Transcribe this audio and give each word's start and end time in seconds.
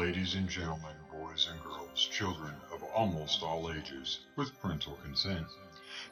Ladies 0.00 0.34
and 0.34 0.48
gentlemen, 0.48 0.96
boys 1.12 1.46
and 1.52 1.62
girls, 1.62 2.08
children 2.10 2.54
of 2.72 2.82
almost 2.84 3.42
all 3.42 3.70
ages, 3.70 4.20
with 4.34 4.58
parental 4.62 4.94
consent, 5.02 5.46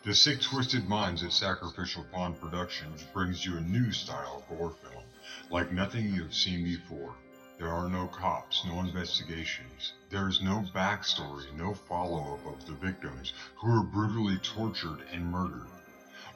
the 0.05 0.15
Sick 0.15 0.43
Twisted 0.43 0.87
Minds 0.87 1.23
at 1.23 1.33
Sacrificial 1.33 2.05
Pond 2.13 2.39
Productions 2.39 3.03
brings 3.15 3.47
you 3.47 3.57
a 3.57 3.63
new 3.63 3.91
style 3.91 4.45
of 4.51 4.59
horror 4.59 4.75
film, 4.83 5.05
like 5.49 5.73
nothing 5.73 6.13
you 6.13 6.25
have 6.25 6.35
seen 6.35 6.65
before. 6.65 7.15
There 7.57 7.73
are 7.73 7.89
no 7.89 8.09
cops, 8.09 8.63
no 8.67 8.81
investigations. 8.81 9.95
There 10.11 10.29
is 10.29 10.43
no 10.43 10.67
backstory, 10.75 11.51
no 11.55 11.73
follow 11.73 12.35
up 12.35 12.45
of 12.45 12.67
the 12.67 12.75
victims 12.75 13.33
who 13.57 13.73
were 13.73 13.83
brutally 13.83 14.37
tortured 14.37 15.01
and 15.11 15.33
murdered. 15.33 15.67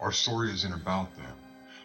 Our 0.00 0.12
story 0.12 0.50
isn't 0.53 0.73
about 0.73 1.14
them. 1.16 1.37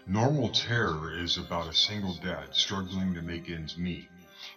Normal 0.06 0.48
Terror 0.48 1.12
is 1.20 1.36
about 1.36 1.68
a 1.68 1.74
single 1.74 2.16
dad 2.16 2.56
struggling 2.56 3.14
to 3.16 3.22
make 3.22 3.50
ends 3.50 3.78
meet. 3.78 4.08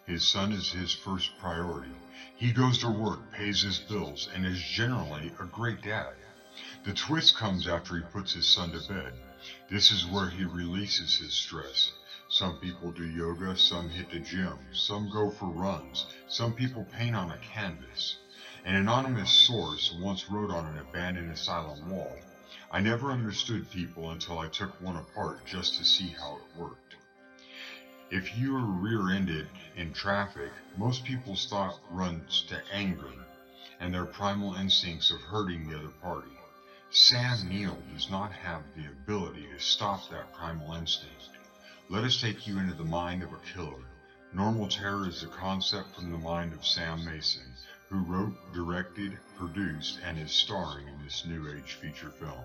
His 0.07 0.25
son 0.25 0.53
is 0.53 0.71
his 0.71 0.93
first 0.93 1.37
priority. 1.41 1.91
He 2.37 2.53
goes 2.53 2.79
to 2.79 2.89
work, 2.89 3.33
pays 3.33 3.63
his 3.63 3.81
bills, 3.81 4.29
and 4.33 4.47
is 4.47 4.61
generally 4.63 5.33
a 5.41 5.45
great 5.45 5.83
dad. 5.83 6.15
The 6.85 6.93
twist 6.93 7.35
comes 7.35 7.67
after 7.67 7.97
he 7.97 8.03
puts 8.03 8.33
his 8.33 8.47
son 8.47 8.71
to 8.71 8.79
bed. 8.79 9.15
This 9.69 9.91
is 9.91 10.07
where 10.07 10.29
he 10.29 10.45
releases 10.45 11.17
his 11.17 11.35
stress. 11.35 11.91
Some 12.29 12.57
people 12.59 12.93
do 12.93 13.05
yoga, 13.05 13.57
some 13.57 13.89
hit 13.89 14.11
the 14.11 14.21
gym, 14.21 14.59
some 14.73 15.09
go 15.11 15.29
for 15.29 15.49
runs, 15.49 16.07
some 16.29 16.53
people 16.53 16.85
paint 16.85 17.17
on 17.17 17.33
a 17.33 17.39
canvas. 17.39 18.17
An 18.65 18.77
anonymous 18.77 19.33
source 19.33 19.91
once 19.91 20.29
wrote 20.29 20.53
on 20.53 20.67
an 20.67 20.79
abandoned 20.79 21.33
asylum 21.33 21.89
wall, 21.89 22.17
I 22.71 22.81
never 22.81 23.11
understood 23.11 23.71
people 23.71 24.11
until 24.11 24.39
I 24.39 24.47
took 24.47 24.81
one 24.81 24.97
apart 24.97 25.45
just 25.47 25.77
to 25.79 25.85
see 25.85 26.11
how 26.11 26.37
it 26.37 26.57
worked. 26.57 26.80
If 28.11 28.37
you 28.37 28.57
are 28.57 28.65
rear-ended 28.65 29.47
in 29.77 29.93
traffic, 29.93 30.51
most 30.77 31.05
people's 31.05 31.47
thought 31.47 31.79
runs 31.93 32.43
to 32.49 32.61
anger 32.73 33.13
and 33.79 33.95
their 33.95 34.05
primal 34.05 34.55
instincts 34.55 35.13
of 35.13 35.21
hurting 35.21 35.69
the 35.69 35.79
other 35.79 35.95
party. 36.03 36.37
Sam 36.91 37.49
Neill 37.49 37.81
does 37.95 38.11
not 38.11 38.33
have 38.33 38.63
the 38.75 38.87
ability 38.87 39.47
to 39.53 39.61
stop 39.61 40.11
that 40.11 40.33
primal 40.33 40.75
instinct. 40.75 41.29
Let 41.89 42.03
us 42.03 42.21
take 42.21 42.49
you 42.49 42.59
into 42.59 42.75
the 42.75 42.83
mind 42.83 43.23
of 43.23 43.33
a 43.33 43.39
killer. 43.55 43.85
Normal 44.33 44.67
Terror 44.67 45.07
is 45.07 45.23
a 45.23 45.29
concept 45.29 45.95
from 45.95 46.11
the 46.11 46.19
mind 46.19 46.53
of 46.53 46.67
Sam 46.67 47.05
Mason, 47.05 47.55
who 47.91 48.01
wrote, 48.01 48.53
directed, 48.53 49.19
produced, 49.37 50.01
and 50.05 50.19
is 50.19 50.33
starring 50.33 50.89
in 50.89 51.05
this 51.05 51.25
new 51.27 51.49
age 51.49 51.75
feature 51.75 52.11
film. 52.11 52.45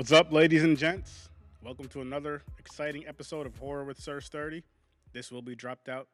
What's 0.00 0.12
up, 0.12 0.32
ladies 0.32 0.64
and 0.64 0.78
gents? 0.78 1.28
Welcome 1.62 1.86
to 1.88 2.00
another 2.00 2.42
exciting 2.58 3.06
episode 3.06 3.44
of 3.44 3.54
Horror 3.58 3.84
with 3.84 4.00
Sir 4.00 4.22
Sturdy. 4.22 4.64
This 5.12 5.30
will 5.30 5.42
be 5.42 5.54
dropped 5.54 5.90
out 5.90 6.08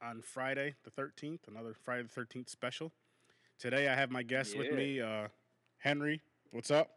on 0.00 0.22
Friday 0.22 0.76
the 0.84 0.92
13th, 0.92 1.48
another 1.48 1.74
Friday 1.74 2.04
the 2.04 2.20
13th 2.20 2.48
special. 2.48 2.92
Today 3.58 3.88
I 3.88 3.96
have 3.96 4.12
my 4.12 4.22
guest 4.22 4.56
with 4.56 4.72
me, 4.72 5.00
uh, 5.00 5.26
Henry. 5.78 6.20
What's 6.52 6.70
up? 6.70 6.88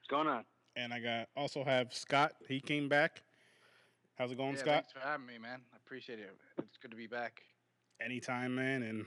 What's 0.00 0.08
going 0.08 0.26
on? 0.26 0.44
And 0.74 0.92
I 0.92 0.98
got 0.98 1.28
also 1.36 1.62
have 1.62 1.94
Scott. 1.94 2.32
He 2.48 2.58
came 2.58 2.88
back. 2.88 3.22
How's 4.18 4.32
it 4.32 4.38
going, 4.38 4.54
yeah, 4.54 4.60
Scott? 4.60 4.74
Thanks 4.74 4.92
for 4.92 5.08
having 5.08 5.24
me, 5.24 5.38
man. 5.38 5.60
I 5.72 5.76
appreciate 5.76 6.18
it. 6.18 6.34
It's 6.58 6.78
good 6.78 6.90
to 6.90 6.96
be 6.96 7.06
back. 7.06 7.42
Anytime, 8.04 8.56
man. 8.56 8.82
And 8.82 9.06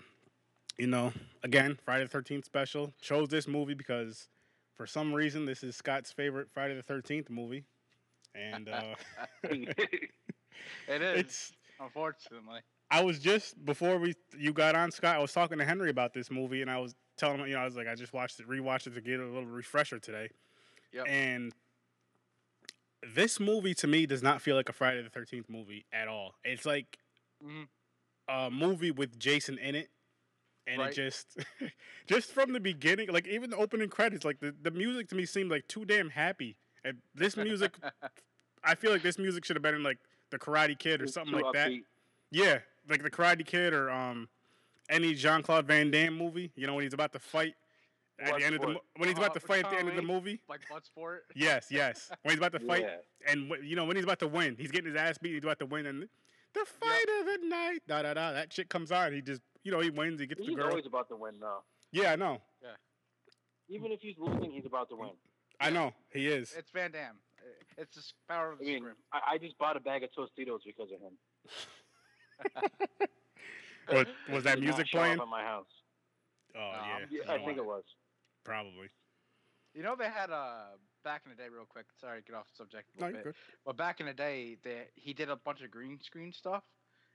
you 0.78 0.88
know, 0.88 1.12
again, 1.44 1.78
Friday 1.84 2.06
the 2.06 2.10
Thirteenth 2.10 2.46
special. 2.46 2.94
Chose 3.02 3.28
this 3.28 3.50
movie 3.50 3.74
because 3.74 4.30
for 4.76 4.86
some 4.88 5.14
reason 5.14 5.46
this 5.46 5.64
is 5.64 5.76
Scott's 5.76 6.12
favorite 6.12 6.50
Friday 6.54 6.76
the 6.76 6.84
Thirteenth 6.84 7.30
movie, 7.30 7.66
and 8.36 8.70
uh, 8.70 8.96
it 9.44 9.70
is. 10.90 11.20
it's. 11.20 11.52
unfortunately. 11.80 12.60
I 12.92 13.02
was 13.04 13.20
just 13.20 13.64
before 13.66 13.98
we 13.98 14.14
you 14.38 14.54
got 14.54 14.76
on, 14.76 14.92
Scott. 14.92 15.16
I 15.16 15.20
was 15.20 15.34
talking 15.34 15.58
to 15.58 15.66
Henry 15.66 15.90
about 15.90 16.14
this 16.14 16.30
movie, 16.30 16.62
and 16.62 16.70
I 16.70 16.80
was 16.80 16.96
telling 17.18 17.40
him, 17.40 17.48
you 17.48 17.54
know, 17.54 17.62
I 17.62 17.66
was 17.66 17.76
like, 17.76 17.88
I 17.88 17.96
just 17.96 18.14
watched 18.14 18.40
it, 18.40 18.48
rewatched 18.48 18.88
it 18.88 18.96
to 18.96 19.02
get 19.02 19.20
a 19.20 19.26
little 19.26 19.46
refresher 19.46 20.00
today, 20.00 20.30
Yep. 20.92 21.06
and 21.08 21.54
this 23.16 23.40
movie 23.40 23.74
to 23.76 23.88
me 23.88 24.06
does 24.06 24.24
not 24.24 24.42
feel 24.42 24.56
like 24.56 24.70
a 24.70 24.74
Friday 24.74 25.02
the 25.02 25.10
Thirteenth 25.10 25.50
movie 25.50 25.86
at 25.92 26.08
all. 26.08 26.36
It's 26.44 26.66
like 26.66 26.98
Mhm. 27.44 27.68
a 28.30 28.50
movie 28.52 28.92
with 28.92 29.18
Jason 29.20 29.58
in 29.58 29.76
it, 29.76 29.90
and 30.68 30.79
Right. 30.79 30.91
it 30.91 30.96
just, 30.96 31.38
just 32.07 32.31
from 32.31 32.53
the 32.53 32.59
beginning, 32.59 33.09
like 33.09 33.28
even 33.28 33.50
the 33.50 33.57
opening 33.57 33.90
credits, 33.90 34.24
like 34.25 34.40
the, 34.40 34.53
the 34.62 34.72
music 34.72 35.09
to 35.09 35.16
me 35.16 35.25
seemed 35.25 35.51
like 35.51 35.68
too 35.68 35.85
damn 35.85 36.09
happy. 36.09 36.56
And 36.85 36.97
this 37.16 37.35
music, 37.38 37.74
I 38.63 38.75
feel 38.75 38.91
like 38.91 39.01
this 39.03 39.18
music 39.18 39.46
should 39.46 39.56
have 39.56 39.63
been 39.63 39.75
in 39.75 39.84
like 39.84 40.00
the 40.29 40.40
Karate 40.40 40.78
Kid 40.78 41.01
or 41.01 41.06
It's 41.06 41.13
something 41.13 41.38
too 41.38 41.44
like 41.46 41.53
that. 41.53 41.72
Yeah, 42.31 42.59
like 42.90 43.03
the 43.03 43.12
Karate 43.12 43.46
Kid 43.46 43.74
or 43.74 43.90
um 43.90 44.28
any 44.90 45.13
Jean 45.13 45.44
Claude 45.44 45.66
Van 45.68 45.91
Damme 45.91 46.18
movie. 46.18 46.51
You 46.56 46.68
know 46.68 46.74
when 46.75 46.84
he's 46.84 46.94
about 46.94 47.13
to 47.13 47.19
fight 47.19 47.56
at 48.19 48.38
the 48.40 48.45
end 48.45 48.56
of 48.56 48.62
the 48.62 48.75
when 48.97 49.09
he's 49.09 49.18
about 49.18 49.31
Uh, 49.31 49.34
to 49.35 49.40
fight 49.40 49.66
at 49.66 49.72
the 49.72 49.78
end 49.78 49.90
of 49.90 49.95
the 49.95 50.01
movie. 50.01 50.40
like 50.50 50.62
Bloodsport. 50.69 51.19
Yes, 51.35 51.68
yes. 51.69 52.12
When 52.24 52.31
he's 52.34 52.40
about 52.40 52.51
to 52.53 52.59
fight, 52.59 52.81
Yeah. 52.84 53.31
and 53.31 53.51
you 53.63 53.75
know 53.75 53.85
when 53.85 53.95
he's 53.95 54.06
about 54.06 54.19
to 54.19 54.28
win, 54.28 54.56
he's 54.57 54.72
getting 54.72 54.91
his 54.91 55.00
ass 55.00 55.18
beat. 55.18 55.34
He's 55.34 55.44
about 55.44 55.59
to 55.59 55.66
win, 55.66 55.85
and 55.85 56.01
the 56.53 56.66
fight 56.66 57.06
of 57.19 57.25
the 57.25 57.47
night, 57.47 57.80
da 57.88 58.01
da 58.03 58.13
da. 58.13 58.31
That 58.34 58.51
shit 58.53 58.69
comes 58.69 58.91
on. 58.91 59.12
He 59.13 59.22
just, 59.22 59.41
you 59.63 59.72
know, 59.72 59.79
he 59.79 59.90
wins. 59.90 60.19
He 60.19 60.28
gets 60.28 60.40
the 60.40 60.53
girl. 60.53 60.66
He's 60.66 60.72
always 60.72 60.85
about 60.85 61.09
to 61.09 61.16
win, 61.16 61.35
though. 61.40 61.63
Yeah, 61.91 62.12
I 62.12 62.16
know. 62.16 62.41
Yeah. 62.62 62.69
Even 63.69 63.91
if 63.91 64.00
he's 64.01 64.16
losing, 64.18 64.51
he's 64.51 64.66
about 64.66 64.90
to 64.90 64.96
win. 64.96 65.12
I 65.59 65.69
know. 65.69 65.94
He 66.12 66.28
is. 66.28 66.53
It's 66.57 66.69
Van 66.72 66.91
Damme. 66.91 67.18
Uh, 67.40 67.81
It's 67.81 67.96
the 67.96 68.00
s- 68.01 68.13
power 68.28 68.51
of 68.51 68.59
I 68.59 68.63
the 68.63 68.69
mean, 68.72 68.79
script. 68.84 69.00
I, 69.13 69.19
I 69.34 69.38
just 69.38 69.57
bought 69.57 69.78
a 69.78 69.79
bag 69.79 70.03
of 70.03 70.09
Tostitos 70.12 70.59
because 70.66 70.90
of 70.91 71.00
him. 71.01 71.18
Was, 73.91 74.07
was 74.31 74.44
that 74.46 74.56
Did 74.56 74.63
not 74.63 74.78
music 74.78 74.91
playing? 74.91 75.19
at 75.19 75.28
my 75.28 75.44
house? 75.44 75.66
Oh 76.56 76.59
No, 76.59 76.66
yeah. 76.72 76.94
I'm- 76.94 77.07
Yeah, 77.12 77.31
I 77.34 77.38
think 77.44 77.57
it 77.57 77.66
was. 77.66 77.84
probably. 78.45 78.88
You 79.74 79.84
know 79.84 79.95
they 79.97 80.06
had 80.09 80.30
uh 80.30 80.78
back 81.03 81.24
in 81.25 81.31
the 81.31 81.35
day, 81.35 81.50
real 81.50 81.66
quick. 81.68 81.85
Sorry, 82.00 82.22
to 82.22 82.25
get 82.25 82.35
off 82.35 82.47
the 82.47 82.56
subject 82.56 82.88
a 82.95 83.00
No, 83.01 83.07
little 83.07 83.22
you're 83.22 83.24
bit. 83.34 83.35
good. 83.35 83.57
But 83.66 83.75
back 83.78 84.00
in 84.00 84.06
the 84.06 84.13
day, 84.13 84.56
they, 84.63 84.84
he 84.95 85.13
did 85.13 85.30
a 85.30 85.35
bunch 85.35 85.62
of 85.62 85.69
green 85.69 86.00
screen 86.01 86.31
stuff, 86.31 86.63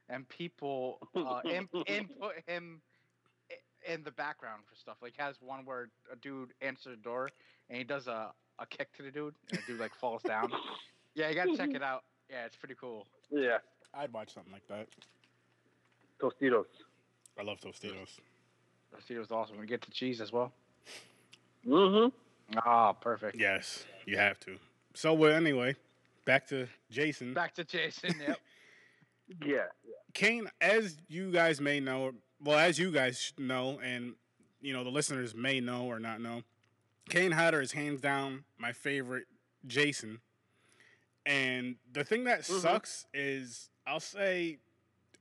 and 0.09 0.29
people 0.29 0.99
uh, 1.15 1.41
in, 1.45 1.69
input 1.87 2.35
him 2.47 2.81
in 3.87 4.03
the 4.03 4.11
background 4.11 4.63
for 4.69 4.75
stuff. 4.75 4.97
Like 5.03 5.15
has 5.17 5.37
one 5.41 5.65
where 5.65 5.89
a 6.13 6.17
dude 6.17 6.53
answers 6.61 6.97
the 6.97 7.03
door, 7.03 7.31
and 7.69 7.79
he 7.79 7.85
does 7.85 8.07
a, 8.07 8.31
a 8.59 8.67
kick 8.67 8.93
to 8.97 9.03
the 9.03 9.11
dude, 9.11 9.35
and 9.51 9.59
the 9.59 9.63
dude 9.67 9.81
like 9.81 9.95
falls 9.95 10.23
down. 10.23 10.51
Yeah, 11.15 11.29
you 11.29 11.35
gotta 11.35 11.57
check 11.57 11.71
it 11.75 11.83
out. 11.83 12.05
Yeah, 12.31 12.45
it's 12.45 12.57
pretty 12.57 12.77
cool. 12.81 13.07
Yeah, 13.31 13.59
I'd 13.95 14.13
watch 14.13 14.35
something 14.35 14.53
like 14.53 14.67
that. 14.69 14.87
Tostitos. 16.21 16.67
I 17.39 17.43
love 17.43 17.61
Tostitos. 17.61 18.21
Tostitos 18.95 19.31
awesome. 19.31 19.59
We 19.59 19.67
get 19.67 19.81
the 19.83 19.91
cheese 19.91 20.21
as 20.21 20.33
well. 20.33 20.53
Mm-hmm. 21.67 22.59
Ah, 22.65 22.93
perfect. 22.93 23.37
Yes, 23.39 23.85
you 24.07 24.17
have 24.17 24.39
to. 24.41 24.57
So 24.95 25.15
well, 25.15 25.35
anyway, 25.35 25.77
back 26.25 26.47
to 26.49 26.67
Jason. 26.91 27.35
Back 27.35 27.55
to 27.55 27.65
Jason. 27.65 28.15
Yep. 28.21 28.39
Yeah. 29.45 29.67
Kane, 30.15 30.49
as 30.61 30.97
you 31.09 31.31
guys 31.31 31.61
may 31.61 31.81
know, 31.81 32.13
well, 32.43 32.59
as 32.59 32.79
you 32.79 32.91
guys 32.91 33.33
know, 33.39 33.79
and 33.83 34.15
you 34.61 34.73
know 34.73 34.85
the 34.85 34.91
listeners 34.91 35.35
may 35.35 35.61
know 35.61 35.85
or 35.85 35.99
not 36.01 36.21
know, 36.21 36.43
Kane 37.09 37.33
Hodder 37.33 37.61
is 37.61 37.73
hands 37.73 38.01
down 38.01 38.45
my 38.59 38.73
favorite 38.73 39.27
Jason. 39.67 40.21
And 41.27 41.77
the 41.93 42.05
thing 42.05 42.25
that 42.25 42.41
Mhm. 42.41 42.61
sucks 42.61 43.07
is, 43.13 43.69
I'll 43.87 44.01
say, 44.01 44.59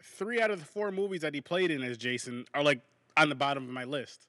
three 0.01 0.39
out 0.41 0.51
of 0.51 0.59
the 0.59 0.65
four 0.65 0.91
movies 0.91 1.21
that 1.21 1.33
he 1.33 1.41
played 1.41 1.69
in 1.69 1.83
as 1.83 1.97
Jason 1.97 2.45
are 2.53 2.63
like 2.63 2.81
on 3.17 3.29
the 3.29 3.35
bottom 3.35 3.63
of 3.63 3.69
my 3.69 3.83
list, 3.83 4.27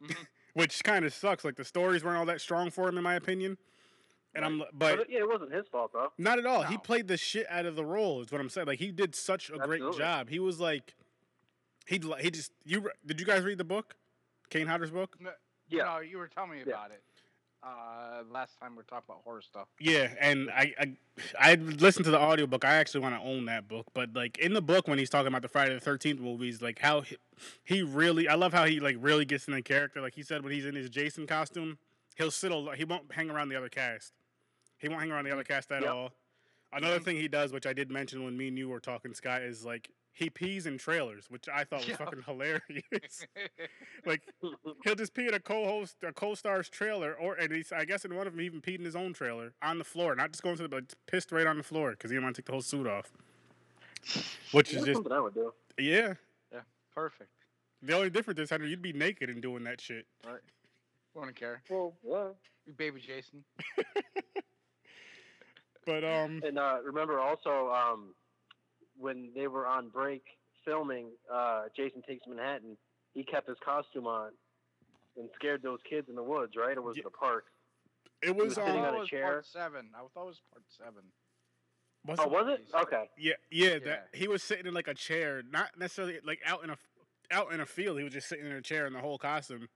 Mhm. 0.00 0.26
which 0.54 0.84
kind 0.84 1.04
of 1.04 1.12
sucks. 1.12 1.44
Like 1.44 1.56
the 1.56 1.64
stories 1.64 2.04
weren't 2.04 2.16
all 2.18 2.26
that 2.26 2.40
strong 2.40 2.70
for 2.70 2.88
him, 2.88 2.96
in 2.96 3.02
my 3.04 3.14
opinion. 3.14 3.58
And 4.36 4.44
I'm, 4.44 4.58
but 4.72 4.98
But 4.98 5.10
yeah, 5.10 5.20
it 5.20 5.28
wasn't 5.28 5.52
his 5.52 5.66
fault 5.72 5.92
though. 5.92 6.12
not 6.18 6.38
at 6.38 6.46
all. 6.46 6.62
He 6.62 6.76
played 6.78 7.08
the 7.08 7.16
shit 7.16 7.46
out 7.50 7.66
of 7.66 7.74
the 7.76 7.84
role. 7.84 8.20
Is 8.20 8.30
what 8.30 8.40
I'm 8.40 8.48
saying. 8.50 8.66
Like 8.66 8.78
he 8.78 8.90
did 8.92 9.14
such 9.14 9.50
a 9.50 9.58
great 9.58 9.82
job. 9.96 10.28
He 10.28 10.38
was 10.38 10.60
like, 10.60 10.94
he 11.86 12.00
he 12.20 12.30
just 12.30 12.52
you 12.64 12.90
did 13.04 13.18
you 13.20 13.26
guys 13.26 13.42
read 13.42 13.58
the 13.58 13.64
book, 13.64 13.96
Kane 14.50 14.66
Hodder's 14.66 14.90
book. 14.90 15.16
Yeah. 15.68 15.84
No, 15.84 15.98
you 16.00 16.18
were 16.18 16.28
telling 16.28 16.50
me 16.50 16.58
Yeah. 16.66 16.74
about 16.74 16.90
it. 16.90 17.02
Uh, 17.62 18.22
last 18.30 18.60
time 18.60 18.72
we 18.72 18.76
were 18.76 18.82
talking 18.84 19.06
about 19.08 19.22
horror 19.24 19.40
stuff. 19.40 19.66
Yeah, 19.80 20.12
and 20.20 20.50
I 20.50 20.72
I 20.78 20.96
I 21.40 21.54
listened 21.56 22.04
to 22.04 22.12
the 22.12 22.20
audiobook. 22.20 22.64
I 22.64 22.74
actually 22.76 23.00
want 23.00 23.16
to 23.20 23.26
own 23.28 23.46
that 23.46 23.66
book. 23.66 23.86
But 23.92 24.14
like 24.14 24.38
in 24.38 24.52
the 24.52 24.62
book 24.62 24.86
when 24.86 24.98
he's 24.98 25.10
talking 25.10 25.26
about 25.28 25.42
the 25.42 25.48
Friday 25.48 25.74
the 25.74 25.80
Thirteenth 25.80 26.20
movies, 26.20 26.62
like 26.62 26.78
how 26.78 27.00
he, 27.00 27.16
he 27.64 27.82
really 27.82 28.28
I 28.28 28.34
love 28.34 28.52
how 28.52 28.66
he 28.66 28.78
like 28.78 28.96
really 29.00 29.24
gets 29.24 29.48
in 29.48 29.54
the 29.54 29.62
character. 29.62 30.00
Like 30.00 30.14
he 30.14 30.22
said 30.22 30.44
when 30.44 30.52
he's 30.52 30.66
in 30.66 30.76
his 30.76 30.88
Jason 30.90 31.26
costume, 31.26 31.78
he'll 32.14 32.30
sit 32.30 32.52
a 32.52 32.76
he 32.76 32.84
won't 32.84 33.10
hang 33.12 33.30
around 33.30 33.48
the 33.48 33.56
other 33.56 33.70
cast. 33.70 34.12
He 34.78 34.88
won't 34.88 35.00
hang 35.00 35.10
around 35.10 35.24
the 35.24 35.32
other 35.32 35.44
cast 35.44 35.70
at 35.72 35.82
Yep. 35.82 35.90
all. 35.92 36.12
Another 36.72 36.98
thing 36.98 37.16
he 37.16 37.28
does, 37.28 37.52
which 37.52 37.66
I 37.66 37.72
did 37.72 37.90
mention 37.90 38.24
when 38.24 38.36
me 38.36 38.48
and 38.48 38.58
you 38.58 38.68
were 38.68 38.80
talking, 38.80 39.14
Scott, 39.14 39.42
is 39.42 39.64
like 39.64 39.90
he 40.12 40.28
pees 40.28 40.66
in 40.66 40.78
trailers, 40.78 41.30
which 41.30 41.48
I 41.48 41.64
thought 41.64 41.80
was 41.80 41.88
Yeah. 41.88 41.96
fucking 41.96 42.22
hilarious. 42.22 43.26
like 44.06 44.22
he'll 44.84 44.94
just 44.94 45.14
pee 45.14 45.28
in 45.28 45.34
a 45.34 45.40
co-host 45.40 45.96
a 46.02 46.12
co-star's 46.12 46.68
trailer, 46.68 47.14
or 47.14 47.34
and 47.34 47.52
he's, 47.54 47.72
I 47.72 47.84
guess 47.84 48.04
in 48.04 48.14
one 48.14 48.26
of 48.26 48.32
them 48.32 48.40
he 48.40 48.46
even 48.46 48.60
peed 48.60 48.78
in 48.78 48.84
his 48.84 48.96
own 48.96 49.12
trailer 49.14 49.52
on 49.62 49.78
the 49.78 49.84
floor, 49.84 50.14
not 50.14 50.32
just 50.32 50.42
going 50.42 50.56
to 50.56 50.62
the 50.64 50.68
but 50.68 50.94
pissed 51.06 51.32
right 51.32 51.46
on 51.46 51.56
the 51.56 51.62
floor 51.62 51.92
because 51.92 52.10
he 52.10 52.14
didn't 52.16 52.24
want 52.24 52.36
to 52.36 52.42
take 52.42 52.46
the 52.46 52.52
whole 52.52 52.62
suit 52.62 52.86
off. 52.86 53.12
Which 54.52 54.72
is 54.74 54.84
just 54.84 54.94
something 54.94 55.12
I 55.12 55.20
would 55.20 55.34
do. 55.34 55.52
yeah. 55.78 56.14
Yeah. 56.52 56.60
Perfect. 56.94 57.30
The 57.82 57.94
only 57.94 58.10
difference 58.10 58.40
is 58.40 58.50
Henry, 58.50 58.68
you'd 58.70 58.82
be 58.82 58.92
naked 58.92 59.30
and 59.30 59.40
doing 59.42 59.64
that 59.64 59.80
shit. 59.80 60.06
Right. 60.26 60.40
Wouldn't 61.14 61.36
care. 61.36 61.62
Well, 61.70 61.94
yeah. 62.04 62.28
You 62.66 62.72
Baby 62.72 63.00
Jason. 63.00 63.44
But 65.86 66.04
um, 66.04 66.42
And 66.44 66.58
uh, 66.58 66.78
remember 66.84 67.20
also 67.20 67.70
um, 67.70 68.14
when 68.98 69.30
they 69.34 69.46
were 69.46 69.66
on 69.66 69.88
break 69.88 70.22
filming 70.64 71.06
uh, 71.32 71.64
Jason 71.76 72.02
Takes 72.06 72.26
Manhattan, 72.26 72.76
he 73.14 73.22
kept 73.24 73.48
his 73.48 73.56
costume 73.64 74.06
on 74.06 74.32
and 75.16 75.28
scared 75.36 75.62
those 75.62 75.78
kids 75.88 76.08
in 76.08 76.16
the 76.16 76.22
woods, 76.22 76.54
right? 76.58 76.76
Or 76.76 76.82
was 76.82 76.96
Ye- 76.96 77.02
it 77.02 77.06
a 77.06 77.10
park? 77.10 77.44
it 78.22 78.34
was 78.34 78.46
was 78.46 78.54
sitting 78.56 78.70
I 78.70 78.72
um, 78.72 78.78
on 78.78 78.84
thought 78.84 78.92
a 78.94 78.96
it 78.96 79.00
was 79.00 79.08
chair. 79.08 79.22
part 79.24 79.46
seven. 79.46 79.90
I 79.94 79.98
thought 80.12 80.22
it 80.24 80.26
was 80.26 80.40
part 80.52 80.64
seven. 80.76 81.02
was 82.04 82.18
Oh, 82.18 82.24
it- 82.24 82.30
was 82.30 82.58
it? 82.58 82.74
Okay. 82.74 83.04
yeah, 83.16 83.34
yeah, 83.50 83.68
Yeah. 83.70 83.78
That 83.84 84.08
he 84.12 84.26
was 84.28 84.42
sitting 84.42 84.66
in 84.66 84.74
like 84.74 84.88
a 84.88 84.94
chair, 84.94 85.42
not 85.50 85.70
necessarily 85.78 86.18
like 86.24 86.40
out 86.44 86.64
in 86.64 86.70
a 86.70 86.76
out 87.30 87.52
in 87.52 87.60
a 87.60 87.66
field. 87.66 87.98
He 87.98 88.04
was 88.04 88.12
just 88.12 88.28
sitting 88.28 88.46
in 88.46 88.52
a 88.52 88.62
chair 88.62 88.86
in 88.86 88.92
the 88.92 89.00
whole 89.00 89.18
costume, 89.18 89.68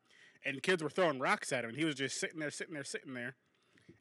and 0.45 0.62
kids 0.62 0.83
were 0.83 0.91
throwing 0.91 1.19
rocks 1.21 1.53
at 1.53 1.65
him. 1.65 1.71
And 1.71 1.79
he 1.79 1.85
was 1.85 1.95
just 1.97 2.19
sitting 2.21 2.39
there, 2.41 2.51
sitting 2.51 2.75
there, 2.75 2.85
sitting 2.85 3.15
there, 3.15 3.35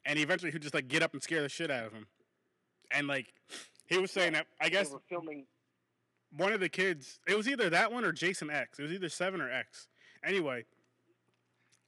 and 0.10 0.18
eventually 0.18 0.52
he'd 0.52 0.62
just 0.62 0.74
like 0.74 0.88
get 0.88 1.04
up 1.04 1.14
and 1.14 1.22
scare 1.22 1.44
the 1.44 1.50
shit 1.50 1.70
out 1.70 1.86
of 1.86 1.94
him. 1.94 2.08
And 2.92 3.08
like 3.08 3.32
he 3.86 3.98
was 4.00 4.12
saying 4.12 4.34
that 4.34 4.48
I 4.60 4.70
guess 4.70 4.94
filming. 5.08 5.46
one 6.36 6.52
of 6.52 6.60
the 6.60 6.68
kids 6.70 7.20
it 7.28 7.38
was 7.38 7.48
either 7.48 7.70
that 7.70 7.94
one 7.94 8.04
or 8.04 8.12
jason 8.12 8.50
x. 8.50 8.80
It 8.80 8.84
was 8.84 8.92
either 8.92 9.08
seven 9.08 9.40
or 9.40 9.50
x. 9.50 9.88
Anyway 10.26 10.66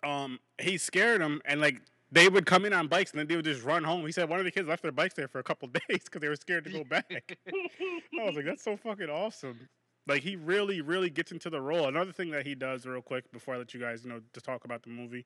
um 0.03 0.39
he 0.59 0.77
scared 0.77 1.21
them 1.21 1.41
and 1.45 1.59
like 1.59 1.81
they 2.11 2.29
would 2.29 2.45
come 2.45 2.65
in 2.65 2.73
on 2.73 2.87
bikes 2.87 3.11
and 3.11 3.19
then 3.19 3.27
they 3.27 3.35
would 3.35 3.45
just 3.45 3.63
run 3.63 3.83
home. 3.83 4.05
He 4.05 4.11
said 4.11 4.29
one 4.29 4.39
of 4.39 4.45
the 4.45 4.51
kids 4.51 4.67
left 4.67 4.83
their 4.83 4.91
bikes 4.91 5.15
there 5.15 5.27
for 5.27 5.39
a 5.39 5.43
couple 5.43 5.67
days 5.89 6.03
because 6.03 6.21
they 6.21 6.29
were 6.29 6.35
scared 6.35 6.65
to 6.65 6.69
go 6.71 6.83
back. 6.83 7.37
I 7.47 8.23
was 8.23 8.35
like 8.35 8.45
that's 8.45 8.63
so 8.63 8.77
fucking 8.77 9.09
awesome. 9.09 9.67
Like 10.07 10.21
he 10.21 10.35
really 10.35 10.81
really 10.81 11.09
gets 11.09 11.31
into 11.31 11.49
the 11.49 11.61
role. 11.61 11.87
Another 11.87 12.11
thing 12.11 12.29
that 12.31 12.45
he 12.45 12.53
does 12.53 12.85
real 12.85 13.01
quick 13.01 13.31
before 13.31 13.55
i 13.55 13.57
let 13.57 13.73
you 13.73 13.79
guys 13.79 14.03
you 14.03 14.09
know 14.11 14.21
to 14.33 14.41
talk 14.41 14.65
about 14.65 14.83
the 14.83 14.89
movie 14.89 15.25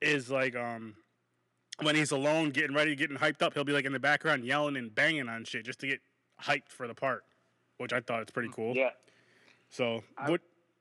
is 0.00 0.30
like 0.30 0.54
um 0.54 0.94
when 1.82 1.94
he's 1.94 2.10
alone 2.10 2.50
getting 2.50 2.74
ready 2.74 2.94
getting 2.94 3.16
hyped 3.16 3.42
up 3.42 3.54
he'll 3.54 3.64
be 3.64 3.72
like 3.72 3.84
in 3.84 3.92
the 3.92 3.98
background 4.00 4.44
yelling 4.44 4.76
and 4.76 4.94
banging 4.94 5.28
on 5.28 5.44
shit 5.44 5.64
just 5.64 5.78
to 5.80 5.86
get 5.86 6.00
hyped 6.42 6.68
for 6.70 6.86
the 6.88 6.94
part 6.94 7.24
which 7.78 7.92
i 7.92 8.00
thought 8.00 8.22
it's 8.22 8.30
pretty 8.30 8.50
cool 8.54 8.74
Yeah. 8.74 8.90
so 9.70 10.02
I- 10.16 10.30
what? 10.30 10.40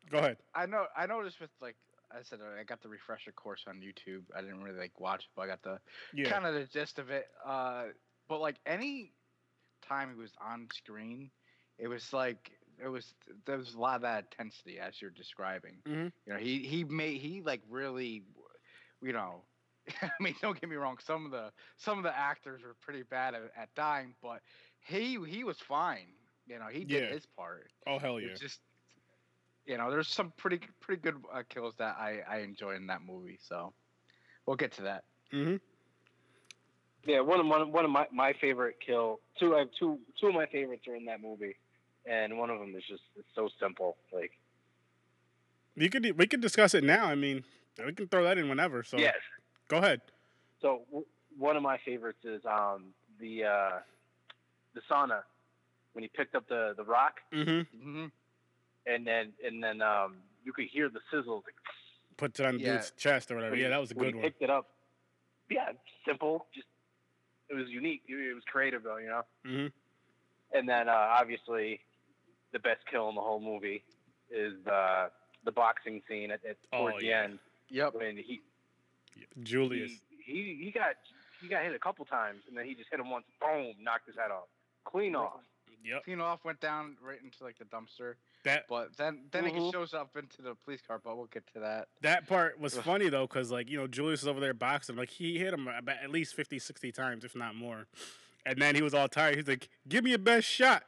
Go 0.10 0.20
ahead. 0.20 0.38
I 0.56 0.66
know. 0.66 0.86
I 0.96 1.06
noticed 1.06 1.42
with 1.42 1.50
like 1.60 1.76
I 2.10 2.22
said, 2.22 2.40
I 2.58 2.64
got 2.64 2.82
the 2.82 2.88
refresher 2.88 3.34
course 3.34 3.66
on 3.68 3.82
YouTube. 3.82 4.22
I 4.34 4.40
didn't 4.40 4.64
really 4.64 4.78
like 4.80 4.98
watch 5.02 5.24
it, 5.26 5.30
but 5.36 5.42
I 5.42 5.48
got 5.48 5.62
the 5.64 5.82
Yeah. 6.14 6.30
kind 6.30 6.46
of 6.46 6.54
the 6.54 6.64
gist 6.64 6.98
of 6.98 7.10
it. 7.10 7.28
Uh, 7.46 7.88
but 8.30 8.40
like 8.40 8.56
any 8.66 9.12
time 9.86 10.08
he 10.10 10.16
was 10.16 10.32
on 10.40 10.70
screen, 10.74 11.30
it 11.78 11.90
was 11.90 12.14
like 12.14 12.54
it 12.82 12.88
was 12.88 13.16
there 13.44 13.58
was 13.58 13.74
a 13.74 13.78
lot 13.82 13.98
of 13.98 14.02
that 14.04 14.28
intensity 14.32 14.80
as 14.80 15.02
you're 15.02 15.12
describing. 15.12 15.76
Mhm. 15.86 16.14
You 16.26 16.34
know, 16.34 16.40
he 16.40 16.60
he 16.60 16.86
made 16.86 17.20
he 17.20 17.42
like 17.42 17.62
really, 17.70 18.24
you 19.02 19.12
know. 19.12 19.44
I 20.02 20.10
mean, 20.20 20.36
don't 20.42 20.60
get 20.60 20.70
me 20.70 20.76
wrong. 20.76 20.98
Some 21.06 21.26
of 21.26 21.32
the 21.32 21.52
some 21.78 21.98
of 21.98 22.04
the 22.04 22.18
actors 22.18 22.62
were 22.64 22.76
pretty 22.82 23.04
bad 23.04 23.34
at, 23.36 23.44
at 23.58 23.74
dying, 23.76 24.14
but 24.22 24.42
he 24.80 25.18
he 25.28 25.44
was 25.44 25.58
fine. 25.60 26.08
You 26.48 26.60
know, 26.60 26.68
he 26.72 26.84
did 26.84 27.04
Yeah. 27.04 27.10
his 27.14 27.26
part. 27.26 27.68
Oh 27.86 28.00
hell 28.00 28.20
yeah. 28.20 28.34
Just 28.40 28.60
you 29.66 29.78
know, 29.78 29.90
there's 29.92 30.08
some 30.08 30.32
pretty 30.38 30.60
pretty 30.80 31.02
good 31.02 31.16
uh, 31.34 31.44
kills 31.50 31.74
that 31.78 31.96
I 32.00 32.22
I 32.30 32.38
enjoy 32.40 32.76
in 32.76 32.88
that 32.88 33.02
movie. 33.06 33.38
So 33.42 33.74
we'll 34.46 34.56
get 34.56 34.72
to 34.74 34.82
that. 34.84 35.04
Mm-hmm. 35.34 35.58
Yeah, 37.06 37.22
one 37.22 37.40
of 37.40 37.48
one, 37.48 37.72
one 37.72 37.86
of 37.86 37.92
my, 37.92 38.06
my 38.12 38.34
favorite 38.34 38.76
kill. 38.86 39.20
Two 39.40 39.56
I 39.56 39.60
have 39.60 39.70
two 39.80 40.00
two 40.20 40.28
of 40.28 40.34
my 40.36 40.46
favorites 40.48 40.88
are 40.88 40.96
in 40.96 41.06
that 41.06 41.22
movie, 41.22 41.56
and 42.06 42.38
one 42.38 42.50
of 42.50 42.60
them 42.60 42.74
is 42.78 42.84
just 42.88 43.04
it's 43.18 43.28
so 43.36 43.50
simple. 43.60 43.98
Like 44.12 44.32
You 45.76 45.90
could 45.90 46.18
we 46.18 46.28
could 46.28 46.42
discuss 46.42 46.74
it 46.74 46.84
now. 46.84 47.06
I 47.06 47.16
mean, 47.16 47.44
we 47.86 47.94
can 47.94 48.08
throw 48.08 48.24
that 48.24 48.38
in 48.38 48.50
whenever. 48.50 48.84
So 48.84 48.98
yes. 48.98 49.16
Go 49.68 49.78
ahead. 49.78 50.02
So 50.62 50.82
w- 50.88 51.06
one 51.38 51.56
of 51.56 51.64
my 51.64 51.78
favorites 51.86 52.24
is 52.24 52.42
um 52.46 52.94
the 53.20 53.44
uh, 53.46 53.80
the 54.74 54.82
sauna 54.90 55.22
when 55.94 56.04
he 56.04 56.10
picked 56.16 56.36
up 56.36 56.48
the 56.48 56.74
the 56.78 56.84
rock 56.84 57.16
Mm-hmm. 57.34 57.78
hmm 57.82 58.06
and 58.86 59.06
then 59.06 59.34
and 59.46 59.64
then 59.64 59.82
um 59.82 60.18
you 60.46 60.54
could 60.54 60.66
hear 60.72 60.90
the 60.90 61.00
sizzle 61.12 61.44
like, 61.46 61.56
Puts 62.18 62.40
it 62.40 62.46
on 62.48 62.56
the 62.58 62.64
Yeah. 62.64 62.74
dude's 62.78 62.92
chest 62.98 63.30
or 63.32 63.36
whatever. 63.36 63.52
when 63.52 63.62
Yeah, 63.62 63.70
that 63.70 63.80
was 63.82 63.92
a 63.92 63.96
when 63.96 64.06
good 64.06 64.14
he 64.16 64.20
one. 64.22 64.24
Picked 64.24 64.42
it 64.42 64.50
up. 64.50 64.70
Yeah, 65.50 65.70
simple. 66.06 66.48
Just 66.56 66.68
it 67.50 67.54
was 67.56 67.70
unique. 67.70 68.02
It 68.08 68.14
it 68.16 68.34
was 68.34 68.44
creative 68.52 68.84
though, 68.84 68.98
you 68.98 69.08
know. 69.10 69.22
Mm-hmm. 69.46 69.68
And 70.58 70.68
then 70.70 70.90
uh, 70.90 70.94
obviously 70.94 71.82
the 72.54 72.60
best 72.60 72.80
kill 72.90 73.10
in 73.10 73.16
the 73.16 73.22
whole 73.22 73.40
movie 73.42 73.84
is 74.32 74.54
uh, 74.66 75.10
the 75.46 75.52
boxing 75.52 76.02
scene 76.10 76.32
at, 76.32 76.44
at 76.46 76.58
Oh, 76.74 76.80
towards 76.90 77.00
the 77.02 77.12
end 77.12 77.40
Yep. 77.70 77.94
when 77.96 78.16
he 78.18 78.42
Julius. 79.44 79.92
he, 80.26 80.34
he 80.34 80.66
he 80.66 80.72
got 80.72 80.96
he 81.42 81.48
got 81.48 81.64
hit 81.64 81.74
a 81.76 81.80
couple 81.80 82.04
times 82.06 82.42
and 82.48 82.58
then 82.58 82.66
he 82.66 82.74
just 82.76 82.90
hit 82.90 83.00
him 83.00 83.10
once, 83.10 83.26
boom, 83.40 83.74
knocked 83.82 84.08
his 84.08 84.16
head 84.16 84.32
off, 84.32 84.48
clean 84.86 85.16
off. 85.16 85.40
Yep. 85.86 86.04
Clean 86.06 86.20
off 86.20 86.44
went 86.44 86.60
down 86.60 86.98
right 87.02 87.20
into 87.24 87.44
like 87.44 87.58
the 87.60 87.66
dumpster, 87.66 88.16
That 88.44 88.66
but 88.68 88.98
then 88.98 89.26
then 89.32 89.44
Mhm. 89.46 89.66
he 89.68 89.72
shows 89.72 89.94
up 89.94 90.18
into 90.18 90.42
the 90.42 90.56
police 90.66 90.82
car. 90.82 91.00
But 91.02 91.16
we'll 91.16 91.28
get 91.28 91.46
to 91.54 91.60
that. 91.60 91.88
that 92.02 92.28
part 92.28 92.60
was 92.60 92.76
funny 92.78 93.08
though, 93.10 93.28
because 93.28 93.52
like 93.52 93.70
you 93.70 93.78
know 93.78 93.88
Julius 93.88 94.24
is 94.24 94.28
over 94.28 94.40
there 94.40 94.54
boxing. 94.54 94.96
Like 94.98 95.10
he 95.10 95.38
hit 95.38 95.54
him 95.54 95.68
about 95.68 95.98
at 96.04 96.10
least 96.10 96.34
50, 96.34 96.60
60 96.60 96.92
times, 96.92 97.24
if 97.24 97.36
not 97.36 97.56
more. 97.56 97.88
And 98.46 98.62
then 98.62 98.76
he 98.76 98.82
was 98.82 98.94
all 98.94 99.08
tired. 99.08 99.36
He's 99.36 99.48
like, 99.48 99.70
"Give 99.88 100.04
me 100.04 100.10
your 100.12 100.20
best 100.20 100.48
shot, 100.48 100.84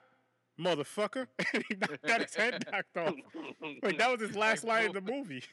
motherfucker!" 0.59 1.27
and 1.53 1.63
he 1.69 1.75
knocked, 1.75 2.01
got 2.05 2.21
his 2.21 2.35
head 2.35 2.65
knocked 2.71 2.97
off. 2.97 3.15
Like 3.83 3.97
that 3.99 4.11
was 4.11 4.21
his 4.21 4.35
last 4.35 4.63
line 4.63 4.87
of 4.87 4.93
the 4.93 5.01
movie. 5.01 5.43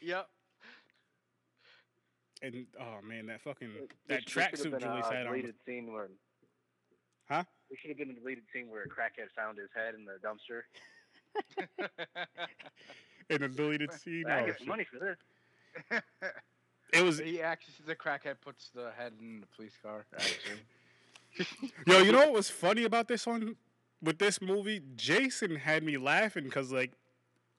Yep. 0.00 0.28
And 2.42 2.66
oh 2.80 3.00
man, 3.02 3.26
that 3.26 3.40
fucking 3.40 3.70
There 3.72 3.86
that 4.18 4.28
should- 4.28 4.42
there 4.42 4.50
should 4.50 4.58
tracksuit 4.66 4.70
been 4.72 4.80
Julius 4.80 5.06
had 5.06 5.26
on. 5.26 5.32
was- 5.32 5.40
deleted 5.42 5.54
scene 5.66 5.92
where. 5.92 6.08
Huh? 7.28 7.44
There 7.68 7.78
should 7.78 7.90
have 7.90 7.98
been 7.98 8.10
a 8.10 8.14
deleted 8.14 8.44
scene 8.52 8.68
where 8.70 8.82
a 8.82 8.88
crackhead 8.88 9.30
found 9.36 9.58
his 9.58 9.68
head 9.74 9.94
in 9.94 10.04
the 10.06 10.18
dumpster. 10.24 10.62
In 13.30 13.42
a 13.42 13.48
deleted 13.48 13.92
scene. 13.92 14.24
I 14.26 14.40
Oh, 14.42 14.46
get 14.46 14.58
shit. 14.58 14.66
money 14.66 14.84
for 14.84 14.98
this. 14.98 16.02
It 16.90 17.02
was 17.04 17.18
he 17.18 17.42
actually 17.42 17.74
the 17.86 17.94
crackhead 17.94 18.40
puts 18.40 18.70
the 18.70 18.90
head 18.96 19.12
in 19.20 19.40
the 19.40 19.46
police 19.54 19.76
car. 19.82 20.06
Actually. 20.14 21.60
Yo, 21.86 21.98
you 21.98 22.12
know 22.12 22.20
what 22.20 22.32
was 22.32 22.48
funny 22.48 22.84
about 22.84 23.08
this 23.08 23.26
one? 23.26 23.56
With 24.00 24.18
this 24.18 24.40
movie, 24.40 24.80
Jason 24.96 25.56
had 25.56 25.82
me 25.82 25.98
laughing 25.98 26.44
because 26.44 26.72
like 26.72 26.92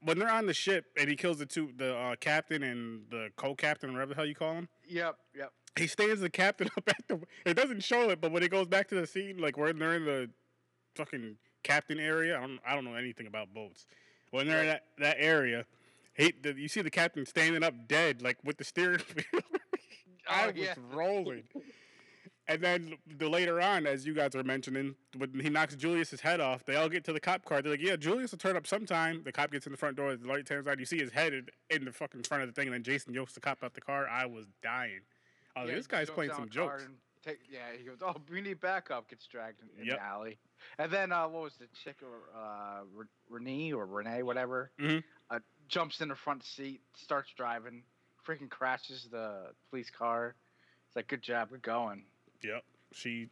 when 0.02 0.18
they're 0.20 0.32
on 0.32 0.46
the 0.46 0.54
ship 0.54 0.86
and 1.00 1.10
he 1.10 1.16
kills 1.16 1.40
the 1.40 1.46
two, 1.46 1.72
the 1.78 1.96
uh, 1.98 2.16
captain 2.20 2.64
and 2.64 3.04
the 3.10 3.30
co-captain, 3.36 3.90
or 3.90 3.94
whatever 3.94 4.10
the 4.10 4.16
hell 4.16 4.26
you 4.26 4.36
call 4.36 4.54
him, 4.54 4.70
Yep. 4.88 5.16
Yep. 5.36 5.52
he 5.78 5.88
stands 5.88 6.22
the 6.22 6.30
captain 6.30 6.70
up 6.78 6.88
at 6.90 7.08
the. 7.08 7.20
It 7.46 7.56
doesn't 7.56 7.84
show 7.84 8.10
it, 8.10 8.22
but 8.22 8.32
when 8.32 8.44
it 8.44 8.50
goes 8.52 8.68
back 8.68 8.88
to 8.90 8.96
the 8.96 9.06
scene, 9.08 9.38
like 9.38 9.58
when 9.58 9.78
they're 9.80 9.96
in 9.96 10.06
the 10.06 10.30
fucking 10.96 11.36
captain 11.64 12.00
area, 12.00 12.38
I 12.38 12.42
don't, 12.42 12.60
I 12.66 12.76
don't 12.76 12.86
know 12.86 12.96
anything 12.96 13.28
about 13.28 13.54
boats. 13.54 13.86
When 14.32 14.48
they're 14.48 14.62
in 14.62 14.68
that, 14.68 14.84
that 15.00 15.18
area, 15.20 15.66
he, 16.14 16.34
the, 16.44 16.54
you 16.54 16.68
see 16.68 16.82
the 16.82 16.92
captain 16.92 17.26
standing 17.26 17.64
up 17.64 17.74
dead, 17.88 18.22
like 18.22 18.38
with 18.44 18.58
the 18.58 18.64
steering 18.64 19.00
wheel. 19.16 19.42
I 20.30 20.44
Oh, 20.44 20.48
was 20.48 20.56
yeah. 20.56 20.74
rolling. 20.94 21.44
And 22.50 22.62
then 22.64 22.96
the 23.06 23.30
later 23.30 23.62
on, 23.62 23.86
as 23.86 24.08
you 24.08 24.14
guys 24.16 24.32
were 24.34 24.44
mentioning, 24.44 24.96
when 25.16 25.40
he 25.40 25.50
knocks 25.50 25.76
Julius's 25.76 26.20
head 26.20 26.42
off, 26.42 26.66
they 26.66 26.76
all 26.76 26.90
get 26.90 27.04
to 27.04 27.14
the 27.14 27.20
cop 27.20 27.46
car. 27.46 27.62
They're 27.62 27.74
like, 27.74 27.82
"Yeah, 27.82 27.96
Julius 27.96 28.32
will 28.32 28.40
turn 28.40 28.58
up 28.58 28.66
sometime." 28.66 29.22
The 29.24 29.32
cop 29.32 29.52
gets 29.52 29.68
in 29.68 29.72
the 29.72 29.78
front 29.78 29.96
door. 29.98 30.16
The 30.16 30.28
light 30.28 30.48
turns 30.48 30.68
on. 30.68 30.80
You 30.80 30.86
see 30.86 30.98
his 30.98 31.12
head 31.12 31.52
in, 31.70 31.86
the 31.86 31.92
fucking 31.92 32.24
front 32.24 32.42
of 32.42 32.50
the 32.50 32.54
thing, 32.54 32.68
and 32.68 32.74
then 32.74 32.82
Jason 32.82 33.14
yokes 33.14 33.34
the 33.34 33.40
cop 33.40 33.64
out 33.64 33.76
the 33.76 33.82
car. 33.82 34.10
I 34.10 34.26
was 34.26 34.48
dying. 34.64 35.02
I 35.56 35.62
was 35.62 35.68
Yeah, 35.68 35.74
like, 35.74 35.80
"This 35.80 35.88
guy's 35.88 36.10
playing 36.10 36.32
some 36.32 36.44
of 36.44 36.52
the 36.52 36.60
car 36.60 36.80
jokes." 36.80 36.90
Take, 37.24 37.40
yeah, 37.52 37.72
he 37.78 37.84
goes, 37.84 38.00
"Oh, 38.02 38.16
we 38.32 38.42
need 38.42 38.60
backup." 38.60 39.08
Gets 39.10 39.28
dragged 39.28 39.62
in, 39.62 39.70
in 39.82 39.86
Yep. 39.88 39.98
the 39.98 40.04
alley, 40.04 40.40
and 40.80 40.92
then 40.92 41.12
uh, 41.12 41.28
what 41.28 41.44
was 41.44 41.54
the 41.58 41.68
chick 41.84 41.98
or 42.02 42.36
uh, 42.36 42.82
Renee 43.30 43.74
or 43.74 43.86
Renee, 43.86 44.24
whatever? 44.24 44.72
Mhm. 44.80 45.04
Uh, 45.30 45.40
jumps 45.68 46.02
in 46.02 46.08
the 46.08 46.16
front 46.16 46.44
seat, 46.44 46.82
starts 46.96 47.32
driving, 47.38 47.84
freaking 48.26 48.50
crashes 48.50 49.08
the 49.12 49.54
police 49.70 49.92
car. 49.92 50.34
It's 50.88 50.96
like, 50.96 51.08
good 51.08 51.22
job, 51.22 51.50
we're 51.52 51.58
going. 51.58 52.06
Yep. 52.44 52.64
She. 52.94 53.30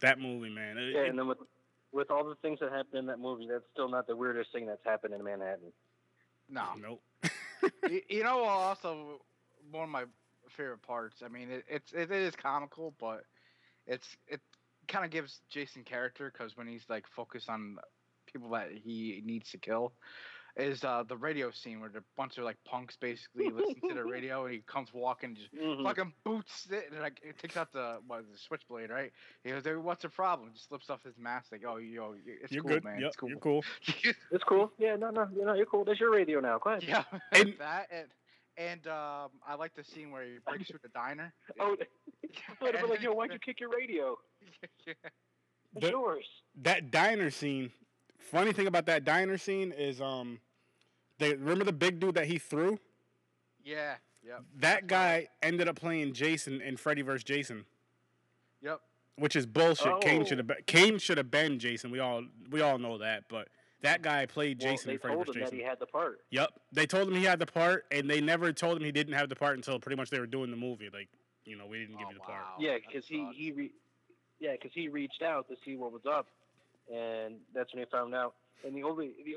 That 0.00 0.18
movie, 0.20 0.50
man. 0.50 0.78
it- 0.78 0.92
Yeah, 0.94 1.00
it- 1.02 1.10
and 1.10 1.18
then 1.18 1.26
with 1.26 1.38
with 1.90 2.10
all 2.10 2.22
the 2.24 2.34
things 2.36 2.60
that 2.60 2.70
happened 2.70 2.98
in 2.98 3.06
that 3.06 3.18
movie, 3.18 3.48
that's 3.50 3.64
still 3.72 3.88
not 3.88 4.06
the 4.06 4.14
weirdest 4.14 4.52
thing 4.52 4.66
that's 4.66 4.84
happened 4.84 5.14
in 5.14 5.24
Manhattan. 5.24 5.72
No, 6.50 6.64
nope. 6.80 7.02
you, 7.90 8.02
you 8.08 8.22
know, 8.22 8.42
also 8.44 9.22
one 9.70 9.84
of 9.84 9.88
my 9.90 10.04
favorite 10.50 10.82
parts. 10.82 11.22
I 11.24 11.28
mean, 11.28 11.50
it, 11.50 11.64
it's 11.68 11.92
it 11.92 12.10
is 12.10 12.36
comical, 12.36 12.94
but 13.00 13.24
it's 13.86 14.16
it 14.26 14.40
kind 14.86 15.04
of 15.04 15.10
gives 15.10 15.40
Jason 15.48 15.82
character 15.82 16.30
because 16.32 16.56
when 16.56 16.66
he's 16.66 16.84
like 16.88 17.06
focused 17.06 17.48
on 17.48 17.78
people 18.26 18.50
that 18.50 18.70
he 18.70 19.22
needs 19.24 19.50
to 19.50 19.58
kill, 19.58 19.92
is 20.56 20.82
uh, 20.82 21.04
the 21.08 21.16
radio 21.16 21.50
scene 21.50 21.80
where 21.80 21.88
the 21.88 22.02
bunch 22.16 22.36
of 22.38 22.44
like 22.44 22.56
punks 22.64 22.96
basically 22.96 23.48
listen 23.50 23.76
to 23.88 23.94
the 23.94 24.04
radio 24.16 24.44
and 24.46 24.54
he 24.54 24.60
comes 24.66 24.88
walking 24.92 25.34
just 25.36 25.54
Mhm. 25.54 25.84
fucking 25.84 26.12
boots 26.24 26.66
it 26.70 26.88
and 26.90 27.00
like 27.00 27.20
it 27.22 27.38
takes 27.38 27.56
out 27.56 27.72
the 27.72 27.98
what 28.06 28.22
the 28.32 28.38
switchblade 28.38 28.90
right. 28.90 29.12
He 29.44 29.50
goes, 29.50 29.62
"Hey, 29.64 29.74
"What's 29.76 30.02
the 30.02 30.08
problem?" 30.08 30.50
Just 30.52 30.68
slips 30.68 30.90
off 30.90 31.02
his 31.04 31.16
mask 31.18 31.52
like, 31.52 31.62
"Oh, 31.66 31.76
yo, 31.76 32.14
it's 32.26 32.52
You're 32.52 32.62
cool, 32.62 32.72
good. 32.72 32.84
man. 32.84 33.00
Yep. 33.00 33.06
It's 33.08 33.16
cool." 33.16 33.28
You're 33.28 33.38
cool. 33.38 33.64
It's 34.32 34.44
cool. 34.44 34.72
Yeah, 34.78 34.96
no, 34.96 35.10
no, 35.10 35.28
you 35.36 35.44
know, 35.44 35.54
you're 35.54 35.66
cool. 35.66 35.84
That's 35.84 36.00
your 36.00 36.10
radio 36.12 36.40
now. 36.40 36.58
Go 36.58 36.70
ahead. 36.70 36.82
Yeah, 36.84 37.04
And- 37.32 37.54
that 37.58 37.86
and 37.90 38.08
and 38.56 38.86
um, 38.88 39.30
I 39.46 39.54
like 39.56 39.74
the 39.76 39.84
scene 39.84 40.10
where 40.10 40.24
he 40.24 40.38
breaks 40.44 40.68
through 40.68 40.80
the 40.82 40.88
diner. 40.88 41.32
Oh, 41.60 41.76
I 42.60 42.64
would 42.64 42.74
have 42.74 42.90
like, 42.90 43.00
yo, 43.02 43.12
why'd 43.12 43.32
you 43.32 43.38
kick 43.38 43.60
your 43.60 43.70
radio? 43.70 44.18
yeah. 44.84 44.94
It's 45.76 45.84
The- 45.84 45.90
yours. 45.90 46.24
That 46.62 46.90
diner 46.90 47.30
scene. 47.30 47.70
Funny 48.18 48.52
thing 48.52 48.66
about 48.66 48.86
that 48.86 49.04
diner 49.04 49.38
scene 49.38 49.72
is 49.72 50.00
um, 50.00 50.40
they 51.18 51.34
remember 51.34 51.64
the 51.64 51.72
big 51.72 51.98
dude 52.00 52.14
that 52.16 52.26
he 52.26 52.38
threw. 52.38 52.78
Yeah. 53.64 53.94
Yep. 54.26 54.42
That 54.56 54.86
guy 54.86 55.28
ended 55.42 55.68
up 55.68 55.76
playing 55.76 56.12
Jason 56.12 56.60
in 56.60 56.76
Freddy 56.76 57.02
vs. 57.02 57.24
Jason, 57.24 57.64
Yep. 58.62 58.80
which 59.16 59.36
is 59.36 59.46
bullshit. 59.46 60.00
Kane 60.00 60.22
Oh. 60.22 60.24
should 60.24 60.38
have 60.38 60.46
been, 60.46 60.56
Kane 60.66 60.98
should 60.98 61.16
have 61.18 61.30
been 61.30 61.58
Jason. 61.58 61.90
We 61.90 62.00
all 62.00 62.24
we 62.50 62.60
all 62.60 62.78
know 62.78 62.98
that, 62.98 63.24
but 63.28 63.48
that 63.80 64.02
guy 64.02 64.26
played 64.26 64.60
Well, 64.62 64.72
Jason 64.72 64.88
they 64.88 64.92
in 64.94 64.98
Freddy 64.98 65.14
told 65.14 65.26
vs. 65.28 65.36
him 65.36 65.40
that 65.40 65.46
Jason. 65.46 65.58
he 65.58 65.64
had 65.64 65.78
the 65.78 65.86
part. 65.86 66.20
Yep. 66.30 66.50
They 66.72 66.86
told 66.86 67.08
him 67.08 67.14
he 67.14 67.24
had 67.24 67.38
the 67.38 67.46
part, 67.46 67.86
and 67.92 68.10
they 68.10 68.20
never 68.20 68.52
told 68.52 68.76
him 68.76 68.84
he 68.84 68.92
didn't 68.92 69.14
have 69.14 69.28
the 69.28 69.36
part 69.36 69.56
until 69.56 69.78
pretty 69.78 69.96
much 69.96 70.10
they 70.10 70.18
were 70.20 70.26
doing 70.26 70.50
the 70.50 70.56
movie. 70.56 70.90
Like, 70.92 71.08
you 71.44 71.56
know, 71.56 71.66
we 71.66 71.78
didn't 71.78 71.96
give 71.98 72.08
Oh, 72.08 72.10
you 72.10 72.14
the 72.18 72.20
part. 72.20 72.44
yeah, 72.58 72.76
because 72.84 73.06
he 73.06 73.30
he 73.32 73.52
re- 73.52 73.72
yeah, 74.40 74.56
'cause 74.56 74.72
he 74.74 74.88
reached 74.88 75.22
out 75.22 75.48
to 75.48 75.56
see 75.64 75.76
what 75.76 75.92
was 75.92 76.04
up, 76.04 76.26
and 76.92 77.36
that's 77.54 77.72
when 77.74 77.84
he 77.84 77.90
found 77.90 78.14
out. 78.14 78.34
And 78.64 78.74
the 78.74 78.82
only 78.82 79.12
the, 79.24 79.34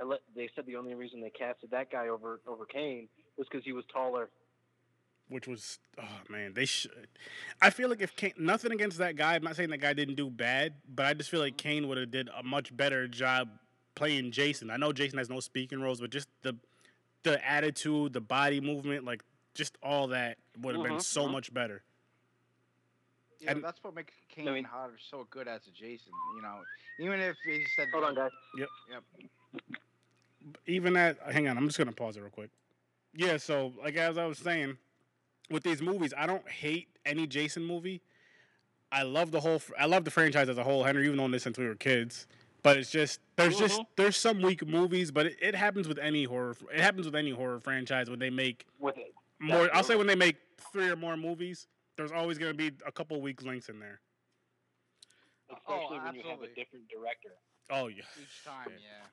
I 0.00 0.04
let, 0.04 0.20
they 0.34 0.48
said 0.54 0.66
the 0.66 0.76
only 0.76 0.94
reason 0.94 1.20
they 1.20 1.30
casted 1.30 1.70
that 1.70 1.90
guy 1.90 2.08
over 2.08 2.40
over 2.46 2.64
Kane 2.64 3.08
was 3.36 3.46
because 3.50 3.64
he 3.64 3.72
was 3.72 3.84
taller. 3.92 4.28
Which 5.28 5.46
was, 5.46 5.78
oh 6.00 6.18
man, 6.28 6.54
they 6.54 6.64
should. 6.64 7.06
I 7.62 7.70
feel 7.70 7.88
like 7.88 8.00
if 8.00 8.16
Kane, 8.16 8.32
nothing 8.36 8.72
against 8.72 8.98
that 8.98 9.14
guy. 9.14 9.36
I'm 9.36 9.44
not 9.44 9.54
saying 9.54 9.70
that 9.70 9.78
guy 9.78 9.92
didn't 9.92 10.16
do 10.16 10.28
bad, 10.28 10.74
but 10.92 11.06
I 11.06 11.14
just 11.14 11.30
feel 11.30 11.38
like 11.40 11.56
Kane 11.56 11.86
would 11.86 11.98
have 11.98 12.10
did 12.10 12.28
a 12.36 12.42
much 12.42 12.76
better 12.76 13.06
job 13.06 13.48
playing 13.94 14.32
Jason. 14.32 14.70
I 14.70 14.76
know 14.76 14.92
Jason 14.92 15.18
has 15.18 15.30
no 15.30 15.38
speaking 15.38 15.80
roles, 15.80 16.00
but 16.00 16.10
just 16.10 16.28
the 16.42 16.56
the 17.22 17.46
attitude, 17.48 18.12
the 18.12 18.20
body 18.20 18.60
movement, 18.60 19.04
like 19.04 19.22
just 19.54 19.76
all 19.82 20.08
that 20.08 20.38
would 20.60 20.74
have 20.74 20.82
been 20.82 20.94
Mhm, 20.94 21.02
so 21.02 21.26
mhm. 21.26 21.32
much 21.32 21.52
better. 21.54 21.82
Yeah, 23.40 23.52
and- 23.52 23.64
that's 23.64 23.82
what 23.82 23.94
makes 23.94 24.12
Kane 24.28 24.48
I 24.48 24.52
mean- 24.52 24.64
Hodder 24.64 24.98
so 25.10 25.26
good 25.30 25.48
as 25.48 25.66
a 25.66 25.70
Jason. 25.70 26.12
You 26.36 26.42
know, 26.42 26.60
even 27.00 27.20
if 27.20 27.36
he 27.44 27.64
said, 27.76 27.88
Hold 27.92 28.04
on, 28.04 28.14
guys. 28.14 28.30
Yep. 28.58 28.68
Yep. 28.92 29.04
Even 30.66 30.96
at 30.96 31.18
hang 31.32 31.48
on, 31.48 31.56
I'm 31.58 31.66
just 31.66 31.78
gonna 31.78 31.92
pause 31.92 32.16
it 32.16 32.20
real 32.20 32.30
quick. 32.30 32.50
Yeah, 33.14 33.36
so 33.36 33.72
like 33.82 33.96
as 33.96 34.16
I 34.18 34.26
was 34.26 34.38
saying, 34.38 34.78
with 35.50 35.62
these 35.64 35.82
movies, 35.82 36.14
I 36.16 36.26
don't 36.26 36.48
hate 36.48 36.88
any 37.04 37.26
Jason 37.26 37.64
movie. 37.64 38.00
I 38.92 39.02
love 39.02 39.30
the 39.30 39.40
whole. 39.40 39.60
I 39.78 39.86
love 39.86 40.04
the 40.04 40.10
franchise 40.10 40.48
as 40.48 40.58
a 40.58 40.64
whole. 40.64 40.84
Henry, 40.84 41.04
you've 41.04 41.16
known 41.16 41.30
this 41.30 41.42
since 41.42 41.58
we 41.58 41.66
were 41.66 41.74
kids. 41.74 42.26
But 42.62 42.76
it's 42.76 42.90
just 42.90 43.20
there's 43.36 43.58
just 43.58 43.80
Mhm. 43.80 43.86
there's 43.96 44.16
some 44.16 44.42
weak 44.42 44.66
movies, 44.66 45.10
but 45.10 45.26
it, 45.26 45.38
it 45.40 45.54
happens 45.54 45.88
with 45.88 45.98
any 45.98 46.24
horror. 46.24 46.54
It 46.72 46.80
happens 46.80 47.06
with 47.06 47.16
any 47.16 47.30
horror 47.30 47.58
franchise 47.60 48.10
when 48.10 48.18
they 48.18 48.30
make 48.30 48.66
With 48.78 48.98
it, 48.98 49.14
more. 49.38 49.74
I'll 49.74 49.82
say 49.84 49.96
when 49.96 50.06
they 50.06 50.14
make 50.14 50.36
three 50.72 50.88
or 50.90 50.96
more 50.96 51.16
movies, 51.16 51.68
there's 52.00 52.12
always 52.12 52.38
gonna 52.38 52.54
be 52.54 52.72
a 52.86 52.92
couple 52.92 53.20
weak 53.20 53.42
links 53.42 53.68
in 53.68 53.78
there. 53.78 54.00
especially 55.52 55.98
when 56.00 56.14
you 56.14 56.22
have 56.28 56.42
a 56.42 56.48
different 56.48 56.88
director. 56.88 57.36
Oh 57.70 57.88
yeah. 57.88 58.04
each 58.20 58.44
time, 58.44 58.70
yeah. 58.80 59.06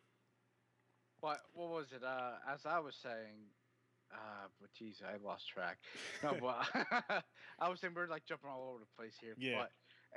But 1.22 1.40
what 1.54 1.70
was 1.70 1.88
it? 1.92 2.04
Uh, 2.04 2.36
as 2.52 2.66
I 2.66 2.80
was 2.80 2.96
saying, 2.96 3.52
uh, 4.14 4.48
but 4.62 4.72
geez, 4.74 5.02
I 5.06 5.18
lost 5.26 5.48
track. 5.50 5.78
No, 6.24 6.36
but 6.40 7.24
I 7.60 7.70
was 7.70 7.82
saying 7.82 7.94
we're 7.96 8.08
like 8.08 8.26
jumping 8.26 8.50
all 8.50 8.70
over 8.70 8.80
the 8.80 8.96
place 8.98 9.16
here. 9.20 9.36
Yeah. 9.38 9.64
But 9.64 9.72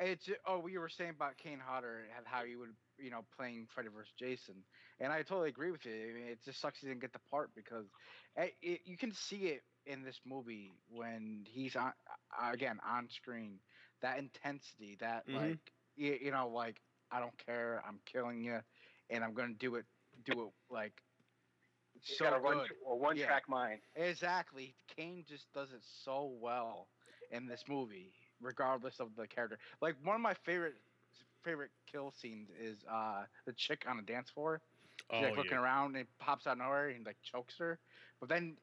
it's 0.06 0.28
oh, 0.46 0.60
we 0.60 0.78
were 0.78 0.88
saying 0.88 1.10
about 1.10 1.36
Kane 1.38 1.60
Hodder 1.64 2.04
and 2.16 2.26
how 2.26 2.44
he 2.44 2.56
would, 2.56 2.70
you 2.98 3.10
know, 3.10 3.24
playing 3.36 3.66
Freddy 3.74 3.88
vs. 3.88 4.12
Jason, 4.18 4.54
and 5.00 5.12
I 5.12 5.22
totally 5.22 5.48
agree 5.48 5.70
with 5.72 5.84
you. 5.84 5.92
I 5.92 6.14
mean, 6.14 6.28
it 6.30 6.38
just 6.44 6.60
sucks 6.60 6.80
he 6.80 6.86
didn't 6.86 7.00
get 7.00 7.12
the 7.12 7.20
part 7.30 7.50
because 7.54 7.86
it, 8.36 8.54
it, 8.62 8.80
you 8.84 8.96
can 8.96 9.12
see 9.12 9.48
it 9.48 9.62
in 9.86 10.02
this 10.02 10.20
movie 10.24 10.72
when 10.88 11.44
he's 11.48 11.76
on 11.76 11.92
uh, 12.40 12.50
again 12.52 12.78
on 12.86 13.08
screen. 13.08 13.60
That 14.02 14.18
intensity, 14.18 14.96
that 15.00 15.24
Mhm. 15.28 15.32
like 15.32 15.72
you, 15.96 16.16
you 16.20 16.30
know, 16.32 16.48
like 16.48 16.80
I 17.10 17.20
don't 17.20 17.36
care, 17.38 17.82
I'm 17.86 18.00
killing 18.04 18.42
you, 18.42 18.60
and 19.10 19.24
I'm 19.24 19.34
gonna 19.34 19.54
do 19.54 19.76
it, 19.76 19.84
do 20.24 20.42
it 20.42 20.52
like 20.72 21.02
He's 22.04 22.20
so 22.20 22.24
got 22.24 22.34
a 22.34 22.40
good. 22.40 22.58
one 22.58 22.66
a 22.86 22.96
one 22.96 23.16
Yeah. 23.16 23.26
track 23.26 23.48
mind. 23.48 23.82
Exactly. 23.94 24.76
Kane 24.88 25.24
just 25.26 25.52
does 25.52 25.72
it 25.72 25.82
so 25.82 26.24
well 26.40 26.88
in 27.30 27.46
this 27.46 27.64
movie, 27.68 28.12
regardless 28.40 29.00
of 29.00 29.14
the 29.16 29.26
character. 29.26 29.58
Like 29.80 29.96
one 30.02 30.14
of 30.16 30.20
my 30.22 30.34
favorite 30.34 30.74
favorite 31.42 31.70
kill 31.86 32.10
scenes 32.12 32.50
is 32.50 32.84
uh 32.90 33.24
the 33.46 33.52
chick 33.52 33.84
on 33.88 33.96
the 33.96 34.02
dance 34.02 34.30
floor. 34.30 34.60
She's 35.12 35.24
Oh 35.24 35.24
like 35.24 35.36
looking 35.36 35.56
yeah. 35.56 35.58
around 35.58 35.96
and 35.96 36.06
pops 36.18 36.46
out 36.46 36.52
of 36.52 36.58
nowhere 36.58 36.88
and 36.88 37.04
like 37.06 37.18
chokes 37.22 37.56
her. 37.58 37.78
But 38.20 38.28
then 38.28 38.56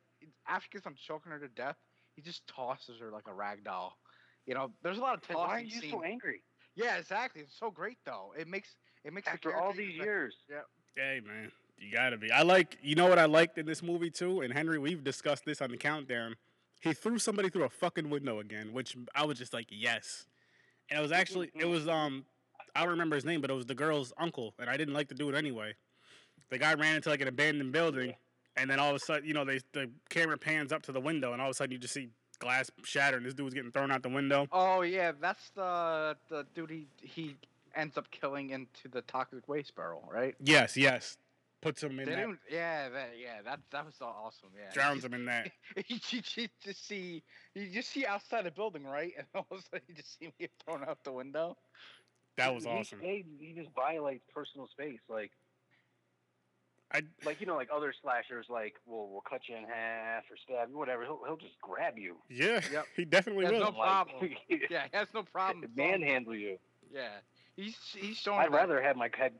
after 0.47 0.67
he 0.71 0.75
gets 0.77 0.83
done 0.85 0.95
choking 0.95 1.31
her 1.31 1.39
to 1.39 1.47
death, 1.49 1.75
he 2.15 2.21
just 2.21 2.45
tosses 2.47 2.99
her 2.99 3.11
like 3.11 3.27
a 3.27 3.33
rag 3.33 3.63
doll. 3.63 3.97
You 4.45 4.53
know, 4.55 4.71
there's 4.83 4.97
a 4.97 5.01
lot 5.01 5.15
of 5.15 5.21
tossing. 5.21 5.35
Why 5.37 5.47
are 5.57 5.59
you 5.59 5.79
scenes. 5.81 5.91
so 5.91 6.03
angry? 6.03 6.41
Yeah, 6.75 6.97
exactly. 6.97 7.41
It's 7.41 7.57
so 7.59 7.69
great 7.71 7.97
though. 8.05 8.33
It 8.37 8.47
makes 8.47 8.69
it 9.03 9.13
makes 9.13 9.25
the 9.27 9.33
After 9.33 9.55
all 9.55 9.73
these 9.73 9.91
even- 9.95 10.05
years, 10.05 10.35
Hey 10.95 11.21
man, 11.25 11.51
you 11.77 11.91
gotta 11.95 12.17
be. 12.17 12.31
I 12.31 12.41
like. 12.41 12.77
You 12.81 12.95
know 12.95 13.07
what 13.07 13.19
I 13.19 13.25
liked 13.25 13.57
in 13.57 13.65
this 13.65 13.83
movie 13.83 14.09
too. 14.09 14.41
And 14.41 14.51
Henry, 14.53 14.79
we've 14.79 15.03
discussed 15.03 15.45
this 15.45 15.61
on 15.61 15.69
the 15.69 15.77
countdown. 15.77 16.35
He 16.79 16.93
threw 16.93 17.19
somebody 17.19 17.49
through 17.49 17.63
a 17.65 17.69
fucking 17.69 18.09
window 18.09 18.39
again, 18.39 18.71
which 18.73 18.95
I 19.15 19.25
was 19.25 19.37
just 19.37 19.53
like, 19.53 19.67
yes. 19.69 20.25
And 20.89 20.99
it 20.99 21.01
was 21.01 21.11
actually, 21.11 21.51
it 21.55 21.65
was 21.65 21.87
um, 21.87 22.25
I 22.75 22.81
don't 22.81 22.89
remember 22.89 23.15
his 23.15 23.25
name, 23.25 23.41
but 23.41 23.49
it 23.49 23.53
was 23.53 23.65
the 23.65 23.75
girl's 23.75 24.13
uncle, 24.17 24.53
and 24.59 24.69
I 24.69 24.77
didn't 24.77 24.93
like 24.93 25.09
to 25.09 25.15
do 25.15 25.27
it 25.29 25.35
anyway. 25.35 25.75
The 26.49 26.57
guy 26.57 26.73
ran 26.75 26.95
into 26.95 27.09
like 27.09 27.21
an 27.21 27.27
abandoned 27.27 27.71
building, 27.73 28.13
and 28.57 28.69
then 28.69 28.79
all 28.79 28.89
of 28.89 28.95
a 28.95 28.99
sudden, 28.99 29.25
you 29.25 29.33
know, 29.33 29.45
they 29.45 29.59
the 29.73 29.89
camera 30.09 30.37
pans 30.37 30.71
up 30.71 30.81
to 30.83 30.91
the 30.91 30.99
window, 30.99 31.33
and 31.33 31.41
all 31.41 31.47
of 31.47 31.51
a 31.51 31.53
sudden 31.53 31.71
you 31.71 31.77
just 31.77 31.93
see 31.93 32.09
glass 32.39 32.69
shatter, 32.83 33.17
and 33.17 33.25
this 33.25 33.33
dude 33.33 33.45
was 33.45 33.53
getting 33.53 33.71
thrown 33.71 33.91
out 33.91 34.03
the 34.03 34.09
window. 34.09 34.47
Oh 34.51 34.81
yeah, 34.81 35.11
that's 35.19 35.49
the 35.51 36.17
the 36.29 36.45
dude 36.53 36.71
he 36.71 36.87
he 37.01 37.37
ends 37.75 37.97
up 37.97 38.09
killing 38.11 38.49
into 38.49 38.87
the 38.91 39.01
toxic 39.03 39.47
waste 39.47 39.75
barrel, 39.75 40.09
right? 40.11 40.35
Yes, 40.39 40.75
yes. 40.75 41.17
Puts 41.59 41.81
him 41.81 41.99
in 41.99 42.05
They 42.05 42.13
that, 42.13 42.37
yeah, 42.51 42.89
that, 42.89 43.09
yeah, 43.19 43.41
that 43.43 43.59
that 43.71 43.85
was 43.85 43.95
awesome. 43.99 44.49
Yeah, 44.55 44.71
drowns 44.73 45.03
him 45.03 45.15
in 45.15 45.25
that. 45.25 45.51
you, 45.87 45.97
you, 46.09 46.21
you 46.35 46.47
just 46.63 46.87
see 46.87 47.23
you 47.55 47.69
just 47.69 47.89
see 47.89 48.05
outside 48.05 48.45
the 48.45 48.51
building, 48.51 48.83
right? 48.83 49.13
And 49.17 49.25
all 49.35 49.47
of 49.49 49.59
a 49.59 49.61
sudden 49.63 49.81
you 49.87 49.95
just 49.95 50.19
see 50.19 50.25
him 50.25 50.33
get 50.39 50.51
thrown 50.63 50.83
out 50.83 50.99
the 51.03 51.11
window. 51.11 51.57
That 52.37 52.53
was 52.53 52.65
he, 52.65 52.69
awesome. 52.69 52.99
He, 53.01 53.25
he 53.39 53.53
just 53.53 53.73
violates 53.73 54.23
personal 54.31 54.67
space, 54.67 54.99
like 55.09 55.31
I 56.93 57.01
like 57.25 57.41
you 57.41 57.47
know, 57.47 57.55
like 57.55 57.69
other 57.73 57.93
slashers, 58.01 58.45
like 58.49 58.75
will 58.85 59.09
will 59.09 59.23
cut 59.29 59.41
you 59.49 59.55
in 59.57 59.63
half 59.63 60.23
or 60.31 60.37
stab 60.37 60.69
you, 60.69 60.77
whatever. 60.77 61.03
He'll 61.03 61.19
he'll 61.25 61.35
just 61.37 61.59
grab 61.61 61.97
you, 61.97 62.15
yeah, 62.29 62.61
Yep. 62.71 62.85
he 62.95 63.03
definitely 63.05 63.45
There's 63.45 63.59
will. 63.59 63.71
no 63.71 63.77
problem. 63.77 64.29
Yeah, 64.69 64.83
he 64.91 64.97
has 64.97 65.07
no 65.13 65.23
problem. 65.23 65.65
manhandle 65.75 66.35
you. 66.35 66.57
Yeah, 66.93 67.09
he's 67.57 67.75
he's 67.93 68.17
showing. 68.17 68.39
I'd 68.39 68.45
that- 68.53 68.57
rather 68.57 68.81
have 68.81 68.95
my 68.95 69.09
head. 69.17 69.33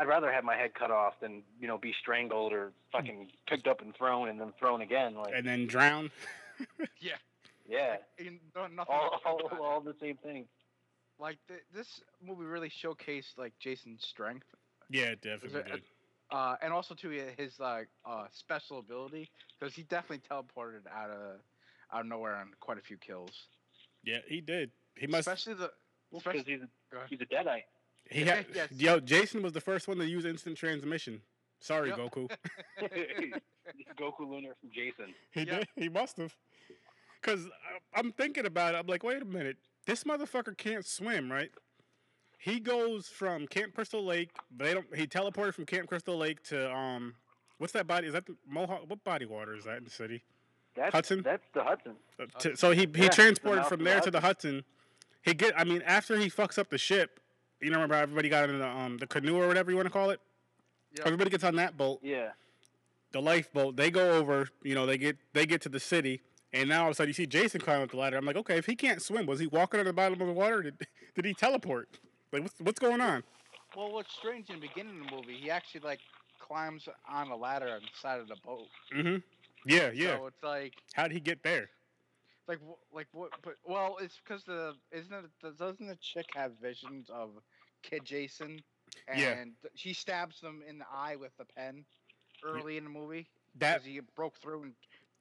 I'd 0.00 0.06
rather 0.06 0.30
have 0.30 0.44
my 0.44 0.54
head 0.54 0.74
cut 0.74 0.90
off 0.90 1.14
than 1.20 1.42
you 1.60 1.66
know 1.66 1.78
be 1.78 1.94
strangled 1.98 2.52
or 2.52 2.72
fucking 2.92 3.30
picked 3.48 3.66
up 3.66 3.80
and 3.80 3.94
thrown 3.96 4.28
and 4.28 4.38
then 4.40 4.52
thrown 4.58 4.82
again. 4.82 5.14
Like 5.14 5.32
and 5.34 5.46
then 5.46 5.66
drown. 5.66 6.10
Yeah, 7.00 7.12
yeah, 7.66 7.96
ain't 8.20 8.52
doing 8.54 8.76
nothing. 8.76 8.94
all 8.94 9.20
all, 9.24 9.40
all 9.62 9.80
the 9.80 9.94
same 10.00 10.16
thing. 10.18 10.44
Like 11.18 11.38
th- 11.48 11.62
this 11.74 12.00
movie 12.24 12.44
really 12.44 12.68
showcased 12.70 13.38
like 13.38 13.54
Jason's 13.58 14.04
strength. 14.04 14.46
Yeah, 14.90 15.06
it 15.06 15.22
definitely 15.22 15.60
it- 15.60 15.66
did. 15.72 15.82
Uh, 16.30 16.56
and 16.62 16.72
also 16.72 16.94
too 16.94 17.10
his 17.36 17.58
like 17.58 17.88
uh, 18.04 18.26
special 18.32 18.78
ability 18.78 19.30
because 19.58 19.74
he 19.74 19.82
definitely 19.84 20.22
teleported 20.30 20.86
out 20.94 21.10
of 21.10 21.40
out 21.92 22.00
of 22.02 22.06
nowhere 22.06 22.36
on 22.36 22.50
quite 22.60 22.78
a 22.78 22.82
few 22.82 22.96
kills. 22.98 23.30
Yeah, 24.04 24.18
he 24.28 24.40
did. 24.40 24.70
He 24.96 25.06
must. 25.06 25.26
especially 25.26 25.54
the 25.54 25.70
Because 26.10 26.26
especially 26.44 26.52
he's 26.52 26.62
a, 26.62 27.06
he's 27.08 27.20
a 27.20 27.26
deadite. 27.26 27.62
He 28.10 28.24
had. 28.24 28.46
Yes. 28.54 28.68
Yo, 28.72 29.00
Jason 29.00 29.42
was 29.42 29.52
the 29.52 29.60
first 29.60 29.88
one 29.88 29.98
to 29.98 30.06
use 30.06 30.24
instant 30.24 30.56
transmission. 30.56 31.20
Sorry, 31.60 31.88
Yep. 31.90 31.98
Goku. 31.98 32.30
Goku 33.98 34.20
Lunar 34.20 34.54
from 34.60 34.70
Jason. 34.74 35.14
He 35.32 35.40
Yeah. 35.42 35.58
did. 35.58 35.68
He 35.76 35.88
must 35.88 36.16
have. 36.18 36.34
Cause 37.20 37.48
I'm 37.94 38.12
thinking 38.12 38.46
about 38.46 38.74
it. 38.74 38.78
I'm 38.78 38.86
like, 38.86 39.02
wait 39.02 39.20
a 39.20 39.24
minute. 39.24 39.56
This 39.86 40.04
motherfucker 40.04 40.56
can't 40.56 40.86
swim, 40.86 41.30
right? 41.32 41.50
He 42.38 42.60
goes 42.60 43.08
from 43.08 43.46
Camp 43.46 43.74
Crystal 43.74 44.04
Lake. 44.04 44.30
But 44.56 44.64
they 44.64 44.74
don't. 44.74 44.86
He 44.96 45.06
teleported 45.06 45.54
from 45.54 45.66
Camp 45.66 45.88
Crystal 45.88 46.16
Lake 46.16 46.42
to 46.44 46.72
um. 46.74 47.14
What's 47.58 47.72
that 47.72 47.86
body? 47.88 48.06
Is 48.06 48.12
that 48.12 48.26
the 48.26 48.36
Mohawk? 48.48 48.88
What 48.88 49.02
body 49.02 49.26
water 49.26 49.54
is 49.56 49.64
that 49.64 49.78
in 49.78 49.84
the 49.84 49.90
city? 49.90 50.22
That's, 50.76 50.94
Hudson? 50.94 51.22
That's 51.22 51.44
the 51.52 51.64
Hudson. 51.64 51.94
Uh, 52.20 52.26
to- 52.38 52.56
so 52.56 52.70
he 52.70 52.86
he 52.94 53.02
Yeah, 53.04 53.08
transported 53.08 53.66
from 53.66 53.78
the 53.80 53.84
there 53.86 54.00
to 54.00 54.10
the 54.12 54.20
Hudson. 54.20 54.64
He 55.22 55.34
get. 55.34 55.58
I 55.58 55.64
mean, 55.64 55.82
after 55.82 56.16
he 56.16 56.30
fucks 56.30 56.56
up 56.58 56.70
the 56.70 56.78
ship, 56.78 57.18
you 57.60 57.70
know, 57.70 57.76
remember 57.76 57.96
everybody 57.96 58.28
got 58.28 58.48
in 58.48 58.60
the 58.60 58.68
um 58.68 58.98
the 58.98 59.06
canoe 59.08 59.36
or 59.36 59.48
whatever 59.48 59.70
you 59.70 59.76
want 59.76 59.86
to 59.86 59.92
call 59.92 60.10
it. 60.10 60.20
Yep. 60.96 61.06
Everybody 61.06 61.30
gets 61.30 61.42
on 61.44 61.56
that 61.56 61.76
boat. 61.76 61.98
Yeah. 62.02 62.30
the 63.12 63.20
lifeboat. 63.20 63.74
They 63.76 63.90
go 63.90 64.12
over. 64.12 64.48
You 64.62 64.76
know, 64.76 64.86
they 64.86 64.96
get 64.98 65.16
they 65.32 65.44
get 65.44 65.60
to 65.62 65.68
the 65.68 65.80
city, 65.80 66.20
and 66.52 66.68
now 66.68 66.82
all 66.82 66.88
of 66.88 66.92
a 66.92 66.94
sudden 66.94 67.08
you 67.08 67.14
see 67.14 67.26
Jason 67.26 67.60
climb 67.60 67.82
up 67.82 67.90
the 67.90 67.96
ladder. 67.96 68.16
I'm 68.16 68.24
like, 68.24 68.36
okay, 68.36 68.56
if 68.56 68.66
he 68.66 68.76
can't 68.76 69.02
swim, 69.02 69.26
was 69.26 69.40
he 69.40 69.48
walking 69.48 69.80
on 69.80 69.86
the 69.86 69.92
bottom 69.92 70.20
of 70.20 70.26
the 70.28 70.32
water? 70.32 70.62
Did, 70.62 70.86
did 71.16 71.24
he 71.24 71.34
teleport? 71.34 71.98
Like, 72.32 72.42
what's 72.42 72.60
what's 72.60 72.78
going 72.78 73.00
on? 73.00 73.22
Well, 73.76 73.92
what's 73.92 74.12
strange 74.14 74.48
in 74.50 74.56
the 74.60 74.66
beginning 74.68 75.00
of 75.00 75.06
the 75.10 75.16
movie, 75.16 75.34
he 75.40 75.50
actually 75.50 75.80
like 75.82 76.00
climbs 76.40 76.88
on 77.08 77.28
a 77.30 77.36
ladder 77.36 77.68
on 77.70 77.80
the 77.80 77.88
side 78.00 78.20
of 78.20 78.28
the 78.28 78.36
boat. 78.44 78.66
Mm-hmm. 78.96 79.16
Yeah, 79.66 79.90
yeah. 79.92 80.16
So 80.16 80.26
it's 80.26 80.42
like, 80.42 80.74
How 80.94 81.04
did 81.04 81.12
he 81.12 81.20
get 81.20 81.42
there? 81.42 81.68
like, 82.46 82.60
like 82.92 83.06
what? 83.12 83.30
But 83.42 83.54
well, 83.66 83.98
it's 84.00 84.18
because 84.24 84.44
the 84.44 84.74
isn't 84.92 85.12
it 85.12 85.56
doesn't 85.58 85.86
the 85.86 85.96
chick 85.96 86.26
have 86.34 86.52
visions 86.62 87.10
of 87.10 87.30
Kid 87.82 88.04
Jason? 88.04 88.60
And 89.06 89.20
Yeah. 89.20 89.44
she 89.74 89.92
stabs 89.92 90.40
them 90.40 90.62
in 90.66 90.78
the 90.78 90.86
eye 90.90 91.16
with 91.16 91.36
the 91.36 91.44
pen 91.44 91.84
early 92.42 92.78
in 92.78 92.84
the 92.84 92.90
movie. 92.90 93.28
That. 93.58 93.74
Because 93.82 93.86
he 93.86 94.00
broke 94.16 94.38
through 94.38 94.62
and 94.62 94.72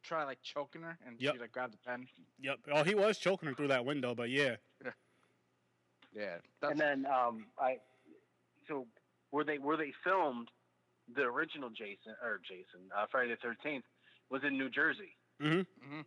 tried 0.04 0.24
like 0.24 0.42
choking 0.42 0.84
her, 0.84 0.98
and 1.06 1.20
Yep. 1.20 1.34
she 1.34 1.40
like 1.42 1.52
grabbed 1.52 1.74
the 1.74 1.78
pen. 1.86 2.08
Yep. 2.40 2.60
Oh, 2.72 2.84
he 2.84 2.96
was 2.96 3.18
choking 3.18 3.50
her 3.50 3.56
through 3.56 3.68
that 3.70 3.84
window, 3.84 4.16
but 4.16 4.30
yeah. 4.30 4.56
Yeah. 6.16 6.38
That's, 6.62 6.72
and 6.72 6.80
then 6.80 7.06
um, 7.06 7.46
I, 7.60 7.78
so 8.68 8.86
where 9.32 9.44
they 9.46 9.58
where 9.58 9.78
they 9.78 9.94
filmed 10.04 10.48
the 11.16 11.22
original 11.24 11.70
Jason 11.70 12.16
or 12.24 12.40
Jason 12.48 12.90
uh, 12.98 13.06
Friday 13.12 13.30
the 13.32 13.38
Thirteenth 13.38 13.86
was 14.30 14.42
in 14.46 14.58
New 14.58 14.70
Jersey, 14.70 15.16
Mm-hmm. 15.42 15.60
Mhm. 16.00 16.06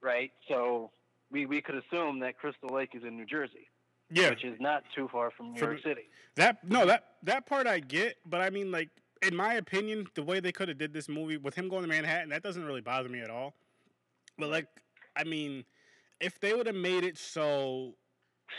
right? 0.00 0.30
So 0.48 0.90
we 1.30 1.46
we 1.46 1.60
could 1.60 1.76
assume 1.76 2.20
that 2.20 2.36
Crystal 2.38 2.68
Lake 2.74 2.90
is 2.94 3.02
in 3.04 3.16
New 3.16 3.26
Jersey, 3.26 3.68
Yeah. 4.10 4.30
which 4.30 4.44
is 4.44 4.56
not 4.60 4.82
too 4.94 5.08
far 5.12 5.30
from 5.30 5.52
New 5.52 5.58
From- 5.58 5.70
York 5.72 5.82
City. 5.82 6.08
That 6.36 6.64
no, 6.68 6.86
that 6.86 7.04
that 7.24 7.46
part 7.46 7.66
I 7.66 7.80
get, 7.80 8.16
but 8.26 8.40
I 8.40 8.50
mean, 8.50 8.70
like, 8.70 8.88
in 9.22 9.36
my 9.36 9.54
opinion, 9.54 10.06
the 10.14 10.22
way 10.22 10.40
they 10.40 10.52
could 10.52 10.68
have 10.68 10.78
did 10.78 10.92
this 10.94 11.08
movie 11.08 11.36
with 11.36 11.54
him 11.54 11.68
going 11.68 11.82
to 11.82 11.88
Manhattan, 11.88 12.30
that 12.30 12.42
doesn't 12.42 12.64
really 12.64 12.80
bother 12.80 13.08
me 13.08 13.20
at 13.20 13.30
all. 13.30 13.54
But 14.38 14.48
like, 14.48 14.66
I 15.14 15.24
mean, 15.24 15.64
if 16.20 16.40
they 16.40 16.54
would 16.54 16.66
have 16.66 16.74
made 16.76 17.04
it 17.04 17.18
so, 17.18 17.94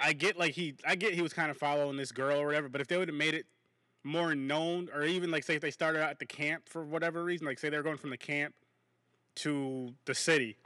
I 0.02 0.14
get 0.14 0.38
like 0.38 0.54
he, 0.54 0.76
I 0.86 0.96
get 0.96 1.14
he 1.14 1.22
was 1.22 1.34
kind 1.34 1.50
of 1.52 1.58
following 1.58 1.98
this 1.98 2.12
girl 2.12 2.40
or 2.40 2.46
whatever. 2.46 2.70
But 2.70 2.82
if 2.82 2.88
they 2.88 2.98
would 2.98 3.08
have 3.08 3.18
made 3.18 3.34
it 3.34 3.46
more 4.04 4.36
known, 4.36 4.90
or 4.94 5.04
even 5.04 5.32
like 5.32 5.44
say 5.44 5.56
if 5.56 5.62
they 5.62 5.72
started 5.72 6.02
out 6.02 6.10
at 6.10 6.20
the 6.20 6.26
camp 6.26 6.68
for 6.68 6.84
whatever 6.84 7.24
reason, 7.24 7.48
like 7.48 7.60
say 7.60 7.70
they're 7.70 7.84
going 7.84 7.98
from 7.98 8.10
the 8.10 8.18
camp 8.18 8.54
to 9.36 9.94
the 10.06 10.14
city. 10.16 10.58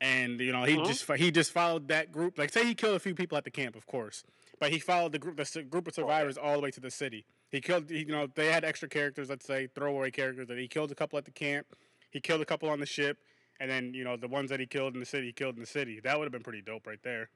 And 0.00 0.40
you 0.40 0.52
know 0.52 0.64
he 0.64 0.76
Mhm. 0.76 0.86
just 0.86 1.10
he 1.12 1.30
just 1.30 1.52
followed 1.52 1.88
that 1.88 2.10
group. 2.10 2.36
Like 2.38 2.52
say 2.52 2.64
he 2.64 2.74
killed 2.74 2.96
a 2.96 3.00
few 3.00 3.14
people 3.14 3.38
at 3.38 3.44
the 3.44 3.50
camp, 3.50 3.76
of 3.76 3.86
course, 3.86 4.24
but 4.58 4.70
he 4.70 4.78
followed 4.80 5.12
the 5.12 5.18
group, 5.18 5.36
the 5.36 5.62
group 5.62 5.86
of 5.86 5.94
survivors 5.94 6.36
all 6.36 6.54
the 6.54 6.60
way 6.60 6.70
to 6.72 6.80
the 6.80 6.90
city. 6.90 7.24
He 7.50 7.60
killed, 7.60 7.90
he, 7.90 7.98
you 7.98 8.06
know, 8.06 8.26
they 8.26 8.46
had 8.46 8.64
extra 8.64 8.88
characters, 8.88 9.28
let's 9.28 9.46
say 9.46 9.68
throwaway 9.68 10.10
characters. 10.10 10.48
That 10.48 10.58
he 10.58 10.66
killed 10.66 10.90
a 10.90 10.94
couple 10.94 11.18
at 11.18 11.24
the 11.24 11.30
camp. 11.30 11.66
He 12.10 12.20
killed 12.20 12.40
a 12.40 12.44
couple 12.44 12.68
on 12.68 12.80
the 12.80 12.86
ship, 12.86 13.18
and 13.60 13.70
then 13.70 13.94
you 13.94 14.02
know 14.04 14.16
the 14.16 14.28
ones 14.28 14.50
that 14.50 14.58
he 14.58 14.66
killed 14.66 14.94
in 14.94 15.00
the 15.00 15.06
city, 15.06 15.26
he 15.26 15.32
killed 15.32 15.54
in 15.54 15.60
the 15.60 15.66
city. 15.66 16.00
That 16.00 16.18
would 16.18 16.24
have 16.24 16.32
been 16.32 16.42
pretty 16.42 16.62
dope 16.62 16.86
right 16.86 17.02
there. 17.02 17.30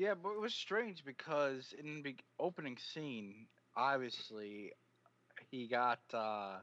Yeah, 0.00 0.14
but 0.14 0.30
it 0.30 0.40
was 0.40 0.54
strange 0.54 1.04
because 1.04 1.74
in 1.78 2.02
the 2.02 2.16
opening 2.38 2.78
scene, 2.78 3.46
obviously, 3.76 4.72
he 5.50 5.66
got 5.66 5.98
uh, 6.14 6.54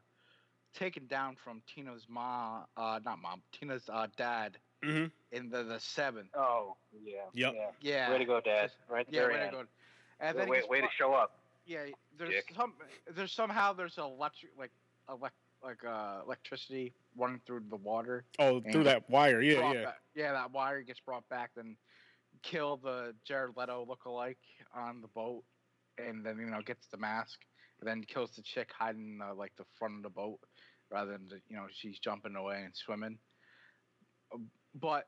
taken 0.73 1.05
down 1.05 1.35
from 1.43 1.61
Tina's 1.73 2.07
mom, 2.09 2.63
uh, 2.75 2.99
not 3.05 3.21
mom, 3.21 3.41
Tina's 3.51 3.83
uh, 3.93 4.07
dad 4.17 4.57
Mm-hmm. 4.83 5.05
in 5.35 5.49
the 5.49 5.63
the 5.63 5.79
seventh. 5.79 6.29
Oh 6.35 6.75
yeah. 7.03 7.13
Yep. 7.33 7.53
Yeah. 7.55 7.69
Yeah. 7.81 8.11
Way 8.11 8.17
to 8.19 8.25
go, 8.25 8.39
Dad! 8.41 8.69
Right 8.87 9.07
Yeah, 9.09 9.21
there. 9.21 9.29
way 9.31 9.45
to 9.45 9.51
go. 9.51 9.63
And 10.19 10.35
Way, 10.35 10.41
then 10.41 10.49
way, 10.49 10.59
he's 10.59 10.69
way 10.69 10.81
to 10.81 10.87
show 10.95 11.13
up. 11.15 11.31
Yeah, 11.65 11.79
there's 12.17 12.29
dick. 12.29 12.53
some 12.55 12.73
there's 13.15 13.31
somehow 13.31 13.73
there's 13.73 13.97
electric 13.97 14.51
like 14.57 14.69
elect 15.09 15.33
like 15.63 15.83
uh 15.83 16.21
electricity 16.25 16.93
running 17.17 17.41
through 17.47 17.63
the 17.71 17.75
water. 17.75 18.23
Oh, 18.37 18.61
through 18.71 18.83
that 18.83 19.09
wire, 19.09 19.41
yeah, 19.41 19.73
yeah. 19.73 19.83
back- 19.85 20.01
yeah, 20.13 20.31
that 20.33 20.51
wire 20.51 20.83
gets 20.83 20.99
brought 20.99 21.27
back, 21.27 21.49
then 21.55 21.75
kill 22.43 22.77
the 22.77 23.13
Jared 23.25 23.51
Leto 23.55 23.85
lookalike 23.85 24.37
on 24.75 25.01
the 25.01 25.07
boat, 25.09 25.43
and 25.97 26.25
then 26.25 26.37
you 26.39 26.45
know 26.47 26.61
gets 26.61 26.87
the 26.87 26.97
mask, 26.97 27.39
and 27.79 27.87
then 27.87 28.03
kills 28.03 28.31
the 28.35 28.41
chick 28.41 28.71
hiding 28.77 29.13
in 29.13 29.17
the, 29.19 29.33
like 29.33 29.53
the 29.57 29.65
front 29.77 29.97
of 29.97 30.03
the 30.03 30.09
boat, 30.09 30.39
rather 30.91 31.11
than 31.11 31.27
the, 31.27 31.39
you 31.49 31.55
know 31.55 31.65
she's 31.71 31.99
jumping 31.99 32.35
away 32.35 32.61
and 32.63 32.75
swimming. 32.75 33.17
Uh, 34.33 34.37
But 34.75 35.07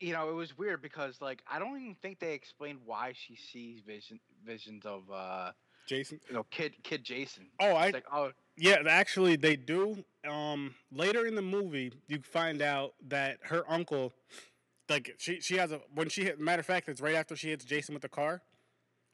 you 0.00 0.12
know 0.12 0.28
it 0.28 0.34
was 0.34 0.56
weird 0.58 0.82
because 0.82 1.20
like 1.20 1.42
I 1.50 1.58
don't 1.58 1.80
even 1.80 1.96
think 2.02 2.18
they 2.18 2.34
explained 2.34 2.80
why 2.84 3.12
she 3.14 3.36
sees 3.36 3.80
vision 3.86 4.20
visions 4.44 4.84
of 4.84 5.02
uh 5.12 5.52
Jason. 5.86 6.18
you 6.28 6.34
know 6.34 6.44
kid 6.50 6.74
kid 6.82 7.04
Jason. 7.04 7.46
Oh, 7.60 7.74
I 7.74 7.90
like 7.90 8.04
oh 8.12 8.32
Yeah, 8.56 8.78
actually, 8.86 9.36
they 9.36 9.56
do. 9.56 10.04
Um, 10.28 10.74
later 10.92 11.26
in 11.26 11.34
the 11.34 11.42
movie, 11.42 11.92
you 12.08 12.20
find 12.22 12.62
out 12.62 12.94
that 13.08 13.38
her 13.42 13.64
uncle, 13.70 14.12
like 14.88 15.14
she 15.18 15.40
she 15.40 15.56
has 15.56 15.72
a 15.72 15.80
when 15.94 16.08
she 16.08 16.24
hit. 16.24 16.38
Matter 16.38 16.60
of 16.60 16.66
fact, 16.66 16.88
it's 16.88 17.00
right 17.00 17.14
after 17.14 17.36
she 17.36 17.48
hits 17.50 17.64
Jason 17.64 17.94
with 17.94 18.02
the 18.02 18.08
car. 18.08 18.42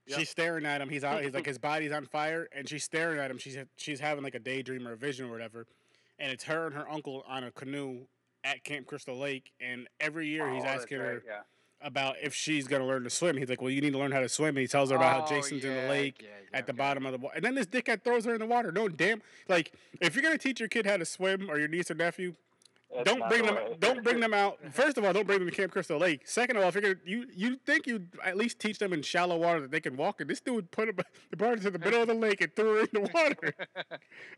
Yep. 0.07 0.19
She's 0.19 0.31
staring 0.31 0.67
at 0.67 0.81
him. 0.81 0.89
He's 0.89 1.05
out. 1.05 1.23
He's 1.23 1.35
like 1.35 1.47
his 1.53 1.59
body's 1.59 1.93
on 1.93 2.07
fire, 2.07 2.49
and 2.55 2.69
she's 2.69 2.85
staring 2.85 3.19
at 3.19 3.31
him. 3.31 3.39
She's 3.39 3.57
she's 3.77 4.01
having 4.01 4.25
like 4.25 4.35
a 4.35 4.41
daydream 4.41 4.87
or 4.87 4.93
a 4.93 4.97
vision 4.97 5.27
or 5.27 5.31
whatever, 5.31 5.67
and 6.19 6.33
it's 6.33 6.45
her 6.45 6.67
and 6.67 6.75
her 6.75 6.89
uncle 6.91 7.25
on 7.29 7.45
a 7.45 7.51
canoe 7.51 8.07
at 8.43 8.65
Camp 8.65 8.87
Crystal 8.87 9.17
Lake. 9.17 9.53
And 9.61 9.87
every 10.01 10.27
year 10.29 10.51
he's 10.53 10.65
Oh, 10.65 10.69
asking 10.69 10.99
right, 10.99 11.07
her 11.07 11.23
Yeah. 11.27 11.41
about 11.83 12.17
if 12.23 12.35
she's 12.35 12.67
gonna 12.67 12.87
learn 12.87 13.05
to 13.05 13.11
swim. 13.11 13.37
He's 13.37 13.49
like, 13.49 13.61
"Well, 13.61 13.71
you 13.71 13.81
need 13.81 13.93
to 13.93 13.99
learn 13.99 14.13
how 14.13 14.21
to 14.21 14.29
swim." 14.29 14.51
And 14.51 14.59
he 14.59 14.67
tells 14.67 14.91
her 14.91 14.97
about 14.97 15.13
how 15.13 15.27
oh, 15.27 15.29
Jason's 15.29 15.65
in 15.65 15.75
the 15.75 15.89
lake 15.89 16.23
yeah, 16.23 16.29
yeah, 16.51 16.59
at 16.59 16.67
the 16.67 16.73
okay. 16.73 16.79
bottom 16.79 17.07
of 17.07 17.13
the 17.13 17.19
water. 17.19 17.37
And 17.37 17.45
then 17.45 17.55
this 17.55 17.67
dickhead 17.67 18.03
throws 18.03 18.25
her 18.25 18.33
in 18.35 18.41
the 18.41 18.47
water. 18.47 18.73
No 18.73 18.89
damn 18.89 19.23
like 19.49 19.73
if 20.01 20.15
you're 20.15 20.23
gonna 20.23 20.39
teach 20.39 20.59
your 20.59 20.69
kid 20.69 20.87
how 20.87 20.97
to 20.97 21.05
swim 21.05 21.51
or 21.51 21.59
your 21.59 21.69
niece 21.69 21.91
or 21.91 21.95
nephew, 21.95 22.35
That's 22.95 23.05
don't 23.09 23.29
bring 23.29 23.43
the 23.43 23.53
them 23.53 23.55
way. 23.55 23.77
don't 23.79 24.03
bring 24.03 24.19
them 24.21 24.35
out. 24.35 24.59
First 24.73 24.99
of 24.99 25.05
all, 25.05 25.13
don't 25.13 25.27
bring 25.27 25.39
them 25.39 25.49
to 25.49 25.55
Camp 25.55 25.71
Crystal 25.73 25.99
Lake. 25.99 26.23
Second 26.27 26.57
of 26.57 26.63
all, 26.65 26.69
if 26.71 26.75
you're 26.75 26.97
you 27.05 27.27
you 27.35 27.57
think 27.65 27.87
you 27.87 28.07
at 28.25 28.37
least 28.37 28.59
teach 28.59 28.79
them 28.79 28.93
in 28.93 29.03
shallow 29.03 29.37
water 29.37 29.61
that 29.61 29.71
they 29.71 29.81
can 29.81 29.97
walk 29.97 30.21
in. 30.21 30.27
This 30.27 30.41
dude 30.41 30.71
put 30.73 30.89
him 30.89 30.97
they 31.31 31.37
brought 31.37 31.51
her 31.59 31.63
to 31.65 31.71
the 31.71 31.79
middle 31.85 32.03
of 32.03 32.09
the 32.09 32.15
lake 32.15 32.41
and 32.41 32.55
threw 32.57 32.75
her 32.77 32.81
in 32.81 32.89
the 32.93 33.01
water. 33.01 33.55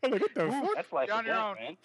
I'm 0.03 0.11
like, 0.11 0.21
what 0.21 0.35
the 0.35 0.51
fuck? 0.51 0.69
That's 0.75 0.91
life 0.93 1.07
You're 1.07 1.17
on 1.17 1.25
your 1.25 1.33
death, 1.35 1.43
own. 1.43 1.55
man. 1.55 1.77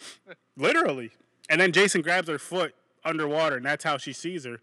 Literally. 0.57 1.11
And 1.49 1.61
then 1.61 1.73
Jason 1.73 2.03
grabs 2.03 2.29
her 2.29 2.39
foot 2.39 2.75
underwater, 3.05 3.57
and 3.57 3.65
that's 3.65 3.85
how 3.85 3.97
she 3.97 4.13
sees 4.13 4.45
her. 4.45 4.61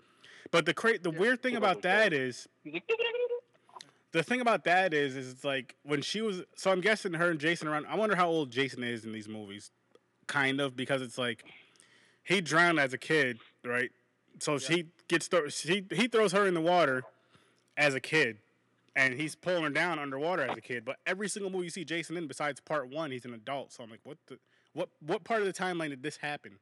But 0.51 0.65
the 0.67 0.73
cra- 0.75 0.99
the 0.99 1.11
Yeah. 1.11 1.19
weird 1.19 1.41
thing 1.41 1.55
about 1.55 1.81
that 1.81 2.13
Okay. 2.13 2.21
is 2.21 2.47
the 4.11 4.23
thing 4.23 4.39
about 4.41 4.63
that 4.65 4.93
is, 4.93 5.15
is 5.17 5.31
it's 5.31 5.43
like 5.43 5.75
when 5.83 6.01
she 6.01 6.21
was. 6.21 6.43
So 6.55 6.71
I'm 6.71 6.81
guessing 6.81 7.13
her 7.13 7.31
and 7.31 7.39
Jason 7.39 7.67
around. 7.67 7.87
I 7.87 7.95
wonder 7.95 8.15
how 8.15 8.27
old 8.29 8.51
Jason 8.51 8.83
is 8.83 9.03
in 9.05 9.11
these 9.11 9.27
movies, 9.27 9.71
kind 10.27 10.61
of, 10.61 10.75
because 10.75 11.01
it's 11.01 11.17
like 11.17 11.43
he 12.25 12.41
drowned 12.41 12.79
as 12.79 12.93
a 12.93 12.97
kid, 12.97 13.39
right? 13.63 13.91
So 14.39 14.57
she 14.57 14.87
gets 15.07 15.27
thro- 15.27 15.47
she 15.47 15.85
he 15.91 16.07
throws 16.07 16.33
her 16.33 16.45
in 16.45 16.53
the 16.53 16.61
water 16.61 17.03
as 17.77 17.93
a 17.93 17.99
kid, 18.01 18.37
and 18.95 19.13
he's 19.13 19.35
pulling 19.35 19.63
her 19.63 19.69
down 19.69 19.97
underwater 19.99 20.43
as 20.43 20.57
a 20.57 20.61
kid. 20.61 20.83
But 20.83 20.97
every 21.05 21.29
single 21.29 21.49
movie 21.51 21.65
you 21.65 21.69
see 21.69 21.85
Jason 21.85 22.17
in, 22.17 22.27
besides 22.27 22.59
part 22.59 22.89
one, 22.89 23.11
he's 23.11 23.23
an 23.25 23.33
adult. 23.33 23.71
So 23.71 23.83
I'm 23.83 23.89
like, 23.89 24.01
what 24.03 24.17
the 24.27 24.37
what 24.73 24.89
what 24.99 25.23
part 25.23 25.41
of 25.41 25.47
the 25.47 25.53
timeline 25.53 25.89
did 25.89 26.03
this 26.03 26.17
happen? 26.17 26.59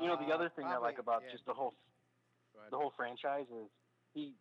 You 0.00 0.08
know, 0.08 0.16
the 0.16 0.32
Uh, 0.32 0.34
other 0.34 0.48
thing 0.48 0.64
I 0.66 0.78
like 0.78 0.98
about 0.98 1.22
yeah, 1.24 1.32
just 1.32 1.46
the 1.46 1.54
whole 1.54 1.74
the 2.70 2.76
whole 2.76 2.92
franchise 2.96 3.46
is 3.50 3.68
he 4.14 4.34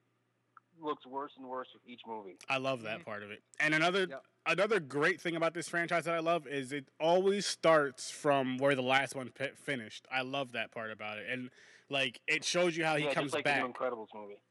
looks 0.79 1.05
worse 1.05 1.31
and 1.38 1.45
worse 1.47 1.67
with 1.73 1.84
each 1.86 2.01
movie. 2.07 2.38
I 2.49 2.57
love 2.57 2.84
that 2.84 2.99
Mhm. 2.99 3.05
part 3.05 3.23
of 3.23 3.31
it. 3.31 3.43
And 3.60 3.73
another 3.73 4.07
Yep. 4.07 4.25
another 4.47 4.79
great 4.79 5.21
thing 5.21 5.36
about 5.36 5.53
this 5.53 5.69
franchise 5.69 6.05
that 6.05 6.15
I 6.15 6.19
love 6.19 6.47
is 6.47 6.71
it 6.71 6.88
always 6.99 7.45
starts 7.45 8.10
from 8.10 8.57
where 8.57 8.73
the 8.75 8.81
last 8.81 9.15
one 9.15 9.29
fi- 9.29 9.51
finished. 9.51 10.07
I 10.12 10.21
love 10.21 10.53
that 10.53 10.71
part 10.71 10.91
about 10.91 11.19
it, 11.19 11.29
and 11.29 11.51
like 11.89 12.21
it 12.27 12.43
shows 12.43 12.75
you 12.75 12.84
how 12.86 12.95
he 12.95 13.05
yeah, 13.05 13.13
comes 13.13 13.25
just 13.25 13.36
like 13.36 13.43
back. 13.45 13.62
the 13.62 13.67
new 13.67 13.73
Incredibles 13.73 14.13
movie. 14.13 14.41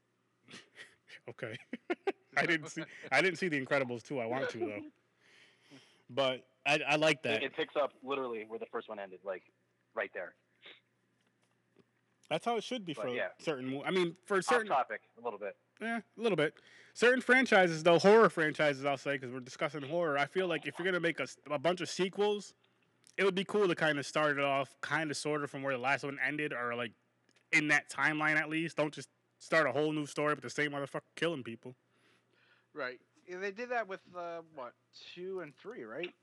Okay, 1.27 1.55
I 2.37 2.45
didn't 2.45 2.69
see 2.69 2.83
I 3.11 3.21
didn't 3.21 3.37
see 3.37 3.47
the 3.47 3.63
Incredibles 3.63 4.01
too. 4.01 4.19
I 4.19 4.25
want 4.25 4.49
to 4.49 4.57
though, 4.59 4.81
but 6.09 6.47
I, 6.65 6.79
I 6.87 6.95
like 6.95 7.21
that. 7.23 7.43
it 7.43 7.53
picks 7.55 7.75
up 7.75 7.93
literally 8.01 8.45
where 8.47 8.57
the 8.57 8.65
first 8.67 8.89
one 8.89 8.97
ended, 8.97 9.19
like 9.23 9.43
right 9.93 10.09
there. 10.13 10.35
That's 12.29 12.45
how 12.45 12.55
it 12.55 12.63
should 12.63 12.85
be 12.85 12.93
but 12.93 13.03
for 13.03 13.09
yeah. 13.09 13.27
certain. 13.39 13.81
I 13.85 13.91
mean, 13.91 14.15
for 14.25 14.37
Off 14.37 14.45
certain. 14.45 14.67
topic 14.67 15.01
a 15.19 15.21
little 15.21 15.37
bit. 15.37 15.55
Yeah, 15.81 15.97
a 16.17 16.21
little 16.21 16.35
bit. 16.35 16.53
Certain 16.93 17.21
franchises, 17.21 17.81
though, 17.83 17.97
horror 17.97 18.29
franchises, 18.29 18.85
I'll 18.85 18.97
say, 18.97 19.13
because 19.13 19.31
we're 19.31 19.39
discussing 19.39 19.81
horror. 19.81 20.17
I 20.17 20.25
feel 20.25 20.47
like 20.47 20.67
if 20.67 20.77
you're 20.77 20.85
gonna 20.85 20.99
make 20.99 21.19
a 21.49 21.59
bunch 21.59 21.81
of 21.81 21.89
sequels, 21.89 22.53
it 23.17 23.23
would 23.23 23.35
be 23.35 23.43
cool 23.45 23.67
to 23.67 23.75
kind 23.75 23.97
of 23.97 24.05
start 24.05 24.37
it 24.37 24.43
off, 24.43 24.75
kind 24.81 25.09
of, 25.09 25.17
sort 25.17 25.43
of, 25.43 25.49
from 25.49 25.63
where 25.63 25.73
the 25.73 25.79
last 25.79 26.03
one 26.03 26.19
ended, 26.25 26.53
or 26.53 26.75
like 26.75 26.91
in 27.51 27.67
that 27.69 27.89
timeline 27.89 28.35
at 28.35 28.49
least. 28.49 28.77
Don't 28.77 28.93
just 28.93 29.09
start 29.39 29.67
a 29.67 29.71
whole 29.71 29.91
new 29.91 30.05
story 30.05 30.33
with 30.33 30.43
the 30.43 30.49
same 30.49 30.71
motherfucker 30.71 31.01
killing 31.15 31.43
people. 31.43 31.75
Right. 32.73 32.99
Yeah, 33.27 33.39
they 33.39 33.51
did 33.51 33.69
that 33.69 33.87
with 33.87 34.01
uh, 34.15 34.41
what 34.53 34.73
two 35.15 35.39
and 35.41 35.53
three, 35.55 35.83
right? 35.83 36.13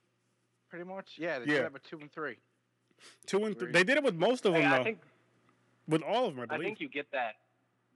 Pretty 0.69 0.85
much. 0.85 1.15
Yeah, 1.19 1.39
they 1.39 1.47
Yeah. 1.47 1.53
did 1.55 1.65
that 1.65 1.73
with 1.73 1.83
two 1.83 1.99
and 1.99 2.13
three. 2.13 2.37
Two 3.27 3.45
and 3.45 3.57
three. 3.59 3.67
Right. 3.67 3.73
They 3.75 3.85
did 3.85 3.97
it 3.97 4.05
with 4.05 4.15
most 4.15 4.45
of 4.47 4.53
them, 4.53 4.63
Hey, 4.63 4.69
though. 4.77 4.85
Think 4.85 5.01
with 5.89 6.03
all 6.03 6.27
of 6.27 6.35
them, 6.35 6.43
I 6.43 6.47
believe. 6.47 6.61
I 6.61 6.65
think 6.65 6.81
you 6.81 6.89
get 6.89 7.11
that 7.13 7.35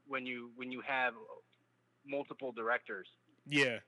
when 0.07 0.27
you 0.27 0.51
when 0.57 0.73
you 0.73 0.81
have 0.81 1.15
multiple 2.07 2.53
directors. 2.53 3.09
yeah, 3.47 3.79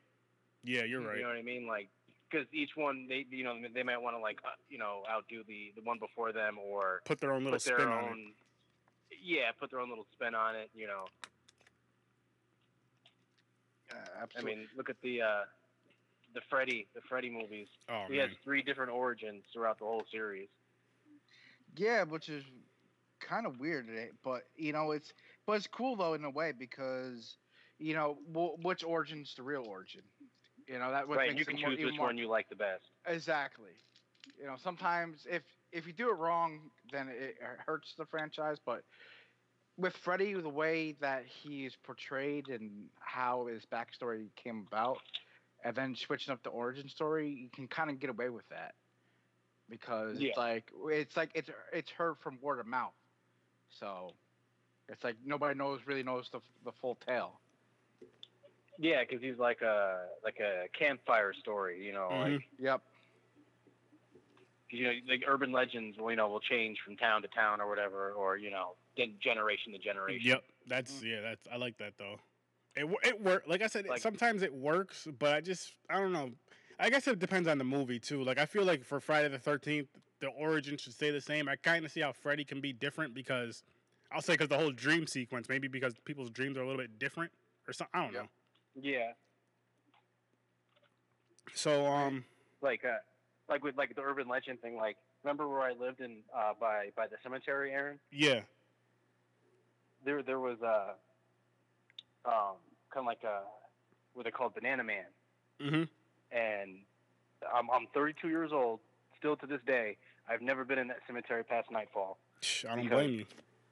yeah, 0.62 0.84
you're 0.84 1.00
right. 1.00 1.16
You 1.16 1.22
know 1.22 1.28
what 1.28 1.36
I 1.36 1.42
mean? 1.42 1.66
Like, 1.66 1.88
because 2.30 2.46
each 2.52 2.70
one 2.74 3.06
they 3.08 3.26
you 3.30 3.44
know 3.44 3.54
they 3.74 3.82
might 3.82 4.00
want 4.00 4.16
to 4.16 4.20
like 4.20 4.38
uh, 4.44 4.50
you 4.68 4.78
know 4.78 5.02
outdo 5.10 5.42
the 5.46 5.72
the 5.76 5.82
one 5.82 5.98
before 5.98 6.32
them 6.32 6.58
or 6.58 7.00
Put 7.04 7.20
their 7.20 7.32
own 7.32 7.44
little 7.44 7.58
their 7.58 7.78
spin 7.78 7.88
on 7.88 8.12
it. 8.12 8.18
Yeah, 9.22 9.52
put 9.58 9.70
their 9.70 9.80
own 9.80 9.88
little 9.88 10.06
spin 10.12 10.34
on 10.34 10.56
it. 10.56 10.70
You 10.74 10.86
know, 10.86 11.04
Uh, 13.90 14.26
I 14.38 14.42
mean, 14.42 14.66
look 14.76 14.90
at 14.90 14.96
the 15.02 15.22
uh, 15.22 15.44
the 16.34 16.40
Freddy 16.48 16.86
the 16.94 17.00
Freddy 17.08 17.30
movies. 17.30 17.68
Oh 17.88 18.04
he 18.08 18.16
has 18.18 18.30
three 18.42 18.62
different 18.62 18.90
origins 18.90 19.44
throughout 19.52 19.78
the 19.78 19.84
whole 19.84 20.02
series. 20.10 20.48
yeah, 21.76 22.02
which 22.04 22.28
is 22.28 22.42
kind 23.20 23.46
of 23.46 23.60
weird, 23.60 23.88
eh, 23.96 24.06
but 24.24 24.42
you 24.56 24.72
know, 24.72 24.90
it's 24.90 25.12
but 25.46 25.52
it's 25.54 25.66
cool 25.66 25.96
though 25.96 26.14
in 26.14 26.24
a 26.24 26.30
way 26.30 26.52
because 26.52 27.36
you 27.78 27.94
know 27.94 28.18
w- 28.32 28.56
which 28.62 28.82
origin's 28.84 29.34
the 29.34 29.42
real 29.42 29.64
origin. 29.66 30.02
You 30.68 30.78
know 30.78 30.90
that 30.90 31.08
what 31.08 31.18
right, 31.18 31.36
you 31.36 31.44
can 31.44 31.56
choose 31.56 31.78
even 31.78 31.86
which 31.86 31.96
more- 31.96 32.06
one 32.08 32.18
you 32.18 32.28
like 32.28 32.48
the 32.48 32.56
best. 32.56 32.90
Exactly. 33.06 33.72
You 34.38 34.46
know, 34.46 34.56
sometimes 34.56 35.26
if 35.30 35.42
if 35.72 35.86
you 35.86 35.92
do 35.92 36.10
it 36.10 36.14
wrong, 36.18 36.70
then 36.92 37.08
it 37.08 37.36
hurts 37.66 37.94
the 37.96 38.06
franchise. 38.06 38.58
But 38.64 38.82
with 39.76 39.96
Freddy, 39.96 40.34
the 40.34 40.48
way 40.48 40.92
that 41.00 41.24
he's 41.26 41.76
portrayed 41.76 42.48
and 42.48 42.88
how 43.00 43.46
his 43.46 43.64
backstory 43.66 44.28
came 44.36 44.66
about, 44.66 44.98
and 45.64 45.74
then 45.74 45.94
switching 45.94 46.32
up 46.32 46.42
the 46.42 46.50
origin 46.50 46.88
story, 46.88 47.28
you 47.28 47.50
can 47.50 47.66
kind 47.68 47.90
of 47.90 47.98
get 47.98 48.10
away 48.10 48.30
with 48.30 48.48
that 48.48 48.74
because 49.68 50.20
Yeah. 50.20 50.28
it's 50.28 50.38
like 50.38 50.70
it's 50.90 51.16
like 51.16 51.30
it's 51.34 51.50
it's 51.72 51.90
heard 51.90 52.18
from 52.18 52.38
word 52.40 52.60
of 52.60 52.66
mouth. 52.66 52.94
So 53.68 54.14
it's 54.88 55.04
like 55.04 55.16
nobody 55.24 55.56
knows 55.56 55.80
really 55.86 56.02
knows 56.02 56.28
the 56.30 56.40
the 56.64 56.72
full 56.72 56.96
tale. 56.96 57.40
Yeah, 58.78 59.02
because 59.08 59.22
he's 59.22 59.38
like 59.38 59.62
a 59.62 60.06
like 60.24 60.38
a 60.40 60.66
campfire 60.78 61.32
story. 61.34 61.84
You 61.84 61.92
know, 61.92 62.08
Mhm. 62.10 62.32
like 62.34 62.48
Yep. 62.58 62.82
you 64.70 64.84
know, 64.84 64.92
like 65.08 65.22
urban 65.26 65.52
legends. 65.52 65.96
Will, 65.98 66.10
you 66.10 66.16
know, 66.16 66.28
will 66.28 66.40
change 66.40 66.78
from 66.84 66.96
town 66.96 67.22
to 67.22 67.28
town 67.28 67.60
or 67.60 67.68
whatever, 67.68 68.12
or 68.12 68.36
you 68.36 68.50
know, 68.50 68.74
generation 69.22 69.72
to 69.72 69.78
generation. 69.78 70.26
Yep, 70.28 70.44
that's 70.66 71.02
yeah, 71.04 71.20
that's 71.20 71.46
I 71.52 71.56
like 71.56 71.76
that 71.78 71.94
though. 71.98 72.18
It 72.76 72.88
wo- 72.88 72.98
it 73.04 73.20
work 73.20 73.44
like 73.46 73.62
I 73.62 73.68
said. 73.68 73.86
Like- 73.86 74.00
sometimes 74.00 74.42
it 74.42 74.52
works, 74.52 75.06
but 75.18 75.34
I 75.34 75.40
just 75.40 75.72
I 75.88 76.00
don't 76.00 76.12
know. 76.12 76.32
I 76.80 76.90
guess 76.90 77.06
it 77.06 77.20
depends 77.20 77.46
on 77.48 77.58
the 77.58 77.64
movie 77.64 78.00
too. 78.00 78.24
Like 78.24 78.38
I 78.38 78.46
feel 78.46 78.64
like 78.64 78.84
for 78.84 78.98
Friday 78.98 79.28
the 79.28 79.38
Thirteenth, 79.38 79.88
the 80.18 80.26
origin 80.28 80.76
should 80.76 80.92
stay 80.94 81.12
the 81.12 81.20
same. 81.20 81.48
I 81.48 81.54
kind 81.54 81.84
of 81.84 81.92
see 81.92 82.00
how 82.00 82.10
Freddy 82.12 82.44
can 82.44 82.60
be 82.60 82.72
different 82.72 83.14
because 83.14 83.62
I'll 84.10 84.20
say 84.22 84.32
because 84.34 84.48
the 84.48 84.58
whole 84.58 84.72
dream 84.72 85.06
sequence, 85.06 85.48
maybe 85.48 85.68
because 85.68 85.94
people's 86.04 86.30
dreams 86.30 86.56
are 86.58 86.62
a 86.62 86.66
little 86.66 86.80
bit 86.80 86.98
different 86.98 87.30
or 87.68 87.72
something. 87.72 87.92
I 87.94 88.02
don't 88.04 88.12
Yep. 88.12 88.22
know. 88.24 88.28
Yeah, 88.80 89.12
So 91.54 91.86
um, 91.86 92.24
like 92.60 92.84
uh, 92.84 92.98
like 93.48 93.62
with 93.62 93.76
like 93.76 93.94
the 93.94 94.02
urban 94.02 94.28
legend 94.28 94.60
thing. 94.60 94.76
Like, 94.76 94.96
remember 95.22 95.48
where 95.48 95.60
I 95.62 95.72
lived 95.72 96.00
in 96.00 96.18
uh, 96.36 96.52
by 96.60 96.88
by 96.96 97.06
the 97.06 97.16
cemetery, 97.22 97.70
Aaron? 97.72 97.98
yeah, 98.10 98.40
There 100.04 100.22
there 100.22 100.40
was 100.40 100.58
a 100.62 100.94
um 102.28 102.56
kind 102.92 103.04
of 103.04 103.06
like 103.06 103.22
a 103.24 103.42
what 104.14 104.24
they 104.24 104.30
called 104.30 104.54
Banana 104.54 104.82
Man, 104.84 105.04
mm-hmm. 105.62 105.82
and 106.36 106.70
I'm 107.54 107.70
I'm 107.70 107.86
32 107.94 108.28
years 108.28 108.50
old. 108.52 108.80
Still 109.18 109.36
to 109.36 109.46
this 109.46 109.60
day, 109.66 109.96
I've 110.28 110.42
never 110.42 110.64
been 110.64 110.78
in 110.78 110.88
that 110.88 110.98
cemetery 111.06 111.44
past 111.44 111.70
nightfall. 111.70 112.18
I 112.68 112.76
don't 112.76 112.88
blame 112.88 113.10
you. 113.20 113.26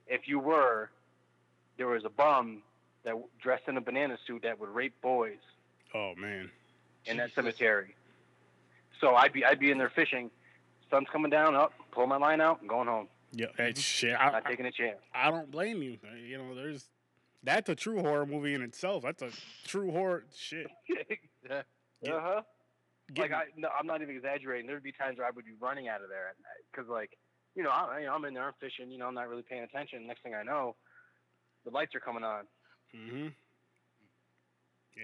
if 0.06 0.22
you 0.26 0.38
were, 0.38 0.90
there 1.76 1.88
was 1.88 2.04
a 2.04 2.08
bum 2.08 2.62
that 3.04 3.14
dressed 3.42 3.64
in 3.68 3.76
a 3.76 3.80
banana 3.80 4.16
suit 4.26 4.42
that 4.42 4.58
would 4.60 4.68
rape 4.70 4.94
boys 5.02 5.38
Oh 5.94 6.14
man, 6.16 6.50
in 7.06 7.16
that 7.18 7.34
cemetery. 7.34 7.94
So 9.00 9.14
I'd 9.14 9.32
be 9.32 9.44
I'd 9.44 9.58
be 9.58 9.70
in 9.70 9.78
there 9.78 9.90
fishing. 9.94 10.30
Sun's 10.90 11.08
coming 11.10 11.30
down, 11.30 11.54
up, 11.54 11.72
pull 11.90 12.06
my 12.06 12.16
line 12.18 12.40
out, 12.40 12.60
and 12.60 12.68
going 12.68 12.86
home. 12.86 13.08
yeah, 13.32 13.46
hey, 13.56 13.72
shit. 13.74 14.14
I, 14.18 14.30
Not 14.30 14.46
I, 14.46 14.50
taking 14.50 14.66
a 14.66 14.72
chance. 14.72 14.98
I 15.14 15.30
don't 15.30 15.50
blame 15.50 15.82
you. 15.82 15.98
Uh, 16.04 16.14
You 16.16 16.38
know, 16.38 16.54
there's 16.54 16.88
that's 17.42 17.68
a 17.68 17.74
true 17.74 18.00
horror 18.00 18.24
movie 18.26 18.54
in 18.54 18.62
itself. 18.62 19.02
That's 19.02 19.22
a 19.22 19.30
true 19.66 19.90
horror 19.90 20.24
shit. 20.34 20.66
Uh 21.50 21.62
huh. 22.20 22.42
Like 23.18 23.32
I, 23.32 23.44
no, 23.56 23.68
I'm 23.78 23.86
not 23.86 24.00
even 24.02 24.16
exaggerating. 24.16 24.66
There'd 24.66 24.82
be 24.82 24.92
times 24.92 25.18
where 25.18 25.26
I 25.26 25.30
would 25.30 25.44
be 25.44 25.52
running 25.60 25.88
out 25.88 26.02
of 26.02 26.08
there 26.08 26.28
at 26.30 26.36
night 26.40 26.64
because, 26.72 26.88
like, 26.88 27.10
you 27.54 27.62
know, 27.62 27.68
I, 27.70 28.00
you 28.00 28.06
know, 28.06 28.14
I'm 28.14 28.24
in 28.24 28.32
there, 28.34 28.44
I'm 28.44 28.54
fishing. 28.60 28.90
You 28.90 28.98
know, 28.98 29.06
I'm 29.06 29.14
not 29.14 29.28
really 29.28 29.42
paying 29.42 29.62
attention. 29.62 30.06
Next 30.06 30.22
thing 30.22 30.34
I 30.34 30.42
know, 30.42 30.76
the 31.64 31.70
lights 31.70 31.94
are 31.94 32.00
coming 32.00 32.24
on. 32.24 32.44
Mm-hmm. 32.96 33.28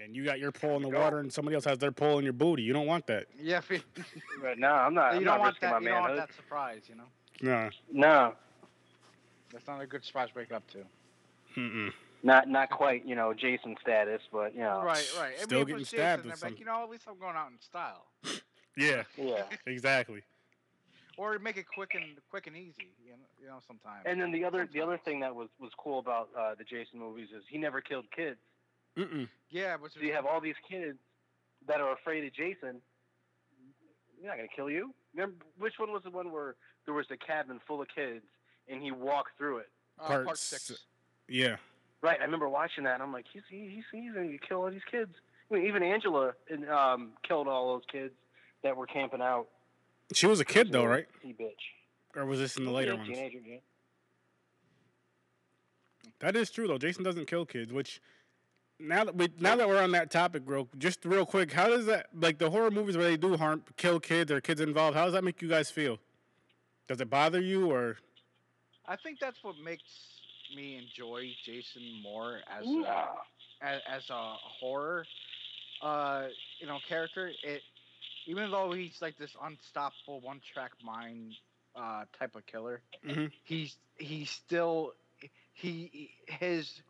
And 0.03 0.15
you 0.15 0.23
got 0.23 0.39
your 0.39 0.51
pole 0.51 0.77
in 0.77 0.83
the 0.83 0.89
Go. 0.89 0.99
water, 0.99 1.19
and 1.19 1.31
somebody 1.33 1.55
else 1.55 1.65
has 1.65 1.77
their 1.79 1.91
pole 1.91 2.19
in 2.19 2.23
your 2.23 2.33
booty. 2.33 2.61
You 2.63 2.71
don't 2.73 2.85
want 2.87 3.07
that. 3.07 3.25
Yeah. 3.41 3.61
But 4.41 4.57
no, 4.57 4.69
I'm 4.71 4.93
not. 4.93 5.13
you 5.13 5.17
I'm 5.19 5.23
don't 5.25 5.25
not 5.25 5.39
want 5.39 5.59
that. 5.61 5.71
my 5.71 5.79
You 5.79 5.89
don't 5.89 6.01
want 6.03 6.15
that 6.15 6.33
surprise. 6.35 6.81
You 6.87 6.95
know. 6.95 7.03
No. 7.41 7.69
No, 7.91 8.33
That's 9.51 9.67
not 9.67 9.81
a 9.81 9.87
good 9.87 10.03
surprise 10.05 10.29
to 10.29 10.35
wake 10.39 10.51
up 10.51 10.63
to. 10.71 10.77
Mm-mm. 11.59 11.91
not 12.23 12.47
not 12.47 12.69
quite. 12.69 13.05
You 13.05 13.15
know, 13.15 13.33
Jason 13.33 13.75
status, 13.81 14.21
but 14.31 14.53
you 14.53 14.61
know. 14.61 14.81
Right, 14.83 15.05
right. 15.19 15.33
I 15.39 15.43
Still 15.43 15.59
mean, 15.59 15.67
getting 15.67 15.81
it's 15.81 15.89
stabbed 15.89 16.23
Jason, 16.23 16.31
with 16.31 16.39
they're 16.39 16.49
like, 16.51 16.59
you 16.59 16.65
know, 16.65 16.83
at 16.83 16.89
least 16.89 17.03
I'm 17.09 17.17
going 17.19 17.35
out 17.35 17.49
in 17.51 17.59
style. 17.59 18.05
Yeah. 18.77 19.03
Yeah. 19.17 19.43
Exactly. 19.65 20.21
Or 21.19 21.37
make 21.37 21.57
it 21.57 21.65
quick 21.67 21.95
and 21.95 22.15
quick 22.29 22.47
and 22.47 22.55
easy. 22.55 22.95
You 23.03 23.11
know, 23.11 23.17
you 23.41 23.47
know 23.47 23.59
sometimes. 23.67 24.03
And 24.05 24.21
then 24.21 24.31
the 24.31 24.45
other 24.45 24.69
the 24.71 24.79
other 24.79 24.97
thing 25.03 25.19
that 25.19 25.35
was 25.35 25.49
was 25.59 25.71
cool 25.77 25.99
about 25.99 26.29
uh, 26.37 26.55
the 26.57 26.63
Jason 26.63 26.97
movies 26.97 27.27
is 27.35 27.43
he 27.49 27.57
never 27.57 27.81
killed 27.81 28.05
kids. 28.15 28.39
Mm-mm. 28.97 29.27
Yeah, 29.49 29.75
but 29.75 29.91
So 29.91 29.99
you 29.99 30.13
have 30.13 30.25
all 30.25 30.39
these 30.39 30.55
kids 30.69 30.97
that 31.67 31.81
are 31.81 31.91
afraid 31.91 32.23
of 32.23 32.33
Jason. 32.33 32.79
You're 34.17 34.29
not 34.29 34.37
gonna 34.37 34.47
kill 34.55 34.69
you. 34.69 34.93
Remember 35.13 35.43
which 35.57 35.73
one 35.75 35.91
was 35.91 36.03
the 36.03 36.09
one 36.09 36.31
where 36.31 36.55
there 36.85 36.93
was 36.93 37.05
a 37.11 37.17
cabin 37.17 37.59
full 37.67 37.81
of 37.81 37.89
kids 37.93 38.23
and 38.69 38.81
he 38.81 38.91
walked 38.91 39.37
through 39.37 39.57
it? 39.57 39.69
uh, 39.99 40.07
part 40.07 40.25
part 40.25 40.37
six. 40.37 40.71
Yeah. 41.27 41.57
Right. 42.01 42.17
I 42.19 42.23
remember 42.23 42.47
watching 42.47 42.85
that 42.85 42.93
and 42.93 43.03
I'm 43.03 43.11
like, 43.11 43.25
he's 43.31 43.43
he's 43.49 43.83
he's 43.91 44.13
gonna 44.13 44.37
kill 44.47 44.61
all 44.61 44.71
these 44.71 44.87
kids. 44.89 45.11
I 45.51 45.55
mean, 45.55 45.65
even 45.65 45.83
Angela 45.83 46.31
um, 46.71 47.11
killed 47.27 47.49
all 47.49 47.73
those 47.73 47.83
kids 47.91 48.13
that 48.63 48.77
were 48.77 48.87
camping 48.87 49.21
out. 49.21 49.47
She 50.13 50.27
was 50.27 50.39
a 50.39 50.45
kid 50.45 50.71
though, 50.71 50.85
right? 50.85 51.05
He 51.21 51.33
bitch. 51.33 51.51
Or 52.15 52.25
was 52.25 52.39
this 52.39 52.57
in 52.57 52.65
the 52.65 52.71
later 52.71 52.93
Yeah, 52.93 52.97
ones? 52.97 53.09
Teenager, 53.09 53.39
yeah. 53.45 53.57
That 56.19 56.35
is 56.35 56.49
true 56.49 56.67
though. 56.67 56.77
Jason 56.77 57.03
doesn't 57.03 57.27
kill 57.27 57.45
kids, 57.45 57.71
which 57.71 58.01
now 58.79 59.03
that 59.03 59.15
we 59.15 59.29
now 59.39 59.55
that 59.55 59.67
we're 59.67 59.81
on 59.81 59.91
that 59.91 60.09
topic, 60.11 60.43
real 60.45 60.67
just 60.77 61.05
real 61.05 61.25
quick, 61.25 61.51
how 61.51 61.67
does 61.67 61.85
that 61.85 62.07
like 62.13 62.39
the 62.39 62.49
horror 62.49 62.71
movies 62.71 62.97
where 62.97 63.05
they 63.05 63.17
do 63.17 63.37
harm 63.37 63.63
kill 63.77 63.99
kids 63.99 64.31
or 64.31 64.41
kids 64.41 64.61
involved? 64.61 64.97
How 64.97 65.05
does 65.05 65.13
that 65.13 65.23
make 65.23 65.41
you 65.41 65.47
guys 65.49 65.69
feel? 65.69 65.99
Does 66.87 66.99
it 66.99 67.09
bother 67.09 67.39
you 67.39 67.71
or 67.71 67.97
I 68.87 68.95
think 68.95 69.19
that's 69.19 69.43
what 69.43 69.55
makes 69.63 69.83
me 70.55 70.77
enjoy 70.77 71.29
Jason 71.45 72.01
more 72.01 72.39
as 72.49 72.65
a, 72.65 73.07
as, 73.61 73.81
as 73.87 74.09
a 74.09 74.33
horror, 74.59 75.05
uh, 75.83 76.23
you 76.59 76.65
know, 76.65 76.79
character. 76.87 77.31
It 77.43 77.61
even 78.25 78.51
though 78.51 78.71
he's 78.71 79.01
like 79.01 79.17
this 79.17 79.35
unstoppable 79.43 80.19
one 80.21 80.41
track 80.53 80.71
mind 80.83 81.33
uh, 81.75 82.05
type 82.17 82.35
of 82.35 82.45
killer, 82.45 82.81
Mhm. 83.05 83.31
he's 83.43 83.77
he's 83.97 84.29
still 84.29 84.93
he 85.53 86.11
his 86.27 86.81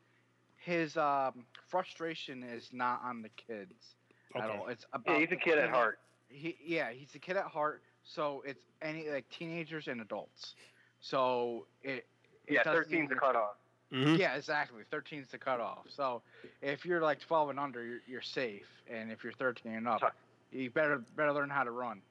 his 0.58 0.98
um, 0.98 1.46
frustration 1.68 2.44
is 2.44 2.70
not 2.74 3.02
on 3.04 3.22
the 3.22 3.30
kids 3.30 3.96
at 4.36 4.50
all. 4.50 4.68
It's 4.68 4.86
about 4.94 5.16
Yeah, 5.16 5.26
he's 5.26 5.32
a 5.32 5.36
kid 5.38 5.58
at 5.58 5.70
heart. 5.70 6.00
he 6.30 6.56
yeah 6.64 6.92
he's 6.92 7.14
a 7.16 7.20
kid 7.20 7.38
at 7.38 7.46
heart 7.46 7.82
so 8.04 8.44
it's 8.46 8.64
any 8.82 9.10
like 9.10 9.28
teenagers 9.30 9.88
and 9.88 10.00
adults 10.02 10.54
so 11.02 11.66
it, 11.82 12.06
it 12.46 12.54
Yeah, 12.54 12.64
doesn't 12.64 12.84
13's 12.84 12.90
the 12.92 12.98
even- 13.04 13.18
cutoff. 13.18 13.56
Mhm. 13.92 14.18
yeah 14.20 14.36
exactly 14.36 14.84
13's 14.92 15.32
the 15.32 15.38
cutoff 15.40 15.80
so 15.90 16.22
if 16.62 16.86
you're 16.86 17.02
like 17.02 17.20
12 17.22 17.50
and 17.50 17.60
under 17.60 17.84
you're, 17.84 18.02
you're 18.06 18.22
safe 18.22 18.68
and 18.88 19.12
if 19.12 19.24
you're 19.24 19.34
13 19.34 19.74
and 19.74 19.88
up 19.88 20.00
Sorry. 20.02 20.12
You 20.52 20.70
better 20.72 21.02
better 21.16 21.32
learn 21.34 21.50
how 21.50 21.64
to 21.64 21.72
run 21.72 22.02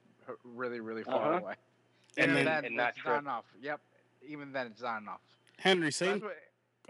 really 0.44 0.80
really 0.80 1.02
far 1.04 1.34
Uh-huh. 1.34 1.44
away 1.44 1.54
And 2.16 2.30
even 2.32 2.44
then- 2.44 2.44
then 2.46 2.64
And 2.66 2.76
not 2.76 2.90
it's 2.90 2.98
trip. 3.00 3.14
not 3.14 3.22
enough 3.22 3.44
yep 3.60 3.80
even 4.22 4.52
then 4.52 4.66
it's 4.68 4.82
not 4.82 5.00
enough 5.02 5.20
Henry, 5.58 5.90
So 5.90 6.06
same 6.06 6.20
what, 6.20 6.36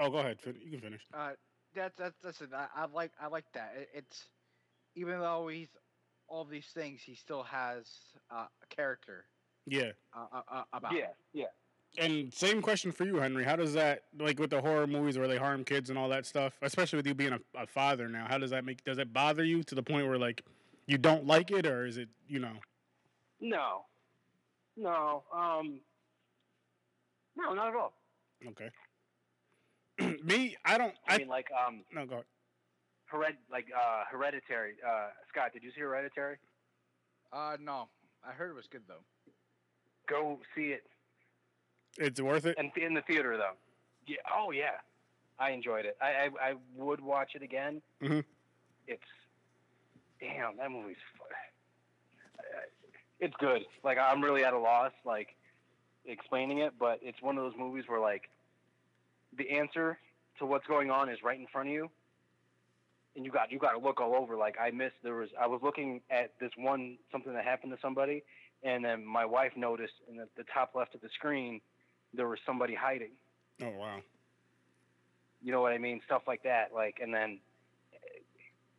Oh, 0.01 0.11
go 0.11 0.19
ahead. 0.19 0.39
You 0.63 0.71
can 0.73 0.81
finish. 0.81 1.03
uh, 1.13 1.31
that's 1.75 1.97
that's 1.99 2.15
listen. 2.23 2.49
I, 2.55 2.67
I 2.77 2.87
like 2.87 3.11
I 3.21 3.27
like 3.27 3.51
that. 3.55 3.75
It, 3.77 3.89
it's 3.95 4.27
even 4.95 5.19
though 5.21 5.49
he's 5.49 5.69
all 6.29 6.45
these 6.45 6.67
things, 6.67 7.01
he 7.03 7.15
still 7.17 7.43
has 7.43 7.89
uh, 8.31 8.47
a 8.63 8.67
character 8.69 9.25
Yeah. 9.67 9.93
uh, 10.15 10.27
uh, 10.33 10.43
uh, 10.49 10.63
about. 10.73 10.93
Yeah, 10.93 11.09
yeah. 11.33 11.47
And 11.97 12.33
same 12.33 12.61
question 12.63 12.93
for 12.93 13.05
you, 13.07 13.17
Henry. 13.17 13.43
How 13.43 13.57
does 13.57 13.73
that 13.73 14.05
like 14.19 14.39
with 14.39 14.51
the 14.51 14.61
horror 14.61 14.87
movies 14.87 15.19
where 15.19 15.27
they 15.27 15.39
harm 15.39 15.65
kids 15.65 15.89
and 15.91 15.99
all 15.99 16.09
that 16.11 16.27
stuff, 16.27 16.57
especially 16.63 16.99
with 16.99 17.07
you 17.07 17.15
being 17.15 17.33
a, 17.33 17.41
a 17.57 17.67
father 17.67 18.09
now? 18.09 18.27
How 18.29 18.39
does 18.39 18.51
that 18.51 18.65
make 18.65 18.85
does 18.85 18.99
it 18.99 19.13
bother 19.13 19.43
you 19.45 19.63
to 19.65 19.75
the 19.75 19.83
point 19.83 20.07
where 20.07 20.19
like 20.19 20.45
you 20.89 20.99
don't 20.99 21.27
like 21.27 21.51
it 21.53 21.67
or 21.67 21.87
is 21.87 21.99
it 21.99 22.09
you 22.27 22.41
know? 22.41 22.55
No, 23.41 23.85
no, 24.77 25.23
um, 25.33 25.81
no, 27.37 27.55
not 27.55 27.69
at 27.69 27.75
all. 27.77 27.93
Okay. 28.49 28.71
Me, 30.25 30.57
I 30.65 30.79
don't. 30.79 30.95
I, 31.07 31.15
I, 31.15 31.19
mean, 31.19 31.29
like, 31.29 31.47
um, 31.67 31.85
no 31.95 32.07
go. 32.07 32.15
ahead. 32.15 32.25
hered, 33.13 33.37
like, 33.51 33.67
uh, 33.77 34.05
hereditary. 34.11 34.75
Uh, 34.85 35.09
Scott, 35.29 35.53
did 35.53 35.63
you 35.63 35.71
see 35.75 35.81
Hereditary? 35.83 36.37
Uh, 37.33 37.57
no, 37.61 37.89
I 38.27 38.33
heard 38.33 38.51
it 38.51 38.55
was 38.55 38.65
good 38.73 38.83
though. 38.89 39.05
Go 40.09 40.41
see 40.57 40.69
it, 40.69 40.85
It's 41.99 42.21
worth 42.21 42.47
it. 42.47 42.57
and 42.59 42.71
in 42.77 42.95
the 42.95 43.03
theater 43.03 43.37
though. 43.37 43.55
Yeah. 44.07 44.17
Oh 44.35 44.51
yeah, 44.53 44.81
I 45.39 45.51
enjoyed 45.51 45.85
it. 45.85 45.99
I 46.01 46.07
I, 46.07 46.51
I 46.51 46.55
would 46.75 47.01
watch 47.01 47.33
it 47.35 47.43
again. 47.43 47.83
Mm-hmm. 48.03 48.21
It's 48.87 49.03
damn 50.21 50.57
that 50.57 50.71
movie's. 50.71 50.97
fu- 51.17 51.25
It's 53.21 53.35
good. 53.39 53.63
Like 53.85 53.99
I'm 53.99 54.23
really 54.23 54.45
at 54.45 54.53
a 54.53 54.59
loss, 54.59 54.93
like 55.05 55.29
explaining 56.07 56.59
it, 56.59 56.75
but 56.79 56.99
it's 57.03 57.21
one 57.21 57.37
of 57.39 57.45
those 57.45 57.59
movies 57.59 57.85
where 57.87 58.01
like 58.01 58.29
the 59.37 59.51
answer 59.51 59.99
to 60.39 60.47
what's 60.47 60.67
going 60.67 60.91
on 60.91 61.09
is 61.09 61.19
right 61.23 61.39
in 61.39 61.47
front 61.53 61.69
of 61.69 61.75
you, 61.75 61.91
and 63.17 63.25
you 63.25 63.31
got 63.33 63.51
you 63.51 63.59
got 63.59 63.73
to 63.73 63.79
look 63.79 64.01
all 64.01 64.15
over. 64.15 64.37
Like 64.37 64.57
I 64.61 64.71
missed 64.71 64.95
there 65.03 65.15
was 65.17 65.29
I 65.41 65.47
was 65.47 65.61
looking 65.63 66.01
at 66.11 66.33
this 66.41 66.51
one 66.57 66.99
something 67.13 67.33
that 67.35 67.45
happened 67.45 67.73
to 67.73 67.79
somebody, 67.83 68.23
and 68.63 68.85
then 68.85 69.05
my 69.05 69.25
wife 69.25 69.53
noticed 69.57 69.95
in 70.09 70.17
the, 70.17 70.29
the 70.37 70.45
top 70.53 70.75
left 70.75 70.95
of 70.95 71.01
the 71.01 71.09
screen 71.15 71.61
there 72.15 72.29
was 72.29 72.39
somebody 72.47 72.75
hiding. 72.75 73.11
Oh 73.63 73.71
wow. 73.79 73.99
You 75.43 75.53
know 75.53 75.61
what 75.61 75.73
I 75.73 75.79
mean? 75.79 76.01
Stuff 76.07 76.23
like 76.27 76.43
that. 76.45 76.71
Like, 76.75 76.99
and 77.03 77.13
then 77.15 77.39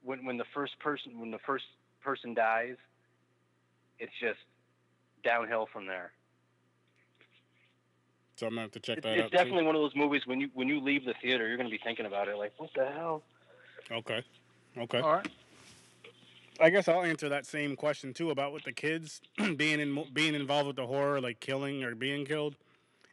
when 0.03 0.25
when 0.25 0.37
the 0.37 0.45
first 0.53 0.77
person 0.79 1.19
when 1.19 1.31
the 1.31 1.39
first 1.45 1.65
person 2.03 2.33
dies, 2.33 2.75
it's 3.99 4.11
just 4.19 4.39
downhill 5.23 5.67
from 5.71 5.85
there. 5.85 6.11
So 8.37 8.47
I'm 8.47 8.51
gonna 8.53 8.61
have 8.61 8.71
to 8.71 8.79
check 8.79 8.99
It's, 8.99 9.05
that 9.05 9.13
it's 9.13 9.23
out. 9.25 9.31
too. 9.31 9.37
definitely 9.37 9.63
one 9.63 9.75
of 9.75 9.81
those 9.81 9.95
movies 9.95 10.21
when 10.25 10.39
you 10.39 10.49
when 10.53 10.67
you 10.69 10.79
leave 10.79 11.03
the 11.05 11.13
theater, 11.21 11.47
you're 11.47 11.57
gonna 11.57 11.69
be 11.69 11.79
thinking 11.83 12.05
about 12.05 12.29
it. 12.29 12.37
Like, 12.37 12.53
what 12.57 12.69
the 12.73 12.85
hell? 12.85 13.21
Okay. 13.91 14.23
Okay. 14.77 14.99
All 14.99 15.15
right. 15.15 15.27
I 16.61 16.69
guess 16.69 16.87
I'll 16.87 17.03
answer 17.03 17.29
that 17.29 17.45
same 17.45 17.75
question 17.75 18.13
too 18.13 18.31
about 18.31 18.53
with 18.53 18.63
the 18.63 18.71
kids 18.71 19.21
being 19.57 19.79
in 19.79 20.05
being 20.13 20.35
involved 20.35 20.67
with 20.67 20.75
the 20.75 20.85
horror, 20.85 21.19
like 21.19 21.39
killing 21.39 21.83
or 21.83 21.95
being 21.95 22.25
killed. 22.25 22.55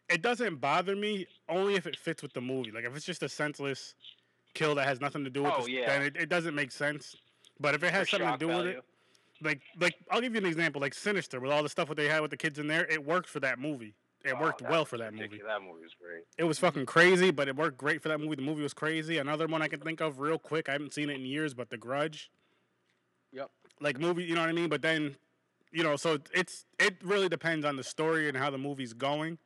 It 0.08 0.22
doesn't 0.22 0.60
bother 0.60 0.94
me 0.94 1.26
only 1.48 1.74
if 1.74 1.86
it 1.86 1.96
fits 1.96 2.22
with 2.22 2.32
the 2.32 2.40
movie. 2.40 2.70
Like 2.70 2.84
if 2.84 2.94
it's 2.94 3.04
just 3.04 3.24
a 3.24 3.28
senseless 3.28 3.94
kill 4.56 4.74
that 4.74 4.86
has 4.88 5.00
nothing 5.00 5.22
to 5.24 5.30
do 5.30 5.42
with 5.44 5.52
Oh, 5.56 5.64
the, 5.64 5.70
yeah. 5.72 5.86
then 5.86 6.02
it, 6.02 6.16
it 6.16 6.28
doesn't 6.28 6.54
make 6.54 6.72
sense. 6.72 7.14
But 7.60 7.74
if 7.74 7.82
it 7.84 7.92
has 7.92 8.08
For 8.08 8.16
something 8.18 8.32
to 8.32 8.38
do 8.38 8.48
with 8.48 8.66
it, 8.66 8.84
like 9.42 9.60
like 9.78 9.94
I'll 10.10 10.20
give 10.20 10.34
you 10.34 10.40
an 10.40 10.46
example, 10.46 10.80
like 10.80 10.94
Sinister 10.94 11.38
with 11.40 11.52
all 11.52 11.62
the 11.62 11.68
stuff 11.68 11.88
that 11.88 11.96
they 11.96 12.08
had 12.08 12.20
with 12.20 12.30
the 12.30 12.36
kids 12.36 12.58
in 12.58 12.66
there, 12.66 12.86
it 12.86 13.04
worked 13.04 13.28
for 13.28 13.40
that 13.40 13.58
movie. 13.58 13.94
It 14.24 14.34
Oh, 14.36 14.40
worked 14.42 14.62
well 14.62 14.84
for 14.84 14.98
that 14.98 15.14
movie. 15.14 15.40
That 15.46 15.62
movie 15.62 15.82
was 15.82 15.94
great. 15.94 16.24
It 16.36 16.44
was 16.44 16.58
fucking 16.58 16.86
crazy, 16.86 17.30
but 17.30 17.46
it 17.46 17.54
worked 17.54 17.78
great 17.78 18.02
for 18.02 18.08
that 18.08 18.18
movie. 18.18 18.34
The 18.34 18.42
movie 18.42 18.62
was 18.62 18.74
crazy. 18.74 19.18
Another 19.18 19.46
one 19.46 19.62
I 19.62 19.68
can 19.68 19.78
think 19.80 20.00
of 20.00 20.18
real 20.18 20.38
quick. 20.38 20.68
I 20.68 20.72
haven't 20.72 20.92
seen 20.94 21.10
it 21.10 21.14
in 21.14 21.24
years, 21.24 21.54
but 21.54 21.70
The 21.70 21.76
Grudge. 21.76 22.30
Yep. 23.32 23.50
Like 23.80 24.00
movie, 24.00 24.24
you 24.24 24.34
know 24.34 24.40
what 24.40 24.50
I 24.50 24.52
mean? 24.52 24.68
But 24.68 24.82
then, 24.82 25.16
you 25.70 25.82
know, 25.84 25.96
so 25.96 26.18
it's 26.34 26.64
it 26.80 26.96
really 27.04 27.28
depends 27.28 27.64
on 27.64 27.76
the 27.76 27.84
story 27.84 28.28
and 28.28 28.36
how 28.36 28.50
the 28.50 28.58
movie's 28.58 28.94
going. 28.94 29.38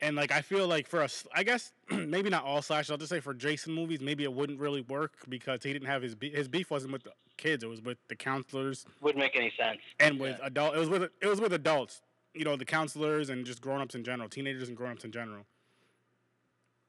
And 0.00 0.16
like 0.16 0.32
I 0.32 0.40
feel 0.42 0.66
like 0.68 0.86
for 0.86 1.02
us, 1.02 1.26
I 1.34 1.42
guess 1.44 1.72
maybe 1.90 2.28
not 2.28 2.44
all 2.44 2.60
slashers. 2.62 2.90
I'll 2.90 2.96
just 2.98 3.10
say 3.10 3.20
for 3.20 3.32
Jason 3.32 3.72
movies, 3.72 4.00
maybe 4.00 4.24
it 4.24 4.32
wouldn't 4.32 4.58
really 4.60 4.82
work 4.82 5.14
because 5.28 5.62
he 5.62 5.72
didn't 5.72 5.88
have 5.88 6.02
his 6.02 6.14
be- 6.14 6.30
his 6.30 6.48
beef 6.48 6.70
wasn't 6.70 6.92
with 6.92 7.04
the 7.04 7.12
kids. 7.36 7.62
It 7.64 7.68
was 7.68 7.80
with 7.80 7.98
the 8.08 8.16
counselors 8.16 8.84
Wouldn't 9.00 9.22
make 9.22 9.36
any 9.36 9.52
sense. 9.58 9.78
and 10.00 10.18
with 10.20 10.38
adult. 10.42 10.74
It 10.74 10.78
was 10.78 10.88
with 10.88 11.02
it 11.20 11.26
was 11.26 11.40
with 11.40 11.52
adults. 11.52 12.02
You 12.34 12.44
know, 12.44 12.56
the 12.56 12.64
counselors 12.64 13.30
and 13.30 13.46
just 13.46 13.60
grown 13.62 13.80
ups 13.80 13.94
in 13.94 14.02
general, 14.02 14.28
teenagers 14.28 14.68
and 14.68 14.76
grown 14.76 14.92
ups 14.92 15.04
in 15.04 15.12
general. 15.12 15.46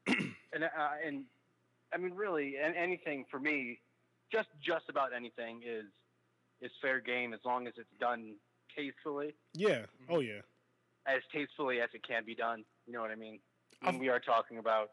And 0.07 0.63
uh, 0.63 0.67
and 1.05 1.23
I 1.93 1.97
mean, 1.97 2.13
really, 2.13 2.55
an- 2.57 2.75
anything 2.75 3.25
for 3.29 3.39
me, 3.39 3.79
just 4.31 4.47
just 4.65 4.89
about 4.89 5.13
anything 5.15 5.61
is 5.65 5.85
is 6.61 6.71
fair 6.81 6.99
game 6.99 7.33
as 7.33 7.39
long 7.45 7.67
as 7.67 7.73
it's 7.77 7.89
done 7.99 8.33
tastefully, 8.75 9.35
Yeah. 9.53 9.85
Oh 10.09 10.19
yeah. 10.19 10.41
As 11.07 11.21
tastefully 11.33 11.81
as 11.81 11.89
it 11.93 12.05
can 12.07 12.23
be 12.25 12.35
done. 12.35 12.63
You 12.87 12.93
know 12.93 13.01
what 13.01 13.11
I 13.11 13.15
mean? 13.15 13.39
When 13.81 13.99
we 13.99 14.09
are 14.09 14.19
talking 14.19 14.57
about, 14.57 14.91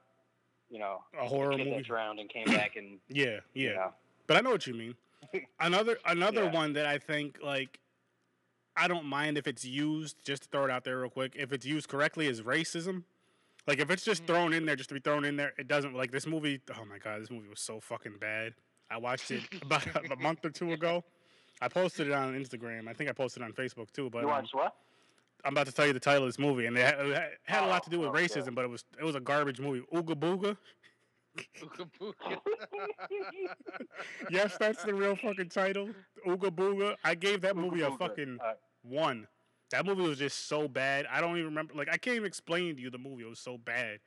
you 0.71 0.79
know, 0.79 1.03
A 1.19 1.27
horror 1.27 1.57
movie. 1.57 1.71
that 1.71 1.85
drowned 1.85 2.19
and 2.21 2.29
came 2.31 2.47
back 2.47 2.77
and 2.77 2.99
Yeah, 3.09 3.27
yeah. 3.27 3.69
you 3.71 3.75
know, 3.75 3.93
But 4.27 4.37
I 4.37 4.41
know 4.41 4.51
what 4.51 4.67
you 4.67 4.75
mean. 4.75 4.95
Another 5.61 5.99
another 6.05 6.45
Yeah. 6.45 6.53
one 6.53 6.73
that 6.75 6.87
I 6.87 6.99
think 6.99 7.39
like 7.43 7.79
I 8.77 8.89
don't 8.89 9.05
mind 9.07 9.37
if 9.39 9.47
it's 9.47 9.65
used 9.65 10.17
just 10.25 10.45
to 10.45 10.49
throw 10.49 10.65
it 10.65 10.71
out 10.71 10.85
there 10.85 10.99
real 11.01 11.11
quick. 11.11 11.35
If 11.37 11.53
it's 11.53 11.65
used 11.67 11.89
correctly 11.89 12.27
is 12.27 12.43
racism. 12.43 13.05
Like 13.67 13.79
if 13.79 13.91
it's 13.91 14.05
just 14.05 14.25
Mhm. 14.25 14.27
thrown 14.27 14.53
in 14.53 14.67
there 14.67 14.75
just 14.77 14.89
to 14.89 14.95
be 14.95 15.01
thrown 15.01 15.25
in 15.25 15.37
there, 15.37 15.53
it 15.59 15.69
doesn't 15.69 15.95
like 15.95 16.11
this 16.11 16.27
movie. 16.27 16.61
Oh 16.77 16.85
my 16.85 16.99
god, 16.99 17.21
this 17.23 17.31
movie 17.31 17.49
was 17.49 17.61
so 17.61 17.79
fucking 17.81 18.17
bad. 18.19 18.55
I 18.91 18.97
watched 18.99 19.31
it 19.31 19.43
about 19.63 19.87
a 20.11 20.17
month 20.17 20.45
or 20.45 20.51
two 20.51 20.73
ago. 20.73 21.05
I 21.61 21.69
posted 21.69 22.09
it 22.09 22.13
on 22.13 22.35
Instagram. 22.35 22.89
I 22.89 22.93
think 22.93 23.09
I 23.09 23.13
posted 23.13 23.43
it 23.43 23.45
on 23.47 23.53
Facebook 23.53 23.91
too. 23.93 24.11
But 24.11 24.23
you 24.23 24.25
um, 24.25 24.31
watched 24.31 24.55
what? 24.55 24.75
I'm 25.45 25.53
about 25.55 25.67
to 25.67 25.73
tell 25.73 25.87
you 25.87 25.93
the 25.93 26.01
title 26.01 26.23
of 26.25 26.29
this 26.29 26.39
movie, 26.39 26.67
and 26.67 26.77
it 26.79 26.85
had, 27.45 27.65
a 27.65 27.67
lot 27.67 27.83
to 27.85 27.91
do 27.91 27.99
with 28.01 28.11
Oh, 28.11 28.13
racism, 28.13 28.55
but 28.55 28.65
it 28.65 28.69
was 28.71 28.85
it 28.99 29.05
was 29.05 29.15
a 29.17 29.21
garbage 29.21 29.59
movie. 29.61 29.83
Ooga 29.93 30.15
Booga. 30.15 30.57
Ooga 31.61 31.89
booga. 32.01 32.39
Yes, 34.31 34.57
that's 34.59 34.83
the 34.85 34.95
real 34.95 35.17
fucking 35.17 35.49
title. 35.49 35.89
Ooga 36.27 36.51
Booga. 36.51 36.97
I 37.05 37.15
gave 37.15 37.41
that 37.43 37.57
movie 37.57 37.81
a 37.83 37.91
fucking 37.91 38.39
Uh, 38.45 38.53
one. 38.83 39.27
That 39.71 39.87
movie 39.87 40.03
was 40.03 40.19
just 40.19 40.47
so 40.49 40.69
bad. 40.69 41.07
I 41.11 41.21
don't 41.21 41.33
even 41.37 41.47
remember. 41.47 41.75
Like 41.75 41.89
I 41.91 41.97
can't 41.97 42.17
even 42.17 42.27
explain 42.27 42.77
to 42.77 42.83
you 42.83 42.91
the 42.91 42.99
movie. 42.99 43.25
It 43.25 43.29
was 43.29 43.39
so 43.39 43.59
bad. 43.59 43.99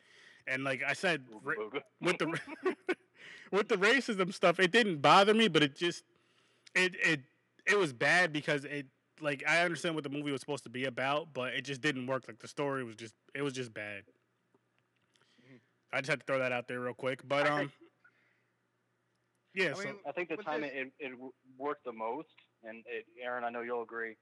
And 0.47 0.63
like 0.63 0.83
I 0.87 0.93
said, 0.93 1.23
Ooga 1.27 1.41
ra- 1.43 1.53
Booga. 1.55 1.81
with 2.01 2.17
the 2.19 2.39
with 3.51 3.67
the 3.67 3.77
racism 3.77 4.33
stuff, 4.33 4.59
it 4.59 4.71
didn't 4.71 5.01
bother 5.01 5.33
me, 5.33 5.47
but 5.47 5.63
it 5.63 5.75
just 5.75 6.03
it 6.75 6.95
it 7.03 7.21
it 7.65 7.77
was 7.77 7.91
bad 7.93 8.31
because 8.31 8.65
it 8.65 8.85
like 9.21 9.43
I 9.47 9.63
understand 9.63 9.95
what 9.95 10.03
the 10.03 10.09
movie 10.09 10.31
was 10.31 10.41
supposed 10.41 10.63
to 10.65 10.69
be 10.69 10.85
about, 10.85 11.33
but 11.33 11.53
it 11.53 11.61
just 11.63 11.81
didn't 11.81 12.07
work. 12.07 12.25
Like 12.27 12.39
the 12.39 12.47
story 12.47 12.83
was 12.83 12.95
just 12.95 13.13
it 13.33 13.41
was 13.41 13.53
just 13.53 13.73
bad. 13.73 14.03
I 15.93 15.99
just 16.01 16.09
had 16.09 16.19
to 16.19 16.25
throw 16.25 16.39
that 16.39 16.51
out 16.51 16.67
there 16.67 16.81
real 16.81 16.93
quick, 16.93 17.21
but 17.27 17.47
um, 17.47 17.71
yeah. 19.53 19.69
I 19.69 19.73
so 19.73 19.83
mean, 19.85 19.95
I 20.07 20.11
think 20.11 20.29
the 20.29 20.37
time 20.37 20.61
this- 20.61 20.71
it, 20.73 20.91
it 20.99 21.11
worked 21.57 21.85
the 21.85 21.93
most, 21.93 22.27
and 22.63 22.83
it, 22.87 23.05
Aaron, 23.23 23.43
I 23.43 23.49
know 23.49 23.61
you'll 23.61 23.83
agree, 23.83 24.17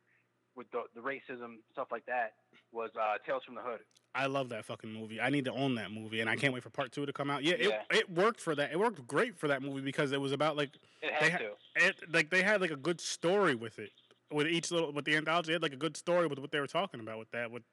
with 0.56 0.70
the, 0.72 0.84
the 0.94 1.02
racism 1.02 1.56
stuff 1.72 1.88
like 1.92 2.06
that, 2.06 2.34
was 2.72 2.92
uh, 3.00 3.16
Tales 3.26 3.42
from 3.44 3.56
the 3.56 3.62
Hood. 3.62 3.80
I 4.14 4.28
love 4.28 4.50
that 4.50 4.66
fucking 4.66 4.92
movie. 4.94 5.20
I 5.20 5.32
need 5.32 5.46
to 5.46 5.52
own 5.52 5.74
that 5.76 5.90
movie, 5.92 6.20
and 6.22 6.30
I 6.30 6.36
can't 6.36 6.54
wait 6.54 6.62
for 6.62 6.70
part 6.70 6.92
two 6.92 7.08
to 7.08 7.14
come 7.14 7.32
out. 7.32 7.44
Yeah, 7.44 7.56
Yeah. 7.60 7.82
It, 7.90 7.98
it 8.02 8.12
worked 8.12 8.40
for 8.40 8.54
that. 8.54 8.72
It 8.72 8.78
worked 8.80 9.08
great 9.08 9.36
for 9.40 9.48
that 9.48 9.64
movie 9.64 9.82
because 9.82 10.12
it 10.12 10.22
was 10.22 10.32
about 10.32 10.56
like 10.56 10.76
It 11.02 11.12
They 11.20 11.30
had 11.30 11.42
ha- 11.42 11.48
to. 11.80 11.88
it 11.88 11.96
like 12.14 12.30
they 12.30 12.44
had 12.44 12.62
like 12.62 12.70
a 12.70 12.76
good 12.76 13.02
story 13.02 13.56
with 13.56 13.80
it. 13.80 13.90
With 14.34 14.48
each 14.48 14.72
little 14.72 14.92
with 14.92 15.06
the 15.06 15.16
anthology, 15.16 15.48
they 15.48 15.54
had 15.54 15.62
like 15.62 15.74
a 15.74 15.78
good 15.78 15.96
story 15.96 16.28
with 16.28 16.40
what 16.40 16.52
they 16.52 16.60
were 16.60 16.68
talking 16.68 17.00
about 17.00 17.20
with 17.20 17.30
that. 17.32 17.52
With 17.52 17.64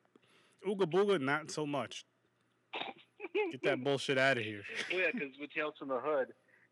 Ooga 0.66 0.84
Booga, 0.90 1.20
not 1.20 1.50
so 1.50 1.66
much. 1.66 2.04
Get 3.50 3.62
that 3.62 3.82
bullshit 3.82 4.18
out 4.18 4.36
of 4.38 4.44
here. 4.44 4.62
yeah, 4.90 5.06
because 5.12 5.30
with 5.40 5.50
Tales 5.52 5.74
from 5.78 5.88
the 5.88 5.98
Hood, 5.98 6.28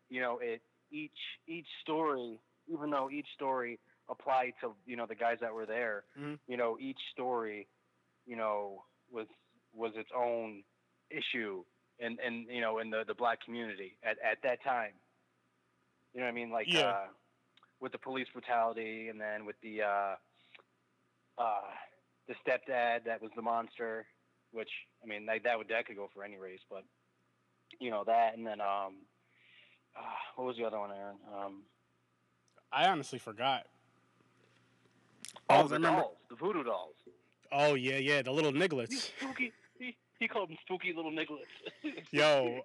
you 0.09 0.21
know, 0.21 0.39
it 0.41 0.61
each 0.91 1.11
each 1.47 1.67
story, 1.81 2.39
even 2.67 2.89
though 2.89 3.09
each 3.09 3.27
story 3.33 3.79
applied 4.09 4.53
to 4.61 4.73
you 4.85 4.95
know 4.95 5.05
the 5.05 5.15
guys 5.15 5.37
that 5.41 5.53
were 5.53 5.65
there, 5.65 6.03
Mhm. 6.17 6.39
you 6.47 6.57
know, 6.57 6.77
each 6.79 6.99
story, 7.11 7.67
you 8.25 8.35
know, 8.35 8.83
was 9.11 9.27
was 9.73 9.91
its 9.95 10.09
own 10.15 10.63
issue, 11.09 11.63
and 11.99 12.19
and 12.19 12.47
you 12.47 12.61
know, 12.61 12.79
in 12.79 12.89
the 12.89 13.03
the 13.05 13.15
black 13.15 13.43
community 13.43 13.97
at 14.03 14.17
at 14.19 14.41
that 14.43 14.63
time. 14.63 14.93
You 16.13 16.21
know 16.21 16.25
what 16.25 16.31
I 16.31 16.35
mean? 16.35 16.49
Like 16.51 16.67
Yeah. 16.67 16.81
uh, 16.89 17.07
with 17.81 17.91
the 17.91 17.97
police 17.97 18.27
brutality, 18.33 19.07
and 19.09 19.19
then 19.19 19.45
with 19.45 19.55
the 19.61 19.81
uh, 19.83 20.15
uh, 21.37 21.61
the 22.27 22.33
stepdad 22.45 23.05
that 23.05 23.21
was 23.21 23.31
the 23.35 23.41
monster, 23.41 24.05
which 24.51 24.69
I 25.03 25.07
mean 25.07 25.25
that 25.25 25.43
that 25.43 25.57
would 25.57 25.67
that 25.69 25.85
could 25.87 25.95
go 25.95 26.09
for 26.13 26.23
any 26.23 26.37
race, 26.37 26.59
but 26.69 26.83
you 27.79 27.89
know 27.91 28.03
that, 28.05 28.35
and 28.37 28.45
then 28.45 28.61
um, 28.61 28.95
uh, 29.97 30.01
what 30.35 30.47
was 30.47 30.57
the 30.57 30.65
other 30.65 30.79
one, 30.79 30.91
Aaron? 30.91 31.17
Um, 31.35 31.63
I 32.71 32.87
honestly 32.87 33.19
forgot. 33.19 33.65
oh, 35.49 35.67
the 35.67 35.75
remember- 35.75 36.01
dolls, 36.01 36.17
the 36.29 36.35
voodoo 36.35 36.63
dolls. 36.63 36.95
Oh 37.51 37.73
yeah, 37.73 37.97
yeah, 37.97 38.21
the 38.21 38.31
little 38.31 38.51
nigglets. 38.51 39.11
spooky. 39.19 39.51
He, 40.19 40.25
he 40.25 40.27
called 40.27 40.49
them 40.49 40.57
spooky 40.61 40.93
little 40.93 41.11
nigglets. 41.11 42.03
Yo, 42.11 42.59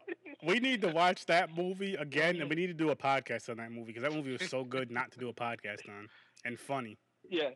we 0.44 0.58
need 0.60 0.82
to 0.82 0.88
watch 0.88 1.26
that 1.26 1.56
movie 1.56 1.94
again, 1.94 2.40
and 2.40 2.48
we 2.50 2.56
need 2.56 2.66
to 2.66 2.74
do 2.74 2.90
a 2.90 2.96
podcast 2.96 3.48
on 3.48 3.56
that 3.58 3.70
movie 3.70 3.86
because 3.92 4.02
that 4.02 4.12
movie 4.12 4.32
was 4.32 4.48
so 4.48 4.64
good 4.64 4.90
not 4.90 5.10
to 5.12 5.18
do 5.18 5.28
a 5.28 5.32
podcast 5.32 5.88
on 5.88 6.08
and 6.44 6.58
funny. 6.58 6.98
Yeah. 7.28 7.50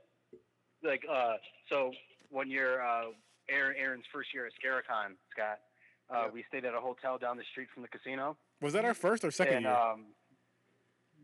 Like 0.83 1.03
uh, 1.11 1.35
so 1.69 1.93
one 2.31 2.49
year, 2.51 2.81
uh, 2.83 3.07
Aaron, 3.51 3.77
Aaron's 3.79 4.05
first 4.13 4.33
year 4.33 4.47
at 4.47 4.53
Scare-A-Con, 4.55 5.17
Scott. 5.33 5.59
Uh, 6.11 6.27
Yeah. 6.27 6.31
we 6.33 6.45
stayed 6.49 6.65
at 6.65 6.75
a 6.75 6.81
hotel 6.81 7.19
down 7.19 7.37
the 7.37 7.43
street 7.51 7.69
from 7.75 7.83
the 7.83 7.89
casino. 7.89 8.37
Was 8.63 8.73
that 8.75 8.85
our 8.85 8.95
first 8.95 9.25
or 9.25 9.31
second 9.31 9.57
and 9.57 9.65
year? 9.65 9.75
um, 9.75 10.07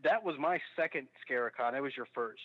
that 0.03 0.23
was 0.23 0.35
my 0.37 0.59
second 0.75 1.07
Scare-A-Con. 1.21 1.73
It 1.75 1.81
was 1.81 1.95
your 1.97 2.07
first. 2.13 2.41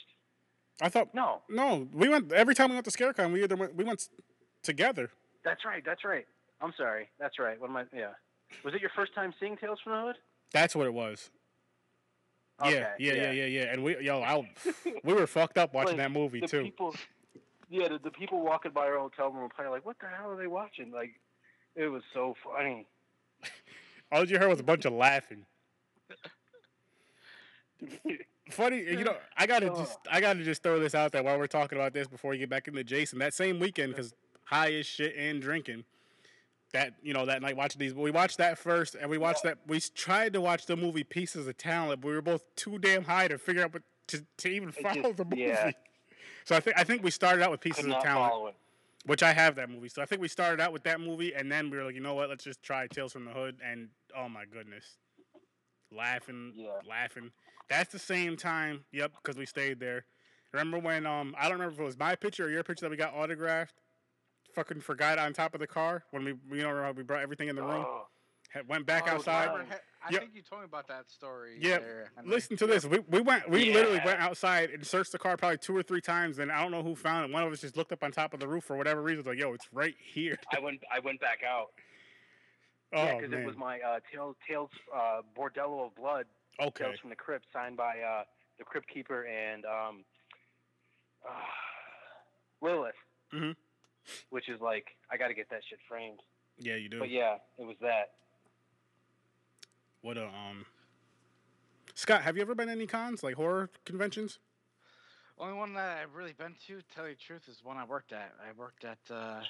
I 0.80 0.88
thought 0.88 1.14
No, 1.14 1.42
no. 1.50 1.86
We 1.92 2.08
went 2.08 2.32
every 2.32 2.54
time 2.54 2.70
we 2.70 2.76
went 2.76 2.86
to 2.86 2.90
Scarecon. 2.90 3.32
We 3.32 3.42
either 3.42 3.56
went 3.56 3.74
we 3.74 3.84
went 3.84 4.08
together. 4.62 5.10
That's 5.44 5.64
right. 5.64 5.82
That's 5.84 6.04
right. 6.04 6.26
I'm 6.60 6.72
sorry. 6.76 7.08
That's 7.18 7.38
right. 7.38 7.60
What 7.60 7.70
am 7.70 7.76
I? 7.76 7.84
Yeah. 7.94 8.10
Was 8.64 8.74
it 8.74 8.80
your 8.80 8.90
first 8.94 9.14
time 9.14 9.32
seeing 9.40 9.56
Tales 9.56 9.78
from 9.82 9.92
the 9.92 10.00
Hood? 10.08 10.16
That's 10.52 10.74
what 10.74 10.86
it 10.86 10.94
was. 10.94 11.30
Yeah, 12.62 12.66
Okay, 12.68 12.86
yeah, 12.98 13.12
yeah, 13.14 13.30
yeah, 13.30 13.44
yeah. 13.46 13.72
And 13.72 13.82
we, 13.82 13.98
yo, 14.00 14.20
I, 14.20 14.46
we 15.04 15.14
were 15.14 15.26
fucked 15.26 15.56
up 15.56 15.72
watching 15.72 15.96
Like, 15.96 16.08
that 16.08 16.10
movie 16.12 16.40
the 16.40 16.46
too. 16.46 16.62
people, 16.64 16.94
yeah, 17.70 17.88
the, 17.88 17.98
the 17.98 18.10
people 18.10 18.42
walking 18.42 18.72
by 18.72 18.82
our 18.86 18.98
hotel 18.98 19.30
room 19.30 19.44
were 19.44 19.48
probably 19.48 19.72
like, 19.72 19.86
"What 19.86 19.96
the 19.98 20.08
hell 20.08 20.32
are 20.32 20.36
they 20.36 20.46
watching?" 20.46 20.90
Like, 20.92 21.12
it 21.74 21.86
was 21.86 22.02
so 22.12 22.34
funny. 22.44 22.86
All 24.12 24.24
you 24.26 24.38
heard 24.38 24.50
was 24.50 24.60
a 24.60 24.64
bunch 24.64 24.84
of 24.84 24.92
laughing. 24.92 25.46
Funny, 28.50 28.78
you 28.78 29.04
know, 29.04 29.16
I 29.36 29.46
gotta 29.46 29.68
just, 29.68 29.98
oh. 30.06 30.10
I 30.10 30.20
gotta 30.20 30.42
just 30.42 30.62
throw 30.62 30.80
this 30.80 30.94
out 30.94 31.12
there 31.12 31.22
while 31.22 31.38
we're 31.38 31.46
talking 31.46 31.78
about 31.78 31.92
this 31.94 32.08
before 32.08 32.32
we 32.32 32.38
get 32.38 32.50
back 32.50 32.66
into 32.66 32.82
Jason. 32.82 33.20
That 33.20 33.32
same 33.32 33.60
weekend, 33.60 33.92
because 33.94 34.12
high 34.50 34.72
as 34.74 34.86
shit 34.86 35.14
and 35.16 35.40
drinking. 35.40 35.84
That 36.72 36.94
you 37.02 37.12
know 37.14 37.26
that 37.26 37.42
night 37.42 37.56
watching 37.56 37.80
these, 37.80 37.94
we 37.94 38.10
watched 38.12 38.38
that 38.38 38.56
first, 38.58 38.94
and 38.94 39.10
we 39.10 39.18
watched 39.18 39.42
that. 39.42 39.58
We 39.66 39.80
tried 39.80 40.32
to 40.34 40.40
watch 40.40 40.66
the 40.66 40.76
movie 40.76 41.02
Pieces 41.02 41.48
of 41.48 41.56
Talent, 41.56 42.00
but 42.00 42.08
we 42.08 42.14
were 42.14 42.22
both 42.22 42.42
too 42.54 42.78
damn 42.78 43.04
high 43.04 43.26
to 43.26 43.38
figure 43.38 43.64
out 43.64 43.72
what 43.74 43.82
to, 44.08 44.24
to 44.38 44.48
even 44.48 44.70
follow 44.70 45.02
just- 45.02 45.16
the 45.16 45.24
movie. 45.24 45.42
yeah. 45.42 45.70
So 46.46 46.56
I 46.56 46.60
think 46.60 46.78
I 46.78 46.84
think 46.84 47.02
we 47.04 47.10
started 47.10 47.42
out 47.42 47.50
with 47.50 47.60
Pieces 47.60 47.84
of 47.86 48.02
Talent, 48.02 48.54
which 49.04 49.22
I 49.22 49.32
have 49.32 49.56
that 49.56 49.68
movie. 49.68 49.88
So 49.88 50.00
I 50.00 50.04
think 50.06 50.20
we 50.22 50.26
started 50.28 50.60
out 50.60 50.72
with 50.72 50.82
that 50.84 50.98
movie, 51.00 51.34
and 51.34 51.52
then 51.52 51.70
we 51.70 51.76
were 51.76 51.84
like, 51.84 51.94
you 51.94 52.00
know 52.00 52.14
what? 52.14 52.28
Let's 52.30 52.42
just 52.44 52.62
try 52.62 52.86
Tales 52.86 53.12
from 53.12 53.24
the 53.26 53.30
Hood, 53.30 53.58
and 53.64 53.88
oh 54.16 54.28
my 54.28 54.44
goodness, 54.46 54.84
laughing, 55.92 56.52
Yeah. 56.56 56.70
laughing. 56.88 57.30
That's 57.68 57.92
the 57.92 57.98
same 57.98 58.36
time. 58.36 58.84
Yep, 58.92 59.12
because 59.22 59.36
we 59.36 59.46
stayed 59.46 59.80
there. 59.80 60.04
Remember 60.52 60.78
when 60.78 61.06
um 61.06 61.34
I 61.38 61.44
don't 61.44 61.52
remember 61.58 61.74
if 61.74 61.80
it 61.80 61.84
was 61.84 61.98
my 61.98 62.16
picture 62.16 62.46
or 62.46 62.50
your 62.50 62.64
picture 62.64 62.86
that 62.86 62.90
we 62.90 62.96
got 62.96 63.14
autographed. 63.14 63.74
Fucking 64.54 64.80
forgot 64.80 65.18
on 65.18 65.32
top 65.32 65.54
of 65.54 65.60
the 65.60 65.66
car 65.66 66.04
when 66.10 66.24
we 66.24 66.34
you 66.56 66.62
know 66.62 66.82
how 66.82 66.92
we 66.92 67.02
brought 67.02 67.22
everything 67.22 67.48
in 67.48 67.56
the 67.56 67.62
room. 67.62 67.84
Oh, 67.86 68.06
Went 68.66 68.84
back 68.84 69.04
Oh, 69.06 69.12
outside. 69.12 69.52
remember 69.52 69.76
I 70.04 70.10
Yep. 70.10 70.20
think 70.22 70.34
you 70.34 70.42
told 70.42 70.62
me 70.62 70.64
about 70.64 70.88
that 70.88 71.08
story. 71.08 71.56
Yeah. 71.60 71.78
Listen 72.24 72.56
to 72.56 72.66
this. 72.66 72.84
We, 72.84 72.98
we 73.00 73.20
went. 73.20 73.48
We 73.48 73.72
literally 73.72 74.00
went 74.04 74.18
outside 74.18 74.70
and 74.70 74.84
searched 74.84 75.12
the 75.12 75.18
car 75.18 75.36
probably 75.36 75.58
two 75.58 75.76
or 75.76 75.82
three 75.84 76.00
times, 76.00 76.38
and 76.40 76.50
I 76.50 76.60
don't 76.62 76.72
know 76.72 76.82
who 76.82 76.96
found 76.96 77.26
it. 77.30 77.32
One 77.32 77.42
of 77.44 77.52
us 77.52 77.60
just 77.60 77.76
looked 77.76 77.92
up 77.92 78.02
on 78.02 78.10
top 78.10 78.32
of 78.34 78.40
the 78.40 78.48
roof 78.48 78.64
for 78.64 78.76
whatever 78.76 79.02
reason. 79.02 79.20
It's 79.20 79.28
like, 79.28 79.38
yo, 79.38 79.52
it's 79.52 79.68
right 79.72 79.94
here. 80.00 80.36
I 80.52 80.58
went. 80.58 80.82
I 80.92 80.98
went 81.00 81.20
back 81.20 81.40
out. 81.48 81.68
Oh 82.92 83.04
yeah, 83.04 83.18
because 83.18 83.32
it 83.32 83.46
was 83.46 83.56
my 83.56 83.78
uh, 83.78 84.00
Tales, 84.12 84.34
Tales 84.48 84.70
uh, 84.92 85.20
Bordello 85.38 85.86
of 85.86 85.94
Blood, 85.94 86.24
okay. 86.60 86.82
Tales 86.86 86.98
from 86.98 87.10
the 87.10 87.14
Crypt, 87.14 87.46
signed 87.52 87.76
by 87.76 88.00
uh, 88.00 88.24
the 88.58 88.64
Crypt 88.64 88.88
Keeper 88.92 89.26
and 89.28 89.64
um, 89.64 90.04
uh, 91.24 91.30
Lilith. 92.60 92.96
Mhm. 93.32 93.54
Which 94.30 94.48
is 94.48 94.60
like, 94.60 94.86
I 95.10 95.16
got 95.16 95.28
to 95.28 95.34
get 95.34 95.50
that 95.50 95.62
shit 95.68 95.78
framed. 95.88 96.20
Yeah, 96.58 96.76
you 96.76 96.88
do. 96.88 96.98
But 96.98 97.10
yeah, 97.10 97.36
it 97.58 97.64
was 97.64 97.76
that. 97.80 98.12
What 100.02 100.16
a 100.16 100.24
um. 100.24 100.66
Scott, 101.94 102.22
have 102.22 102.36
you 102.36 102.42
ever 102.42 102.54
been 102.54 102.66
to 102.66 102.72
any 102.72 102.86
cons 102.86 103.22
like 103.22 103.34
horror 103.34 103.70
conventions? 103.84 104.38
Only 105.38 105.54
one 105.54 105.72
that 105.74 105.98
I've 106.02 106.14
really 106.14 106.34
been 106.34 106.54
to, 106.66 106.80
tell 106.94 107.08
you 107.08 107.14
the 107.14 107.20
truth, 107.20 107.48
is 107.48 107.64
one 107.64 107.78
I 107.78 107.84
worked 107.84 108.12
at. 108.12 108.32
I 108.46 108.52
worked 108.58 108.84
at 108.84 108.98
uh, 109.10 109.40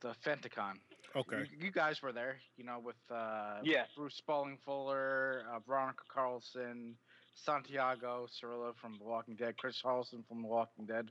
the 0.00 0.12
Fanticon. 0.24 0.74
Okay. 1.14 1.38
You, 1.38 1.66
you 1.66 1.70
guys 1.70 2.02
were 2.02 2.12
there, 2.12 2.36
you 2.56 2.64
know, 2.64 2.80
with 2.84 2.96
uh, 3.10 3.58
Yeah. 3.62 3.84
Bruce 3.96 4.16
Spalding 4.16 4.58
Fuller, 4.64 5.44
uh, 5.52 5.60
Veronica 5.66 6.02
Carlson, 6.12 6.96
Santiago 7.34 8.26
Cirillo 8.26 8.74
from 8.76 8.98
The 8.98 9.04
Walking 9.04 9.34
Dead, 9.36 9.56
Chris 9.56 9.80
Halson 9.84 10.24
from 10.28 10.42
The 10.42 10.48
Walking 10.48 10.86
Dead. 10.86 11.10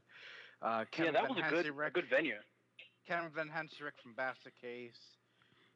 Uh, 0.62 0.84
Kevin 0.92 1.14
yeah, 1.14 1.22
that 1.22 1.28
Van 1.28 1.36
was 1.36 1.46
a 1.46 1.50
good, 1.50 1.66
a 1.68 1.90
good 1.90 2.10
venue. 2.10 2.36
Kevin 3.10 3.32
Van 3.36 3.48
Hentenryck 3.48 3.98
from 4.04 4.14
Basket 4.14 4.54
Case, 4.62 5.18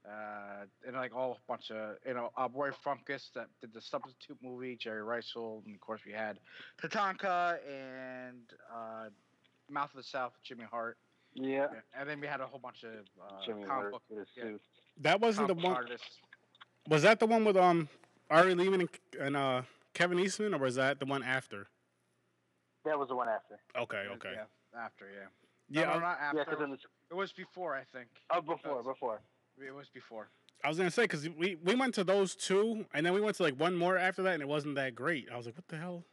uh, 0.08 0.66
and 0.86 0.96
like 0.96 1.16
all 1.16 1.32
a 1.32 1.52
bunch 1.52 1.72
of 1.72 1.96
you 2.06 2.14
know 2.14 2.30
uh, 2.38 2.48
Roy 2.54 2.70
Frumkes 2.70 3.32
that 3.34 3.48
did 3.60 3.74
the 3.74 3.82
substitute 3.82 4.38
movie, 4.44 4.78
Jerry 4.80 5.02
Reisel, 5.02 5.66
and 5.66 5.74
of 5.74 5.82
course 5.82 6.02
we 6.06 6.12
had 6.12 6.38
Tatanka 6.80 7.58
and 7.68 8.44
uh, 8.72 9.10
Mouth 9.68 9.90
of 9.90 9.98
the 9.98 10.04
South, 10.04 10.34
Jimmy 10.44 10.66
Hart, 10.70 10.98
Yeah. 11.34 11.46
Yeah, 11.52 11.68
and 12.00 12.08
then 12.08 12.22
we 12.22 12.28
had 12.28 12.40
a 12.40 12.46
whole 12.46 12.60
bunch 12.60 12.84
of 12.84 12.92
uh, 13.20 13.44
Jimmy 13.44 13.64
comic 13.64 13.92
Hart 13.92 13.92
book 13.92 14.28
yeah. 14.38 14.44
That 15.02 15.20
wasn't 15.20 15.48
the 15.48 15.56
one. 15.56 15.74
artists. 15.74 16.20
Was 16.88 17.02
that 17.02 17.20
the 17.20 17.26
one 17.26 17.44
with 17.46 17.58
um 17.58 17.90
Ari 18.30 18.54
Lehman 18.54 18.82
and, 18.82 18.90
and 19.20 19.36
uh 19.36 19.62
Kevin 19.96 20.20
Eastman, 20.20 20.54
or 20.54 20.60
was 20.60 20.76
that 20.76 21.00
the 21.00 21.06
one 21.08 21.24
after? 21.24 21.66
That 22.86 23.00
was 23.00 23.08
the 23.08 23.16
one 23.16 23.28
after. 23.28 23.58
Okay. 23.76 24.06
Okay. 24.14 24.34
Yeah, 24.36 24.80
after 24.80 25.08
yeah. 25.10 25.30
Yeah. 25.70 25.86
no, 25.86 25.90
I, 25.90 25.94
no, 25.94 26.00
not 26.02 26.18
after. 26.22 26.38
Yeah, 26.38 26.44
because 26.48 26.64
in 26.64 26.70
the 26.72 26.78
it 27.14 27.18
was 27.18 27.32
before, 27.32 27.76
I 27.76 27.84
think. 27.96 28.08
oh 28.32 28.42
before 28.42 28.58
That's- 28.64 28.86
before. 28.86 29.22
It 29.64 29.74
was 29.74 29.88
before. 29.94 30.30
I 30.64 30.68
was 30.70 30.78
gonna 30.78 30.90
say 30.90 31.04
because 31.04 31.30
we 31.30 31.58
we 31.64 31.76
went 31.76 31.94
to 31.96 32.04
those 32.04 32.36
two, 32.36 32.86
and 32.94 33.06
then 33.06 33.14
we 33.14 33.22
went 33.22 33.36
to 33.38 33.44
like 33.44 33.60
one 33.60 33.76
more 33.76 33.98
after 33.98 34.24
that, 34.24 34.34
and 34.34 34.42
it 34.42 34.48
wasn't 34.48 34.76
that 34.76 34.96
great. 34.96 35.28
I 35.32 35.38
was 35.38 35.46
like, 35.46 35.56
what 35.56 35.68
the 35.68 35.78
hell? 35.78 36.06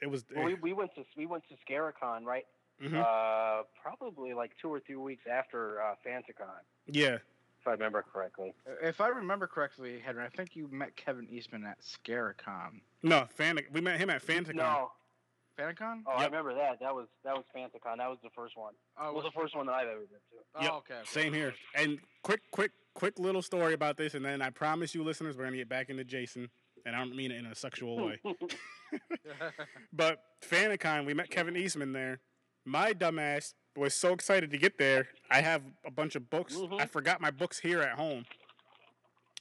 It 0.00 0.06
was. 0.10 0.24
Well, 0.34 0.44
we, 0.46 0.54
we 0.54 0.72
went 0.72 0.94
to 0.94 1.04
we 1.16 1.26
went 1.26 1.42
to 1.48 1.56
Scare-A-Con 1.60 2.24
right. 2.24 2.46
mhm. 2.82 2.94
Uh, 2.94 3.64
probably 3.82 4.32
like 4.32 4.52
two 4.62 4.68
or 4.72 4.80
three 4.80 4.96
weeks 4.96 5.24
after 5.30 5.82
uh, 5.82 5.94
Fanticon, 6.06 6.62
yeah. 6.86 7.18
if 7.60 7.66
I 7.66 7.72
remember 7.72 8.02
correctly. 8.10 8.54
If 8.82 9.00
I 9.00 9.08
remember 9.08 9.46
correctly, 9.46 10.00
Henry, 10.04 10.24
I 10.24 10.28
think 10.28 10.54
you 10.54 10.68
met 10.70 10.96
Kevin 10.96 11.26
Eastman 11.28 11.64
at 11.64 11.82
Scare-A-Con. 11.82 12.80
No, 13.02 13.26
Fan. 13.34 13.58
We 13.72 13.80
met 13.82 13.98
him 13.98 14.08
at 14.08 14.24
Fanticon. 14.24 14.54
No, 14.54 14.92
Fanticon? 15.58 16.02
oh, 16.06 16.10
I 16.12 16.24
remember 16.26 16.54
that. 16.54 16.78
That 16.80 16.94
was 16.94 17.06
that 17.24 17.34
was 17.34 17.44
Fanticon. 17.56 17.96
That 17.98 18.08
was 18.08 18.18
the 18.22 18.30
first 18.34 18.56
one. 18.56 18.74
Oh, 18.98 19.08
It 19.10 19.14
was 19.14 19.24
the 19.24 19.30
first 19.40 19.56
one 19.56 19.66
that 19.66 19.72
I've 19.72 19.88
ever 19.88 20.00
been 20.00 20.08
to. 20.08 20.36
Oh, 20.56 20.62
Yep, 20.62 20.72
okay. 20.72 21.00
Same 21.04 21.32
here. 21.32 21.54
And 21.74 21.98
quick, 22.22 22.40
quick, 22.50 22.72
quick 22.94 23.18
little 23.18 23.42
story 23.42 23.74
about 23.74 23.96
this, 23.96 24.14
and 24.14 24.24
then 24.24 24.42
I 24.42 24.50
promise 24.50 24.94
you, 24.94 25.02
listeners, 25.02 25.36
we're 25.36 25.44
gonna 25.44 25.56
get 25.56 25.68
back 25.68 25.88
into 25.90 26.04
Jason, 26.04 26.48
and 26.84 26.94
I 26.94 26.98
don't 26.98 27.14
mean 27.16 27.30
it 27.30 27.38
in 27.38 27.46
a 27.46 27.54
sexual 27.54 27.96
way. 28.06 28.20
But 29.92 30.18
Fanticon, 30.48 31.06
we 31.06 31.14
met 31.14 31.30
Kevin 31.30 31.56
Eastman 31.56 31.92
there. 31.92 32.20
My 32.64 32.92
dumbass 32.92 33.54
was 33.76 33.94
so 33.94 34.12
excited 34.12 34.50
to 34.50 34.58
get 34.58 34.78
there. 34.78 35.08
I 35.30 35.40
have 35.40 35.62
a 35.84 35.90
bunch 35.90 36.16
of 36.16 36.28
books. 36.30 36.54
Mhm. 36.54 36.80
I 36.80 36.86
forgot 36.86 37.20
my 37.20 37.30
books 37.30 37.58
here 37.58 37.80
at 37.82 37.96
home. 37.98 38.24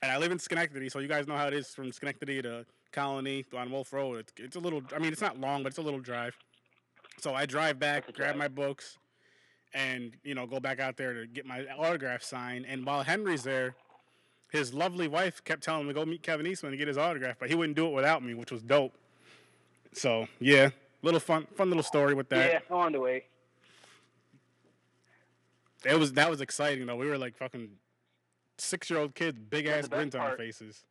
And 0.01 0.11
I 0.11 0.17
live 0.17 0.31
in 0.31 0.39
Schenectady, 0.39 0.89
so 0.89 0.99
you 0.99 1.07
guys 1.07 1.25
know 1.27 1.37
how 1.37 1.47
it 1.47 1.53
is 1.53 1.69
from 1.69 1.91
Schenectady 1.91 2.41
to 2.41 2.65
Colonie 2.95 3.45
on 3.53 3.71
Wolf 3.71 3.91
Road. 3.93 4.19
It's, 4.19 4.33
it's 4.37 4.55
a 4.55 4.59
little, 4.59 4.81
I 4.95 4.99
mean, 4.99 5.11
it's 5.11 5.21
not 5.21 5.39
long, 5.39 5.63
but 5.63 5.69
it's 5.69 5.77
a 5.77 5.81
little 5.81 5.99
drive. 5.99 6.35
So 7.19 7.33
I 7.33 7.45
drive 7.45 7.79
back, 7.79 8.11
grab 8.13 8.35
my 8.35 8.47
books, 8.47 8.97
and, 9.73 10.15
you 10.23 10.35
know, 10.35 10.45
go 10.45 10.59
back 10.59 10.79
out 10.79 10.97
there 10.97 11.13
to 11.13 11.27
get 11.27 11.45
my 11.45 11.65
autograph 11.77 12.23
signed. 12.23 12.65
And 12.67 12.85
while 12.85 13.03
Henry's 13.03 13.43
there, 13.43 13.75
his 14.51 14.73
lovely 14.73 15.07
wife 15.07 15.43
kept 15.43 15.63
telling 15.63 15.81
him 15.81 15.87
to 15.87 15.93
go 15.93 16.05
meet 16.05 16.23
Kevin 16.23 16.47
Eastman 16.47 16.71
and 16.71 16.79
get 16.79 16.87
his 16.87 16.97
autograph, 16.97 17.37
but 17.39 17.49
he 17.49 17.55
wouldn't 17.55 17.75
do 17.75 17.87
it 17.87 17.93
without 17.93 18.23
me, 18.23 18.33
which 18.33 18.51
was 18.51 18.61
dope. 18.61 18.93
So 19.93 20.27
yeah, 20.39 20.69
little 21.01 21.19
fun, 21.19 21.47
fun 21.55 21.69
little 21.69 21.83
story 21.83 22.13
with 22.13 22.29
that. 22.29 22.63
yeah, 22.69 22.75
on 22.75 22.91
the 22.91 22.99
way. 22.99 23.25
It 25.85 25.99
was 25.99 26.13
that 26.13 26.29
was 26.29 26.41
exciting 26.41 26.85
though. 26.85 26.95
We 26.95 27.07
were 27.07 27.17
like 27.17 27.37
fucking 27.37 27.69
six 28.57 28.89
year 28.89 28.99
old 28.99 29.15
kids, 29.15 29.39
big 29.39 29.67
ass 29.67 29.87
grins 29.87 30.15
on 30.15 30.21
our 30.21 30.37
faces. 30.37 30.83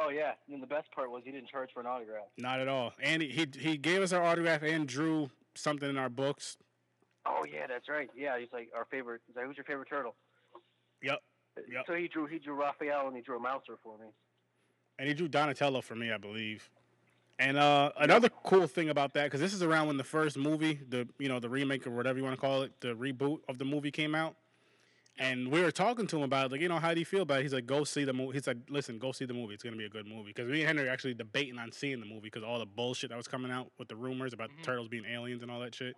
Oh 0.00 0.10
yeah, 0.10 0.32
and 0.48 0.62
the 0.62 0.66
best 0.66 0.90
part 0.92 1.10
was 1.10 1.22
he 1.24 1.32
didn't 1.32 1.48
charge 1.48 1.70
for 1.74 1.80
an 1.80 1.86
autograph. 1.86 2.26
Not 2.36 2.60
at 2.60 2.68
all. 2.68 2.92
And 3.02 3.20
he, 3.20 3.28
he 3.28 3.46
he 3.58 3.76
gave 3.76 4.00
us 4.00 4.12
our 4.12 4.22
autograph 4.22 4.62
and 4.62 4.86
drew 4.86 5.30
something 5.56 5.88
in 5.88 5.98
our 5.98 6.08
books. 6.08 6.56
Oh 7.26 7.44
yeah, 7.52 7.66
that's 7.66 7.88
right. 7.88 8.08
Yeah, 8.16 8.38
he's 8.38 8.48
like 8.52 8.70
our 8.76 8.86
favorite. 8.90 9.22
He's 9.26 9.34
like, 9.34 9.46
who's 9.46 9.56
your 9.56 9.64
favorite 9.64 9.88
turtle? 9.88 10.14
Yep. 11.02 11.18
Yep. 11.68 11.84
So 11.86 11.94
he 11.94 12.06
drew 12.06 12.26
he 12.26 12.38
drew 12.38 12.54
Raphael 12.54 13.08
and 13.08 13.16
he 13.16 13.22
drew 13.22 13.36
a 13.36 13.40
mouser 13.40 13.76
for 13.82 13.98
me. 13.98 14.06
And 15.00 15.08
he 15.08 15.14
drew 15.14 15.28
Donatello 15.28 15.80
for 15.80 15.94
me, 15.96 16.12
I 16.12 16.18
believe. 16.18 16.70
And 17.40 17.56
uh, 17.56 17.92
another 17.96 18.28
cool 18.28 18.66
thing 18.66 18.88
about 18.90 19.14
that, 19.14 19.24
because 19.24 19.40
this 19.40 19.54
is 19.54 19.62
around 19.62 19.86
when 19.86 19.96
the 19.96 20.04
first 20.04 20.36
movie, 20.36 20.80
the 20.88 21.08
you 21.18 21.28
know 21.28 21.40
the 21.40 21.48
remake 21.48 21.86
or 21.86 21.90
whatever 21.90 22.18
you 22.18 22.24
want 22.24 22.36
to 22.36 22.40
call 22.40 22.62
it, 22.62 22.72
the 22.80 22.94
reboot 22.94 23.40
of 23.48 23.58
the 23.58 23.64
movie 23.64 23.90
came 23.90 24.14
out. 24.14 24.36
And 25.20 25.50
we 25.50 25.60
were 25.62 25.72
talking 25.72 26.06
to 26.06 26.16
him 26.18 26.22
about 26.22 26.46
it, 26.46 26.52
like, 26.52 26.60
you 26.60 26.68
know, 26.68 26.78
how 26.78 26.94
do 26.94 27.00
you 27.00 27.04
feel 27.06 27.22
about 27.22 27.40
it? 27.40 27.42
He's 27.42 27.52
like, 27.52 27.66
go 27.66 27.82
see 27.82 28.04
the 28.04 28.12
movie. 28.12 28.34
He's 28.34 28.46
like, 28.46 28.58
listen, 28.70 28.98
go 29.00 29.10
see 29.10 29.24
the 29.24 29.34
movie. 29.34 29.54
It's 29.54 29.64
gonna 29.64 29.76
be 29.76 29.84
a 29.86 29.88
good 29.88 30.06
movie. 30.06 30.32
Because 30.34 30.48
me 30.48 30.60
and 30.60 30.68
Henry 30.68 30.88
are 30.88 30.92
actually 30.92 31.14
debating 31.14 31.58
on 31.58 31.72
seeing 31.72 31.98
the 31.98 32.06
movie 32.06 32.20
because 32.22 32.44
all 32.44 32.60
the 32.60 32.66
bullshit 32.66 33.10
that 33.10 33.16
was 33.16 33.26
coming 33.26 33.50
out 33.50 33.66
with 33.78 33.88
the 33.88 33.96
rumors 33.96 34.32
about 34.32 34.50
Mhm. 34.50 34.58
the 34.58 34.62
turtles 34.62 34.86
being 34.88 35.04
aliens 35.06 35.42
and 35.42 35.50
all 35.50 35.58
that 35.60 35.74
shit. 35.74 35.96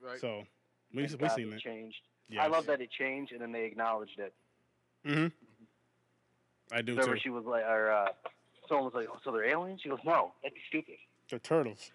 Right. 0.00 0.18
So 0.18 0.44
we 0.92 1.06
Thank 1.06 1.20
we 1.22 1.28
God 1.28 1.34
seen 1.36 1.52
it 1.52 1.56
it. 1.56 1.60
changed. 1.62 2.00
Yeah. 2.28 2.42
I 2.44 2.48
love 2.48 2.66
that 2.66 2.80
it 2.80 2.90
changed 2.90 3.32
and 3.32 3.40
then 3.40 3.52
they 3.52 3.64
acknowledged 3.66 4.18
it. 4.18 4.34
Mm-hmm. 5.06 5.28
I 6.72 6.82
do 6.82 6.92
Remember, 6.92 7.14
too. 7.14 7.20
she 7.22 7.30
was 7.30 7.44
like, 7.44 7.64
or 7.64 7.90
uh, 7.92 8.08
someone 8.68 8.84
was 8.86 8.94
like, 8.94 9.08
"Oh, 9.10 9.18
so 9.24 9.32
they're 9.32 9.44
aliens?" 9.48 9.80
She 9.82 9.88
goes, 9.88 9.98
"No, 10.04 10.32
that'd 10.42 10.54
be 10.54 10.60
stupid." 10.68 10.96
They're 11.28 11.38
turtles. 11.38 11.90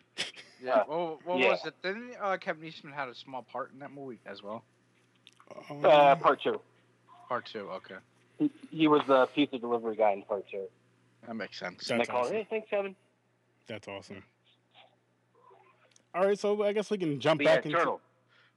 Yeah. 0.63 0.83
Well, 0.87 1.19
what 1.23 1.39
yeah. 1.39 1.49
was 1.51 1.65
it? 1.65 1.73
Didn't 1.83 2.15
uh, 2.19 2.37
Kevin 2.37 2.65
Eastman 2.65 2.93
had 2.93 3.07
a 3.09 3.15
small 3.15 3.43
part 3.43 3.71
in 3.73 3.79
that 3.79 3.91
movie 3.91 4.19
as 4.25 4.41
well? 4.41 4.63
Um, 5.69 5.85
Uh, 5.85 6.15
part 6.15 6.41
two. 6.41 6.59
Part 7.27 7.45
two. 7.45 7.69
Okay, 7.71 7.95
He, 8.39 8.51
he 8.71 8.87
was 8.87 9.01
the 9.07 9.25
pizza 9.27 9.57
delivery 9.57 9.95
guy 9.95 10.11
in 10.11 10.21
part 10.23 10.45
two. 10.49 10.65
that 11.27 11.35
makes 11.35 11.57
sense. 11.59 11.89
And 11.89 11.95
I 11.95 11.97
That's 11.99 12.09
called, 12.09 12.25
awesome. 12.25 12.35
"Hey, 12.37 12.47
thanks, 12.49 12.69
Kevin." 12.69 12.95
That's 13.67 13.87
awesome. 13.87 14.23
All 16.13 16.25
right, 16.25 16.39
so 16.39 16.63
I 16.63 16.71
guess 16.73 16.89
we 16.89 16.97
can 16.97 17.19
jump 17.19 17.39
But 17.39 17.45
yeah, 17.45 17.55
back 17.55 17.65
into 17.65 17.77
turtle. 17.77 18.01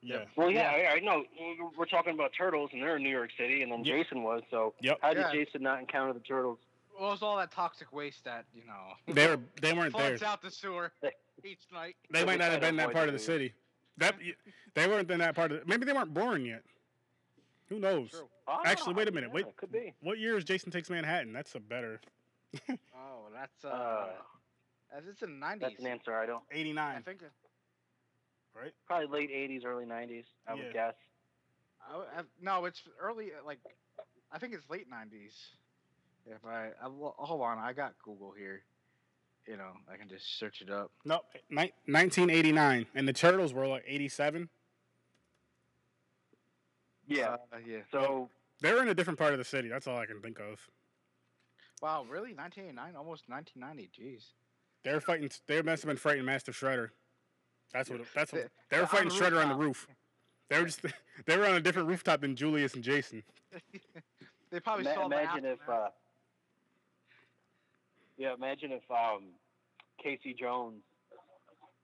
yeah. 0.01 0.25
Well, 0.37 0.51
yeah, 0.51 0.71
I, 0.71 0.95
I 0.97 0.99
know. 1.01 1.25
We're- 1.39 1.71
We're 1.77 1.87
talking 1.87 2.15
about 2.15 2.33
turtles, 2.37 2.71
and 2.73 2.83
they're 2.83 2.97
in 2.97 3.03
New 3.03 3.09
York 3.11 3.31
City, 3.37 3.63
and 3.63 3.73
then 3.73 3.85
Yep. 3.85 3.97
Jason 3.97 4.23
was. 4.23 4.43
So 4.51 4.75
Yep. 4.81 4.99
how 5.03 5.15
did 5.15 5.21
Yeah. 5.21 5.33
Jason 5.33 5.63
not 5.63 5.81
encounter 5.81 6.13
the 6.13 6.21
turtles? 6.21 6.59
Well, 6.99 7.09
it 7.09 7.13
was 7.13 7.23
all 7.23 7.37
that 7.39 7.51
toxic 7.53 7.93
waste 7.93 8.25
that 8.25 8.45
you 8.55 8.65
know. 8.67 8.95
They 9.15 9.27
were 9.29 9.41
they 9.61 9.73
weren't 9.73 9.97
there. 9.97 10.09
floods 10.19 10.23
out 10.23 10.43
the 10.43 10.51
sewer 10.51 10.93
each 11.45 11.61
night. 11.73 11.97
They 12.11 12.25
might 12.25 12.39
not 12.39 12.51
have 12.53 12.61
been 12.61 12.77
that 12.77 12.93
part 12.93 13.09
of 13.09 13.13
the 13.15 13.19
city. 13.19 13.55
That 13.97 14.15
they 14.75 14.87
weren't 14.87 15.11
in 15.11 15.19
that 15.19 15.35
part 15.35 15.51
of. 15.51 15.67
Maybe 15.67 15.85
they 15.85 15.93
weren't 15.93 16.15
born 16.15 16.45
yet. 16.45 16.63
Who 17.69 17.79
knows? 17.79 18.11
True. 18.11 18.29
Actually, 18.65 18.95
wait 18.95 19.09
a 19.09 19.13
minute, 19.13 19.29
yeah, 19.31 19.45
wait. 19.45 19.57
Could 19.57 19.73
be. 19.73 19.95
What 20.01 20.19
year 20.19 20.37
is 20.39 20.45
Jason 20.45 20.71
Takes 20.73 20.89
Manhattan? 20.91 21.33
That's 21.33 21.55
a 21.55 21.61
better 21.61 22.01
Oh, 22.71 23.27
that's 23.33 23.65
uh, 23.65 23.69
Uh, 23.69 24.09
that's 24.93 25.07
it's 25.07 25.23
in 25.23 25.33
the 25.33 25.47
nineties. 25.47 25.69
that's 25.69 25.81
an 25.81 25.87
answer 25.87 26.15
I 26.17 26.25
don't. 26.27 26.43
Eighty 26.51 26.73
nine. 26.73 26.95
I 26.97 26.99
89, 26.99 27.03
think. 27.05 27.23
right? 28.55 28.73
Probably 28.87 29.07
late 29.07 29.31
'80s, 29.31 29.65
early 29.67 29.85
'90s. 29.85 30.25
I 30.47 30.55
Yeah. 30.55 30.63
would 30.65 30.73
guess. 30.73 30.95
I, 31.87 31.97
I, 32.21 32.23
no, 32.41 32.65
it's 32.65 32.83
early. 33.01 33.33
uh, 33.33 33.45
Like, 33.47 33.59
I 34.33 34.39
think 34.39 34.55
it's 34.55 34.69
late 34.71 34.89
nineties. 34.89 35.35
If 36.27 36.45
I, 36.45 36.69
I 36.83 36.89
hold 36.89 37.41
on, 37.43 37.59
I 37.59 37.73
got 37.73 37.95
Google 38.03 38.33
here. 38.33 38.63
You 39.47 39.57
know, 39.57 39.71
I 39.91 39.97
can 39.97 40.09
just 40.11 40.39
search 40.39 40.61
it 40.61 40.69
up. 40.71 40.91
No, 41.07 41.21
ni- 41.49 41.73
1989, 41.87 42.87
and 42.95 43.09
the 43.09 43.15
Turtles 43.15 43.55
were 43.55 43.67
like 43.67 43.85
87. 43.87 44.51
Yeah. 47.09 47.37
Uh, 47.53 47.57
yeah. 47.67 47.79
So 47.91 48.29
They 48.61 48.73
were 48.73 48.83
in 48.83 48.89
a 48.89 48.95
different 48.95 49.19
part 49.19 49.33
of 49.33 49.39
the 49.39 49.45
city. 49.45 49.69
That's 49.69 49.87
all 49.87 49.99
I 49.99 50.07
can 50.07 50.21
think 50.21 50.39
of. 50.39 50.61
Wow, 51.83 52.03
really? 52.09 52.35
1989, 52.35 52.97
almost 52.97 53.29
1990. 53.29 53.91
Jeez. 54.01 54.25
They 54.85 54.93
were 54.93 55.01
fighting. 55.01 55.31
They 55.47 55.63
must 55.63 55.83
have 55.83 55.89
been 55.89 55.97
fighting 55.97 56.25
Master 56.25 56.53
Shredder. 56.53 56.91
That's 57.73 57.89
what. 57.91 58.01
That's 58.15 58.33
what. 58.33 58.43
They- 58.43 58.49
They 58.77 58.81
were 58.81 58.87
fighting 58.87 59.09
the 59.09 59.15
Shredder 59.15 59.43
on 59.43 59.49
the 59.49 59.55
roof. 59.55 59.87
They 60.49 60.59
were 60.61 60.67
just. 60.67 60.81
They 61.27 61.37
were 61.37 61.47
on 61.47 61.57
a 61.57 61.61
different 61.61 61.89
rooftop 61.89 62.21
than 62.21 62.37
Julius 62.37 62.75
and 62.75 62.83
Jason. 62.85 63.23
They 64.51 64.61
probably 64.61 64.87
ima- 64.87 64.95
saw 64.95 65.09
the 65.09 65.17
imagine 65.21 65.45
if. 65.45 65.61
aftermath. 65.61 65.81
Uh, 65.87 65.89
yeah, 68.17 68.35
imagine 68.35 68.73
if 68.73 68.83
um, 68.91 69.25
Casey 70.03 70.35
Jones 70.39 70.83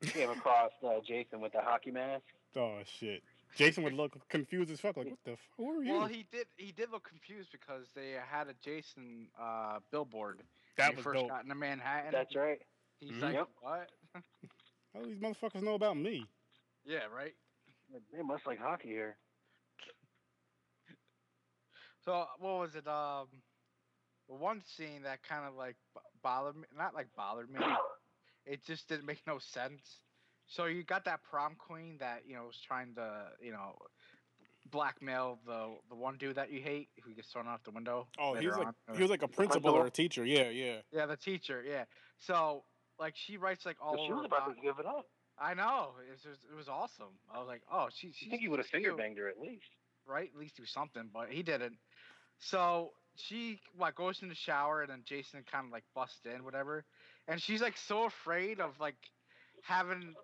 came 0.03 0.31
across 0.31 0.70
uh, 0.85 0.95
Jason 1.07 1.41
with 1.41 1.53
the 1.53 1.61
hockey 1.61 1.91
mask. 1.91 2.25
Oh 2.57 2.79
shit! 2.99 3.22
Jason 3.55 3.85
would 3.85 3.93
look 3.93 4.29
confused 4.29 4.71
as 4.71 4.81
fuck. 4.81 4.97
Like, 4.97 5.09
what 5.09 5.19
the? 5.25 5.33
F- 5.33 5.49
who 5.57 5.71
are 5.71 5.83
you? 5.83 5.93
Well, 5.93 6.07
he 6.07 6.25
did. 6.25 6.47
He 6.57 6.73
did 6.73 6.91
look 6.91 7.05
confused 7.05 7.51
because 7.53 7.91
they 7.95 8.11
had 8.13 8.49
a 8.49 8.55
Jason 8.55 9.31
uh, 9.39 9.81
billboard. 9.91 10.49
that 10.77 10.89
when 10.89 10.91
he 10.93 10.97
was 10.97 11.05
first 11.05 11.21
dope. 11.21 11.29
got 11.29 11.43
into 11.45 11.55
Manhattan. 11.55 12.13
That's 12.13 12.35
right. 12.35 12.61
He's 13.01 13.13
Mhm. 13.13 13.23
like, 13.23 13.35
Yep. 13.35 13.49
what? 13.61 13.91
How 14.93 15.01
do 15.03 15.07
these 15.07 15.19
motherfuckers 15.19 15.63
know 15.63 15.75
about 15.75 15.97
me? 15.97 16.27
Yeah, 16.85 17.07
right. 17.07 17.35
They 18.13 18.23
must 18.23 18.47
like 18.47 18.59
hockey 18.59 18.89
here. 18.89 19.19
So 22.01 22.27
what 22.39 22.59
was 22.59 22.75
it? 22.75 22.87
Um, 22.87 23.43
one 24.27 24.61
scene 24.63 25.03
that 25.03 25.23
kind 25.23 25.47
of 25.47 25.55
like 25.55 25.77
bothered 26.23 26.57
me, 26.57 26.67
not 26.73 26.95
like 26.95 27.15
bothered 27.15 27.51
me. 27.51 27.61
It 28.47 28.63
just 28.63 28.89
didn't 28.91 29.07
make 29.07 29.27
no 29.27 29.39
sense. 29.39 30.04
So 30.47 30.67
you 30.67 30.83
got 30.85 31.05
that 31.07 31.21
prom 31.23 31.55
queen 31.59 31.97
that 32.01 32.23
you 32.27 32.35
know 32.35 32.45
was 32.45 32.61
trying 32.67 32.95
to 32.95 33.27
you 33.43 33.53
know 33.53 33.77
blackmail 34.71 35.39
the 35.47 35.75
the 35.89 35.95
one 35.95 36.17
dude 36.19 36.37
that 36.37 36.51
you 36.53 36.61
hate 36.61 36.89
who 37.05 37.13
gets 37.15 37.29
thrown 37.29 37.47
out 37.47 37.63
the 37.65 37.71
window. 37.71 38.07
Oh, 38.19 38.33
later 38.33 38.51
he's 38.51 38.59
like 38.59 38.67
on. 38.67 38.97
he 38.97 39.03
was 39.03 39.11
like 39.11 39.23
a 39.23 39.29
principal 39.29 39.71
or 39.73 39.87
a 39.87 39.91
teacher. 39.91 40.25
Yeah, 40.25 40.51
yeah. 40.51 40.77
yeah, 40.93 41.07
the 41.07 41.17
teacher. 41.17 41.63
Yeah. 41.67 41.85
So 42.19 42.65
like 42.99 43.15
she 43.17 43.37
writes 43.37 43.67
like 43.67 43.77
all 43.81 43.97
she 43.97 44.05
over. 44.13 44.17
was 44.17 44.25
about 44.27 44.47
about- 44.47 44.57
to 44.57 44.63
give 44.63 44.79
it 44.79 44.87
up. 44.87 45.07
I 45.37 45.53
know. 45.53 45.89
It 46.09 46.13
was, 46.13 46.39
it 46.49 46.55
was 46.57 46.69
awesome. 46.69 47.19
I 47.35 47.41
was 47.41 47.49
like, 47.49 47.63
oh, 47.73 47.89
she. 47.93 48.13
I 48.25 48.31
think 48.31 48.41
he 48.43 48.47
would 48.47 48.61
have 48.61 48.69
finger 48.69 48.95
banged 48.95 49.19
her 49.19 49.29
at 49.29 49.41
least. 49.41 49.67
right? 50.07 50.31
At 50.33 50.39
least 50.39 50.57
do 50.57 50.65
something, 50.65 51.11
but 51.13 51.29
he 51.29 51.43
didn't. 51.43 51.75
So 52.39 52.91
she 53.17 53.59
like 53.77 53.97
goes 53.97 54.23
in 54.23 54.29
the 54.29 54.37
shower 54.37 54.83
and 54.83 54.91
then 54.91 55.03
Jason 55.05 55.43
kind 55.51 55.67
of 55.67 55.73
like 55.73 55.83
busts 55.93 56.21
in, 56.25 56.45
whatever. 56.45 56.85
And 57.27 57.43
she's 57.43 57.61
like 57.61 57.77
so 57.77 58.05
afraid 58.05 58.61
of 58.61 58.79
like 58.79 58.95
having 59.65 60.15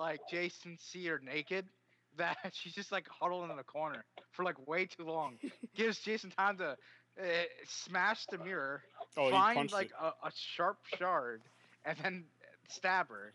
like 0.00 0.26
Jason 0.28 0.78
see 0.80 1.06
her 1.08 1.20
naked 1.24 1.66
that 2.18 2.38
she's 2.54 2.74
just 2.74 2.92
like 2.92 3.08
huddling 3.08 3.50
in 3.50 3.56
the 3.58 3.64
corner 3.64 4.06
for 4.32 4.44
like 4.44 4.68
way 4.68 4.86
too 4.86 5.04
long. 5.04 5.38
Gives 5.76 6.00
Jason 6.00 6.30
time 6.30 6.58
to 6.58 6.76
uh, 7.20 7.24
smash 7.66 8.26
the 8.28 8.38
mirror, 8.38 8.84
Oh, 9.16 9.30
find 9.30 9.72
like 9.72 9.92
a, 10.00 10.08
a 10.26 10.32
sharp 10.34 10.78
shard, 10.86 11.42
and 11.84 11.98
then 12.02 12.24
stab 12.68 13.08
her. 13.10 13.34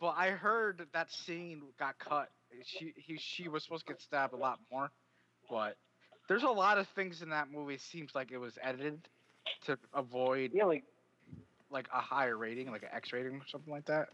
But 0.00 0.14
I 0.18 0.30
heard 0.30 0.86
that 0.92 1.10
scene 1.12 1.62
got 1.78 1.98
cut. 1.98 2.30
She 2.64 2.94
he 2.96 3.18
she 3.18 3.48
was 3.48 3.64
supposed 3.64 3.86
to 3.86 3.92
get 3.94 4.00
stabbed 4.00 4.34
a 4.34 4.38
lot 4.38 4.60
more, 4.70 4.92
but 5.48 5.76
there's 6.28 6.44
a 6.44 6.50
lot 6.50 6.78
of 6.78 6.88
things 6.88 7.22
in 7.22 7.30
that 7.30 7.50
movie. 7.50 7.78
Seems 7.78 8.14
like 8.14 8.32
it 8.32 8.38
was 8.38 8.58
edited 8.62 9.08
to 9.62 9.78
avoid 9.92 10.52
Yeah, 10.52 10.64
like 10.64 10.84
like 11.70 11.88
a 11.92 12.00
higher 12.00 12.36
rating, 12.36 12.70
like 12.70 12.82
an 12.82 12.90
X 12.92 13.12
rating 13.12 13.36
or 13.36 13.46
something 13.48 13.72
like 13.72 13.86
that. 13.86 14.08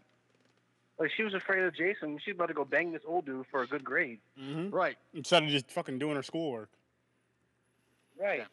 Like 0.99 1.11
she 1.15 1.23
was 1.23 1.33
afraid 1.33 1.63
of 1.63 1.73
Jason. 1.75 2.19
She's 2.23 2.35
about 2.35 2.47
to 2.47 2.53
go 2.53 2.65
bang 2.65 2.91
this 2.91 3.01
old 3.07 3.25
dude 3.25 3.45
for 3.49 3.61
a 3.63 3.67
good 3.67 3.83
grade. 3.83 4.19
hmm 4.37 4.69
Right. 4.69 4.97
Instead 5.13 5.43
of 5.43 5.49
just 5.49 5.71
fucking 5.71 5.97
doing 5.99 6.15
her 6.15 6.23
schoolwork. 6.23 6.69
Right. 8.19 8.43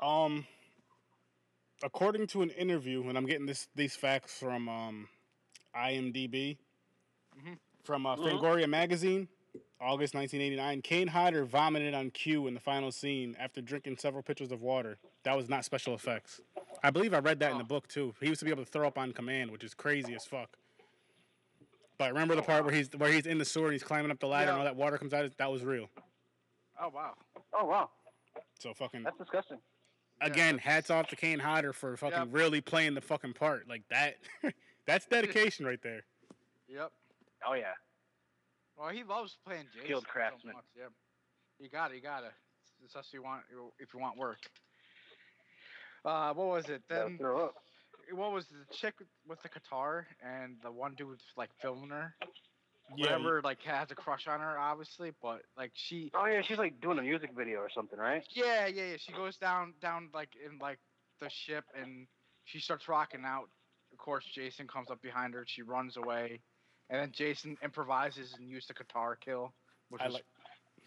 Um, 0.00 0.46
according 1.82 2.26
to 2.28 2.42
an 2.42 2.50
interview, 2.50 3.08
and 3.08 3.16
I'm 3.16 3.26
getting 3.26 3.46
this 3.46 3.68
these 3.74 3.94
facts 3.96 4.38
from 4.38 4.68
um, 4.68 5.08
IMDb, 5.74 6.58
Mhm. 7.38 7.58
from 7.84 8.06
uh, 8.06 8.16
Mhm. 8.16 8.40
Fangoria 8.40 8.68
magazine, 8.68 9.28
August 9.80 10.14
1989. 10.14 10.82
Kane 10.82 11.08
Hodder 11.08 11.44
vomited 11.44 11.94
on 11.94 12.10
cue 12.10 12.46
in 12.46 12.54
the 12.54 12.60
final 12.60 12.90
scene 12.90 13.36
after 13.38 13.60
drinking 13.60 13.96
several 13.98 14.22
pitchers 14.22 14.52
of 14.52 14.62
water. 14.62 14.98
That 15.24 15.36
was 15.36 15.48
not 15.48 15.64
special 15.64 15.94
effects. 15.94 16.40
I 16.82 16.90
believe 16.90 17.12
I 17.14 17.18
read 17.18 17.40
that 17.40 17.52
in 17.52 17.58
the 17.58 17.64
book 17.64 17.88
too. 17.88 18.14
He 18.20 18.26
used 18.28 18.38
to 18.40 18.44
be 18.44 18.50
able 18.50 18.64
to 18.64 18.70
throw 18.70 18.86
up 18.86 18.98
on 18.98 19.12
command, 19.12 19.50
which 19.50 19.64
is 19.64 19.74
crazy 19.74 20.14
as 20.14 20.24
fuck. 20.24 20.56
But 21.98 22.12
remember 22.12 22.34
the 22.34 22.42
part 22.42 22.64
where 22.64 22.74
he's 22.74 22.90
where 22.96 23.10
he's 23.10 23.26
in 23.26 23.38
the 23.38 23.44
sewer 23.44 23.66
and 23.66 23.72
he's 23.72 23.82
climbing 23.82 24.10
up 24.10 24.20
the 24.20 24.26
ladder 24.26 24.50
and 24.50 24.58
all 24.58 24.64
that 24.64 24.76
water 24.76 24.98
comes 24.98 25.14
out? 25.14 25.30
That 25.38 25.50
was 25.50 25.64
real. 25.64 25.88
Oh 26.80 26.90
wow. 26.94 27.14
Oh 27.58 27.64
wow, 27.64 27.88
So 28.58 28.74
fucking 28.74 29.02
that's 29.02 29.16
disgusting. 29.16 29.58
Yeah, 30.20 30.26
again, 30.26 30.56
that's- 30.56 30.72
hats 30.74 30.90
off 30.90 31.08
to 31.08 31.16
Kane 31.16 31.38
Hodder 31.38 31.72
for 31.72 31.96
fucking 31.96 32.18
Yep. 32.18 32.28
really 32.32 32.60
playing 32.60 32.94
the 32.94 33.00
fucking 33.00 33.32
part 33.32 33.66
like 33.68 33.82
that. 33.88 34.16
that's 34.86 35.06
dedication 35.06 35.64
right 35.64 35.80
there. 35.82 36.04
Yep. 36.68 36.92
Oh 37.48 37.54
yeah. 37.54 37.72
Well, 38.76 38.88
he 38.88 39.02
loves 39.04 39.36
playing 39.44 39.64
Jason. 39.72 39.84
Skilled 39.86 40.04
so 40.04 40.10
craftsman. 40.12 40.54
much, 40.54 40.64
Yep. 40.76 40.92
You 41.58 41.68
got 41.70 41.90
it. 41.90 41.96
You 41.96 42.02
got 42.02 42.24
it. 42.24 42.32
It's 42.84 42.92
just 42.92 43.12
you 43.14 43.22
want 43.22 43.42
if 43.78 43.94
you 43.94 44.00
want 44.00 44.18
work. 44.18 44.38
Uh, 46.04 46.32
what 46.34 46.46
was 46.48 46.68
it? 46.68 46.82
Then 46.88 47.16
throw 47.18 47.46
up. 47.46 47.54
what 48.12 48.32
was 48.32 48.46
the 48.46 48.74
chick 48.76 48.94
with 49.26 49.42
the 49.42 49.48
guitar 49.48 50.06
and 50.22 50.56
the 50.62 50.70
one 50.70 50.94
dude 50.94 51.18
like 51.36 51.50
filming 51.60 51.90
her? 51.90 52.14
Yeah, 52.96 53.16
Whatever, 53.16 53.40
like 53.42 53.62
has 53.62 53.90
a 53.90 53.96
crush 53.96 54.28
on 54.28 54.38
her, 54.38 54.58
obviously, 54.58 55.10
but 55.20 55.40
like 55.56 55.72
she, 55.74 56.12
Oh 56.14 56.26
yeah, 56.26 56.42
she's 56.42 56.58
like 56.58 56.80
doing 56.80 56.98
a 56.98 57.02
music 57.02 57.30
video 57.36 57.58
or 57.58 57.68
something, 57.74 57.98
right? 57.98 58.22
yeah, 58.30 58.66
yeah, 58.68 58.90
yeah. 58.90 58.96
She 58.98 59.10
goes 59.12 59.36
down, 59.38 59.74
down 59.82 60.10
like 60.14 60.28
in 60.44 60.58
like 60.58 60.78
the 61.20 61.28
ship, 61.28 61.64
and 61.74 62.06
she 62.44 62.60
starts 62.60 62.86
rocking 62.88 63.24
out. 63.26 63.48
Of 63.90 63.98
course, 63.98 64.24
Jason 64.32 64.68
comes 64.68 64.88
up 64.90 65.02
behind 65.02 65.34
her. 65.34 65.44
She 65.48 65.62
runs 65.62 65.96
away, 65.96 66.40
and 66.90 67.00
then 67.00 67.12
Jason 67.12 67.56
improvises 67.62 68.34
and 68.38 68.48
uses 68.48 68.68
the 68.68 68.74
guitar 68.74 69.16
kill, 69.16 69.52
which 69.90 70.02
I 70.02 70.06
is 70.06 70.14
like- 70.14 70.24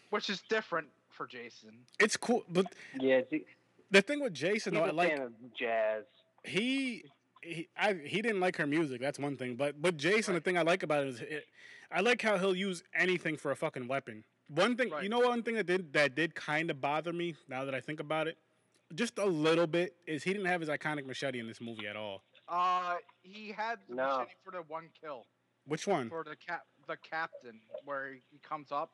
which 0.10 0.30
is 0.30 0.42
different 0.50 0.88
for 1.12 1.28
Jason. 1.28 1.86
It's 2.00 2.18
cool, 2.18 2.44
but 2.50 2.66
Yeah. 3.00 3.22
See, 3.30 3.46
the 3.92 4.02
thing 4.02 4.22
with 4.22 4.34
Jason, 4.34 4.74
he's 4.74 4.80
though, 4.82 4.86
I 4.86 4.90
a 4.90 4.94
like 4.94 5.10
fan 5.10 5.22
of 5.22 5.54
jazz. 5.54 6.06
he 6.44 7.04
he 7.42 7.70
I, 7.78 7.94
he 7.94 8.22
didn't 8.22 8.40
like 8.42 8.58
her 8.58 8.68
music. 8.68 9.00
That's 9.02 9.20
one 9.20 9.38
thing. 9.38 9.56
But 9.56 9.82
but 9.82 9.98
Jason, 9.98 10.34
the 10.34 10.42
thing 10.42 10.58
I 10.58 10.62
like 10.64 10.84
about 10.84 11.04
it 11.06 11.10
is 11.10 11.22
it, 11.22 11.46
I 11.92 12.02
like 12.02 12.22
how 12.22 12.38
he'll 12.38 12.56
use 12.56 12.84
anything 12.94 13.38
for 13.38 13.52
a 13.52 13.56
fucking 13.56 13.88
weapon. 13.88 14.24
One 14.48 14.76
thing, 14.76 14.92
you 15.02 15.10
know, 15.10 15.20
one 15.20 15.44
thing 15.44 15.56
that 15.56 15.66
did 15.68 15.94
that 15.94 16.16
did 16.16 16.34
kind 16.36 16.70
of 16.72 16.82
bother 16.82 17.14
me 17.14 17.36
now 17.48 17.66
that 17.66 17.76
I 17.76 17.80
think 17.82 18.00
about 18.00 18.28
it, 18.28 18.38
just 18.96 19.18
a 19.20 19.26
little 19.26 19.68
bit, 19.68 19.96
is 20.08 20.24
he 20.24 20.34
didn't 20.34 20.48
have 20.48 20.60
his 20.62 20.70
iconic 20.70 21.06
machete 21.06 21.40
in 21.40 21.48
this 21.48 21.62
movie 21.62 21.88
at 21.88 21.96
all. 21.96 22.24
Uh, 22.48 22.96
he 23.22 23.52
had 23.52 23.78
the 23.88 23.96
No. 23.96 24.18
machete 24.20 24.32
for 24.44 24.52
the 24.52 24.64
one 24.64 24.90
kill 25.00 25.26
Which 25.66 25.88
one? 25.88 26.10
for 26.10 26.24
the 26.24 26.36
cap, 26.36 26.64
the 26.88 26.98
captain, 26.98 27.60
where 27.86 28.14
he 28.32 28.40
comes 28.48 28.72
up 28.72 28.92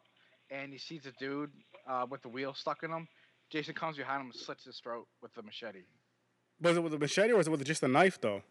and 0.51 0.71
he 0.71 0.77
sees 0.77 1.05
a 1.05 1.11
dude 1.19 1.51
uh, 1.87 2.05
with 2.09 2.21
the 2.21 2.29
wheel 2.29 2.53
stuck 2.53 2.83
in 2.83 2.91
him. 2.91 3.07
Jason 3.49 3.73
comes 3.73 3.97
behind 3.97 4.21
him 4.21 4.27
and 4.27 4.35
slits 4.35 4.65
his 4.65 4.79
throat 4.79 5.07
with 5.21 5.33
the 5.35 5.41
machete. 5.43 5.83
Was 6.61 6.77
it 6.77 6.83
with 6.83 6.93
a 6.93 6.99
machete 6.99 7.31
or 7.31 7.37
was 7.37 7.47
it 7.47 7.51
with 7.51 7.63
just 7.65 7.83
a 7.83 7.87
knife 7.87 8.19
though? 8.19 8.41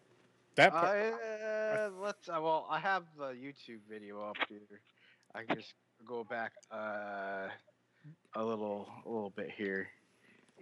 That 0.57 0.73
part, 0.73 1.15
Uh, 1.15 1.91
let's. 2.01 2.29
Uh, 2.29 2.39
well, 2.41 2.67
I 2.71 2.79
have 2.79 3.03
the 3.19 3.33
YouTube 3.33 3.81
video 3.91 4.23
up 4.23 4.37
here. 4.49 4.81
I 5.35 5.43
can 5.43 5.57
just 5.57 5.75
go 6.07 6.23
back 6.23 6.53
uh, 6.73 7.49
a 8.37 8.45
little, 8.45 8.89
a 9.05 9.09
little 9.09 9.31
bit 9.31 9.51
here. 9.57 9.89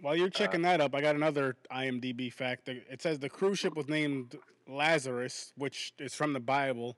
while 0.01 0.15
you're 0.15 0.29
checking 0.31 0.63
that 0.63 0.81
up, 0.81 0.95
I 0.95 1.01
got 1.01 1.15
another 1.15 1.55
IMDb 1.71 2.33
fact. 2.33 2.67
It 2.69 3.01
says 3.03 3.19
the 3.19 3.29
cruise 3.29 3.59
ship 3.59 3.75
was 3.75 3.87
named 3.87 4.35
Lazarus, 4.67 5.53
which 5.57 5.93
is 5.99 6.15
from 6.15 6.33
the 6.33 6.39
Bible. 6.39 6.97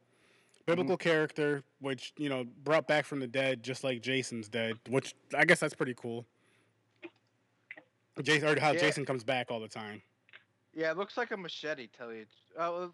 Biblical 0.65 0.97
character, 0.97 1.63
which 1.79 2.13
you 2.17 2.27
know 2.29 2.45
brought 2.63 2.87
back 2.87 3.05
from 3.05 3.19
the 3.19 3.27
dead, 3.27 3.61
just 3.63 3.83
like 3.83 4.01
Jason's 4.01 4.47
dead. 4.49 4.79
Which 4.89 5.13
I 5.37 5.45
guess 5.45 5.59
that's 5.59 5.75
pretty 5.75 5.93
cool. 5.95 6.25
Jason, 8.23 8.47
or 8.47 8.59
how 8.59 8.71
Yeah. 8.71 8.79
Jason 8.79 9.05
comes 9.05 9.23
back 9.23 9.51
all 9.51 9.59
the 9.59 9.67
time. 9.67 10.01
Yeah, 10.73 10.91
it 10.91 10.97
looks 10.97 11.17
like 11.17 11.31
a 11.31 11.37
machete. 11.37 11.87
Tell 11.87 12.11
you, 12.13 12.25
uh, 12.57 12.87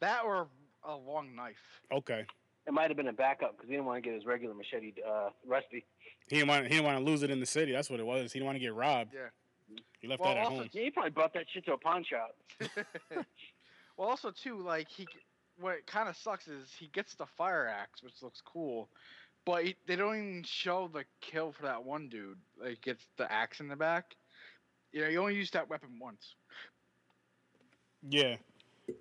that 0.00 0.24
or 0.24 0.48
a 0.84 0.94
long 0.96 1.34
knife. 1.34 1.80
Okay, 1.92 2.24
It 2.66 2.72
might 2.72 2.88
have 2.88 2.96
been 2.96 3.08
a 3.08 3.12
backup 3.12 3.52
because 3.56 3.68
he 3.68 3.74
didn't 3.74 3.86
want 3.86 4.02
to 4.02 4.08
get 4.08 4.14
his 4.14 4.24
regular 4.24 4.54
machete 4.54 4.94
uh, 5.06 5.30
rusty. 5.46 5.84
he 6.28 6.36
didn't 6.36 6.48
want 6.48 6.64
he 6.64 6.70
didn't 6.70 6.84
want 6.84 6.98
to 6.98 7.04
lose 7.04 7.22
it 7.22 7.30
in 7.30 7.40
the 7.40 7.46
city. 7.46 7.72
That's 7.72 7.90
what 7.90 8.00
it 8.00 8.06
was. 8.06 8.32
He 8.32 8.38
didn't 8.38 8.46
want 8.46 8.56
to 8.56 8.60
get 8.60 8.74
robbed. 8.74 9.12
Yeah. 9.14 9.76
he 10.00 10.08
left 10.08 10.20
Well, 10.22 10.30
that 10.34 10.38
at 10.40 10.44
also, 10.46 10.56
home. 10.60 10.70
Yeah, 10.72 10.82
he 10.84 10.90
probably 10.90 11.10
brought 11.10 11.34
that 11.34 11.46
shit 11.52 11.64
to 11.66 11.72
a 11.74 11.78
pawn 11.78 12.02
shop. 12.04 12.34
well, 13.96 14.08
also 14.08 14.30
too, 14.30 14.58
like 14.58 14.88
he, 14.88 15.06
what 15.60 15.86
kind 15.86 16.08
of 16.08 16.16
sucks 16.16 16.48
is 16.48 16.72
he 16.72 16.88
gets 16.88 17.14
the 17.16 17.26
fire 17.26 17.66
axe, 17.68 18.02
which 18.02 18.22
looks 18.22 18.40
cool, 18.42 18.90
but 19.44 19.64
he, 19.64 19.76
they 19.86 19.96
don't 19.96 20.16
even 20.16 20.42
show 20.44 20.88
the 20.88 21.04
kill 21.20 21.52
for 21.52 21.62
that 21.64 21.84
one 21.84 22.08
dude. 22.08 22.38
Like 22.60 22.82
gets 22.82 23.06
the 23.16 23.30
axe 23.30 23.60
in 23.60 23.68
the 23.68 23.76
back. 23.76 24.16
You 24.92 25.02
know, 25.02 25.08
you 25.08 25.20
only 25.20 25.34
use 25.36 25.50
that 25.52 25.68
weapon 25.68 25.98
once, 26.00 26.34
Yeah, 28.02 28.36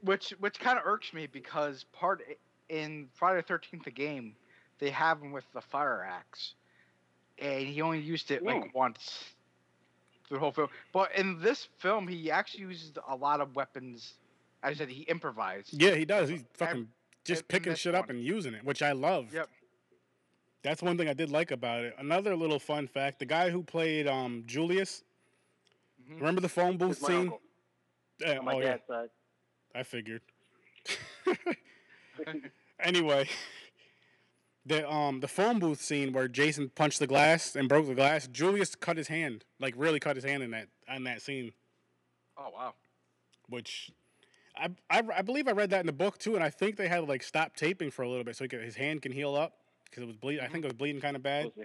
which 0.01 0.31
which 0.39 0.59
kind 0.59 0.77
of 0.77 0.85
irks 0.85 1.13
me 1.13 1.27
because 1.27 1.83
part 1.85 2.21
in 2.69 3.09
Friday 3.13 3.39
the 3.41 3.47
Thirteenth 3.47 3.85
the 3.85 3.91
game, 3.91 4.35
they 4.79 4.89
have 4.91 5.21
him 5.21 5.31
with 5.31 5.45
the 5.53 5.61
fire 5.61 6.03
axe, 6.03 6.55
and 7.39 7.67
he 7.67 7.81
only 7.81 7.99
used 7.99 8.31
it 8.31 8.45
like 8.45 8.63
Mm. 8.63 8.73
once. 8.73 9.35
through 10.27 10.37
The 10.37 10.39
whole 10.39 10.51
film, 10.51 10.69
but 10.93 11.15
in 11.15 11.39
this 11.39 11.65
film, 11.77 12.07
he 12.07 12.31
actually 12.31 12.63
uses 12.65 12.93
a 13.07 13.15
lot 13.15 13.41
of 13.41 13.55
weapons. 13.55 14.19
I 14.63 14.73
said 14.73 14.89
he 14.89 15.03
improvised. 15.03 15.69
yeah, 15.81 15.95
he 15.95 16.05
does. 16.05 16.29
He's 16.29 16.43
fucking 16.53 16.87
just 17.25 17.41
in 17.41 17.45
picking 17.47 17.71
this 17.71 17.79
shit 17.79 17.95
up 17.95 18.07
one. 18.07 18.17
and 18.17 18.25
using 18.25 18.53
it, 18.53 18.63
which 18.63 18.81
I 18.81 18.91
love. 18.91 19.33
Yep. 19.33 19.49
That's 20.63 20.81
one 20.81 20.97
thing 20.97 21.07
I 21.07 21.13
did 21.13 21.29
like 21.31 21.51
about 21.51 21.85
it. 21.85 21.95
Another 21.97 22.35
little 22.35 22.59
fun 22.59 22.87
fact: 22.87 23.19
the 23.19 23.25
guy 23.25 23.49
who 23.49 23.63
played 23.63 24.07
um, 24.07 24.43
Julius, 24.45 25.03
Mhm. 26.09 26.19
remember 26.19 26.41
the 26.41 26.49
phone 26.49 26.75
booth 26.77 27.01
my 27.01 27.07
scene? 27.07 27.17
uncle 27.17 27.41
Uh, 28.25 28.39
on 28.39 28.45
my 28.45 28.53
oh 28.55 28.59
yeah, 28.59 28.77
side. 28.87 29.09
I 29.73 29.83
figured. 29.83 30.21
anyway, 32.79 33.29
the 34.65 34.89
um 34.91 35.19
the 35.21 35.27
phone 35.27 35.59
booth 35.59 35.81
scene 35.81 36.11
where 36.11 36.27
Jason 36.27 36.69
punched 36.69 36.99
the 36.99 37.07
glass 37.07 37.55
and 37.55 37.69
broke 37.69 37.87
the 37.87 37.95
glass. 37.95 38.27
Julius 38.27 38.75
cut 38.75 38.97
his 38.97 39.07
hand, 39.07 39.45
like 39.59 39.73
really 39.77 39.99
cut 39.99 40.15
his 40.15 40.25
hand 40.25 40.43
in 40.43 40.51
that 40.51 40.67
in 40.93 41.03
that 41.05 41.21
scene, 41.21 41.51
Oh 42.37 42.49
wow. 42.53 42.73
which. 43.47 43.91
I, 44.59 44.69
I, 44.89 45.03
I 45.17 45.21
believe 45.21 45.47
I 45.47 45.51
read 45.51 45.69
that 45.71 45.79
in 45.79 45.85
the 45.85 45.93
book 45.93 46.17
too, 46.17 46.35
and 46.35 46.43
I 46.43 46.49
think 46.49 46.75
they 46.75 46.87
had 46.87 46.97
to 46.97 47.05
like 47.05 47.23
stop 47.23 47.55
taping 47.55 47.91
for 47.91 48.03
a 48.03 48.09
little 48.09 48.23
bit 48.23 48.35
so 48.35 48.43
he 48.43 48.47
could, 48.49 48.61
his 48.61 48.75
hand 48.75 49.01
can 49.01 49.11
heal 49.11 49.35
up 49.35 49.53
because 49.85 50.03
it 50.03 50.07
was 50.07 50.15
bleed. 50.17 50.39
I 50.39 50.47
think 50.47 50.63
it 50.65 50.67
was 50.67 50.73
bleeding 50.77 51.01
kind 51.01 51.15
of 51.15 51.23
bad. 51.23 51.51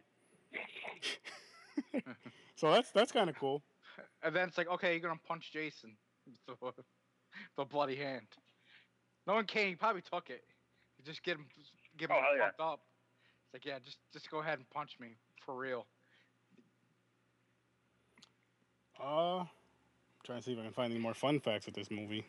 So 2.57 2.70
that's 2.70 2.90
that's 2.92 3.11
kind 3.11 3.28
of 3.28 3.36
cool. 3.36 3.62
And 4.22 4.34
then 4.34 4.49
it's 4.49 4.57
like, 4.57 4.68
okay, 4.70 4.92
you're 4.92 5.01
gonna 5.01 5.20
punch 5.26 5.53
Jason. 5.53 5.97
with 6.49 6.59
The, 6.61 6.72
the 7.57 7.64
bloody 7.64 7.97
hand. 7.97 8.26
No 9.26 9.34
one 9.34 9.45
came. 9.45 9.68
He 9.68 9.74
probably 9.74 10.03
took 10.03 10.30
it. 10.30 10.45
You 10.99 11.05
just 11.05 11.22
get 11.24 11.36
him, 11.36 11.47
get 11.99 12.11
him 12.11 12.16
Oh, 12.18 12.22
hell 12.22 12.36
yeah. 12.36 12.45
fucked 12.47 12.61
up. 12.61 12.80
It's 13.47 13.55
like, 13.55 13.64
yeah, 13.64 13.78
just 13.84 13.99
just 14.12 14.30
go 14.30 14.38
ahead 14.38 14.59
and 14.59 14.70
punch 14.70 14.97
me 15.01 15.16
for 15.45 15.57
real. 15.57 15.86
Uh, 19.03 19.45
trying 20.22 20.38
to 20.38 20.42
see 20.45 20.53
if 20.53 20.59
I 20.59 20.62
can 20.62 20.72
find 20.72 20.92
any 20.92 21.03
more 21.03 21.14
fun 21.14 21.40
facts 21.40 21.66
with 21.66 21.74
this 21.74 21.90
movie. 21.90 22.24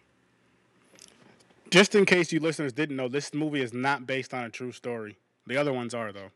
Just 1.75 1.93
in 1.93 2.05
case 2.05 2.31
you 2.31 2.39
listeners 2.39 2.71
didn't 2.71 2.95
know, 2.95 3.09
this 3.09 3.33
movie 3.33 3.61
is 3.61 3.73
not 3.73 4.07
based 4.07 4.33
on 4.33 4.45
a 4.45 4.49
true 4.49 4.71
story. 4.71 5.17
The 5.45 5.57
other 5.57 5.73
ones 5.73 5.93
are 5.93 6.13
though, 6.13 6.29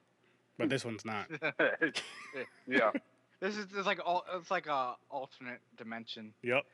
but 0.57 0.67
this 0.67 0.83
one's 0.83 1.05
not. 1.05 1.27
yeah. 2.67 2.91
This 3.39 3.55
is 3.55 3.67
it's 3.73 3.87
like 3.87 4.01
all 4.05 4.25
it's 4.35 4.51
like 4.51 4.67
a 4.67 4.95
alternate 5.09 5.61
dimension. 5.77 6.33
Yep. 6.43 6.65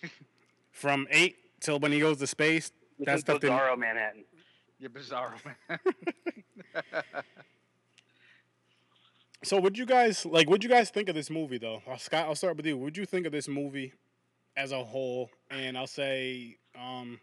From 0.72 1.06
eight 1.10 1.36
till 1.60 1.78
when 1.78 1.92
he 1.92 2.00
goes 2.00 2.16
to 2.16 2.26
space. 2.26 2.72
This 2.98 3.04
That 3.04 3.14
is 3.16 3.20
stuff 3.20 3.40
didn't- 3.42 3.58
Bizarro 3.58 3.76
Manhattan. 3.76 4.24
You're 4.78 4.88
bizarre, 4.88 5.34
man. 5.68 5.78
So 9.42 9.60
would 9.60 9.76
you 9.76 9.84
guys 9.84 10.24
like? 10.24 10.48
Would 10.48 10.64
you 10.64 10.70
guys 10.70 10.88
think 10.88 11.10
of 11.10 11.14
this 11.14 11.28
movie 11.28 11.58
though? 11.58 11.82
Uh, 11.86 11.98
Scott, 11.98 12.24
I'll 12.26 12.34
start 12.34 12.56
with 12.56 12.64
you. 12.64 12.78
Would 12.78 12.96
you 12.96 13.04
think 13.04 13.26
of 13.26 13.32
this 13.32 13.46
movie 13.46 13.92
as 14.56 14.72
a 14.72 14.82
whole? 14.82 15.28
And 15.50 15.76
I'll 15.76 15.86
say, 15.86 16.56
um, 16.74 17.20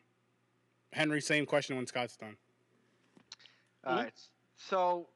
Henry, 0.94 1.22
same 1.22 1.46
question 1.46 1.76
when 1.76 1.88
Scott's 1.88 2.18
done. 2.18 2.36
Alright. 3.88 4.14
So 4.58 5.08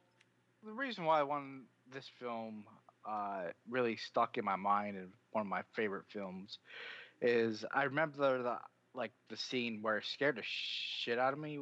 the 0.66 0.72
reason 0.72 1.06
why 1.06 1.20
I 1.20 1.24
wanted 1.24 1.64
this 1.94 2.10
film 2.20 2.66
uh, 3.08 3.44
really 3.70 3.98
stuck 3.98 4.38
in 4.38 4.46
my 4.46 4.56
mind 4.56 4.98
and 4.98 5.10
one 5.32 5.42
of 5.42 5.48
my 5.48 5.62
favorite 5.76 6.06
films 6.12 6.58
is 7.22 7.64
I 7.74 7.84
remember 7.84 8.42
the 8.42 8.58
like 8.94 9.12
the 9.30 9.38
scene 9.38 9.80
where 9.82 9.98
it 9.98 10.06
scared 10.06 10.38
the 10.38 10.44
shit 10.44 11.20
out 11.20 11.34
of 11.34 11.40
me 11.40 11.60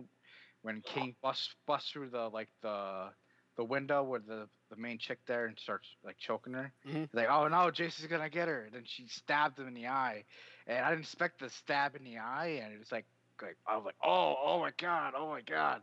when 0.61 0.81
King 0.81 1.15
busts 1.21 1.55
busts 1.65 1.91
through 1.91 2.09
the 2.09 2.29
like 2.29 2.49
the 2.61 3.09
the 3.57 3.63
window 3.63 4.03
with 4.03 4.25
the 4.27 4.47
the 4.69 4.75
main 4.77 4.97
chick 4.97 5.19
there 5.27 5.45
and 5.45 5.57
starts 5.59 5.87
like 6.03 6.17
choking 6.17 6.53
her. 6.53 6.71
Mhm. 6.87 7.09
Like, 7.13 7.27
oh 7.29 7.47
no, 7.47 7.69
Jason's 7.71 8.07
gonna 8.07 8.29
get 8.29 8.47
her. 8.47 8.65
And 8.65 8.73
then 8.73 8.83
she 8.85 9.07
stabbed 9.07 9.59
him 9.59 9.67
in 9.67 9.73
the 9.73 9.87
eye, 9.87 10.23
and 10.65 10.85
I 10.85 10.89
didn't 10.89 11.03
expect 11.03 11.39
the 11.39 11.49
stab 11.49 11.95
in 11.95 12.03
the 12.03 12.17
eye, 12.17 12.61
and 12.63 12.73
it 12.73 12.79
was 12.79 12.91
like, 12.91 13.05
like 13.41 13.57
I 13.67 13.75
was 13.75 13.85
like, 13.85 13.95
oh, 14.03 14.35
oh 14.41 14.59
my 14.59 14.71
god, 14.77 15.13
oh 15.15 15.29
my 15.29 15.41
god, 15.41 15.81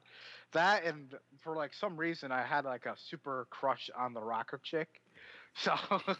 that 0.52 0.84
and 0.84 1.14
for 1.42 1.54
like 1.56 1.72
some 1.74 1.96
reason 1.96 2.30
I 2.32 2.42
had 2.42 2.64
like 2.64 2.86
a 2.86 2.96
super 2.96 3.46
crush 3.50 3.90
on 3.96 4.12
the 4.14 4.22
rocker 4.22 4.60
chick, 4.62 4.88
so 5.54 5.74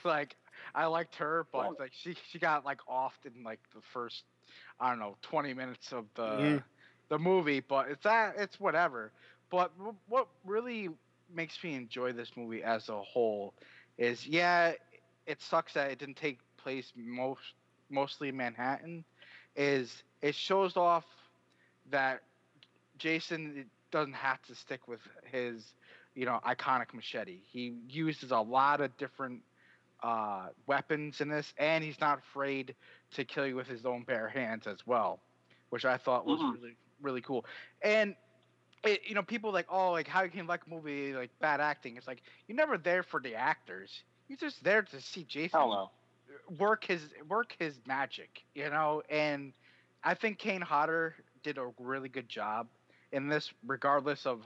like 0.04 0.36
I 0.74 0.86
liked 0.86 1.16
her, 1.16 1.46
but 1.52 1.72
Oh. 1.72 1.78
like 1.78 1.92
she 1.92 2.14
she 2.30 2.38
got 2.38 2.64
like 2.64 2.80
offed 2.88 3.24
in 3.26 3.42
like 3.42 3.60
the 3.74 3.80
first 3.92 4.24
I 4.80 4.90
don't 4.90 4.98
know 4.98 5.16
twenty 5.22 5.52
minutes 5.54 5.92
of 5.92 6.06
the 6.14 6.58
Mhm. 6.58 6.64
the 7.08 7.18
movie, 7.18 7.60
but 7.60 7.90
it's 7.90 8.04
that 8.04 8.34
it's 8.38 8.60
whatever. 8.60 9.12
But 9.50 9.76
w- 9.78 9.96
what 10.06 10.28
really 10.44 10.88
makes 11.32 11.62
me 11.62 11.74
enjoy 11.74 12.12
this 12.12 12.36
movie 12.36 12.62
as 12.62 12.88
a 12.88 13.00
whole 13.02 13.54
is 13.98 14.26
yeah, 14.26 14.72
it 15.26 15.40
sucks 15.40 15.74
that 15.74 15.90
it 15.90 15.98
didn't 15.98 16.16
take 16.16 16.40
place 16.58 16.92
most 16.96 17.54
mostly 17.90 18.28
in 18.28 18.36
Manhattan. 18.36 19.04
Is 19.56 20.02
it 20.22 20.34
shows 20.34 20.76
off 20.76 21.04
that 21.91 22.22
Jason 22.99 23.70
doesn't 23.91 24.14
have 24.14 24.43
to 24.43 24.55
stick 24.55 24.88
with 24.88 25.01
his 25.24 25.74
you 26.14 26.26
know 26.26 26.41
iconic 26.47 26.95
machete. 26.95 27.41
He 27.51 27.74
uses 27.88 28.30
a 28.30 28.38
lot 28.38 28.80
of 28.80 28.97
different 28.97 29.43
uh, 30.03 30.49
weapons 30.66 31.20
in 31.20 31.28
this, 31.28 31.53
and 31.59 31.84
he's 31.84 32.01
not 32.01 32.18
afraid 32.18 32.74
to 33.12 33.24
kill 33.24 33.47
you 33.47 33.57
with 33.57 33.68
his 33.68 33.84
own 33.84 34.05
bare 34.05 34.28
hands 34.28 34.66
as 34.66 34.86
well, 34.86 35.20
which 35.70 35.84
I 35.84 35.97
thought 35.97 36.26
was 36.26 36.43
Mhm. 36.43 36.53
really 36.53 36.76
really 37.01 37.20
cool. 37.22 37.45
And 37.82 38.14
it, 38.84 39.01
you 39.07 39.14
know, 39.14 39.22
people 39.22 39.53
like, 39.53 39.66
oh, 39.70 39.93
like 39.93 40.07
how 40.09 40.22
you 40.22 40.30
can 40.30 40.47
like 40.47 40.62
a 40.66 40.70
movie 40.70 41.12
like 41.14 41.30
bad 41.41 41.61
acting. 41.61 41.97
It's 41.97 42.07
like 42.07 42.22
you're 42.47 42.57
never 42.57 42.78
there 42.78 43.03
for 43.03 43.20
the 43.20 43.34
actors. 43.34 44.05
You're 44.28 44.38
just 44.38 44.62
there 44.62 44.82
to 44.82 45.01
see 45.01 45.24
Jason 45.24 45.59
Hell 45.59 45.68
no. 45.70 45.91
work 46.59 46.84
his 46.84 47.12
work 47.28 47.55
his 47.59 47.80
magic, 47.86 48.43
you 48.55 48.68
know. 48.70 49.03
And 49.09 49.53
I 50.03 50.14
think 50.14 50.38
Kane 50.38 50.61
Hodder 50.62 51.14
did 51.43 51.59
a 51.59 51.70
really 51.78 52.09
good 52.09 52.28
job 52.28 52.68
in 53.12 53.28
this, 53.28 53.53
regardless 53.66 54.26
of 54.26 54.45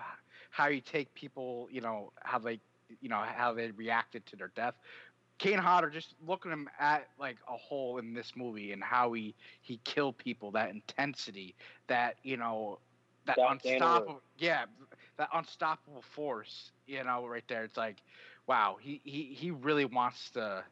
how 0.50 0.68
you 0.68 0.80
take 0.80 1.14
people, 1.14 1.68
you 1.70 1.80
know, 1.80 2.12
how 2.22 2.38
they, 2.38 2.60
you 3.00 3.08
know, 3.08 3.22
how 3.22 3.52
they 3.52 3.70
reacted 3.72 4.26
to 4.26 4.36
their 4.36 4.50
death. 4.54 4.74
Kane 5.38 5.58
Hodder, 5.58 5.90
just 5.90 6.14
looking 6.26 6.50
him 6.52 6.68
at 6.78 7.08
like 7.18 7.38
a 7.48 7.56
hole 7.56 7.98
in 7.98 8.14
this 8.14 8.32
movie 8.36 8.72
and 8.72 8.82
how 8.82 9.12
he 9.12 9.34
he 9.62 9.78
killed 9.84 10.16
people, 10.18 10.52
that 10.52 10.70
intensity, 10.70 11.54
that 11.88 12.16
you 12.22 12.36
know, 12.36 12.78
that 13.26 13.38
unstoppable, 13.46 14.20
yeah, 14.38 14.64
that 15.16 15.28
unstoppable 15.32 16.02
force, 16.02 16.72
you 16.86 17.02
know, 17.04 17.26
right 17.26 17.44
there. 17.48 17.64
It's 17.64 17.76
like, 17.76 18.02
wow, 18.46 18.76
he 18.80 19.00
he 19.04 19.34
he 19.34 19.50
really 19.50 19.84
wants 19.84 20.30
to, 20.32 20.64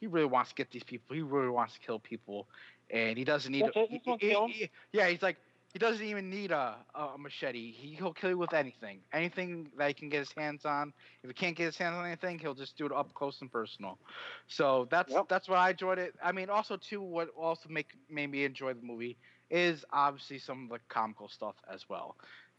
he 0.00 0.06
really 0.06 0.26
wants 0.26 0.50
to 0.50 0.54
get 0.54 0.70
these 0.70 0.84
people. 0.84 1.14
He 1.14 1.22
really 1.22 1.48
wants 1.48 1.74
to 1.74 1.80
kill 1.80 1.98
people, 1.98 2.48
and 2.90 3.16
he 3.18 3.24
doesn't 3.24 3.50
need. 3.52 3.66
That's 3.66 3.74
to, 3.74 3.80
he- 3.88 4.02
he- 4.18 4.38
he- 4.52 4.70
yeah, 4.92 5.08
he's 5.08 5.22
like, 5.22 5.38
He 5.72 5.78
doesn't 5.78 6.04
even 6.04 6.30
need 6.30 6.50
a, 6.52 6.84
a 6.94 7.18
machete. 7.18 7.72
He, 7.72 7.94
he'll 7.94 8.12
kill 8.12 8.30
you 8.30 8.38
with 8.38 8.52
anything. 8.54 9.02
Anything 9.12 9.70
that 9.76 9.88
he 9.88 9.94
can 9.94 10.08
get 10.08 10.18
his 10.20 10.32
hands 10.32 10.64
on. 10.64 10.92
If 11.22 11.30
he 11.30 11.34
can't 11.34 11.56
get 11.56 11.66
his 11.66 11.76
hands 11.78 11.94
on 11.96 12.06
anything, 12.06 12.38
he'll 12.38 12.54
just 12.54 12.76
do 12.76 12.86
it 12.86 12.92
up 12.92 13.14
close 13.14 13.40
and 13.40 13.50
personal. 13.50 13.98
So 14.46 14.86
that's 14.90 15.18
Yep. 15.18 15.26
that's 15.28 15.48
what 15.48 15.58
I 15.58 15.70
enjoyed 15.70 15.98
it. 15.98 16.14
I 16.22 16.32
mean, 16.32 16.50
also 16.50 16.76
too, 16.76 17.02
what 17.02 17.28
also 17.36 17.68
make 17.68 17.88
made 18.08 18.28
me 18.30 18.44
enjoy 18.44 18.74
the 18.74 18.82
movie 18.82 19.18
is 19.50 19.84
obviously 19.92 20.38
some 20.38 20.64
of 20.64 20.70
the 20.70 20.78
comical 20.88 21.28
stuff 21.28 21.56
as 21.70 21.88
well. 21.88 22.16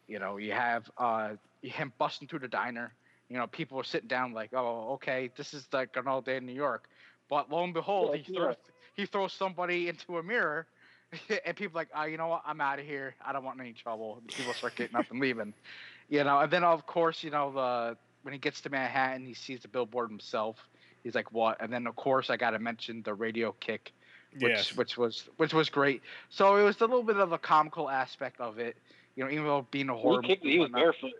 You 0.07 0.19
know, 0.19 0.37
you 0.37 0.51
have 0.53 0.89
uh, 0.97 1.35
him 1.61 1.93
busting 1.97 2.27
through 2.27 2.39
the 2.39 2.47
diner. 2.47 2.95
You 3.29 3.37
know, 3.37 3.47
people 3.47 3.79
are 3.79 3.83
sitting 3.83 4.07
down 4.07 4.33
like, 4.33 4.51
oh, 4.53 4.93
okay, 4.93 5.29
this 5.35 5.53
is 5.53 5.67
like 5.73 5.95
an 5.95 6.07
all 6.07 6.21
day 6.21 6.37
in 6.37 6.45
New 6.45 6.53
York. 6.53 6.87
But 7.29 7.49
lo 7.49 7.63
and 7.63 7.73
behold, 7.73 8.13
Yeah, 8.13 8.15
he 8.15 8.23
yeah. 8.27 8.35
throws 8.35 8.55
he 8.95 9.05
throws 9.05 9.33
somebody 9.33 9.87
into 9.87 10.17
a 10.17 10.23
mirror, 10.23 10.67
and 11.45 11.55
people 11.55 11.77
like, 11.77 11.89
oh, 11.95 12.03
you 12.05 12.17
know 12.17 12.27
what? 12.27 12.43
I'm 12.45 12.61
out 12.61 12.79
of 12.79 12.85
here. 12.85 13.15
I 13.25 13.33
don't 13.33 13.43
want 13.43 13.59
any 13.59 13.73
trouble. 13.73 14.17
And 14.19 14.33
people 14.33 14.53
start 14.53 14.75
getting 14.75 14.95
up 14.95 15.11
and 15.11 15.19
leaving. 15.19 15.53
You 16.09 16.23
know, 16.23 16.39
and 16.39 16.51
then 16.51 16.63
of 16.63 16.85
course, 16.85 17.23
you 17.23 17.31
know, 17.31 17.51
the 17.51 17.97
when 18.23 18.33
he 18.33 18.39
gets 18.39 18.61
to 18.61 18.69
Manhattan, 18.69 19.25
he 19.25 19.33
sees 19.33 19.61
the 19.61 19.67
billboard 19.67 20.09
himself. 20.09 20.57
He's 21.03 21.15
like, 21.15 21.31
what? 21.31 21.61
And 21.61 21.71
then 21.71 21.87
of 21.87 21.95
course, 21.95 22.29
I 22.29 22.37
got 22.37 22.51
to 22.51 22.59
mention 22.59 23.01
the 23.03 23.13
radio 23.13 23.53
kick 23.59 23.93
which 24.39 24.51
Yes. 24.51 24.75
which 24.75 24.97
was 24.97 25.29
which 25.37 25.53
was 25.53 25.69
great. 25.69 26.01
So 26.29 26.55
it 26.55 26.63
was 26.63 26.77
a 26.81 26.85
little 26.85 27.03
bit 27.03 27.17
of 27.17 27.31
a 27.31 27.37
comical 27.37 27.89
aspect 27.89 28.39
of 28.39 28.59
it, 28.59 28.75
you 29.15 29.23
know, 29.23 29.29
even 29.29 29.45
though 29.45 29.67
being 29.71 29.89
a 29.89 29.95
horror 29.95 30.21
He 30.21 30.27
kicked. 30.29 30.43
movie 30.43 30.53
He 30.53 30.59
was 30.59 30.67
and 30.67 30.73
barefoot. 30.73 31.11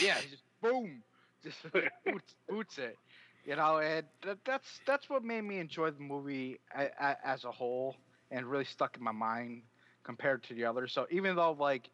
Yeah, 0.00 0.20
he 0.20 0.28
just 0.28 0.42
boom, 0.62 1.02
just 1.44 1.58
boots, 2.04 2.34
boots 2.48 2.78
it, 2.78 2.96
you 3.44 3.56
know, 3.56 3.78
and 3.78 4.06
that's 4.44 4.80
that's 4.86 5.08
what 5.08 5.24
made 5.24 5.42
me 5.42 5.58
enjoy 5.58 5.90
the 5.90 6.00
movie 6.00 6.58
a, 6.74 6.86
a, 7.00 7.16
as 7.26 7.44
a 7.44 7.50
whole 7.52 7.96
and 8.32 8.46
really 8.46 8.64
stuck 8.64 8.96
in 8.98 9.04
my 9.04 9.12
mind 9.12 9.62
compared 10.04 10.42
to 10.44 10.54
the 10.54 10.64
others. 10.64 10.92
So 10.92 11.06
even 11.10 11.36
though 11.36 11.52
like 11.52 11.90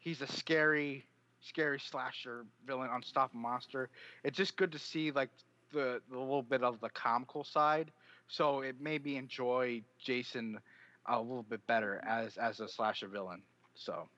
he's 0.00 0.22
a 0.22 0.26
scary, 0.26 1.06
scary 1.42 1.80
slasher 1.80 2.46
villain, 2.66 2.90
unstoppable 2.92 3.40
monster, 3.40 3.90
it's 4.24 4.36
just 4.36 4.56
good 4.56 4.72
to 4.72 4.78
see 4.78 5.12
like 5.12 5.30
the, 5.72 6.02
the 6.10 6.18
little 6.18 6.42
bit 6.42 6.64
of 6.64 6.80
the 6.80 6.90
comical 6.90 7.44
side. 7.44 7.92
So 8.28 8.60
it 8.62 8.80
made 8.80 9.04
me 9.04 9.16
enjoy 9.16 9.82
Jason 9.98 10.60
a 11.06 11.20
little 11.20 11.44
bit 11.44 11.66
better 11.66 12.02
as 12.06 12.38
as 12.38 12.60
a 12.60 12.68
slasher 12.68 13.08
villain. 13.08 13.42
So 13.74 14.08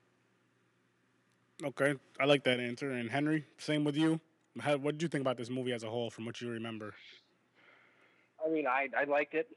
Okay, 1.63 1.95
I 2.19 2.25
like 2.25 2.43
that 2.45 2.59
answer. 2.59 2.91
And 2.91 3.09
Henry, 3.09 3.45
same 3.57 3.83
with 3.83 3.95
you. 3.97 4.19
How, 4.59 4.77
what 4.77 4.93
did 4.95 5.03
you 5.03 5.07
think 5.09 5.21
about 5.21 5.37
this 5.37 5.49
movie 5.49 5.73
as 5.73 5.83
a 5.83 5.89
whole, 5.89 6.09
from 6.11 6.25
what 6.25 6.41
you 6.41 6.49
remember? 6.49 6.95
I 8.45 8.49
mean, 8.49 8.67
I 8.67 8.89
I 8.97 9.05
liked 9.05 9.35
it. 9.35 9.47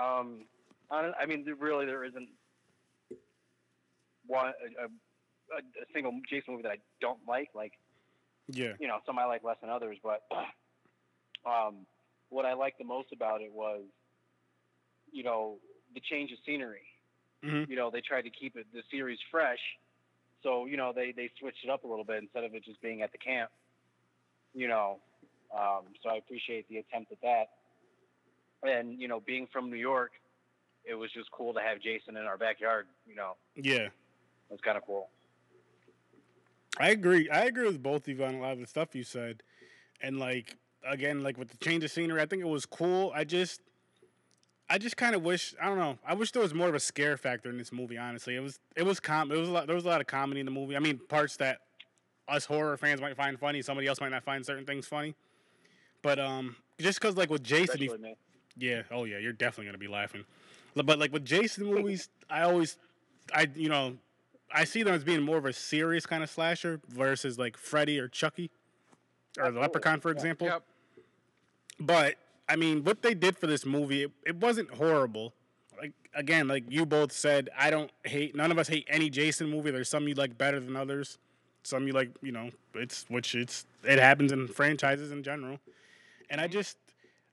Um, 0.00 0.46
I, 0.90 1.26
mean, 1.26 1.44
really, 1.58 1.86
there 1.86 2.04
isn't 2.04 2.28
one 4.26 4.46
a, 4.80 4.84
a, 4.84 5.58
a 5.58 5.86
single 5.92 6.12
Jason 6.28 6.54
movie 6.54 6.62
that 6.62 6.72
I 6.72 6.78
don't 7.00 7.20
like. 7.26 7.48
Like, 7.54 7.72
Yeah, 8.48 8.72
you 8.78 8.88
know, 8.88 8.98
some 9.06 9.18
I 9.18 9.24
like 9.24 9.44
less 9.44 9.56
than 9.60 9.70
others, 9.70 9.98
but 10.02 10.22
um, 11.46 11.86
what 12.30 12.44
I 12.44 12.54
liked 12.54 12.78
the 12.78 12.84
most 12.84 13.08
about 13.12 13.40
it 13.40 13.52
was, 13.52 13.82
you 15.12 15.22
know, 15.22 15.58
the 15.94 16.00
change 16.00 16.32
of 16.32 16.38
scenery. 16.46 16.82
Mhm. 17.44 17.68
You 17.68 17.76
know, 17.76 17.90
they 17.90 18.00
tried 18.00 18.22
to 18.22 18.30
keep 18.30 18.56
it 18.56 18.66
the 18.72 18.82
series 18.90 19.18
fresh, 19.30 19.60
so 20.42 20.66
you 20.66 20.76
know 20.76 20.92
they 20.94 21.12
they 21.12 21.30
switched 21.38 21.64
it 21.64 21.70
up 21.70 21.84
a 21.84 21.86
little 21.86 22.04
bit 22.04 22.22
instead 22.22 22.44
of 22.44 22.54
it 22.54 22.64
just 22.64 22.80
being 22.80 23.02
at 23.02 23.12
the 23.12 23.18
camp. 23.18 23.50
You 24.54 24.68
know, 24.68 25.00
um, 25.52 25.84
so 26.02 26.10
I 26.10 26.16
appreciate 26.16 26.68
the 26.68 26.78
attempt 26.78 27.12
at 27.12 27.20
that. 27.22 27.50
And 28.62 28.98
you 29.00 29.08
know, 29.08 29.20
being 29.20 29.46
from 29.52 29.70
New 29.70 29.76
York, 29.76 30.12
it 30.84 30.94
was 30.94 31.10
just 31.12 31.30
cool 31.30 31.54
to 31.54 31.60
have 31.60 31.80
Jason 31.80 32.16
in 32.16 32.24
our 32.24 32.38
backyard. 32.38 32.86
You 33.06 33.14
know, 33.14 33.36
yeah. 33.56 33.86
it 33.86 33.92
was 34.50 34.60
kind 34.60 34.76
of 34.76 34.84
cool. 34.86 35.08
I 36.78 36.90
agree. 36.90 37.30
I 37.30 37.44
agree 37.44 37.66
with 37.66 37.82
both 37.82 38.08
of 38.08 38.18
you 38.18 38.24
on 38.24 38.34
a 38.34 38.40
lot 38.40 38.52
of 38.52 38.60
the 38.60 38.66
stuff 38.66 38.94
you 38.94 39.04
said, 39.04 39.42
and 40.00 40.18
like 40.18 40.56
again, 40.86 41.22
like 41.22 41.38
with 41.38 41.48
the 41.48 41.56
change 41.58 41.84
of 41.84 41.90
scenery, 41.90 42.20
I 42.20 42.26
think 42.26 42.42
it 42.42 42.48
was 42.48 42.66
cool. 42.66 43.12
I 43.14 43.24
just, 43.24 43.60
I 44.68 44.78
just 44.78 44.96
kind 44.96 45.14
of 45.14 45.22
wish 45.22 45.54
I 45.60 45.66
don't 45.66 45.78
know. 45.78 45.98
I 46.06 46.14
wish 46.14 46.32
there 46.32 46.42
was 46.42 46.52
more 46.52 46.68
of 46.68 46.74
a 46.74 46.80
scare 46.80 47.16
factor 47.16 47.48
in 47.48 47.58
this 47.58 47.72
movie. 47.72 47.96
Honestly, 47.96 48.34
it 48.36 48.40
was 48.40 48.58
it 48.76 48.82
was 48.84 49.00
com. 49.00 49.30
It 49.30 49.36
was 49.36 49.48
a 49.48 49.52
lot. 49.52 49.66
There 49.66 49.76
was 49.76 49.84
a 49.84 49.88
lot 49.88 50.00
of 50.00 50.06
comedy 50.06 50.40
in 50.40 50.46
the 50.46 50.52
movie. 50.52 50.76
I 50.76 50.80
mean, 50.80 50.98
parts 51.08 51.36
that 51.36 51.58
us 52.28 52.44
horror 52.44 52.76
fans 52.76 53.00
might 53.00 53.16
find 53.16 53.38
funny, 53.38 53.62
somebody 53.62 53.86
else 53.86 54.00
might 54.00 54.10
not 54.10 54.24
find 54.24 54.44
certain 54.44 54.64
things 54.64 54.86
funny. 54.86 55.14
But 56.02 56.18
um, 56.18 56.56
just 56.78 57.00
because 57.00 57.16
like 57.16 57.30
with 57.30 57.42
Jason, 57.42 57.78
he, 57.78 57.90
yeah, 58.56 58.82
oh 58.90 59.04
yeah, 59.04 59.18
you're 59.18 59.32
definitely 59.32 59.66
gonna 59.66 59.78
be 59.78 59.88
laughing. 59.88 60.24
But 60.74 60.98
like 60.98 61.12
with 61.12 61.24
Jason 61.24 61.66
movies, 61.66 62.08
I 62.28 62.42
always, 62.42 62.76
I 63.32 63.48
you 63.54 63.68
know, 63.68 63.96
I 64.52 64.64
see 64.64 64.82
them 64.82 64.94
as 64.94 65.04
being 65.04 65.22
more 65.22 65.36
of 65.36 65.46
a 65.46 65.52
serious 65.52 66.06
kind 66.06 66.22
of 66.22 66.30
slasher 66.30 66.80
versus 66.88 67.38
like 67.38 67.56
Freddy 67.56 67.98
or 67.98 68.08
Chucky 68.08 68.50
or 69.38 69.50
the 69.50 69.60
Leprechaun, 69.60 70.00
for 70.00 70.10
example. 70.10 70.48
yep. 70.48 70.62
But 71.78 72.16
I 72.48 72.56
mean, 72.56 72.84
what 72.84 73.02
they 73.02 73.14
did 73.14 73.38
for 73.38 73.46
this 73.46 73.64
movie, 73.64 74.04
it, 74.04 74.12
it 74.26 74.36
wasn't 74.36 74.70
horrible. 74.70 75.32
Like 75.78 75.92
again, 76.14 76.48
like 76.48 76.64
you 76.68 76.86
both 76.86 77.12
said, 77.12 77.50
I 77.58 77.70
don't 77.70 77.90
hate. 78.04 78.34
None 78.34 78.50
of 78.50 78.58
us 78.58 78.68
hate 78.68 78.86
any 78.88 79.10
Jason 79.10 79.48
movie. 79.48 79.70
There's 79.70 79.88
some 79.88 80.08
you 80.08 80.14
like 80.14 80.36
better 80.36 80.60
than 80.60 80.76
others. 80.76 81.18
Some 81.62 81.86
you 81.86 81.92
like, 81.92 82.10
you 82.20 82.32
know, 82.32 82.50
it's 82.74 83.06
which 83.08 83.34
it's 83.34 83.64
it 83.84 83.98
happens 83.98 84.32
in 84.32 84.48
franchises 84.48 85.12
in 85.12 85.22
general. 85.22 85.58
And 86.30 86.40
I 86.40 86.44
mm-hmm. 86.44 86.52
just, 86.52 86.76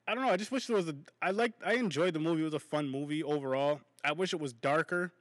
I 0.08 0.16
don't 0.16 0.26
know. 0.26 0.32
I 0.32 0.38
just 0.38 0.52
wish 0.52 0.68
there 0.68 0.76
was 0.76 0.90
a. 0.90 0.96
I 1.22 1.32
like. 1.32 1.54
I 1.66 1.74
enjoyed 1.74 2.14
the 2.14 2.20
movie. 2.20 2.42
It 2.42 2.46
was 2.46 2.54
a 2.54 2.60
fun 2.60 2.90
movie 2.90 3.24
overall. 3.24 3.82
I 4.04 4.12
wish 4.14 4.34
it 4.34 4.40
was 4.40 4.54
darker. 4.54 5.14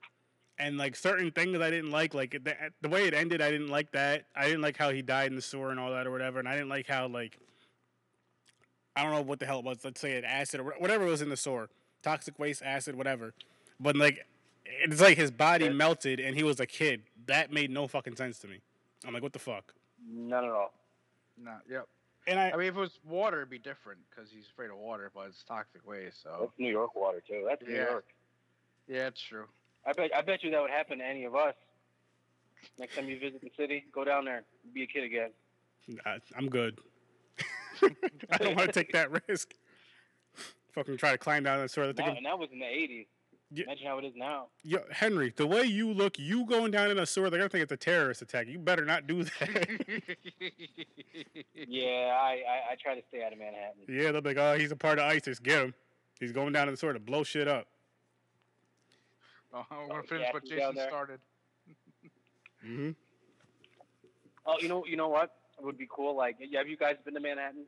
And 0.59 0.77
like 0.77 0.95
certain 0.95 1.31
things 1.31 1.59
I 1.59 1.71
didn't 1.71 1.91
like, 1.91 2.13
like 2.13 2.33
the, 2.33 2.55
the 2.83 2.89
way 2.91 3.07
it 3.07 3.15
ended, 3.15 3.41
I 3.41 3.51
didn't 3.51 3.69
like 3.69 3.93
that. 3.93 4.27
I 4.37 4.45
didn't 4.45 4.61
like 4.61 4.77
how 4.77 4.91
he 4.91 5.01
died 5.01 5.29
in 5.31 5.37
the 5.37 5.41
sewer 5.41 5.71
and 5.71 5.81
all 5.81 5.91
that 5.93 6.07
or 6.07 6.11
whatever. 6.11 6.39
And 6.39 6.47
I 6.47 6.53
didn't 6.53 6.69
like 6.69 6.87
how 6.87 7.09
like 7.09 7.39
I 8.95 9.03
don't 9.03 9.13
know 9.13 9.23
what 9.23 9.39
the 9.41 9.47
hell 9.47 9.61
it 9.61 9.65
was. 9.65 9.79
Let's 9.85 10.01
say 10.01 10.13
it 10.13 10.25
acid 10.25 10.61
or 10.61 10.75
whatever 10.79 11.07
was 11.07 11.23
in 11.23 11.31
the 11.31 11.37
sewer, 11.37 11.71
toxic 12.03 12.39
waste, 12.39 12.63
acid, 12.63 12.95
whatever. 12.95 13.33
But 13.79 13.97
like, 13.97 14.27
it's 14.67 15.01
like 15.01 15.17
his 15.17 15.31
body 15.31 15.65
Yeah. 15.67 15.71
melted 15.73 16.21
and 16.21 16.37
he 16.37 16.43
was 16.43 16.61
a 16.61 16.67
kid. 16.67 17.05
That 17.27 17.51
made 17.51 17.71
no 17.71 17.87
fucking 17.87 18.17
sense 18.17 18.39
to 18.41 18.49
me. 18.49 18.59
I'm 19.07 19.15
like, 19.15 19.23
what 19.23 19.33
the 19.33 19.39
fuck? 19.39 19.73
None 20.07 20.45
at 20.45 20.51
all. 20.51 20.75
No, 21.43 21.53
yep. 21.71 21.87
And 22.31 22.39
I, 22.39 22.53
I 22.53 22.57
mean, 22.57 22.69
if 22.69 22.77
it 22.77 22.81
was 22.81 23.01
water, 23.05 23.39
it'd 23.39 23.51
be 23.51 23.59
different 23.59 23.99
because 24.09 24.31
he's 24.31 24.47
afraid 24.53 24.71
of 24.71 24.77
water, 24.77 25.11
but 25.13 25.27
it's 25.27 25.43
toxic 25.43 25.85
waste. 25.87 26.23
So 26.23 26.31
That's 26.41 26.53
New 26.59 26.71
York 26.71 26.95
water 26.95 27.21
too. 27.27 27.45
That's 27.49 27.61
New 27.67 27.75
Yeah. 27.75 27.91
York. 27.91 28.05
yeah, 28.87 29.07
it's 29.09 29.21
true. 29.21 29.47
I 29.85 29.93
bet 29.95 30.15
I 30.15 30.21
bet 30.23 30.45
you 30.45 30.51
that 30.53 30.61
would 30.63 30.71
happen 30.71 30.99
to 30.99 31.05
any 31.05 31.25
of 31.25 31.35
us. 31.35 31.55
Next 32.79 32.95
time 32.95 33.09
you 33.09 33.19
visit 33.19 33.41
the 33.41 33.51
city, 33.59 33.85
go 33.93 34.05
down 34.05 34.27
there, 34.27 34.45
be 34.73 34.85
a 34.85 34.87
kid 34.87 35.03
again. 35.03 35.31
I 36.07 36.19
I'm 36.37 36.49
good. 36.49 36.79
I 38.31 38.37
don't 38.39 38.55
want 38.57 38.73
to 38.73 38.73
take 38.73 38.93
that 38.93 39.11
risk. 39.29 39.53
Fucking 40.73 40.99
try 40.99 41.11
to 41.13 41.19
climb 41.19 41.43
down 41.43 41.59
that 41.61 41.71
sort 41.71 41.89
of 41.89 41.97
thing. 41.97 42.07
And 42.17 42.27
that 42.27 42.39
was 42.39 42.51
in 42.53 42.61
the 42.61 42.65
'80s. 42.67 43.07
Yeah. 43.53 43.65
Imagine 43.65 43.87
how 43.89 43.99
it 43.99 44.05
is 44.05 44.13
now. 44.17 44.47
Yo, 44.63 44.79
Henry, 44.93 45.33
the 45.35 45.47
way 45.47 45.63
you 45.65 45.93
look, 45.93 46.19
you 46.21 46.45
going 46.47 46.71
down 46.71 46.91
in 46.91 46.99
a 46.99 47.07
sewer, 47.07 47.31
they're 47.31 47.41
gonna 47.41 47.49
think 47.49 47.65
it's 47.65 47.73
a 47.73 47.77
terrorist 47.77 48.23
attack. 48.23 48.47
You 48.47 48.59
better 48.61 48.85
not 48.85 49.07
do 49.07 49.25
that. 49.25 49.69
Yeah, 51.69 52.17
I, 52.21 52.31
I, 52.49 52.73
I 52.73 52.77
try 52.83 52.95
to 52.95 53.03
stay 53.09 53.23
out 53.23 53.33
of 53.33 53.39
Manhattan. 53.39 53.83
yeah, 53.89 54.11
they'll 54.13 54.21
be 54.21 54.31
like, 54.35 54.39
oh, 54.39 54.59
he's 54.59 54.73
a 54.73 54.77
part 54.77 54.99
of 54.99 55.05
ISIS. 55.05 55.39
Get 55.39 55.63
him. 55.63 55.75
He's 56.19 56.33
going 56.33 56.53
down 56.53 56.69
in 56.69 56.75
the 56.75 56.79
sewer 56.79 56.93
to 56.93 56.99
blow 56.99 57.23
shit 57.23 57.47
up. 57.49 57.67
Oh, 59.53 59.65
I'm 59.71 59.77
Oh, 59.85 59.89
gonna 59.89 60.03
finish 60.05 60.27
yeah, 60.27 60.33
what 60.33 60.45
Jason 60.45 60.75
there. 60.75 60.89
started. 60.89 61.21
hmm 62.63 62.91
Oh, 64.47 64.57
you 64.61 64.69
know, 64.69 64.85
you 64.87 64.97
know 64.97 65.09
what? 65.09 65.35
It 65.59 65.65
would 65.65 65.77
be 65.79 65.87
cool. 65.91 66.17
Like, 66.17 66.39
have 66.55 66.69
you 66.69 66.77
guys 66.77 66.97
been 67.05 67.15
to 67.15 67.21
Manhattan? 67.21 67.67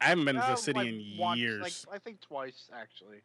I 0.00 0.06
haven't 0.06 0.24
been 0.24 0.34
to 0.36 0.40
the 0.42 0.52
Uh, 0.52 0.56
city 0.56 0.78
like 0.78 0.88
in 0.88 1.14
once, 1.18 1.38
years. 1.38 1.86
Like 1.88 1.94
I 1.94 1.98
think 1.98 2.20
twice 2.20 2.68
actually. 2.74 3.18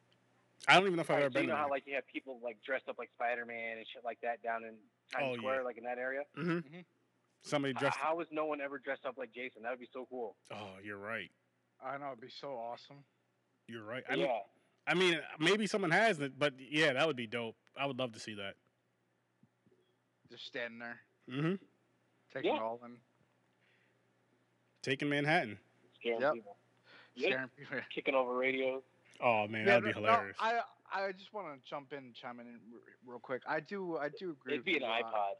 I 0.68 0.76
don't 0.76 0.84
even 0.84 0.96
know 0.96 1.02
if 1.02 1.10
I've 1.10 1.18
Right, 1.18 1.24
ever 1.26 1.32
so 1.32 1.40
been 1.40 1.44
you 1.46 1.50
know 1.50 1.56
how 1.58 1.70
like 1.70 1.84
you 1.88 1.96
have 1.96 2.08
people 2.08 2.40
like 2.44 2.58
dressed 2.66 2.88
up 2.88 2.98
like 3.00 3.10
Spider-Man 3.16 3.78
and 3.78 3.86
shit 3.92 4.04
like 4.04 4.20
that 4.22 4.42
down 4.44 4.64
in 4.64 4.76
Times 5.12 5.26
Oh, 5.30 5.34
yeah. 5.34 5.40
Square, 5.40 5.64
like 5.64 5.78
in 5.78 5.84
that 5.84 5.98
area. 5.98 6.22
hmm 6.36 6.60
Mhm. 6.60 6.86
Somebody 7.44 7.74
H- 7.78 7.94
How, 7.96 8.10
How 8.16 8.20
is 8.20 8.28
no 8.32 8.46
one 8.46 8.62
ever 8.62 8.78
dressed 8.78 9.06
up 9.06 9.18
like 9.18 9.34
Jason? 9.34 9.64
That 9.64 9.72
would 9.72 9.80
be 9.80 9.90
so 9.92 10.06
cool. 10.10 10.36
Oh, 10.54 10.76
you're 10.84 10.98
right. 11.00 11.32
I 11.84 11.98
know 11.98 12.08
it'd 12.08 12.22
be 12.22 12.30
so 12.30 12.50
awesome. 12.50 13.04
You're 13.68 13.84
right. 13.84 14.04
I 14.08 14.16
mean, 14.16 14.26
yeah. 14.26 14.40
I 14.86 14.94
mean, 14.94 15.20
maybe 15.40 15.66
someone 15.66 15.90
has 15.92 16.20
it, 16.20 16.38
but 16.38 16.54
yeah, 16.60 16.94
that 16.94 17.08
would 17.08 17.16
be 17.16 17.26
dope. 17.28 17.56
I 17.76 17.86
would 17.88 17.98
love 17.98 18.12
to 18.14 18.20
see 18.20 18.36
that. 18.36 18.54
Just 20.30 20.46
standing 20.46 20.80
there, 20.80 21.00
hmm 21.28 21.56
taking 22.34 22.52
Yeah. 22.52 22.58
it 22.58 22.62
all 22.62 22.80
in, 22.86 22.98
Taking 24.84 25.10
Manhattan. 25.10 25.60
Scaring 26.00 26.22
Yep. 26.22 26.34
people. 26.34 26.58
Yeah. 27.16 27.46
people. 27.58 27.78
Kicking 27.94 28.16
over 28.16 28.36
radios. 28.36 28.84
Oh 29.20 29.48
man, 29.48 29.66
Yeah, 29.66 29.80
that'd 29.80 29.84
be 29.84 29.92
no- 29.92 30.06
no, 30.06 30.06
hilarious. 30.08 30.38
I 30.40 30.62
I 30.92 31.12
just 31.12 31.34
want 31.34 31.48
to 31.62 31.70
jump 31.70 31.92
in, 31.94 32.00
and 32.00 32.14
chime 32.16 32.40
in 32.40 32.60
real 33.06 33.20
quick. 33.20 33.42
I 33.48 33.60
do 33.60 33.98
I 33.98 34.10
do 34.10 34.32
agree. 34.32 34.54
It'd 34.54 34.66
with 34.66 34.66
be 34.66 34.76
an 34.78 34.82
you, 34.82 34.88
uh, 34.88 35.02
iPod. 35.04 35.36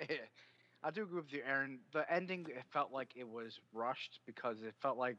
I 0.82 0.90
do 0.90 1.02
agree 1.02 1.20
with 1.20 1.32
you, 1.32 1.42
Aaron. 1.44 1.80
The 1.92 2.10
ending 2.12 2.46
it 2.48 2.64
felt 2.72 2.92
like 2.92 3.16
it 3.16 3.28
was 3.28 3.58
rushed 3.72 4.20
because 4.26 4.62
it 4.62 4.74
felt 4.80 4.96
like, 4.98 5.18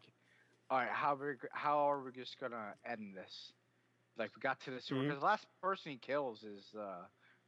all 0.69 0.79
right, 0.79 0.89
how 0.89 1.15
we 1.15 1.33
how 1.51 1.77
are 1.89 2.01
we 2.01 2.11
just 2.11 2.39
gonna 2.39 2.73
end 2.85 3.15
this? 3.15 3.53
Like 4.17 4.31
we 4.35 4.41
got 4.41 4.59
to 4.61 4.71
the 4.71 4.81
sewer 4.81 5.03
because 5.03 5.19
the 5.19 5.25
last 5.25 5.45
person 5.61 5.91
he 5.91 5.97
kills 5.97 6.43
is 6.43 6.73
uh, 6.75 7.05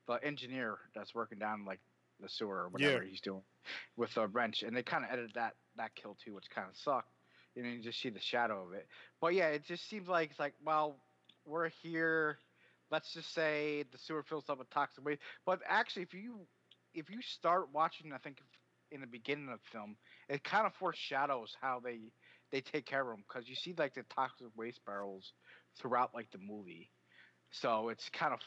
the 0.07 0.13
engineer 0.25 0.77
that's 0.95 1.13
working 1.13 1.39
down 1.39 1.65
like 1.65 1.79
the 2.19 2.29
sewer 2.29 2.63
or 2.63 2.69
whatever 2.69 3.01
he's 3.01 3.21
doing 3.21 3.43
with 3.97 4.15
a 4.17 4.27
wrench, 4.27 4.63
and 4.63 4.75
they 4.75 4.83
kind 4.83 5.03
of 5.03 5.11
edited 5.11 5.33
that 5.35 5.55
that 5.77 5.95
kill 5.95 6.15
too, 6.23 6.33
which 6.35 6.49
kind 6.49 6.67
of 6.69 6.75
sucked. 6.75 7.09
You 7.55 7.63
know, 7.63 7.69
you 7.69 7.81
just 7.81 7.99
see 8.01 8.09
the 8.09 8.19
shadow 8.19 8.65
of 8.65 8.73
it. 8.73 8.87
But 9.19 9.33
yeah, 9.33 9.47
it 9.49 9.63
just 9.65 9.89
seems 9.89 10.07
like 10.07 10.31
it's 10.31 10.39
like, 10.39 10.53
well, 10.63 10.97
we're 11.45 11.69
here. 11.81 12.37
Let's 12.89 13.13
just 13.13 13.33
say 13.33 13.83
the 13.91 13.97
sewer 13.97 14.23
fills 14.23 14.49
up 14.49 14.59
with 14.59 14.69
toxic 14.69 15.03
waste. 15.05 15.21
But 15.45 15.61
actually, 15.67 16.03
if 16.03 16.13
you 16.13 16.47
if 16.93 17.09
you 17.09 17.21
start 17.21 17.69
watching, 17.73 18.13
I 18.13 18.17
think 18.17 18.37
in 18.91 19.01
the 19.01 19.07
beginning 19.07 19.49
of 19.49 19.59
the 19.59 19.69
film, 19.71 19.97
it 20.29 20.43
kind 20.43 20.65
of 20.65 20.73
foreshadows 20.75 21.55
how 21.61 21.79
they 21.79 22.11
they 22.51 22.61
take 22.61 22.85
care 22.85 23.01
of 23.01 23.07
them 23.07 23.23
because 23.27 23.47
you 23.47 23.55
see 23.55 23.73
like 23.77 23.93
the 23.93 24.03
toxic 24.03 24.47
waste 24.55 24.83
barrels 24.85 25.33
throughout 25.79 26.13
like 26.13 26.29
the 26.31 26.37
movie. 26.39 26.91
So 27.51 27.89
it's 27.89 28.09
kind 28.09 28.33
of 28.33 28.39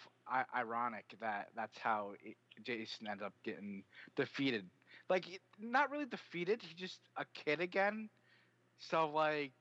ironic 0.55 1.05
that 1.21 1.49
that's 1.55 1.77
how 1.79 2.15
it, 2.23 2.37
Jason 2.65 3.07
ends 3.07 3.23
up 3.23 3.35
getting 3.45 3.85
defeated. 4.17 4.71
Like 5.09 5.27
not 5.59 5.91
really 5.91 6.07
defeated, 6.07 6.63
he's 6.63 6.75
just 6.75 7.01
a 7.17 7.25
kid 7.35 7.61
again. 7.61 8.09
So 8.91 9.11
like 9.15 9.53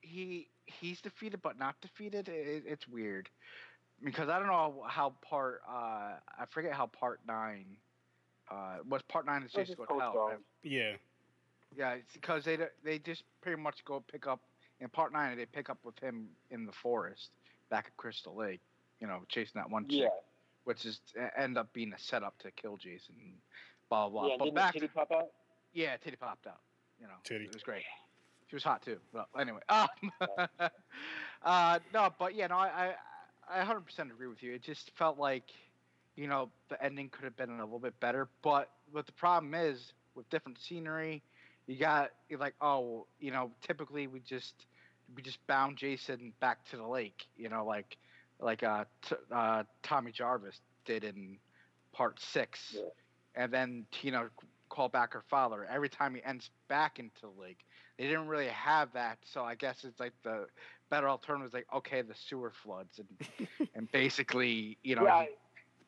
he 0.00 0.48
he's 0.66 1.00
defeated 1.00 1.40
but 1.42 1.58
not 1.58 1.80
defeated. 1.80 2.28
It, 2.28 2.64
it's 2.66 2.86
weird 2.88 3.28
because 4.02 4.28
I 4.28 4.38
don't 4.38 4.48
know 4.48 4.84
how 4.86 5.14
part 5.22 5.62
uh 5.68 5.72
I 6.38 6.46
forget 6.50 6.72
how 6.72 6.86
part 6.86 7.20
nine 7.26 7.64
uh 8.50 8.78
was 8.88 9.02
part 9.02 9.26
nine 9.26 9.42
is 9.42 9.50
It 9.54 9.58
Jason 9.58 9.76
just 9.76 9.88
Go 9.88 9.94
to 9.94 10.00
Hell. 10.00 10.28
Right? 10.28 10.38
Yeah. 10.62 10.92
Yeah, 11.76 11.92
it's 11.94 12.12
because 12.12 12.44
they 12.44 12.58
they 12.84 12.98
just 12.98 13.24
pretty 13.42 13.60
much 13.60 13.84
go 13.84 14.02
pick 14.10 14.26
up 14.26 14.40
in 14.80 14.88
part 14.88 15.12
nine. 15.12 15.36
They 15.36 15.46
pick 15.46 15.70
up 15.70 15.78
with 15.84 15.98
him 15.98 16.28
in 16.50 16.66
the 16.66 16.72
forest 16.72 17.30
back 17.70 17.86
at 17.86 17.96
Crystal 17.96 18.34
Lake. 18.34 18.60
You 19.00 19.08
know, 19.08 19.22
chasing 19.28 19.52
that 19.56 19.68
one 19.68 19.86
chick, 19.88 20.02
Yeah. 20.02 20.08
which 20.64 20.86
is 20.86 21.00
end 21.36 21.58
up 21.58 21.72
being 21.72 21.92
a 21.92 21.98
setup 21.98 22.38
to 22.38 22.50
kill 22.52 22.76
Jason. 22.76 23.14
Blah 23.88 24.08
blah. 24.08 24.28
yeah. 24.28 24.36
blah. 24.36 24.44
Didn't 24.46 24.54
but 24.54 24.60
back, 24.60 24.72
the 24.74 24.80
titty 24.80 24.92
pop 24.94 25.12
out? 25.12 25.28
yeah, 25.72 25.96
titty 25.96 26.16
popped 26.16 26.46
out. 26.46 26.60
You 27.00 27.08
know, 27.08 27.14
Titty. 27.24 27.46
It 27.46 27.54
was 27.54 27.62
great. 27.64 27.82
She 28.46 28.56
was 28.56 28.64
hot 28.64 28.82
too. 28.82 29.00
Well, 29.12 29.28
anyway. 29.38 29.60
Um, 29.68 29.88
uh, 31.42 31.78
no, 31.92 32.10
but 32.18 32.34
yeah, 32.34 32.46
no, 32.46 32.56
I, 32.56 32.66
I, 32.68 32.94
I 33.48 33.58
100% 33.58 34.10
agree 34.10 34.28
with 34.28 34.42
you. 34.42 34.52
It 34.54 34.62
just 34.62 34.90
felt 34.96 35.18
like, 35.18 35.50
you 36.16 36.26
know, 36.28 36.50
the 36.68 36.82
ending 36.82 37.10
could 37.10 37.24
have 37.24 37.36
been 37.36 37.50
a 37.50 37.56
little 37.56 37.72
bit 37.72 37.90
better. 37.92 38.20
But 38.34 38.62
what 38.84 39.00
the 39.00 39.06
problem 39.06 39.48
is 39.48 39.92
with 40.14 40.28
different 40.28 40.58
scenery, 40.58 41.22
you 41.66 41.76
got 41.78 42.10
you're 42.28 42.38
like, 42.38 42.54
oh, 42.60 43.06
you 43.18 43.30
know, 43.30 43.52
typically 43.62 44.06
we 44.06 44.20
just 44.20 44.66
we 45.14 45.22
just 45.22 45.44
bound 45.46 45.76
Jason 45.76 46.32
back 46.40 46.64
to 46.70 46.76
the 46.76 46.86
lake. 46.86 47.26
You 47.36 47.48
know, 47.48 47.64
like 47.64 47.96
like 48.40 48.62
uh, 48.62 48.84
t- 49.02 49.16
uh 49.32 49.64
Tommy 49.82 50.12
Jarvis 50.12 50.60
did 50.84 51.04
in 51.04 51.38
part 51.92 52.20
six, 52.20 52.76
Yeah. 52.76 52.82
and 53.34 53.52
then 53.52 53.86
Tina 53.90 54.30
call 54.68 54.88
back 54.88 55.12
her 55.14 55.22
father 55.30 55.64
every 55.64 55.88
time 55.88 56.14
he 56.14 56.22
ends 56.22 56.50
back 56.68 56.98
into 56.98 57.20
the 57.22 57.40
lake. 57.40 57.64
They 57.98 58.06
didn't 58.06 58.28
really 58.28 58.48
have 58.48 58.92
that, 58.92 59.18
so 59.24 59.44
I 59.44 59.54
guess 59.54 59.84
it's 59.84 60.00
like 60.00 60.12
the 60.22 60.46
better 60.90 61.08
alternative 61.08 61.48
is 61.48 61.54
like 61.54 61.66
okay, 61.72 62.02
the 62.02 62.14
sewer 62.14 62.50
floods 62.62 62.98
and 62.98 63.08
and 63.74 63.90
basically 63.90 64.78
you 64.82 64.94
know 64.96 65.06
Yeah, 65.06 65.08
he, 65.08 65.28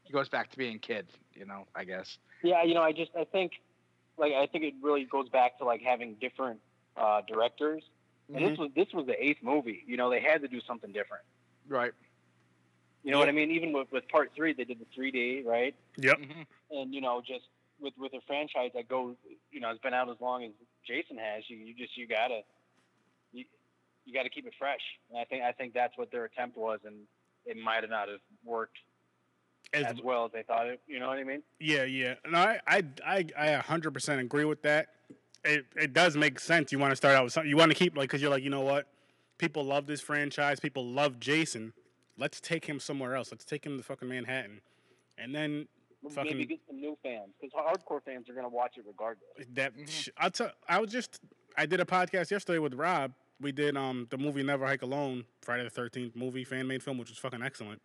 he 0.04 0.12
goes 0.12 0.28
back 0.28 0.50
to 0.50 0.58
being 0.58 0.78
kid. 0.78 1.10
You 1.34 1.46
know, 1.46 1.66
I 1.74 1.84
guess. 1.84 2.18
Yeah, 2.42 2.62
you 2.62 2.74
know, 2.74 2.82
I 2.82 2.92
just 2.92 3.10
I 3.18 3.24
think 3.24 3.52
like 4.16 4.32
I 4.32 4.46
think 4.46 4.64
it 4.64 4.74
really 4.82 5.04
goes 5.04 5.28
back 5.28 5.58
to 5.58 5.64
like 5.64 5.80
having 5.82 6.16
different 6.20 6.60
uh, 6.96 7.22
directors. 7.26 7.82
And 8.34 8.42
Mm-hmm. 8.42 8.44
this 8.44 8.56
was 8.58 8.70
this 8.74 8.88
was 8.92 9.06
the 9.06 9.22
eighth 9.22 9.42
movie. 9.42 9.82
You 9.86 9.96
know, 9.96 10.10
they 10.10 10.20
had 10.20 10.42
to 10.42 10.48
do 10.48 10.60
something 10.66 10.92
different. 10.92 11.24
Right. 11.68 11.92
You 13.02 13.10
know 13.12 13.18
what 13.18 13.28
I 13.28 13.32
mean? 13.32 13.50
Even 13.50 13.72
with, 13.72 13.90
with 13.92 14.08
part 14.08 14.32
three, 14.34 14.52
they 14.52 14.64
did 14.64 14.78
the 14.78 14.86
3D, 14.94 15.42
right? 15.44 15.74
Yep. 15.98 16.18
Mhm. 16.18 16.46
And 16.70 16.94
you 16.94 17.00
know, 17.00 17.20
just 17.20 17.44
with 17.80 17.94
with 17.98 18.12
a 18.14 18.20
franchise 18.26 18.70
that 18.74 18.88
goes, 18.88 19.16
you 19.50 19.60
know, 19.60 19.68
has 19.68 19.78
been 19.78 19.94
out 19.94 20.08
as 20.10 20.16
long 20.20 20.44
as 20.44 20.50
Jason 20.86 21.18
has, 21.18 21.44
you, 21.48 21.56
you 21.56 21.74
just 21.74 21.96
you 21.96 22.06
gotta 22.06 22.40
you, 23.32 23.44
you 24.04 24.14
got 24.14 24.22
to 24.22 24.30
keep 24.30 24.46
it 24.46 24.54
fresh. 24.58 24.80
And 25.10 25.18
I 25.18 25.24
think 25.24 25.42
I 25.42 25.52
think 25.52 25.74
that's 25.74 25.96
what 25.96 26.10
their 26.10 26.24
attempt 26.24 26.56
was, 26.56 26.80
and 26.84 26.94
it 27.44 27.56
might 27.56 27.82
have 27.82 27.90
not 27.90 28.08
have 28.08 28.20
worked 28.44 28.78
As, 29.72 29.84
as 29.84 29.96
well 30.02 30.24
as 30.24 30.32
they 30.32 30.42
thought 30.42 30.66
it. 30.66 30.80
You 30.86 30.98
know 30.98 31.08
what 31.08 31.18
I 31.18 31.24
mean? 31.24 31.42
yeah, 31.60 31.84
yeah. 31.84 32.14
No, 32.28 32.38
I, 32.38 32.60
I, 32.66 32.82
I, 33.06 33.24
I 33.36 33.62
100% 33.62 34.18
agree 34.20 34.44
with 34.44 34.62
that. 34.62 34.88
It, 35.44 35.66
it 35.76 35.92
does 35.92 36.16
make 36.16 36.40
sense. 36.40 36.72
You 36.72 36.78
want 36.78 36.90
to 36.90 36.96
start 36.96 37.14
out 37.14 37.22
with 37.22 37.32
something. 37.32 37.48
You 37.48 37.56
want 37.56 37.70
to 37.70 37.76
keep 37.76 37.96
like, 37.96 38.10
cause 38.10 38.20
you're 38.20 38.30
like, 38.30 38.42
you 38.42 38.50
know 38.50 38.62
what? 38.62 38.88
People 39.38 39.64
love 39.64 39.86
this 39.86 40.00
franchise. 40.00 40.58
People 40.58 40.84
love 40.86 41.20
Jason. 41.20 41.72
Let's 42.18 42.40
take 42.40 42.64
him 42.64 42.80
somewhere 42.80 43.14
else. 43.14 43.30
Let's 43.30 43.44
take 43.44 43.64
him 43.64 43.76
to 43.76 43.82
fucking 43.84 44.08
Manhattan, 44.08 44.62
and 45.18 45.34
then 45.34 45.68
Fucking- 46.10 46.32
Maybe 46.38 46.46
get 46.46 46.60
some 46.66 46.80
new 46.80 46.96
fans 47.02 47.30
because 47.40 47.52
hardcore 47.52 48.02
fans 48.04 48.28
are 48.28 48.34
gonna 48.34 48.48
watch 48.48 48.76
it 48.78 48.84
regardless. 48.86 49.24
that 49.54 49.74
Mhm. 49.76 49.88
sh- 49.88 50.08
I'll 50.16 50.30
tell. 50.30 50.52
I 50.68 50.80
was 50.80 50.90
just 50.90 51.20
I 51.56 51.66
did 51.66 51.80
a 51.80 51.84
podcast 51.84 52.30
yesterday 52.30 52.58
with 52.58 52.74
Rob. 52.74 53.12
We 53.40 53.52
did 53.52 53.76
um 53.76 54.06
the 54.10 54.18
movie 54.18 54.42
Never 54.42 54.66
Hike 54.66 54.82
Alone, 54.82 55.24
Friday 55.42 55.64
the 55.64 55.70
Thirteenth 55.70 56.14
movie 56.16 56.44
fan 56.44 56.66
made 56.66 56.82
film, 56.82 56.98
which 56.98 57.08
was 57.10 57.18
fucking 57.18 57.42
excellent. 57.42 57.80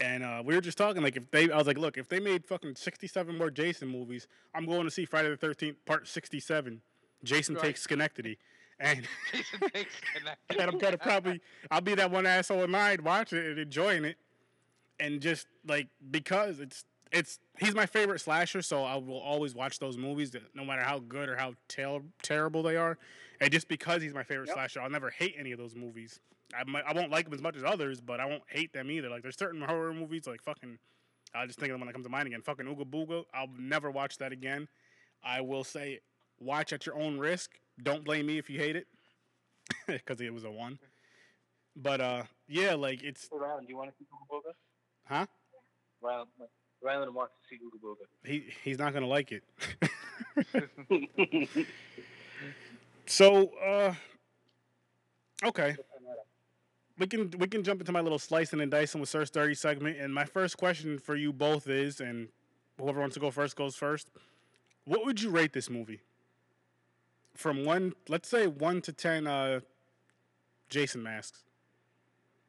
And 0.00 0.22
uh, 0.22 0.42
we 0.44 0.54
were 0.54 0.60
just 0.60 0.78
talking 0.78 1.02
like 1.02 1.16
if 1.16 1.28
they, 1.32 1.50
I 1.50 1.56
was 1.56 1.66
like, 1.66 1.76
look, 1.78 1.98
if 1.98 2.08
they 2.08 2.20
made 2.20 2.44
fucking 2.46 2.76
sixty-seven 2.76 3.36
more 3.36 3.50
Jason 3.50 3.88
movies, 3.88 4.28
I'm 4.54 4.64
going 4.64 4.84
to 4.84 4.90
see 4.92 5.04
Friday 5.04 5.28
the 5.30 5.36
Thirteenth 5.36 5.84
Part 5.86 6.06
sixty-seven. 6.06 6.80
Jason 7.24 7.56
Right. 7.56 7.64
takes 7.64 7.82
Schenectady, 7.82 8.38
and 8.78 9.08
Jason 9.32 9.58
takes 9.74 9.94
connected. 10.14 10.60
and 10.60 10.70
I'm 10.70 10.78
gonna 10.78 10.98
probably 10.98 11.40
I'll 11.68 11.80
be 11.80 11.96
that 11.96 12.12
one 12.12 12.26
asshole 12.26 12.62
in 12.62 12.70
line 12.70 13.02
watching 13.02 13.38
it 13.38 13.46
and 13.46 13.58
enjoying 13.58 14.04
it, 14.04 14.18
and 15.00 15.20
just 15.20 15.48
like 15.66 15.88
because 16.12 16.60
it's 16.60 16.84
it's 17.12 17.38
he's 17.58 17.74
my 17.74 17.86
favorite 17.86 18.20
slasher, 18.20 18.62
so 18.62 18.84
I 18.84 18.96
will 18.96 19.18
always 19.18 19.54
watch 19.54 19.78
those 19.78 19.96
movies, 19.96 20.34
no 20.54 20.64
matter 20.64 20.82
how 20.82 20.98
good 20.98 21.28
or 21.28 21.36
how 21.36 21.54
tel- 21.68 22.02
terrible 22.22 22.62
they 22.62 22.76
are, 22.76 22.98
and 23.40 23.50
just 23.52 23.68
because 23.68 24.02
he's 24.02 24.14
my 24.14 24.22
favorite 24.22 24.48
Yep. 24.48 24.54
slasher, 24.56 24.80
I'll 24.80 24.90
never 24.90 25.10
hate 25.10 25.34
any 25.38 25.52
of 25.52 25.58
those 25.58 25.74
movies. 25.74 26.20
I 26.54 26.64
might, 26.64 26.84
I 26.86 26.92
won't 26.94 27.10
like 27.10 27.24
them 27.26 27.34
as 27.34 27.42
much 27.42 27.56
as 27.56 27.64
others, 27.64 28.00
but 28.00 28.20
I 28.20 28.24
won't 28.26 28.42
hate 28.48 28.72
them 28.72 28.90
either. 28.90 29.08
Like 29.10 29.22
there's 29.22 29.36
certain 29.36 29.60
horror 29.60 29.92
movies 29.92 30.26
like 30.26 30.42
fucking. 30.42 30.78
I'll 31.34 31.46
just 31.46 31.58
think 31.58 31.70
of 31.70 31.74
them 31.74 31.80
when 31.80 31.90
it 31.90 31.92
comes 31.92 32.06
to 32.06 32.10
mind 32.10 32.26
again. 32.26 32.40
Fucking 32.40 32.64
Ooga 32.64 32.84
Booga. 32.88 33.24
I'll 33.34 33.50
never 33.58 33.90
watch 33.90 34.16
that 34.18 34.32
again. 34.32 34.66
I 35.22 35.42
will 35.42 35.62
say, 35.64 36.00
watch 36.40 36.72
at 36.72 36.86
your 36.86 36.98
own 36.98 37.18
risk. 37.18 37.50
Don't 37.82 38.02
blame 38.02 38.24
me 38.26 38.38
if 38.38 38.48
you 38.48 38.58
hate 38.58 38.76
it, 38.76 38.86
because 39.86 40.20
it 40.22 40.32
was 40.32 40.44
a 40.44 40.50
one. 40.50 40.78
But 41.76 42.00
uh, 42.00 42.22
yeah, 42.48 42.74
like 42.74 43.02
it's 43.02 43.28
Rylan, 43.28 43.60
do 43.60 43.66
you 43.68 43.76
want 43.76 43.90
to 43.90 43.96
see 43.98 44.04
Ooga 44.06 44.36
Booga? 44.38 44.52
huh? 45.06 45.26
Rylan, 46.02 46.26
Rylan 46.84 47.12
wants 47.12 47.34
to 47.34 47.56
see 47.56 47.60
Ooga 47.62 47.94
He 48.24 48.44
he's 48.62 48.78
not 48.78 48.92
gonna 48.92 49.06
like 49.06 49.32
it. 49.32 49.44
So 53.08 53.50
uh, 53.66 53.94
okay, 55.42 55.76
we 56.98 57.06
can 57.06 57.30
we 57.38 57.46
can 57.48 57.62
jump 57.64 57.80
into 57.80 57.90
my 57.90 58.00
little 58.02 58.18
slicing 58.18 58.60
and 58.60 58.70
dicing 58.70 59.00
with 59.00 59.08
Sir 59.08 59.24
Sturdy 59.24 59.54
segment. 59.54 59.96
And 59.98 60.12
my 60.12 60.26
first 60.26 60.58
question 60.58 60.98
for 60.98 61.16
you 61.16 61.32
both 61.32 61.68
is, 61.68 62.00
and 62.00 62.28
whoever 62.78 63.00
wants 63.00 63.14
to 63.14 63.20
go 63.20 63.30
first 63.30 63.56
goes 63.56 63.74
first. 63.74 64.10
What 64.84 65.06
would 65.06 65.22
you 65.22 65.30
rate 65.30 65.54
this 65.54 65.70
movie? 65.70 66.00
From 67.34 67.64
one, 67.64 67.94
let's 68.08 68.28
say 68.28 68.46
one 68.46 68.82
to 68.82 68.92
ten, 68.92 69.26
uh, 69.26 69.60
Jason 70.68 71.02
masks. 71.02 71.44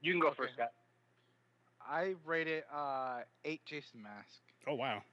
you 0.02 0.12
can 0.12 0.20
go 0.20 0.32
first, 0.32 0.56
Scott. 0.56 0.72
I 1.90 2.16
rated 2.26 2.66
uh 2.74 3.22
eight 3.46 3.66
Jason 3.66 4.04
Mask. 4.04 4.42
Oh 4.68 4.76
wow. 4.76 5.04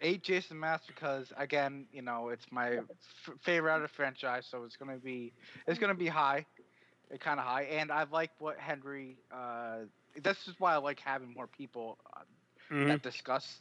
Eight 0.00 0.22
Jason 0.22 0.58
Mask 0.60 0.86
because 0.88 1.32
again, 1.36 1.86
you 1.92 2.02
know, 2.02 2.28
it's 2.30 2.46
my 2.52 2.76
f- 2.78 3.34
favorite 3.42 3.72
out 3.72 3.82
of 3.82 3.90
franchise, 3.90 4.46
so 4.50 4.64
it's 4.64 4.76
gonna 4.76 4.98
be 4.98 5.32
it's 5.66 5.78
gonna 5.78 5.94
be 5.94 6.08
high, 6.08 6.46
it 7.10 7.20
kind 7.20 7.38
of 7.40 7.46
high, 7.46 7.62
and 7.64 7.90
I 7.92 8.04
like 8.10 8.30
what 8.38 8.58
Henry. 8.58 9.18
Uh, 9.32 9.80
this 10.22 10.48
is 10.48 10.54
why 10.58 10.74
I 10.74 10.78
like 10.78 11.00
having 11.00 11.32
more 11.34 11.46
people 11.48 11.98
uh, 12.16 12.22
Mhm. 12.70 12.86
that 12.86 13.02
discuss 13.02 13.60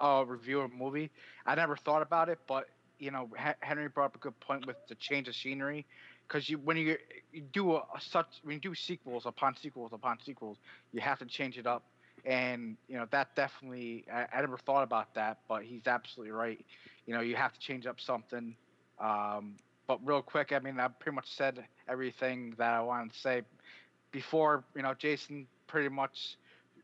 uh, 0.00 0.04
uh, 0.20 0.24
review 0.24 0.60
a 0.62 0.68
movie. 0.68 1.10
I 1.46 1.54
never 1.54 1.76
thought 1.76 2.02
about 2.02 2.28
it, 2.28 2.38
but 2.46 2.66
you 2.98 3.10
know, 3.10 3.28
Henry 3.60 3.88
brought 3.88 4.06
up 4.06 4.16
a 4.16 4.18
good 4.20 4.38
point 4.40 4.66
with 4.66 4.76
the 4.88 4.94
change 4.96 5.28
of 5.28 5.34
scenery, 5.36 5.86
because 6.28 6.48
you 6.48 6.58
when 6.58 6.76
you, 6.76 6.96
you 7.32 7.42
do 7.42 7.74
a, 7.74 7.78
a 7.94 8.00
such 8.00 8.26
when 8.42 8.54
you 8.54 8.60
do 8.60 8.74
sequels 8.74 9.26
upon 9.26 9.56
sequels 9.56 9.92
upon 9.92 10.18
sequels, 10.20 10.58
you 10.92 11.00
have 11.00 11.18
to 11.18 11.26
change 11.26 11.58
it 11.58 11.66
up, 11.66 11.84
and 12.24 12.76
you 12.88 12.96
know 12.96 13.06
that 13.10 13.34
definitely 13.36 14.04
I, 14.12 14.26
I 14.32 14.40
never 14.40 14.58
thought 14.58 14.82
about 14.82 15.14
that, 15.14 15.38
but 15.48 15.64
he's 15.64 15.86
absolutely 15.86 16.32
right. 16.32 16.64
You 17.06 17.14
know, 17.14 17.20
you 17.20 17.36
have 17.36 17.52
to 17.52 17.60
change 17.60 17.86
up 17.86 18.00
something. 18.00 18.56
Um, 18.98 19.56
but 19.86 19.98
real 20.06 20.22
quick, 20.22 20.52
I 20.52 20.58
mean, 20.58 20.78
I 20.80 20.88
pretty 20.88 21.14
much 21.14 21.30
said 21.34 21.64
everything 21.88 22.54
that 22.58 22.72
I 22.74 22.80
wanted 22.80 23.12
to 23.12 23.18
say 23.18 23.42
before. 24.12 24.64
You 24.74 24.82
know, 24.82 24.94
Jason 24.94 25.46
pretty 25.66 25.88
much 25.88 26.36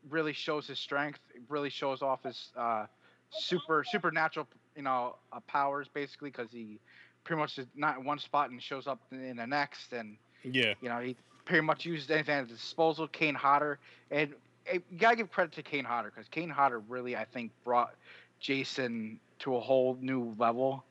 really 0.09 0.33
shows 0.33 0.67
his 0.67 0.79
strength. 0.79 1.19
Really 1.49 1.69
shows 1.69 2.01
off 2.01 2.23
his 2.23 2.51
uh, 2.55 2.85
super 3.29 3.83
supernatural, 3.83 4.47
you 4.75 4.83
know, 4.83 5.15
uh, 5.31 5.39
powers 5.41 5.87
basically 5.87 6.29
because 6.29 6.51
he 6.51 6.79
pretty 7.23 7.39
much 7.39 7.57
is 7.57 7.67
not 7.75 7.97
in 7.97 8.03
one 8.03 8.19
spot 8.19 8.49
and 8.49 8.61
shows 8.61 8.87
up 8.87 8.99
in 9.11 9.37
the 9.37 9.47
next, 9.47 9.93
and 9.93 10.17
Yeah. 10.43 10.73
you 10.81 10.89
know 10.89 10.99
he 10.99 11.15
pretty 11.45 11.61
much 11.61 11.85
uses 11.85 12.09
anything 12.09 12.35
at 12.35 12.49
his 12.49 12.59
disposal. 12.59 13.07
Kane 13.07 13.35
Hodder, 13.35 13.79
and 14.09 14.33
eh, 14.67 14.79
you 14.89 14.97
gotta 14.97 15.15
give 15.15 15.31
credit 15.31 15.53
to 15.53 15.63
Kane 15.63 15.85
Hodder 15.85 16.11
because 16.13 16.27
Kane 16.29 16.49
Hodder 16.49 16.79
really, 16.79 17.15
I 17.15 17.25
think, 17.25 17.51
brought 17.63 17.95
Jason 18.39 19.19
to 19.39 19.55
a 19.55 19.59
whole 19.59 19.97
new 20.01 20.33
level. 20.37 20.83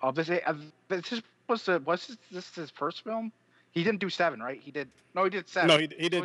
Of 0.00 0.14
this, 0.14 0.28
uh, 0.28 0.54
this 0.88 1.22
was 1.48 1.64
the 1.64 1.80
was 1.80 2.06
this, 2.06 2.18
this 2.30 2.54
his 2.54 2.70
first 2.70 3.04
film? 3.04 3.32
He 3.72 3.82
didn't 3.82 4.00
do 4.00 4.10
seven, 4.10 4.40
right? 4.40 4.60
He 4.60 4.70
did. 4.70 4.88
No, 5.14 5.24
he 5.24 5.30
did 5.30 5.48
seven. 5.48 5.68
No, 5.68 5.78
he, 5.78 5.88
he 5.98 6.08
did. 6.08 6.24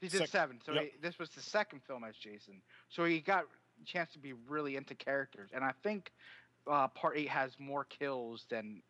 he 0.00 0.08
did 0.08 0.18
sec- 0.20 0.28
seven. 0.28 0.58
So 0.64 0.72
yep. 0.72 0.84
he, 0.84 0.90
this 1.02 1.18
was 1.18 1.30
the 1.30 1.42
second 1.42 1.82
film 1.86 2.04
as 2.04 2.16
Jason. 2.16 2.60
So 2.88 3.04
he 3.04 3.20
got 3.20 3.44
a 3.44 3.84
chance 3.84 4.10
to 4.12 4.18
be 4.18 4.32
really 4.48 4.76
into 4.76 4.94
characters, 4.94 5.50
and 5.54 5.64
I 5.64 5.72
think 5.82 6.10
uh, 6.68 6.88
part 6.88 7.16
eight 7.16 7.28
has 7.28 7.58
more 7.58 7.84
kills 7.84 8.46
than 8.50 8.82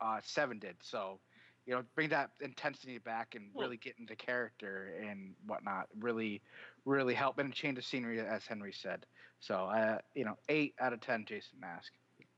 uh, 0.00 0.20
seven 0.22 0.58
did. 0.58 0.76
So 0.82 1.20
you 1.66 1.74
know, 1.74 1.82
bring 1.94 2.08
that 2.10 2.30
intensity 2.40 2.98
back 2.98 3.34
and 3.34 3.50
Hmm. 3.54 3.60
really 3.60 3.76
get 3.76 3.94
into 3.98 4.16
character 4.16 4.94
and 5.02 5.34
whatnot. 5.46 5.86
Really, 6.00 6.42
really 6.84 7.14
help 7.14 7.38
and 7.38 7.52
change 7.52 7.76
the 7.76 7.82
scenery, 7.82 8.20
as 8.20 8.46
Henry 8.46 8.72
said. 8.72 9.06
So 9.40 9.64
uh, 9.66 9.98
you 10.14 10.24
know, 10.24 10.36
eight 10.48 10.74
out 10.80 10.92
of 10.92 11.00
ten, 11.00 11.24
Jason 11.26 11.58
Mask. 11.60 11.92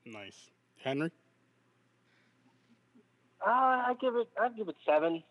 Nice. 0.04 0.50
Henry? 0.82 1.10
Uh, 3.44 3.50
I 3.50 3.94
give 4.00 4.14
it. 4.16 4.28
I'd 4.40 4.56
give 4.56 4.68
it 4.68 4.76
seven. 4.86 5.22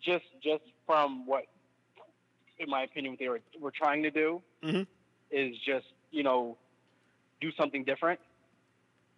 Just, 0.00 0.24
just 0.42 0.62
from 0.86 1.26
what, 1.26 1.44
in 2.58 2.68
my 2.68 2.82
opinion, 2.82 3.12
what 3.12 3.18
they 3.18 3.28
were 3.28 3.40
were 3.60 3.72
trying 3.72 4.02
to 4.02 4.10
do 4.10 4.42
Mhm. 4.62 4.86
is 5.30 5.56
just 5.64 5.86
you 6.10 6.22
know, 6.22 6.56
do 7.40 7.50
something 7.52 7.84
different. 7.84 8.20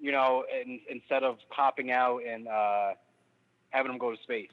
You 0.00 0.12
know, 0.12 0.44
and 0.54 0.78
instead 0.88 1.24
of 1.24 1.38
popping 1.50 1.90
out 1.90 2.20
and 2.28 2.46
uh, 2.46 2.90
having 3.70 3.90
them 3.90 3.98
go 3.98 4.14
to 4.14 4.22
space, 4.22 4.50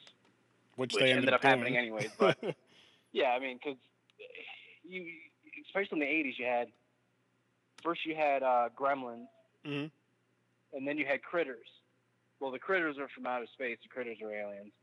Which, 0.76 0.93
which 0.93 1.03
they 1.03 1.11
ended, 1.11 1.32
up 1.34 1.41
doing. 1.41 1.51
happening 1.51 1.78
anyways. 1.78 2.09
But 2.18 2.38
yeah, 3.11 3.30
I 3.30 3.39
mean, 3.39 3.59
because 3.63 3.78
you, 4.84 5.05
especially 5.68 5.99
in 6.01 6.07
the 6.24 6.30
'80s, 6.30 6.39
you 6.39 6.45
had 6.45 6.68
first 7.84 8.05
you 8.07 8.16
had 8.16 8.41
uh, 8.41 8.70
Gremlins, 8.76 9.28
Mhm. 9.68 9.91
and 10.74 10.88
then 10.88 10.97
you 10.97 11.05
had 11.05 11.22
critters. 11.22 11.68
Well, 12.39 12.49
the 12.51 12.59
critters 12.59 12.97
are 12.97 13.07
from 13.16 13.28
outer 13.28 13.45
space. 13.53 13.78
The 13.84 13.89
critters 13.89 14.18
are 14.24 14.32
aliens. 14.34 14.74